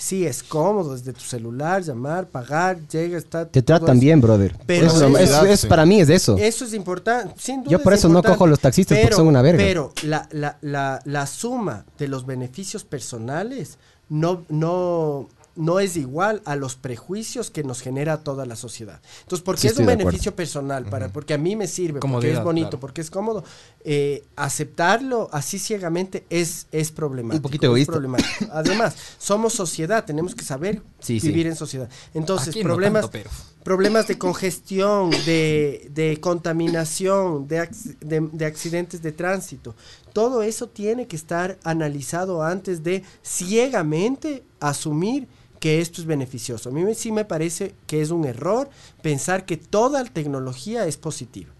Sí, 0.00 0.24
es 0.24 0.42
cómodo 0.42 0.94
desde 0.96 1.12
tu 1.12 1.20
celular, 1.20 1.82
llamar, 1.82 2.26
pagar, 2.26 2.78
llega, 2.88 3.18
está... 3.18 3.46
Te 3.46 3.60
tratan 3.60 3.96
eso. 3.96 4.00
bien, 4.00 4.20
brother. 4.20 4.56
Pero 4.66 4.86
Eso 4.86 5.06
es, 5.18 5.28
eso- 5.28 5.44
es- 5.44 5.50
es- 5.64 5.66
para 5.66 5.84
mí 5.84 6.00
es 6.00 6.08
eso. 6.08 6.38
Eso 6.38 6.64
es 6.64 6.72
importante, 6.72 7.34
sin 7.38 7.62
duda 7.62 7.70
Yo 7.70 7.82
por 7.82 7.92
es 7.92 7.98
eso 7.98 8.08
no 8.08 8.22
cojo 8.22 8.46
los 8.46 8.60
taxistas 8.60 8.98
porque 8.98 9.14
son 9.14 9.26
una 9.26 9.42
verga. 9.42 9.62
Pero 9.62 9.92
la, 10.02 10.26
la, 10.32 10.56
la, 10.62 11.02
la 11.04 11.26
suma 11.26 11.84
de 11.98 12.08
los 12.08 12.24
beneficios 12.24 12.82
personales 12.82 13.76
no, 14.08 14.42
no, 14.48 15.28
no 15.54 15.80
es 15.80 15.96
igual 15.96 16.40
a 16.46 16.56
los 16.56 16.76
prejuicios 16.76 17.50
que 17.50 17.62
nos 17.62 17.82
genera 17.82 18.18
toda 18.24 18.46
la 18.46 18.56
sociedad. 18.56 19.00
Entonces, 19.24 19.44
porque 19.44 19.60
Sí, 19.62 19.66
es 19.68 19.76
un 19.78 19.86
beneficio 19.86 20.34
personal, 20.34 20.86
para, 20.86 21.08
porque 21.10 21.34
a 21.34 21.38
mí 21.38 21.56
me 21.56 21.66
sirve, 21.66 22.00
porque 22.00 22.32
es 22.32 22.42
bonito, 22.42 22.70
claro. 22.70 22.80
porque 22.80 23.00
es 23.02 23.10
cómodo, 23.10 23.44
eh, 23.84 24.24
aceptarlo 24.36 25.28
así 25.32 25.58
ciegamente 25.58 26.24
es, 26.30 26.66
es 26.70 26.90
problemático. 26.90 27.38
Un 27.38 27.42
poquito 27.42 27.66
egoísta. 27.66 27.92
problemático. 27.92 28.28
Además, 28.52 28.94
somos 29.18 29.52
sociedad, 29.54 30.04
tenemos 30.04 30.34
que 30.34 30.44
saber 30.44 30.82
Sí, 31.00 31.18
sí. 31.20 31.28
vivir 31.28 31.46
en 31.46 31.56
sociedad. 31.56 31.88
Entonces, 32.14 32.48
Aquí 32.48 32.58
no 32.62 32.64
problemas, 32.70 33.10
tanto, 33.10 33.30
problemas 33.64 34.06
de 34.08 34.18
congestión, 34.18 35.10
de, 35.24 35.88
de 35.94 36.20
contaminación, 36.20 37.48
de, 37.48 37.68
de- 38.00 38.28
de 38.32 38.44
accidentes 38.46 39.00
de 39.02 39.12
tránsito. 39.12 39.74
Todo 40.12 40.42
eso 40.42 40.68
tiene 40.68 41.06
que 41.06 41.16
estar 41.16 41.58
analizado 41.64 42.42
antes 42.42 42.82
de 42.82 43.02
ciegamente 43.22 44.44
asumir 44.60 45.26
que 45.58 45.80
esto 45.80 46.00
es 46.00 46.06
beneficioso. 46.06 46.70
A 46.70 46.72
mí 46.72 46.82
sí 46.94 47.12
me 47.12 47.24
parece 47.24 47.74
que 47.86 48.00
es 48.00 48.10
un 48.10 48.24
error 48.24 48.70
pensar 49.02 49.44
que 49.44 49.56
toda 49.58 50.04
tecnología 50.04 50.86
es 50.86 50.96
positiva. 50.96 51.50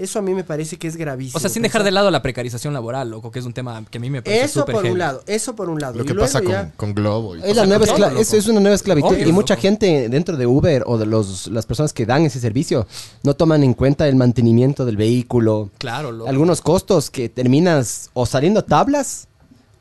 Eso 0.00 0.18
a 0.18 0.22
mí 0.22 0.32
me 0.34 0.44
parece 0.44 0.78
que 0.78 0.88
es 0.88 0.96
gravísimo. 0.96 1.36
O 1.36 1.40
sea, 1.40 1.50
sin 1.50 1.62
dejar 1.62 1.84
de 1.84 1.90
lado 1.90 2.10
la 2.10 2.22
precarización 2.22 2.72
laboral, 2.72 3.10
loco, 3.10 3.30
que 3.30 3.38
es 3.38 3.44
un 3.44 3.52
tema 3.52 3.84
que 3.90 3.98
a 3.98 4.00
mí 4.00 4.08
me 4.10 4.22
parece 4.22 4.44
Eso 4.44 4.64
por 4.64 4.76
heavy. 4.76 4.90
un 4.92 4.98
lado, 4.98 5.22
eso 5.26 5.54
por 5.54 5.68
un 5.68 5.80
lado. 5.80 5.94
Lo 5.98 6.04
Y 6.04 6.06
que 6.06 6.14
pasa 6.14 6.40
ya- 6.42 6.70
con, 6.76 6.92
con 6.92 6.94
Globo. 6.94 7.36
y 7.36 7.40
Es, 7.42 7.54
la 7.56 7.66
nueva 7.66 7.84
todo, 7.86 8.18
es, 8.18 8.32
es 8.32 8.46
una 8.48 8.60
nueva 8.60 8.74
esclavitud 8.76 9.08
Obvio, 9.10 9.28
y 9.28 9.32
mucha 9.32 9.54
loco. 9.54 9.62
gente 9.62 10.08
dentro 10.08 10.36
de 10.36 10.46
Uber 10.46 10.82
o 10.86 10.96
de 10.98 11.06
los, 11.06 11.48
las 11.48 11.66
personas 11.66 11.92
que 11.92 12.06
dan 12.06 12.24
ese 12.24 12.40
servicio 12.40 12.86
no 13.22 13.34
toman 13.34 13.62
en 13.62 13.74
cuenta 13.74 14.08
el 14.08 14.16
mantenimiento 14.16 14.84
del 14.84 14.96
vehículo, 14.96 15.70
Claro, 15.78 16.12
loco. 16.12 16.28
algunos 16.30 16.60
costos 16.62 17.10
que 17.10 17.28
terminas 17.28 18.10
o 18.14 18.26
saliendo 18.26 18.64
tablas 18.64 19.26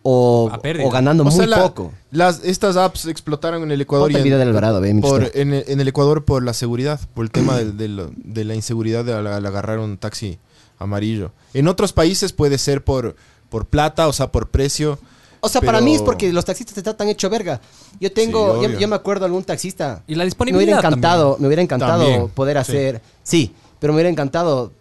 o, 0.02 0.50
ganando 0.92 1.24
O 1.24 1.26
muy 1.26 1.36
sea, 1.36 1.48
la- 1.48 1.62
poco. 1.64 1.92
Las, 2.12 2.44
estas 2.44 2.78
apps 2.78 3.06
explotaron 3.06 3.64
en 3.64 3.72
el 3.72 3.82
Ecuador. 3.82 4.12
Ponte 4.12 4.28
y 4.28 4.32
en- 4.32 4.40
del 4.40 4.48
Alvarado, 4.48 4.82
ve, 4.82 4.94
mi 4.94 5.02
por, 5.02 5.30
en, 5.34 5.54
el, 5.54 5.64
en 5.68 5.80
el 5.82 5.88
Ecuador 5.88 6.26
por 6.26 6.44
la 6.44 6.54
seguridad, 6.54 7.00
por 7.14 7.26
el 7.26 7.32
tema 7.32 7.58
de, 7.58 8.44
la 8.46 8.56
inseguridad 8.56 9.04
de 9.06 9.14
al, 9.14 9.28
al 9.28 9.46
agarrar 9.46 9.80
un 9.80 9.98
taxi 9.98 10.40
amarillo. 10.78 11.32
En 11.54 11.68
otros 11.68 11.94
países 11.94 12.32
puede 12.34 12.58
ser 12.58 12.84
por, 12.84 13.16
por 13.50 13.66
plata, 13.68 14.08
o 14.08 14.14
sea, 14.14 14.32
por 14.32 14.50
precio. 14.50 14.98
O 15.42 15.48
sea, 15.50 15.62
para 15.62 15.80
mí 15.82 15.96
es 15.96 16.02
porque 16.02 16.32
los 16.34 16.44
taxistas 16.46 16.76
te 16.76 16.82
tratan 16.82 17.08
hecho 17.10 17.30
verga. 17.30 17.62
Yo 18.00 18.12
tengo, 18.12 18.62
Sí, 18.66 18.76
yo, 18.80 18.88
me 18.88 18.96
acuerdo 18.96 19.22
de 19.22 19.26
algún 19.28 19.44
taxista. 19.44 20.04
Y 20.08 20.16
la 20.16 20.20
Me 20.20 20.26
disponibilidad 20.26 20.64
hubiera 20.80 20.80
encantado, 20.88 21.24
también. 21.32 21.42
me 21.42 21.48
hubiera 21.48 21.62
encantado 21.62 22.04
También, 22.04 22.28
poder 22.30 22.56
sí. 22.58 22.60
hacer, 22.62 23.02
sí. 23.24 23.54
pero 23.80 23.94
me 23.94 23.98
hubiera 23.98 24.10
encantado, 24.10 24.72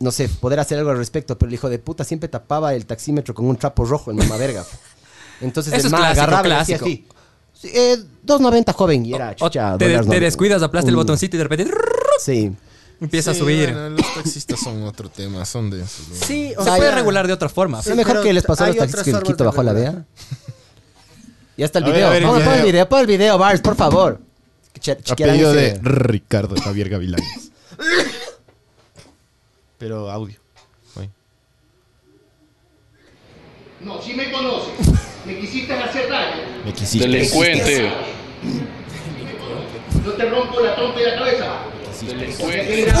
no 0.00 0.10
sé, 0.10 0.28
poder 0.28 0.60
hacer 0.60 0.78
algo 0.78 0.90
al 0.90 0.96
respecto. 0.98 1.36
Pero 1.38 1.48
el 1.48 1.54
hijo 1.54 1.68
de 1.68 1.78
puta 1.78 2.04
siempre 2.04 2.28
tapaba 2.28 2.74
el 2.74 2.86
taxímetro 2.86 3.34
con 3.34 3.46
un 3.46 3.56
trapo 3.56 3.84
rojo 3.84 4.10
en 4.10 4.16
mamá 4.18 4.36
verga. 4.36 4.64
Entonces 5.40 5.72
Eso 5.72 5.80
el 5.82 5.86
es 5.86 5.92
man 5.92 6.00
clásico, 6.00 6.22
agarraba 6.22 6.48
y 6.48 6.58
decía 6.60 6.78
clásico. 6.78 6.84
así. 6.84 7.68
sí, 7.68 7.70
eh, 7.74 7.96
2.90 8.26 8.72
joven 8.74 9.06
y 9.06 9.14
era 9.14 9.30
O 9.30 9.34
chucha, 9.34 9.76
te, 9.78 9.84
dólares 9.86 10.08
te 10.08 10.14
no- 10.16 10.20
descuidas, 10.24 10.62
aplastas 10.62 10.88
el 10.88 10.94
Mm, 10.94 10.98
botoncito 10.98 11.36
y 11.36 11.38
de 11.38 11.44
repente 11.44 11.70
Sí. 12.20 12.52
empieza 13.00 13.32
Sí, 13.32 13.38
a 13.38 13.42
subir. 13.42 13.72
bueno, 13.72 13.90
los 13.90 14.14
taxistas 14.14 14.58
son 14.60 14.82
otro 14.82 15.08
tema, 15.08 15.44
son 15.44 15.70
de 15.70 15.82
esos. 15.82 16.08
¿no? 16.08 16.14
Sí, 16.26 16.52
o 16.56 16.62
Se 16.62 16.68
sea, 16.70 16.76
puede 16.76 16.90
regular 16.92 17.26
de 17.28 17.32
otra 17.32 17.48
forma. 17.48 17.80
Lo 17.86 17.94
mejor 17.96 18.12
pero 18.14 18.22
que 18.24 18.32
les 18.32 18.42
pasó 18.44 18.64
a 18.64 18.66
los 18.68 18.74
hay 18.74 18.78
taxistas 18.80 19.00
otras 19.00 19.04
que 19.04 19.10
el 19.10 19.16
formas 19.16 19.32
Quito 19.32 19.44
de 19.44 19.48
bajó 19.50 19.62
la 19.62 19.72
regular. 19.72 19.94
vea. 19.94 20.04
Ya 21.56 21.64
está 21.64 21.80
el 21.80 21.86
A 21.86 21.88
ver, 21.88 21.96
video. 21.96 22.06
a 22.08 22.10
ver, 22.12 22.22
el 22.22 22.28
Pon, 22.28 22.34
pon 22.38 22.42
el 22.46 22.52
video. 22.54 22.66
video, 22.66 22.88
pon 22.88 23.00
el 23.00 23.06
video, 23.08 23.38
Bars, 23.38 23.60
por 23.60 23.74
favor. 23.74 24.20
Che- 24.78 24.92
A 24.92 24.96
chequearán 25.02 25.34
pedido 25.36 25.52
de 25.52 25.78
Ricardo 25.82 26.54
Javier 26.60 26.88
Gavilanes. 26.88 27.50
Pero 29.78 30.10
audio. 30.10 30.36
No, 33.80 34.02
si 34.02 34.12
me 34.12 34.28
conoces. 34.32 34.72
Me 35.24 35.38
quisiste 35.38 35.72
hacer 35.72 36.08
daño. 36.08 36.42
Me 36.64 36.72
quisiste. 36.72 37.06
Delincuente. 37.06 37.92
Yo 40.04 40.12
te 40.14 40.24
rompo 40.24 40.60
la 40.60 40.74
trompa 40.74 41.00
y 41.00 41.04
la 41.04 41.14
cabeza. 41.14 41.46
Delincuente. 42.02 42.82
Eres 42.82 42.94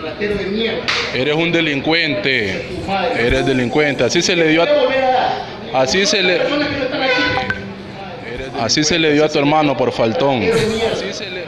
ratero 0.00 0.36
de 0.36 0.46
mierda. 0.46 0.84
Eres 1.12 1.34
un 1.34 1.50
delincuente. 1.50 2.68
Eres 3.16 3.46
delincuente. 3.46 4.04
Así 4.04 4.22
se 4.22 4.36
le 4.36 4.46
dio 4.48 4.62
a 4.62 5.82
así 5.82 6.06
se 6.06 6.22
le 6.22 6.38
no 6.38 6.44
así 8.60 8.84
se 8.84 8.98
le 8.98 9.12
dio 9.12 9.24
a 9.24 9.28
tu 9.28 9.38
hermano 9.38 9.76
por 9.76 9.92
faltón. 9.92 10.42
Así 10.42 11.12
se 11.12 11.30
le 11.30 11.44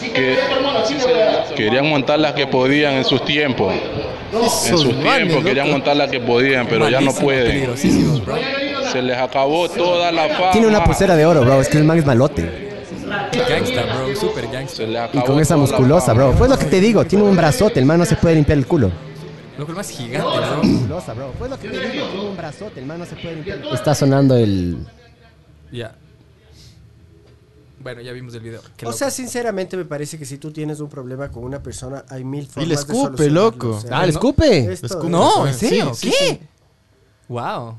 dar. 0.00 1.54
querían 1.54 1.88
montar 1.88 2.18
las 2.18 2.32
que 2.32 2.46
podían 2.46 2.94
en 2.94 3.04
sus 3.04 3.24
tiempos. 3.24 3.74
En 4.32 4.78
sus 4.78 5.00
tiempos 5.00 5.44
querían 5.44 5.70
montar 5.70 5.96
las 5.96 6.10
que 6.10 6.20
podían, 6.20 6.66
pero 6.66 6.88
ya 6.88 7.00
no 7.00 7.12
pueden. 7.12 7.76
Se 7.76 9.02
les 9.02 9.18
acabó 9.18 9.68
toda 9.68 10.10
la 10.10 10.28
fama. 10.28 10.50
Tiene 10.52 10.66
una 10.66 10.84
pulsera 10.84 11.14
de 11.16 11.26
oro, 11.26 11.42
bro. 11.42 11.60
Es 11.60 11.68
que 11.68 11.78
el 11.78 11.84
man 11.84 11.98
es 11.98 12.06
malote. 12.06 12.68
Gangsta, 13.48 13.82
bro. 13.84 14.16
Super 14.16 14.48
gangsta. 14.48 14.82
Y 15.12 15.20
con 15.20 15.40
esa 15.40 15.56
musculosa, 15.56 16.12
bro. 16.12 16.32
Pues 16.32 16.50
lo 16.50 16.58
que 16.58 16.66
te 16.66 16.80
digo, 16.80 17.04
tiene 17.04 17.24
un 17.24 17.36
brazote, 17.36 17.80
el 17.80 17.86
man 17.86 17.98
no 17.98 18.04
se 18.04 18.16
puede 18.16 18.34
limpiar 18.34 18.58
el 18.58 18.66
culo. 18.66 18.90
Lo 19.56 19.66
que 19.66 19.72
más 19.72 19.90
gigante, 19.90 20.38
bro. 20.38 20.62
Musculosa, 20.62 21.14
bro. 21.14 21.32
Pues 21.38 21.50
lo 21.50 21.58
que 21.58 21.68
te 21.68 21.88
digo, 21.90 22.06
tiene 22.06 22.28
un 22.28 22.36
brazote, 22.36 22.80
el 22.80 22.86
man 22.86 22.98
no 22.98 23.06
se 23.06 23.16
puede 23.16 23.34
limpiar 23.36 23.56
el 23.58 23.64
culo. 23.64 23.74
Está 23.74 23.94
sonando 23.94 24.36
el... 24.36 24.78
Ya. 25.72 25.94
Bueno, 27.88 28.02
ya 28.02 28.12
vimos 28.12 28.34
el 28.34 28.40
video. 28.40 28.60
Qué 28.76 28.84
O 28.84 28.90
loco. 28.90 28.98
sea, 28.98 29.10
sinceramente 29.10 29.74
me 29.74 29.86
parece 29.86 30.18
que 30.18 30.26
si 30.26 30.36
tú 30.36 30.52
tienes 30.52 30.78
un 30.80 30.90
problema 30.90 31.30
con 31.30 31.42
una 31.42 31.62
persona, 31.62 32.04
hay 32.10 32.22
mil 32.22 32.46
formas 32.46 32.68
le 32.68 32.74
de 32.76 32.80
escupe, 32.82 33.30
loco. 33.30 33.70
o 33.76 33.80
sea, 33.80 34.00
Ah, 34.00 34.04
le 34.04 34.12
escupe. 34.12 34.70
esto- 34.74 34.86
Escupe. 34.88 35.08
no, 35.08 35.46
¿en 35.46 35.54
Sí, 35.54 35.60
serio? 35.68 35.94
sí, 35.94 36.10
¿Qué? 36.10 36.28
sí. 36.28 36.40
Wow. 37.28 37.78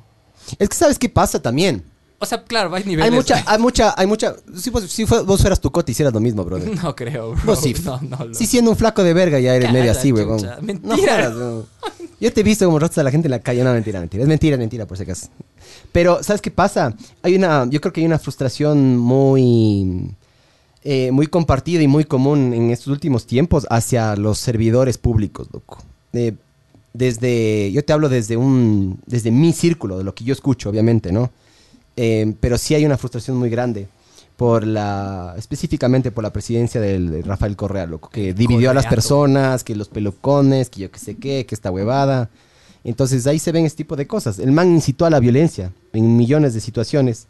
Es 0.58 0.68
que 0.68 0.76
sabes 0.76 0.98
qué 0.98 1.10
pasa 1.10 1.40
también. 1.40 1.84
O 2.22 2.26
sea, 2.26 2.44
claro, 2.44 2.74
hay 2.76 2.84
niveles. 2.84 3.06
Hay 3.12 3.12
mucha, 3.18 3.44
hay 3.48 3.58
mucha, 3.60 3.94
hay 3.98 4.06
mucha... 4.08 4.36
Si, 4.56 4.70
vos- 4.70 4.92
si 4.92 5.06
fue- 5.06 5.24
vos 5.24 5.40
fueras 5.42 5.62
tu 5.62 5.72
cota, 5.72 5.90
hicieras 5.92 6.14
lo 6.14 6.20
mismo, 6.20 6.44
brother. 6.44 6.70
No 6.84 6.94
creo, 6.96 7.32
bro. 7.32 7.42
Vos 7.46 7.62
sí. 7.62 7.74
No, 7.84 8.00
no. 8.02 8.34
Sí, 8.34 8.46
siendo 8.46 8.72
un 8.72 8.78
flaco 8.78 9.04
de 9.04 9.14
verga 9.14 9.40
ya 9.40 9.56
eres 9.56 9.72
medio 9.72 9.92
así, 9.92 10.12
weón. 10.12 10.42
Mentira. 10.62 10.96
No 10.96 10.98
jodas, 10.98 11.36
weón. 11.36 11.66
Yo 12.20 12.34
te 12.34 12.42
he 12.42 12.44
visto 12.44 12.66
como 12.66 12.78
rotas 12.80 12.98
a 12.98 13.04
la 13.04 13.12
gente 13.12 13.28
en 13.28 13.32
la 13.32 13.40
calle. 13.40 13.64
No, 13.64 13.72
mentira, 13.72 14.02
mentira. 14.02 14.24
Es 14.24 14.28
mentira, 14.28 14.58
mentira, 14.58 14.86
por 14.86 14.98
si 14.98 15.04
acaso. 15.04 15.28
Pero, 15.94 16.22
¿sabes 16.22 16.42
qué 16.42 16.52
pasa? 16.52 16.94
Hay 17.22 17.36
una, 17.36 17.66
yo 17.70 17.80
creo 17.80 17.94
que 17.94 18.02
hay 18.02 18.06
una 18.06 18.20
frustración 18.20 18.98
muy, 18.98 20.12
eh, 20.84 21.12
muy 21.12 21.28
compartida 21.28 21.82
y 21.82 21.88
muy 21.88 22.04
común 22.04 22.54
en 22.54 22.70
estos 22.72 22.88
últimos 22.88 23.26
tiempos 23.28 23.66
hacia 23.70 24.18
los 24.18 24.38
servidores 24.40 24.98
públicos, 24.98 25.48
loco. 25.54 25.78
Eh, 26.12 26.34
desde, 26.94 27.72
yo 27.72 27.86
te 27.86 27.94
hablo 27.94 28.10
desde 28.10 28.36
un, 28.36 29.00
desde 29.06 29.32
mi 29.32 29.54
círculo, 29.54 29.98
de 30.00 30.04
lo 30.04 30.14
que 30.14 30.24
yo 30.26 30.34
escucho, 30.34 30.70
obviamente, 30.70 31.12
¿no? 31.14 31.32
Eh, 32.02 32.34
pero 32.40 32.58
sí 32.58 32.76
hay 32.76 32.86
una 32.86 32.98
frustración 32.98 33.36
muy 33.36 33.50
grande 33.50 33.90
por 34.38 34.66
la, 34.66 35.36
específicamente 35.38 36.12
por 36.12 36.24
la 36.24 36.32
presidencia 36.32 36.80
del 36.80 37.12
de 37.12 37.22
Rafael 37.24 37.58
Correa, 37.58 37.86
loco, 37.88 38.10
que 38.10 38.34
dividió 38.34 38.72
a 38.72 38.74
las 38.74 38.86
personas, 38.86 39.66
que 39.66 39.76
los 39.76 39.90
pelocones, 39.90 40.70
que 40.70 40.80
yo 40.80 40.92
qué 40.92 40.98
sé 40.98 41.18
qué, 41.18 41.46
que 41.46 41.54
esta 41.54 41.72
huevada. 41.72 42.30
Entonces 42.86 43.28
ahí 43.28 43.38
se 43.38 43.52
ven 43.52 43.66
este 43.66 43.84
tipo 43.84 43.98
de 43.98 44.08
cosas. 44.08 44.40
El 44.40 44.54
man 44.54 44.72
incitó 44.72 45.06
a 45.06 45.10
la 45.10 45.20
violencia 45.20 45.74
en 45.92 46.16
millones 46.16 46.54
de 46.54 46.62
situaciones. 46.62 47.28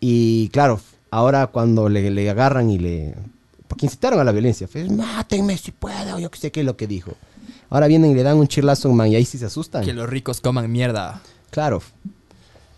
Y 0.00 0.48
claro, 0.48 0.80
ahora 1.10 1.48
cuando 1.48 1.90
le, 1.90 2.10
le 2.10 2.30
agarran 2.30 2.70
y 2.70 2.78
le... 2.78 3.14
Porque 3.68 3.84
incitaron 3.84 4.18
a 4.18 4.24
la 4.24 4.32
violencia. 4.32 4.66
Fue, 4.66 4.88
mátenme 4.88 5.58
si 5.58 5.72
puedo, 5.72 6.18
yo 6.18 6.30
qué 6.30 6.38
sé 6.38 6.50
qué 6.50 6.60
es 6.60 6.66
lo 6.66 6.78
que 6.78 6.86
dijo. 6.86 7.12
Ahora 7.68 7.86
vienen 7.86 8.12
y 8.12 8.14
le 8.14 8.22
dan 8.22 8.38
un 8.38 8.48
chirlazo 8.48 8.88
a 8.88 8.92
un 8.92 8.96
man 8.96 9.08
y 9.08 9.16
ahí 9.16 9.26
sí 9.26 9.36
se 9.36 9.44
asustan. 9.44 9.84
Que 9.84 9.92
los 9.92 10.08
ricos 10.08 10.40
coman 10.40 10.72
mierda. 10.72 11.20
Claro. 11.50 11.82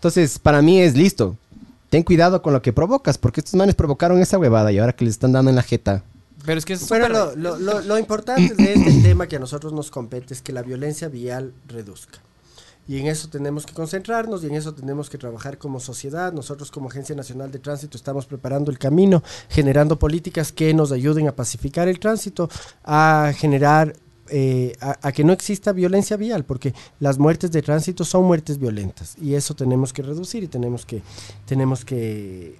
Entonces, 0.03 0.37
para 0.37 0.61
mí 0.61 0.81
es 0.81 0.97
listo. 0.97 1.37
Ten 1.89 2.03
cuidado 2.03 2.41
con 2.41 2.51
lo 2.51 2.61
que 2.61 2.73
provocas, 2.73 3.17
porque 3.17 3.39
estos 3.39 3.53
manes 3.53 3.73
provocaron 3.73 4.19
esa 4.19 4.37
huevada 4.37 4.69
y 4.69 4.77
ahora 4.77 4.91
que 4.91 5.05
les 5.05 5.13
están 5.13 5.31
dando 5.31 5.49
en 5.49 5.55
la 5.55 5.63
jeta. 5.63 6.03
Pero 6.45 6.59
es 6.59 6.65
que 6.65 6.73
es 6.73 6.89
Bueno, 6.89 7.07
lo- 7.07 7.57
lo- 7.57 7.79
lo 7.79 7.97
importante 7.97 8.53
de 8.53 8.73
este 8.73 8.91
tema 9.01 9.27
que 9.27 9.37
a 9.37 9.39
nosotros 9.39 9.71
nos 9.71 9.91
compete 9.91 10.33
es 10.33 10.41
que 10.41 10.51
la 10.51 10.61
violencia 10.61 11.07
vial 11.07 11.53
reduzca. 11.69 12.19
Y 12.85 12.97
en 12.99 13.07
eso 13.07 13.29
tenemos 13.29 13.65
que 13.65 13.73
concentrarnos 13.73 14.43
y 14.43 14.47
en 14.47 14.55
eso 14.55 14.73
tenemos 14.73 15.09
que 15.09 15.17
trabajar 15.17 15.57
como 15.57 15.79
sociedad. 15.79 16.33
Nosotros 16.33 16.69
como 16.69 16.89
Agencia 16.89 17.15
Nacional 17.15 17.49
de 17.49 17.59
Tránsito 17.59 17.95
estamos 17.95 18.25
preparando 18.25 18.71
el 18.71 18.77
camino, 18.77 19.23
generando 19.47 19.97
políticas 19.97 20.51
que 20.51 20.73
nos 20.73 20.91
ayuden 20.91 21.29
a 21.29 21.31
pacificar 21.31 21.87
el 21.87 21.97
tránsito, 22.01 22.49
a 22.83 23.31
generar, 23.37 23.95
eh, 24.29 24.73
a, 24.79 24.97
a 25.01 25.11
que 25.11 25.23
no 25.23 25.33
exista 25.33 25.71
violencia 25.73 26.17
vial, 26.17 26.45
porque 26.45 26.73
las 26.99 27.19
muertes 27.19 27.51
de 27.51 27.61
tránsito 27.61 28.05
son 28.05 28.25
muertes 28.25 28.57
violentas 28.57 29.15
y 29.21 29.33
eso 29.35 29.53
tenemos 29.55 29.93
que 29.93 30.01
reducir 30.01 30.43
y 30.43 30.47
tenemos 30.47 30.85
que, 30.85 31.01
tenemos 31.45 31.83
que 31.83 32.55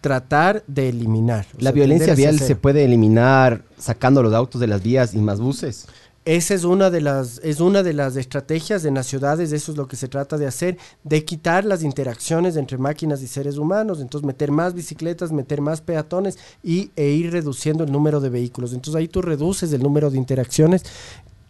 tratar 0.00 0.62
de 0.66 0.88
eliminar. 0.88 1.46
La 1.58 1.70
sea, 1.70 1.72
violencia 1.72 2.14
vial 2.14 2.38
se 2.38 2.56
puede 2.56 2.84
eliminar 2.84 3.64
sacando 3.78 4.22
los 4.22 4.32
autos 4.32 4.60
de 4.60 4.66
las 4.66 4.82
vías 4.82 5.14
y 5.14 5.18
más 5.18 5.40
buses. 5.40 5.86
Esa 6.28 6.52
es 6.52 6.64
una 6.64 6.90
de 6.90 7.00
las 7.00 7.40
es 7.42 7.58
una 7.58 7.82
de 7.82 7.94
las 7.94 8.16
estrategias 8.16 8.84
en 8.84 8.92
las 8.92 9.06
ciudades, 9.06 9.50
eso 9.50 9.72
es 9.72 9.78
lo 9.78 9.88
que 9.88 9.96
se 9.96 10.08
trata 10.08 10.36
de 10.36 10.46
hacer, 10.46 10.76
de 11.02 11.24
quitar 11.24 11.64
las 11.64 11.82
interacciones 11.82 12.56
entre 12.56 12.76
máquinas 12.76 13.22
y 13.22 13.26
seres 13.26 13.56
humanos, 13.56 13.98
entonces 13.98 14.26
meter 14.26 14.50
más 14.50 14.74
bicicletas, 14.74 15.32
meter 15.32 15.62
más 15.62 15.80
peatones 15.80 16.36
y 16.62 16.90
e 16.96 17.08
ir 17.08 17.32
reduciendo 17.32 17.82
el 17.82 17.90
número 17.90 18.20
de 18.20 18.28
vehículos. 18.28 18.74
Entonces 18.74 18.96
ahí 18.96 19.08
tú 19.08 19.22
reduces 19.22 19.72
el 19.72 19.82
número 19.82 20.10
de 20.10 20.18
interacciones 20.18 20.84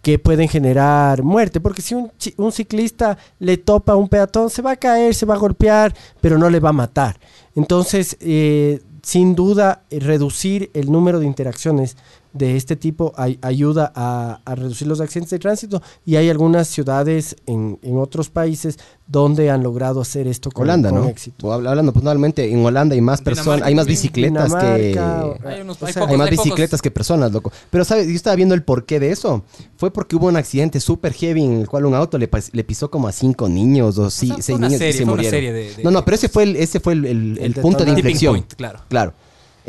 que 0.00 0.20
pueden 0.20 0.46
generar 0.46 1.24
muerte, 1.24 1.58
porque 1.58 1.82
si 1.82 1.96
un, 1.96 2.12
un 2.36 2.52
ciclista 2.52 3.18
le 3.40 3.56
topa 3.56 3.94
a 3.94 3.96
un 3.96 4.08
peatón, 4.08 4.48
se 4.48 4.62
va 4.62 4.70
a 4.70 4.76
caer, 4.76 5.12
se 5.12 5.26
va 5.26 5.34
a 5.34 5.38
golpear, 5.38 5.92
pero 6.20 6.38
no 6.38 6.48
le 6.50 6.60
va 6.60 6.68
a 6.68 6.72
matar. 6.72 7.18
Entonces, 7.56 8.16
eh, 8.20 8.80
sin 9.02 9.34
duda, 9.34 9.82
reducir 9.90 10.70
el 10.72 10.92
número 10.92 11.18
de 11.18 11.26
interacciones 11.26 11.96
de 12.32 12.56
este 12.56 12.76
tipo 12.76 13.12
ay- 13.16 13.38
ayuda 13.42 13.92
a, 13.94 14.40
a 14.44 14.54
reducir 14.54 14.86
los 14.86 15.00
accidentes 15.00 15.30
de 15.30 15.38
tránsito 15.38 15.82
y 16.04 16.16
hay 16.16 16.28
algunas 16.28 16.68
ciudades 16.68 17.36
en, 17.46 17.78
en 17.82 17.98
otros 17.98 18.28
países 18.30 18.78
donde 19.06 19.50
han 19.50 19.62
logrado 19.62 20.02
hacer 20.02 20.26
esto 20.26 20.50
con, 20.50 20.64
Holanda, 20.64 20.90
con 20.90 21.00
¿no? 21.00 21.08
éxito. 21.08 21.46
O 21.46 21.52
habla- 21.52 21.70
hablando 21.70 21.92
puntualmente, 21.94 22.52
en 22.52 22.64
Holanda 22.64 22.94
hay 22.94 23.00
más 23.00 23.22
personas, 23.22 23.62
hay 23.66 23.74
más 23.74 23.86
bicicletas 23.86 24.52
que... 24.54 24.98
O- 25.00 25.38
Hay 25.48 25.60
unos- 25.62 25.80
o 25.82 25.86
hay 25.86 25.92
sea, 25.94 26.02
pocos- 26.02 26.10
Hay 26.12 26.18
más 26.18 26.30
bicicletas 26.30 26.82
que 26.82 26.90
personas, 26.90 27.32
loco. 27.32 27.50
Pero, 27.70 27.84
¿sabes? 27.84 28.06
Yo 28.06 28.12
estaba 28.14 28.36
viendo 28.36 28.54
el 28.54 28.62
porqué 28.62 29.00
de 29.00 29.10
eso. 29.10 29.42
Fue 29.76 29.90
porque 29.90 30.14
hubo 30.16 30.26
un 30.26 30.36
accidente 30.36 30.80
súper 30.80 31.14
heavy 31.14 31.42
en 31.42 31.52
el 31.60 31.68
cual 31.68 31.86
un 31.86 31.94
auto 31.94 32.18
le, 32.18 32.28
le 32.52 32.64
pisó 32.64 32.90
como 32.90 33.08
a 33.08 33.12
cinco 33.12 33.48
niños 33.48 33.96
o 33.98 34.10
sea, 34.10 34.34
fue 34.34 34.42
seis 34.42 34.58
niños 34.58 34.78
serie, 34.78 34.88
y 34.94 34.98
se 34.98 35.04
murieron. 35.06 35.30
serie 35.30 35.52
de- 35.52 35.74
de- 35.76 35.82
no, 35.84 35.90
no, 35.90 36.04
pero 36.04 36.14
ese 36.16 36.28
fue 36.28 36.42
el, 36.42 36.56
ese 36.56 36.78
fue 36.80 36.92
el, 36.92 37.06
el- 37.06 37.38
el 37.38 37.44
El 37.44 37.54
punto 37.54 37.84
de 37.84 37.90
inflexión. 37.92 38.34
point, 38.34 38.52
claro. 38.54 38.80
Claro. 38.88 39.14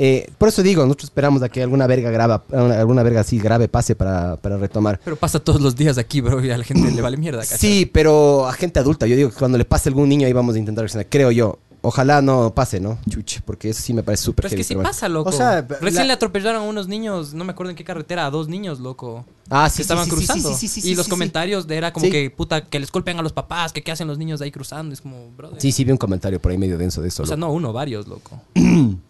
Eh, 0.01 0.30
por 0.38 0.47
eso 0.47 0.63
digo, 0.63 0.84
nosotros 0.84 1.05
esperamos 1.09 1.41
a 1.43 1.49
que 1.49 1.61
alguna 1.61 1.85
verga 1.85 2.09
grava, 2.09 2.43
alguna 2.53 3.03
verga 3.03 3.19
así 3.19 3.38
grave 3.38 3.67
pase 3.67 3.95
para, 3.95 4.38
para 4.38 4.57
retomar. 4.57 4.97
Pero 5.03 5.17
pasa 5.17 5.39
todos 5.39 5.59
los 5.59 5.76
días 5.76 5.97
aquí, 5.97 6.21
bro, 6.21 6.41
y 6.43 6.49
a 6.51 6.57
la 6.57 6.63
gente 6.63 6.89
le 6.89 7.01
vale 7.01 7.17
mierda, 7.17 7.41
¿cachai? 7.41 7.57
Sí, 7.57 7.85
pero 7.85 8.47
a 8.47 8.53
gente 8.53 8.80
adulta. 8.80 9.07
Yo 9.07 9.17
digo 9.17 9.30
que 9.30 9.35
cuando 9.35 9.57
le 9.57 9.65
pase 9.65 9.89
a 9.89 9.91
algún 9.91 10.07
niño 10.07 10.26
ahí 10.26 10.31
vamos 10.31 10.55
a 10.55 10.59
intentar 10.59 10.84
reaccionar. 10.84 11.07
Creo 11.09 11.31
yo. 11.31 11.59
Ojalá 11.81 12.21
no 12.21 12.53
pase, 12.53 12.81
¿no? 12.81 12.97
Chuche, 13.09 13.41
porque 13.45 13.69
eso 13.69 13.81
sí 13.81 13.93
me 13.93 14.03
parece 14.03 14.23
súper 14.26 14.43
Pero 14.43 14.47
es 14.49 14.57
que 14.57 14.63
sí 14.65 14.69
pero 14.73 14.80
bueno. 14.80 14.89
pasa, 14.89 15.07
loco. 15.07 15.30
O 15.30 15.31
sea, 15.31 15.61
Recién 15.61 16.03
la- 16.03 16.07
le 16.07 16.13
atropellaron 16.13 16.61
a 16.63 16.65
unos 16.65 16.89
niños, 16.89 17.34
no 17.34 17.45
me 17.45 17.51
acuerdo 17.53 17.69
en 17.69 17.77
qué 17.77 17.85
carretera, 17.85 18.26
a 18.26 18.30
dos 18.30 18.49
niños, 18.49 18.81
loco. 18.81 19.23
Ah, 19.49 19.65
que 19.69 19.76
sí, 19.77 19.81
estaban 19.84 20.03
sí, 20.03 20.11
sí, 20.11 20.15
cruzando. 20.17 20.49
sí, 20.49 20.55
sí, 20.55 20.67
sí, 20.67 20.81
sí, 20.81 20.89
y 20.91 20.95
los 20.95 21.05
sí, 21.05 21.09
sí. 21.09 21.11
comentarios 21.11 21.67
de 21.67 21.77
era 21.77 21.93
como 21.93 22.05
Sí. 22.07 22.11
que, 22.11 22.30
puta, 22.31 22.65
que 22.65 22.80
les 22.81 22.91
golpean 22.91 23.17
a 23.19 23.21
los 23.21 23.31
papás, 23.31 23.71
que 23.71 23.81
qué 23.81 23.93
hacen 23.93 24.07
los 24.09 24.17
niños 24.17 24.41
ahí 24.41 24.51
cruzando. 24.51 24.93
Es 24.93 24.99
como, 24.99 25.30
brother. 25.38 25.61
Sí, 25.61 25.71
sí, 25.71 25.85
vi 25.85 25.91
un 25.93 25.97
comentario 25.97 26.41
por 26.41 26.51
ahí 26.51 26.57
medio 26.57 26.77
denso 26.77 27.01
de 27.01 27.07
eso. 27.07 27.23
O 27.23 27.26
sea, 27.26 27.38
loco. 27.38 27.47
no 27.47 27.53
uno, 27.53 27.71
varios, 27.71 28.07
loco. 28.09 28.41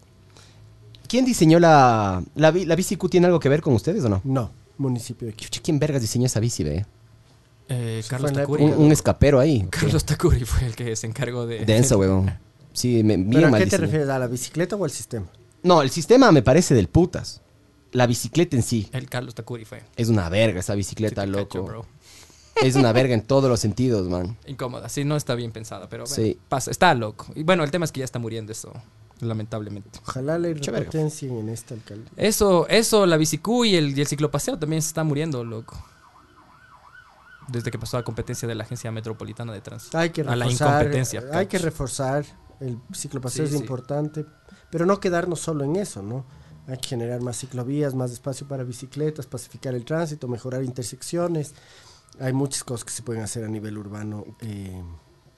¿Quién 1.10 1.26
diseñó 1.26 1.60
la, 1.60 2.24
la, 2.36 2.52
la 2.52 2.76
bici 2.76 2.96
Q? 2.96 3.10
¿Tiene 3.10 3.26
algo 3.28 3.40
que 3.40 3.50
ver 3.50 3.62
con 3.62 3.74
ustedes 3.74 4.04
o 4.06 4.10
no? 4.10 4.22
No, 4.24 4.52
municipio 4.78 5.28
de 5.28 5.34
Quito. 5.34 5.60
¿quién 5.62 5.80
vergas 5.80 6.02
diseñó 6.02 6.28
esa 6.28 6.40
bici, 6.40 6.64
ve? 6.64 6.86
Eh, 7.68 8.04
Carlos 8.08 8.32
Takuri. 8.32 8.64
Un, 8.64 8.74
un 8.74 8.92
escapero 8.92 9.40
ahí. 9.40 9.68
Carlos 9.70 10.06
Takuri 10.06 10.46
fue 10.46 10.68
el 10.68 10.76
que 10.76 10.96
se 10.96 11.08
encargó 11.08 11.46
de... 11.46 11.66
Denso, 11.66 11.98
huevón. 11.98 12.32
Sí, 12.74 13.04
me, 13.04 13.18
bien 13.18 13.32
¿Pero 13.32 13.48
a 13.56 13.58
qué 13.58 13.66
te 13.66 13.78
refieres? 13.78 14.08
¿A 14.10 14.20
la 14.20 14.28
bicicleta 14.28 14.76
o 14.76 14.86
al 14.86 14.92
sistema? 14.92 15.28
No, 15.64 15.82
el 15.82 15.90
sistema 15.90 16.32
me 16.32 16.42
parece 16.42 16.74
del 16.74 16.88
putas. 16.88 17.42
La 17.92 18.06
bicicleta 18.08 18.56
en 18.56 18.62
sí. 18.64 18.88
El 18.94 19.10
Carlos 19.10 19.34
Takuri 19.36 19.66
fue. 19.66 19.82
Es 19.98 20.10
una 20.10 20.30
verga 20.30 20.60
esa 20.60 20.76
bicicleta, 20.76 21.24
Sí 21.24 21.30
loco. 21.30 21.48
cacho, 21.48 21.64
bro. 21.64 21.86
es 22.62 22.76
una 22.76 22.92
verga 22.92 23.14
en 23.16 23.22
todos 23.28 23.50
los 23.50 23.60
sentidos, 23.60 24.08
man. 24.08 24.38
Incómoda, 24.48 24.90
sí, 24.90 25.04
no 25.06 25.16
está 25.16 25.34
bien 25.36 25.52
pensada, 25.52 25.90
pero 25.90 26.04
bueno, 26.06 26.16
Sí. 26.16 26.38
pasa, 26.50 26.70
está 26.72 26.94
loco. 26.94 27.26
Y 27.36 27.44
bueno, 27.44 27.64
el 27.64 27.72
tema 27.72 27.86
es 27.86 27.92
que 27.92 28.00
ya 28.00 28.06
está 28.06 28.20
muriendo 28.20 28.52
eso, 28.52 28.72
lamentablemente. 29.20 30.00
Ojalá 30.08 30.38
le 30.38 30.54
Mucha 30.56 30.72
verga. 30.72 30.86
repotencien 30.86 31.38
en 31.38 31.50
esta 31.50 31.74
alcaldía. 31.76 32.10
Eso, 32.18 32.68
eso, 32.68 33.06
la 33.06 33.18
bicicú 33.18 33.66
y 33.66 33.76
el, 33.76 33.98
y 33.98 34.02
el 34.02 34.08
ciclopaseo 34.08 34.58
también 34.58 34.82
se 34.82 34.88
está 34.90 35.04
muriendo, 35.04 35.44
loco. 35.44 35.78
Desde 37.48 37.72
que 37.72 37.80
pasó 37.80 37.98
a 37.98 38.04
competencia 38.04 38.48
de 38.48 38.54
la 38.56 38.64
Agencia 38.64 38.92
Metropolitana 38.92 39.52
de 39.54 39.62
Tránsito. 39.62 39.98
Hay 39.98 40.12
que 40.12 40.22
a 40.22 40.36
la 40.36 40.46
reforzar, 40.46 40.82
incompetencia. 40.82 41.24
hay 41.34 41.48
que 41.48 41.58
reforzar. 41.58 42.26
El 42.60 42.78
ciclopaseo 42.94 43.46
Sí, 43.48 43.54
es 43.54 43.58
sí. 43.58 43.64
importante, 43.64 44.26
pero 44.70 44.86
no 44.86 45.00
quedarnos 45.00 45.40
solo 45.40 45.64
en 45.64 45.78
eso, 45.78 46.04
¿no? 46.04 46.26
Hay 46.68 46.78
que 46.78 46.90
generar 46.90 47.22
más 47.22 47.38
ciclovías, 47.40 47.96
más 47.96 48.12
espacio 48.12 48.48
para 48.48 48.64
bicicletas, 48.64 49.26
pacificar 49.26 49.74
el 49.74 49.86
tránsito, 49.86 50.28
mejorar 50.28 50.64
intersecciones. 50.64 51.56
Hay 52.20 52.34
muchas 52.34 52.64
cosas 52.64 52.84
que 52.86 52.92
se 52.92 53.02
pueden 53.02 53.24
hacer 53.24 53.46
a 53.46 53.48
nivel 53.48 53.78
urbano 53.78 54.26
eh, 54.42 54.84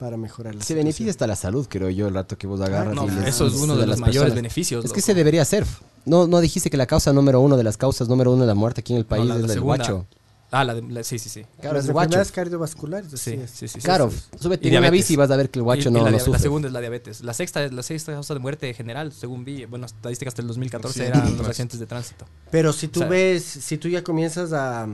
para 0.02 0.16
mejorar 0.16 0.54
la 0.54 0.60
Se 0.62 0.66
situación. 0.68 0.84
beneficia 0.84 1.10
hasta 1.12 1.26
la 1.28 1.36
salud, 1.36 1.66
creo 1.68 1.88
yo, 1.88 2.08
el 2.08 2.14
rato 2.14 2.36
que 2.36 2.48
vos 2.48 2.60
agarras. 2.60 2.92
No, 2.94 3.06
y 3.06 3.10
les- 3.10 3.28
eso 3.28 3.46
es 3.46 3.54
uno 3.54 3.74
de 3.76 3.82
los 3.86 3.90
las 3.90 4.00
mayores 4.00 4.18
personas. 4.22 4.34
beneficios. 4.34 4.84
Es 4.84 4.90
que 4.90 4.96
loco. 4.98 5.06
se 5.06 5.14
debería 5.14 5.42
hacer. 5.42 5.64
No, 6.04 6.26
no 6.26 6.40
dijiste 6.40 6.70
que 6.70 6.76
la 6.76 6.86
causa 6.86 7.12
número 7.12 7.40
uno 7.40 7.56
de 7.56 7.62
las 7.62 7.76
causas 7.76 8.08
número 8.08 8.32
uno 8.32 8.40
de 8.42 8.48
la 8.48 8.54
muerte 8.56 8.80
aquí 8.80 8.94
en 8.94 8.98
el 8.98 9.06
país 9.06 9.24
la- 9.26 9.36
es 9.36 9.42
la 9.46 9.52
el 9.52 9.60
guacho. 9.60 10.06
Ah, 10.50 10.64
la, 10.64 10.74
de- 10.74 10.82
la- 10.82 11.02
sí, 11.04 11.18
sí, 11.20 11.28
sí. 11.30 11.46
Claro, 11.60 11.76
Las 11.76 11.84
es 11.84 11.88
el 11.88 11.92
guacho. 11.94 12.06
enfermedades 12.08 12.32
cardiovasculares, 12.32 13.10
Sí, 13.18 13.30
es. 13.34 13.50
sí, 13.52 13.68
sí, 13.68 13.68
sí. 13.68 13.78
Claro, 13.80 14.10
sí, 14.10 14.18
sí. 14.18 14.38
súbete 14.40 14.64
Y 14.66 14.68
en 14.68 14.74
una 14.74 14.80
diabetes. 14.82 15.04
bici 15.06 15.12
y 15.14 15.16
vas 15.16 15.30
a 15.30 15.36
ver 15.36 15.48
que 15.50 15.58
el 15.60 15.62
guacho 15.62 15.88
Y- 15.88 15.92
y 15.92 15.94
no, 15.94 15.98
la, 16.00 16.04
no 16.06 16.10
dia- 16.10 16.18
la 16.18 16.24
sufre. 16.24 16.40
segunda 16.40 16.66
es 16.68 16.74
la 16.74 16.80
diabetes. 16.80 17.20
La 17.22 17.32
sexta, 17.32 17.66
la 17.68 17.82
sexta 17.84 18.12
causa 18.12 18.34
de 18.34 18.40
muerte 18.40 18.74
general, 18.74 19.12
según 19.12 19.44
vi, 19.44 19.64
bueno, 19.66 19.86
estadísticas 19.86 20.32
hasta 20.32 20.42
el 20.42 20.48
2014 20.48 20.98
Sí, 20.98 21.06
eran 21.06 21.36
los 21.38 21.46
accidentes 21.48 21.78
de 21.80 21.86
tránsito. 21.86 22.26
Pero 22.50 22.72
si 22.72 22.88
tú 22.88 23.00
O 23.00 23.02
sea- 23.04 23.08
ves, 23.08 23.44
si 23.44 23.78
tú 23.78 23.88
ya 23.88 24.02
comienzas 24.04 24.52
a, 24.52 24.86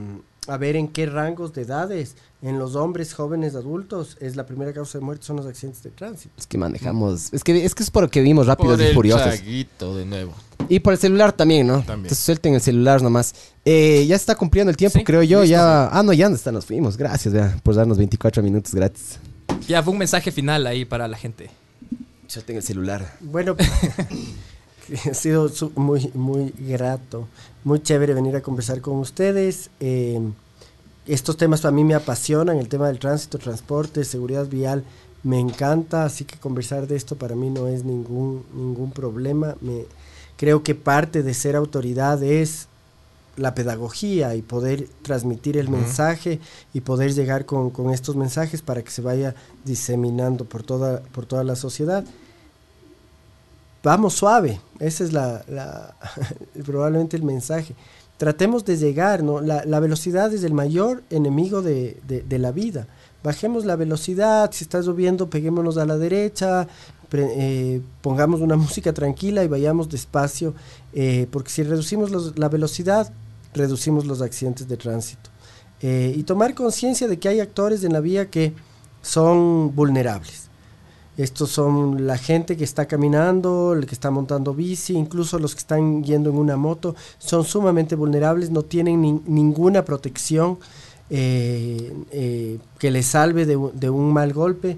a 0.49 0.57
ver 0.57 0.75
en 0.75 0.87
qué 0.87 1.05
rangos 1.05 1.53
de 1.53 1.61
edades, 1.63 2.15
en 2.41 2.57
los 2.59 2.75
hombres, 2.75 3.13
jóvenes, 3.13 3.55
adultos, 3.55 4.17
es 4.19 4.35
la 4.35 4.45
primera 4.45 4.73
causa 4.73 4.97
de 4.97 5.03
muerte 5.05 5.25
son 5.25 5.37
los 5.37 5.45
accidentes 5.45 5.83
de 5.83 5.89
tránsito. 5.91 6.33
Es 6.37 6.47
que 6.47 6.57
manejamos. 6.57 7.33
Es 7.33 7.43
que 7.43 7.63
es 7.65 7.75
que 7.75 7.83
es 7.83 7.91
porque 7.91 8.21
vimos 8.21 8.47
rápidos 8.47 8.75
Por 8.77 8.81
y 8.81 8.87
el 8.87 8.93
furiosos. 8.93 9.41
de 9.43 10.05
nuevo. 10.05 10.33
Y 10.67 10.79
por 10.79 10.93
el 10.93 10.99
celular 10.99 11.31
también, 11.33 11.65
¿no? 11.67 11.77
También. 11.79 11.99
Entonces 12.05 12.19
suelten 12.19 12.53
el 12.53 12.61
celular 12.61 13.01
nomás. 13.01 13.33
Eh, 13.65 14.05
ya 14.07 14.15
se 14.17 14.21
está 14.21 14.35
cumpliendo 14.35 14.69
el 14.69 14.77
tiempo, 14.77 14.99
Sí, 14.99 15.03
creo 15.03 15.23
yo. 15.23 15.41
listo, 15.41 15.51
ya. 15.51 15.87
Ah, 15.87 16.03
no, 16.03 16.13
ya 16.13 16.27
hasta 16.27 16.51
nos 16.51 16.65
fuimos. 16.65 16.95
Gracias, 16.97 17.33
vea, 17.33 17.59
por 17.63 17.75
darnos 17.75 17.97
24 17.97 18.43
minutos 18.43 18.73
gratis. 18.73 19.19
Ya, 19.67 19.81
fue 19.83 19.93
un 19.93 19.99
mensaje 19.99 20.31
final 20.31 20.65
ahí 20.67 20.85
para 20.85 21.07
la 21.07 21.17
gente. 21.17 21.49
Suelten 22.27 22.57
el 22.57 22.63
celular. 22.63 23.15
Bueno, 23.21 23.55
ha 25.09 25.13
sido 25.13 25.49
muy, 25.75 26.11
muy 26.13 26.53
grato, 26.57 27.27
muy 27.63 27.81
chévere 27.81 28.13
venir 28.13 28.35
a 28.35 28.41
conversar 28.41 28.81
con 28.81 28.97
ustedes. 28.97 29.69
Eh, 29.79 30.19
estos 31.05 31.37
temas 31.37 31.65
a 31.65 31.71
mí 31.71 31.83
me 31.83 31.95
apasionan, 31.95 32.57
el 32.57 32.69
tema 32.69 32.87
del 32.87 32.99
tránsito, 32.99 33.37
transporte, 33.37 34.03
seguridad 34.03 34.47
vial, 34.47 34.83
me 35.23 35.39
encanta, 35.39 36.05
así 36.05 36.23
que 36.23 36.37
conversar 36.37 36.87
de 36.87 36.95
esto 36.95 37.15
para 37.17 37.35
mí 37.35 37.49
no 37.49 37.67
es 37.67 37.83
ningún, 37.83 38.45
ningún 38.53 38.91
problema. 38.91 39.55
Me, 39.61 39.85
creo 40.37 40.63
que 40.63 40.75
parte 40.75 41.23
de 41.23 41.33
ser 41.33 41.55
autoridad 41.55 42.21
es 42.23 42.67
la 43.35 43.55
pedagogía 43.55 44.35
y 44.35 44.41
poder 44.41 44.87
transmitir 45.01 45.57
el 45.57 45.69
mensaje 45.69 46.39
y 46.73 46.81
poder 46.81 47.13
llegar 47.13 47.45
con, 47.45 47.69
con 47.69 47.91
estos 47.91 48.15
mensajes 48.15 48.61
para 48.61 48.81
que 48.83 48.91
se 48.91 49.01
vaya 49.01 49.33
diseminando 49.65 50.45
por 50.45 50.63
toda, 50.63 51.01
por 51.01 51.25
toda 51.25 51.43
la 51.43 51.55
sociedad. 51.55 52.05
Vamos 53.83 54.13
suave, 54.15 54.59
ese 54.79 55.05
es 55.05 55.13
la, 55.13 55.43
probablemente 56.65 57.15
el 57.15 57.23
mensaje. 57.23 57.75
Tratemos 58.17 58.65
de 58.65 58.75
llegar, 58.75 59.23
¿no? 59.23 59.39
La, 59.39 59.63
la 59.63 59.79
velocidad 59.79 60.33
es 60.33 60.43
el 60.43 60.53
mayor 60.53 61.03
enemigo 61.09 61.61
de, 61.61 62.01
de- 62.05 62.39
la 62.39 62.51
vida. 62.51 62.87
Bajemos 63.23 63.63
la 63.63 63.77
velocidad, 63.77 64.51
si 64.51 64.65
está 64.65 64.81
lloviendo, 64.81 65.29
peguémonos 65.29 65.77
a 65.77 65.85
la 65.85 65.97
derecha, 65.97 66.67
eh, 67.13 67.81
pongamos 68.01 68.41
una 68.41 68.55
música 68.57 68.91
tranquila 68.93 69.43
y 69.43 69.47
vayamos 69.47 69.87
despacio, 69.87 70.53
eh, 70.93 71.27
porque 71.31 71.49
si 71.49 71.63
reducimos 71.63 72.11
la 72.37 72.49
velocidad, 72.49 73.11
reducimos 73.53 74.05
los 74.05 74.21
accidentes 74.21 74.67
de 74.67 74.75
tránsito. 74.75 75.29
Eh, 75.81 76.13
y 76.17 76.23
tomar 76.23 76.53
conciencia 76.55 77.07
de 77.07 77.17
que 77.19 77.29
hay 77.29 77.39
actores 77.39 77.85
en 77.85 77.93
la 77.93 78.01
vía 78.01 78.29
que 78.29 78.53
son 79.01 79.73
vulnerables. 79.73 80.48
Estos 81.19 81.49
son 81.49 82.07
la 82.07 82.17
gente 82.17 82.55
que 82.55 82.63
está 82.63 82.85
caminando, 82.87 83.73
el 83.73 83.85
que 83.85 83.93
está 83.93 84.09
montando 84.09 84.53
bici, 84.53 84.93
incluso 84.93 85.37
los 85.37 85.53
que 85.53 85.59
están 85.59 86.01
yendo 86.03 86.29
en 86.29 86.37
una 86.37 86.55
moto, 86.55 86.95
son 87.17 87.43
sumamente 87.43 87.95
vulnerables, 87.95 88.49
no 88.51 88.63
tienen 88.63 89.03
nin- 89.03 89.21
ninguna 89.25 89.83
protección 89.83 90.59
eh, 91.09 91.93
eh, 92.11 92.59
que 92.77 92.89
les 92.89 93.05
salve 93.07 93.45
de 93.45 93.89
un 93.89 94.13
mal 94.13 94.31
golpe. 94.31 94.77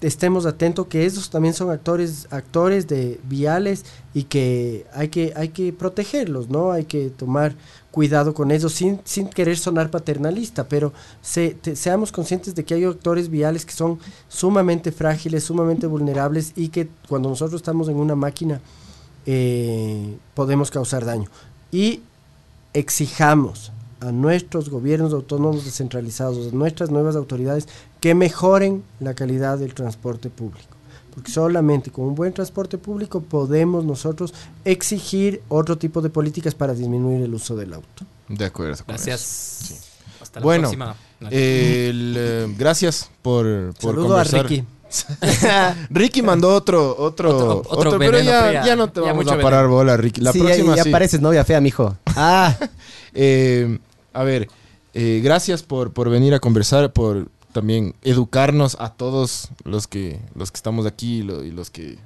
Estemos 0.00 0.46
atentos 0.46 0.86
que 0.88 1.06
esos 1.06 1.30
también 1.30 1.54
son 1.54 1.70
actores, 1.70 2.28
actores 2.30 2.86
de 2.86 3.18
viales 3.24 3.84
y 4.14 4.24
que 4.24 4.86
hay 4.92 5.08
que, 5.08 5.32
hay 5.34 5.48
que 5.48 5.72
protegerlos, 5.72 6.48
¿no? 6.50 6.70
Hay 6.70 6.84
que 6.84 7.08
tomar 7.10 7.54
cuidado 7.90 8.34
con 8.34 8.50
ellos 8.50 8.72
sin, 8.74 9.00
sin 9.04 9.28
querer 9.28 9.58
sonar 9.58 9.90
paternalista, 9.90 10.68
pero 10.68 10.92
se- 11.22 11.56
seamos 11.74 12.12
conscientes 12.12 12.54
de 12.54 12.64
que 12.64 12.74
hay 12.74 12.84
actores 12.84 13.28
viales 13.30 13.64
que 13.64 13.72
son 13.72 13.98
sumamente 14.28 14.92
frágiles, 14.92 15.44
sumamente 15.44 15.86
vulnerables 15.86 16.52
y 16.54 16.68
que 16.68 16.88
cuando 17.08 17.28
nosotros 17.28 17.60
estamos 17.60 17.88
en 17.88 17.96
una 17.96 18.14
máquina 18.14 18.60
eh, 19.26 20.16
podemos 20.34 20.70
causar 20.70 21.04
daño. 21.04 21.28
Y 21.72 22.02
exijamos 22.72 23.72
a 24.00 24.12
nuestros 24.12 24.70
gobiernos 24.70 25.12
autónomos 25.12 25.64
descentralizados, 25.64 26.52
a 26.52 26.54
nuestras 26.54 26.90
nuevas 26.90 27.16
autoridades, 27.16 27.66
que 28.00 28.14
mejoren 28.14 28.84
la 29.00 29.14
calidad 29.14 29.58
del 29.58 29.74
transporte 29.74 30.30
público. 30.30 30.77
Porque 31.18 31.32
solamente 31.32 31.90
con 31.90 32.04
un 32.04 32.14
buen 32.14 32.32
transporte 32.32 32.78
público 32.78 33.20
podemos 33.22 33.84
nosotros 33.84 34.32
exigir 34.64 35.42
otro 35.48 35.76
tipo 35.76 36.00
de 36.00 36.10
políticas 36.10 36.54
para 36.54 36.74
disminuir 36.74 37.22
el 37.22 37.34
uso 37.34 37.56
del 37.56 37.74
auto. 37.74 38.04
De 38.28 38.44
acuerdo. 38.44 38.84
con 38.84 38.94
eso. 38.94 39.04
Gracias. 39.04 39.80
Hasta 40.22 40.38
la 40.38 40.44
Bueno, 40.44 40.62
próxima. 40.68 40.94
El, 41.28 42.14
eh, 42.16 42.54
gracias 42.56 43.10
por, 43.20 43.74
por 43.80 43.96
Saludo 43.96 44.16
a. 44.16 44.22
Ricky. 44.22 44.64
Ricky 45.90 46.22
mandó 46.22 46.54
otro, 46.54 46.94
otro, 46.96 47.30
Otro- 47.34 47.58
otro, 47.66 47.88
otro 47.88 47.98
pero 47.98 48.20
ya, 48.20 48.76
no 48.76 48.88
te 48.92 49.00
ya 49.00 49.06
vamos 49.08 49.24
mucho 49.24 49.34
a 49.36 49.40
parar 49.40 49.66
bola, 49.66 49.96
Ricky. 49.96 50.20
La 50.20 50.30
sí, 50.32 50.38
ya- 50.38 50.44
próxima 50.44 50.76
ya, 50.76 50.84
sí. 50.84 50.90
pareces 50.90 51.20
novia 51.20 51.44
fea, 51.44 51.60
mijo. 51.60 51.96
Ah, 52.14 52.56
Eh, 53.12 53.78
a 54.12 54.22
ver, 54.22 54.48
eh, 54.94 55.20
gracias 55.24 55.64
por, 55.64 55.92
por 55.92 56.08
venir 56.10 56.34
a 56.34 56.38
conversar, 56.38 56.92
por 56.92 57.26
también 57.52 57.94
educarnos 58.02 58.76
a 58.80 58.90
todos 58.90 59.48
los 59.64 59.86
que, 59.86 60.20
los 60.34 60.50
que 60.52 60.56
estamos 60.56 60.86
aquí 60.86 61.18
y, 61.18 61.22
lo- 61.22 61.44
y 61.44 61.50
los 61.50 61.70
que 61.70 61.98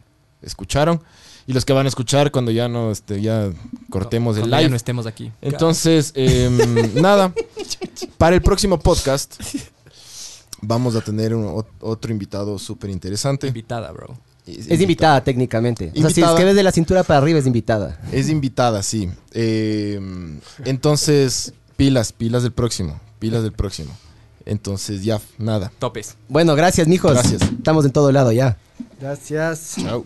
escucharon 0.43 1.01
y 1.47 1.53
los 1.53 1.65
que 1.65 1.73
van 1.73 1.87
a 1.87 1.89
escuchar 1.89 2.31
cuando 2.31 2.51
ya 2.53 2.69
no 2.69 2.91
este, 2.93 3.21
ya 3.21 3.51
cortemos 3.91 4.37
el 4.37 4.43
Cuando 4.43 4.57
ya 4.57 4.61
live. 4.61 4.71
no 4.71 4.77
estemos 4.77 5.07
aquí. 5.07 5.33
Entonces, 5.41 6.13
em, 6.15 6.95
nada, 7.01 7.33
para 8.19 8.37
el 8.37 8.43
próximo 8.43 8.79
podcast 8.79 9.41
vamos 10.61 10.95
a 10.97 11.01
tener 11.01 11.35
un- 11.35 11.47
ot- 11.47 11.67
otro 11.81 12.13
invitado 12.13 12.59
súper 12.59 12.91
interesante. 12.91 13.49
Invitada, 13.49 13.91
bro. 13.93 14.17
es 14.47 14.81
invitada 14.81 15.23
técnicamente. 15.25 15.91
O 15.91 15.93
sea, 15.93 15.95
si 15.95 15.99
es 16.01 16.19
Invitada. 16.19 16.39
que 16.39 16.45
ves 16.45 16.55
de 16.57 16.63
la 16.63 16.73
cintura 16.73 17.03
para 17.03 17.19
arriba 17.19 17.39
es 17.39 17.47
invitada. 17.47 18.01
Es 18.13 18.29
invitada, 18.29 18.83
sí. 18.83 19.11
Em, 19.33 20.39
entonces, 20.65 21.53
pilas, 21.77 22.13
pilas 22.13 22.43
del 22.45 22.53
próximo, 22.53 23.01
pilas 23.19 23.43
del 23.43 23.53
próximo. 23.53 23.97
Entonces, 24.47 25.05
ya, 25.05 25.21
nada. 25.39 25.73
Topes. 25.79 26.17
Bueno, 26.29 26.55
gracias, 26.55 26.89
mijos. 26.89 27.13
Gracias. 27.13 27.43
Estamos 27.43 27.85
en 27.85 27.93
todo 27.93 28.13
lado 28.13 28.33
ya. 28.33 28.57
Gracias. 29.01 29.77
Chao. 29.81 30.05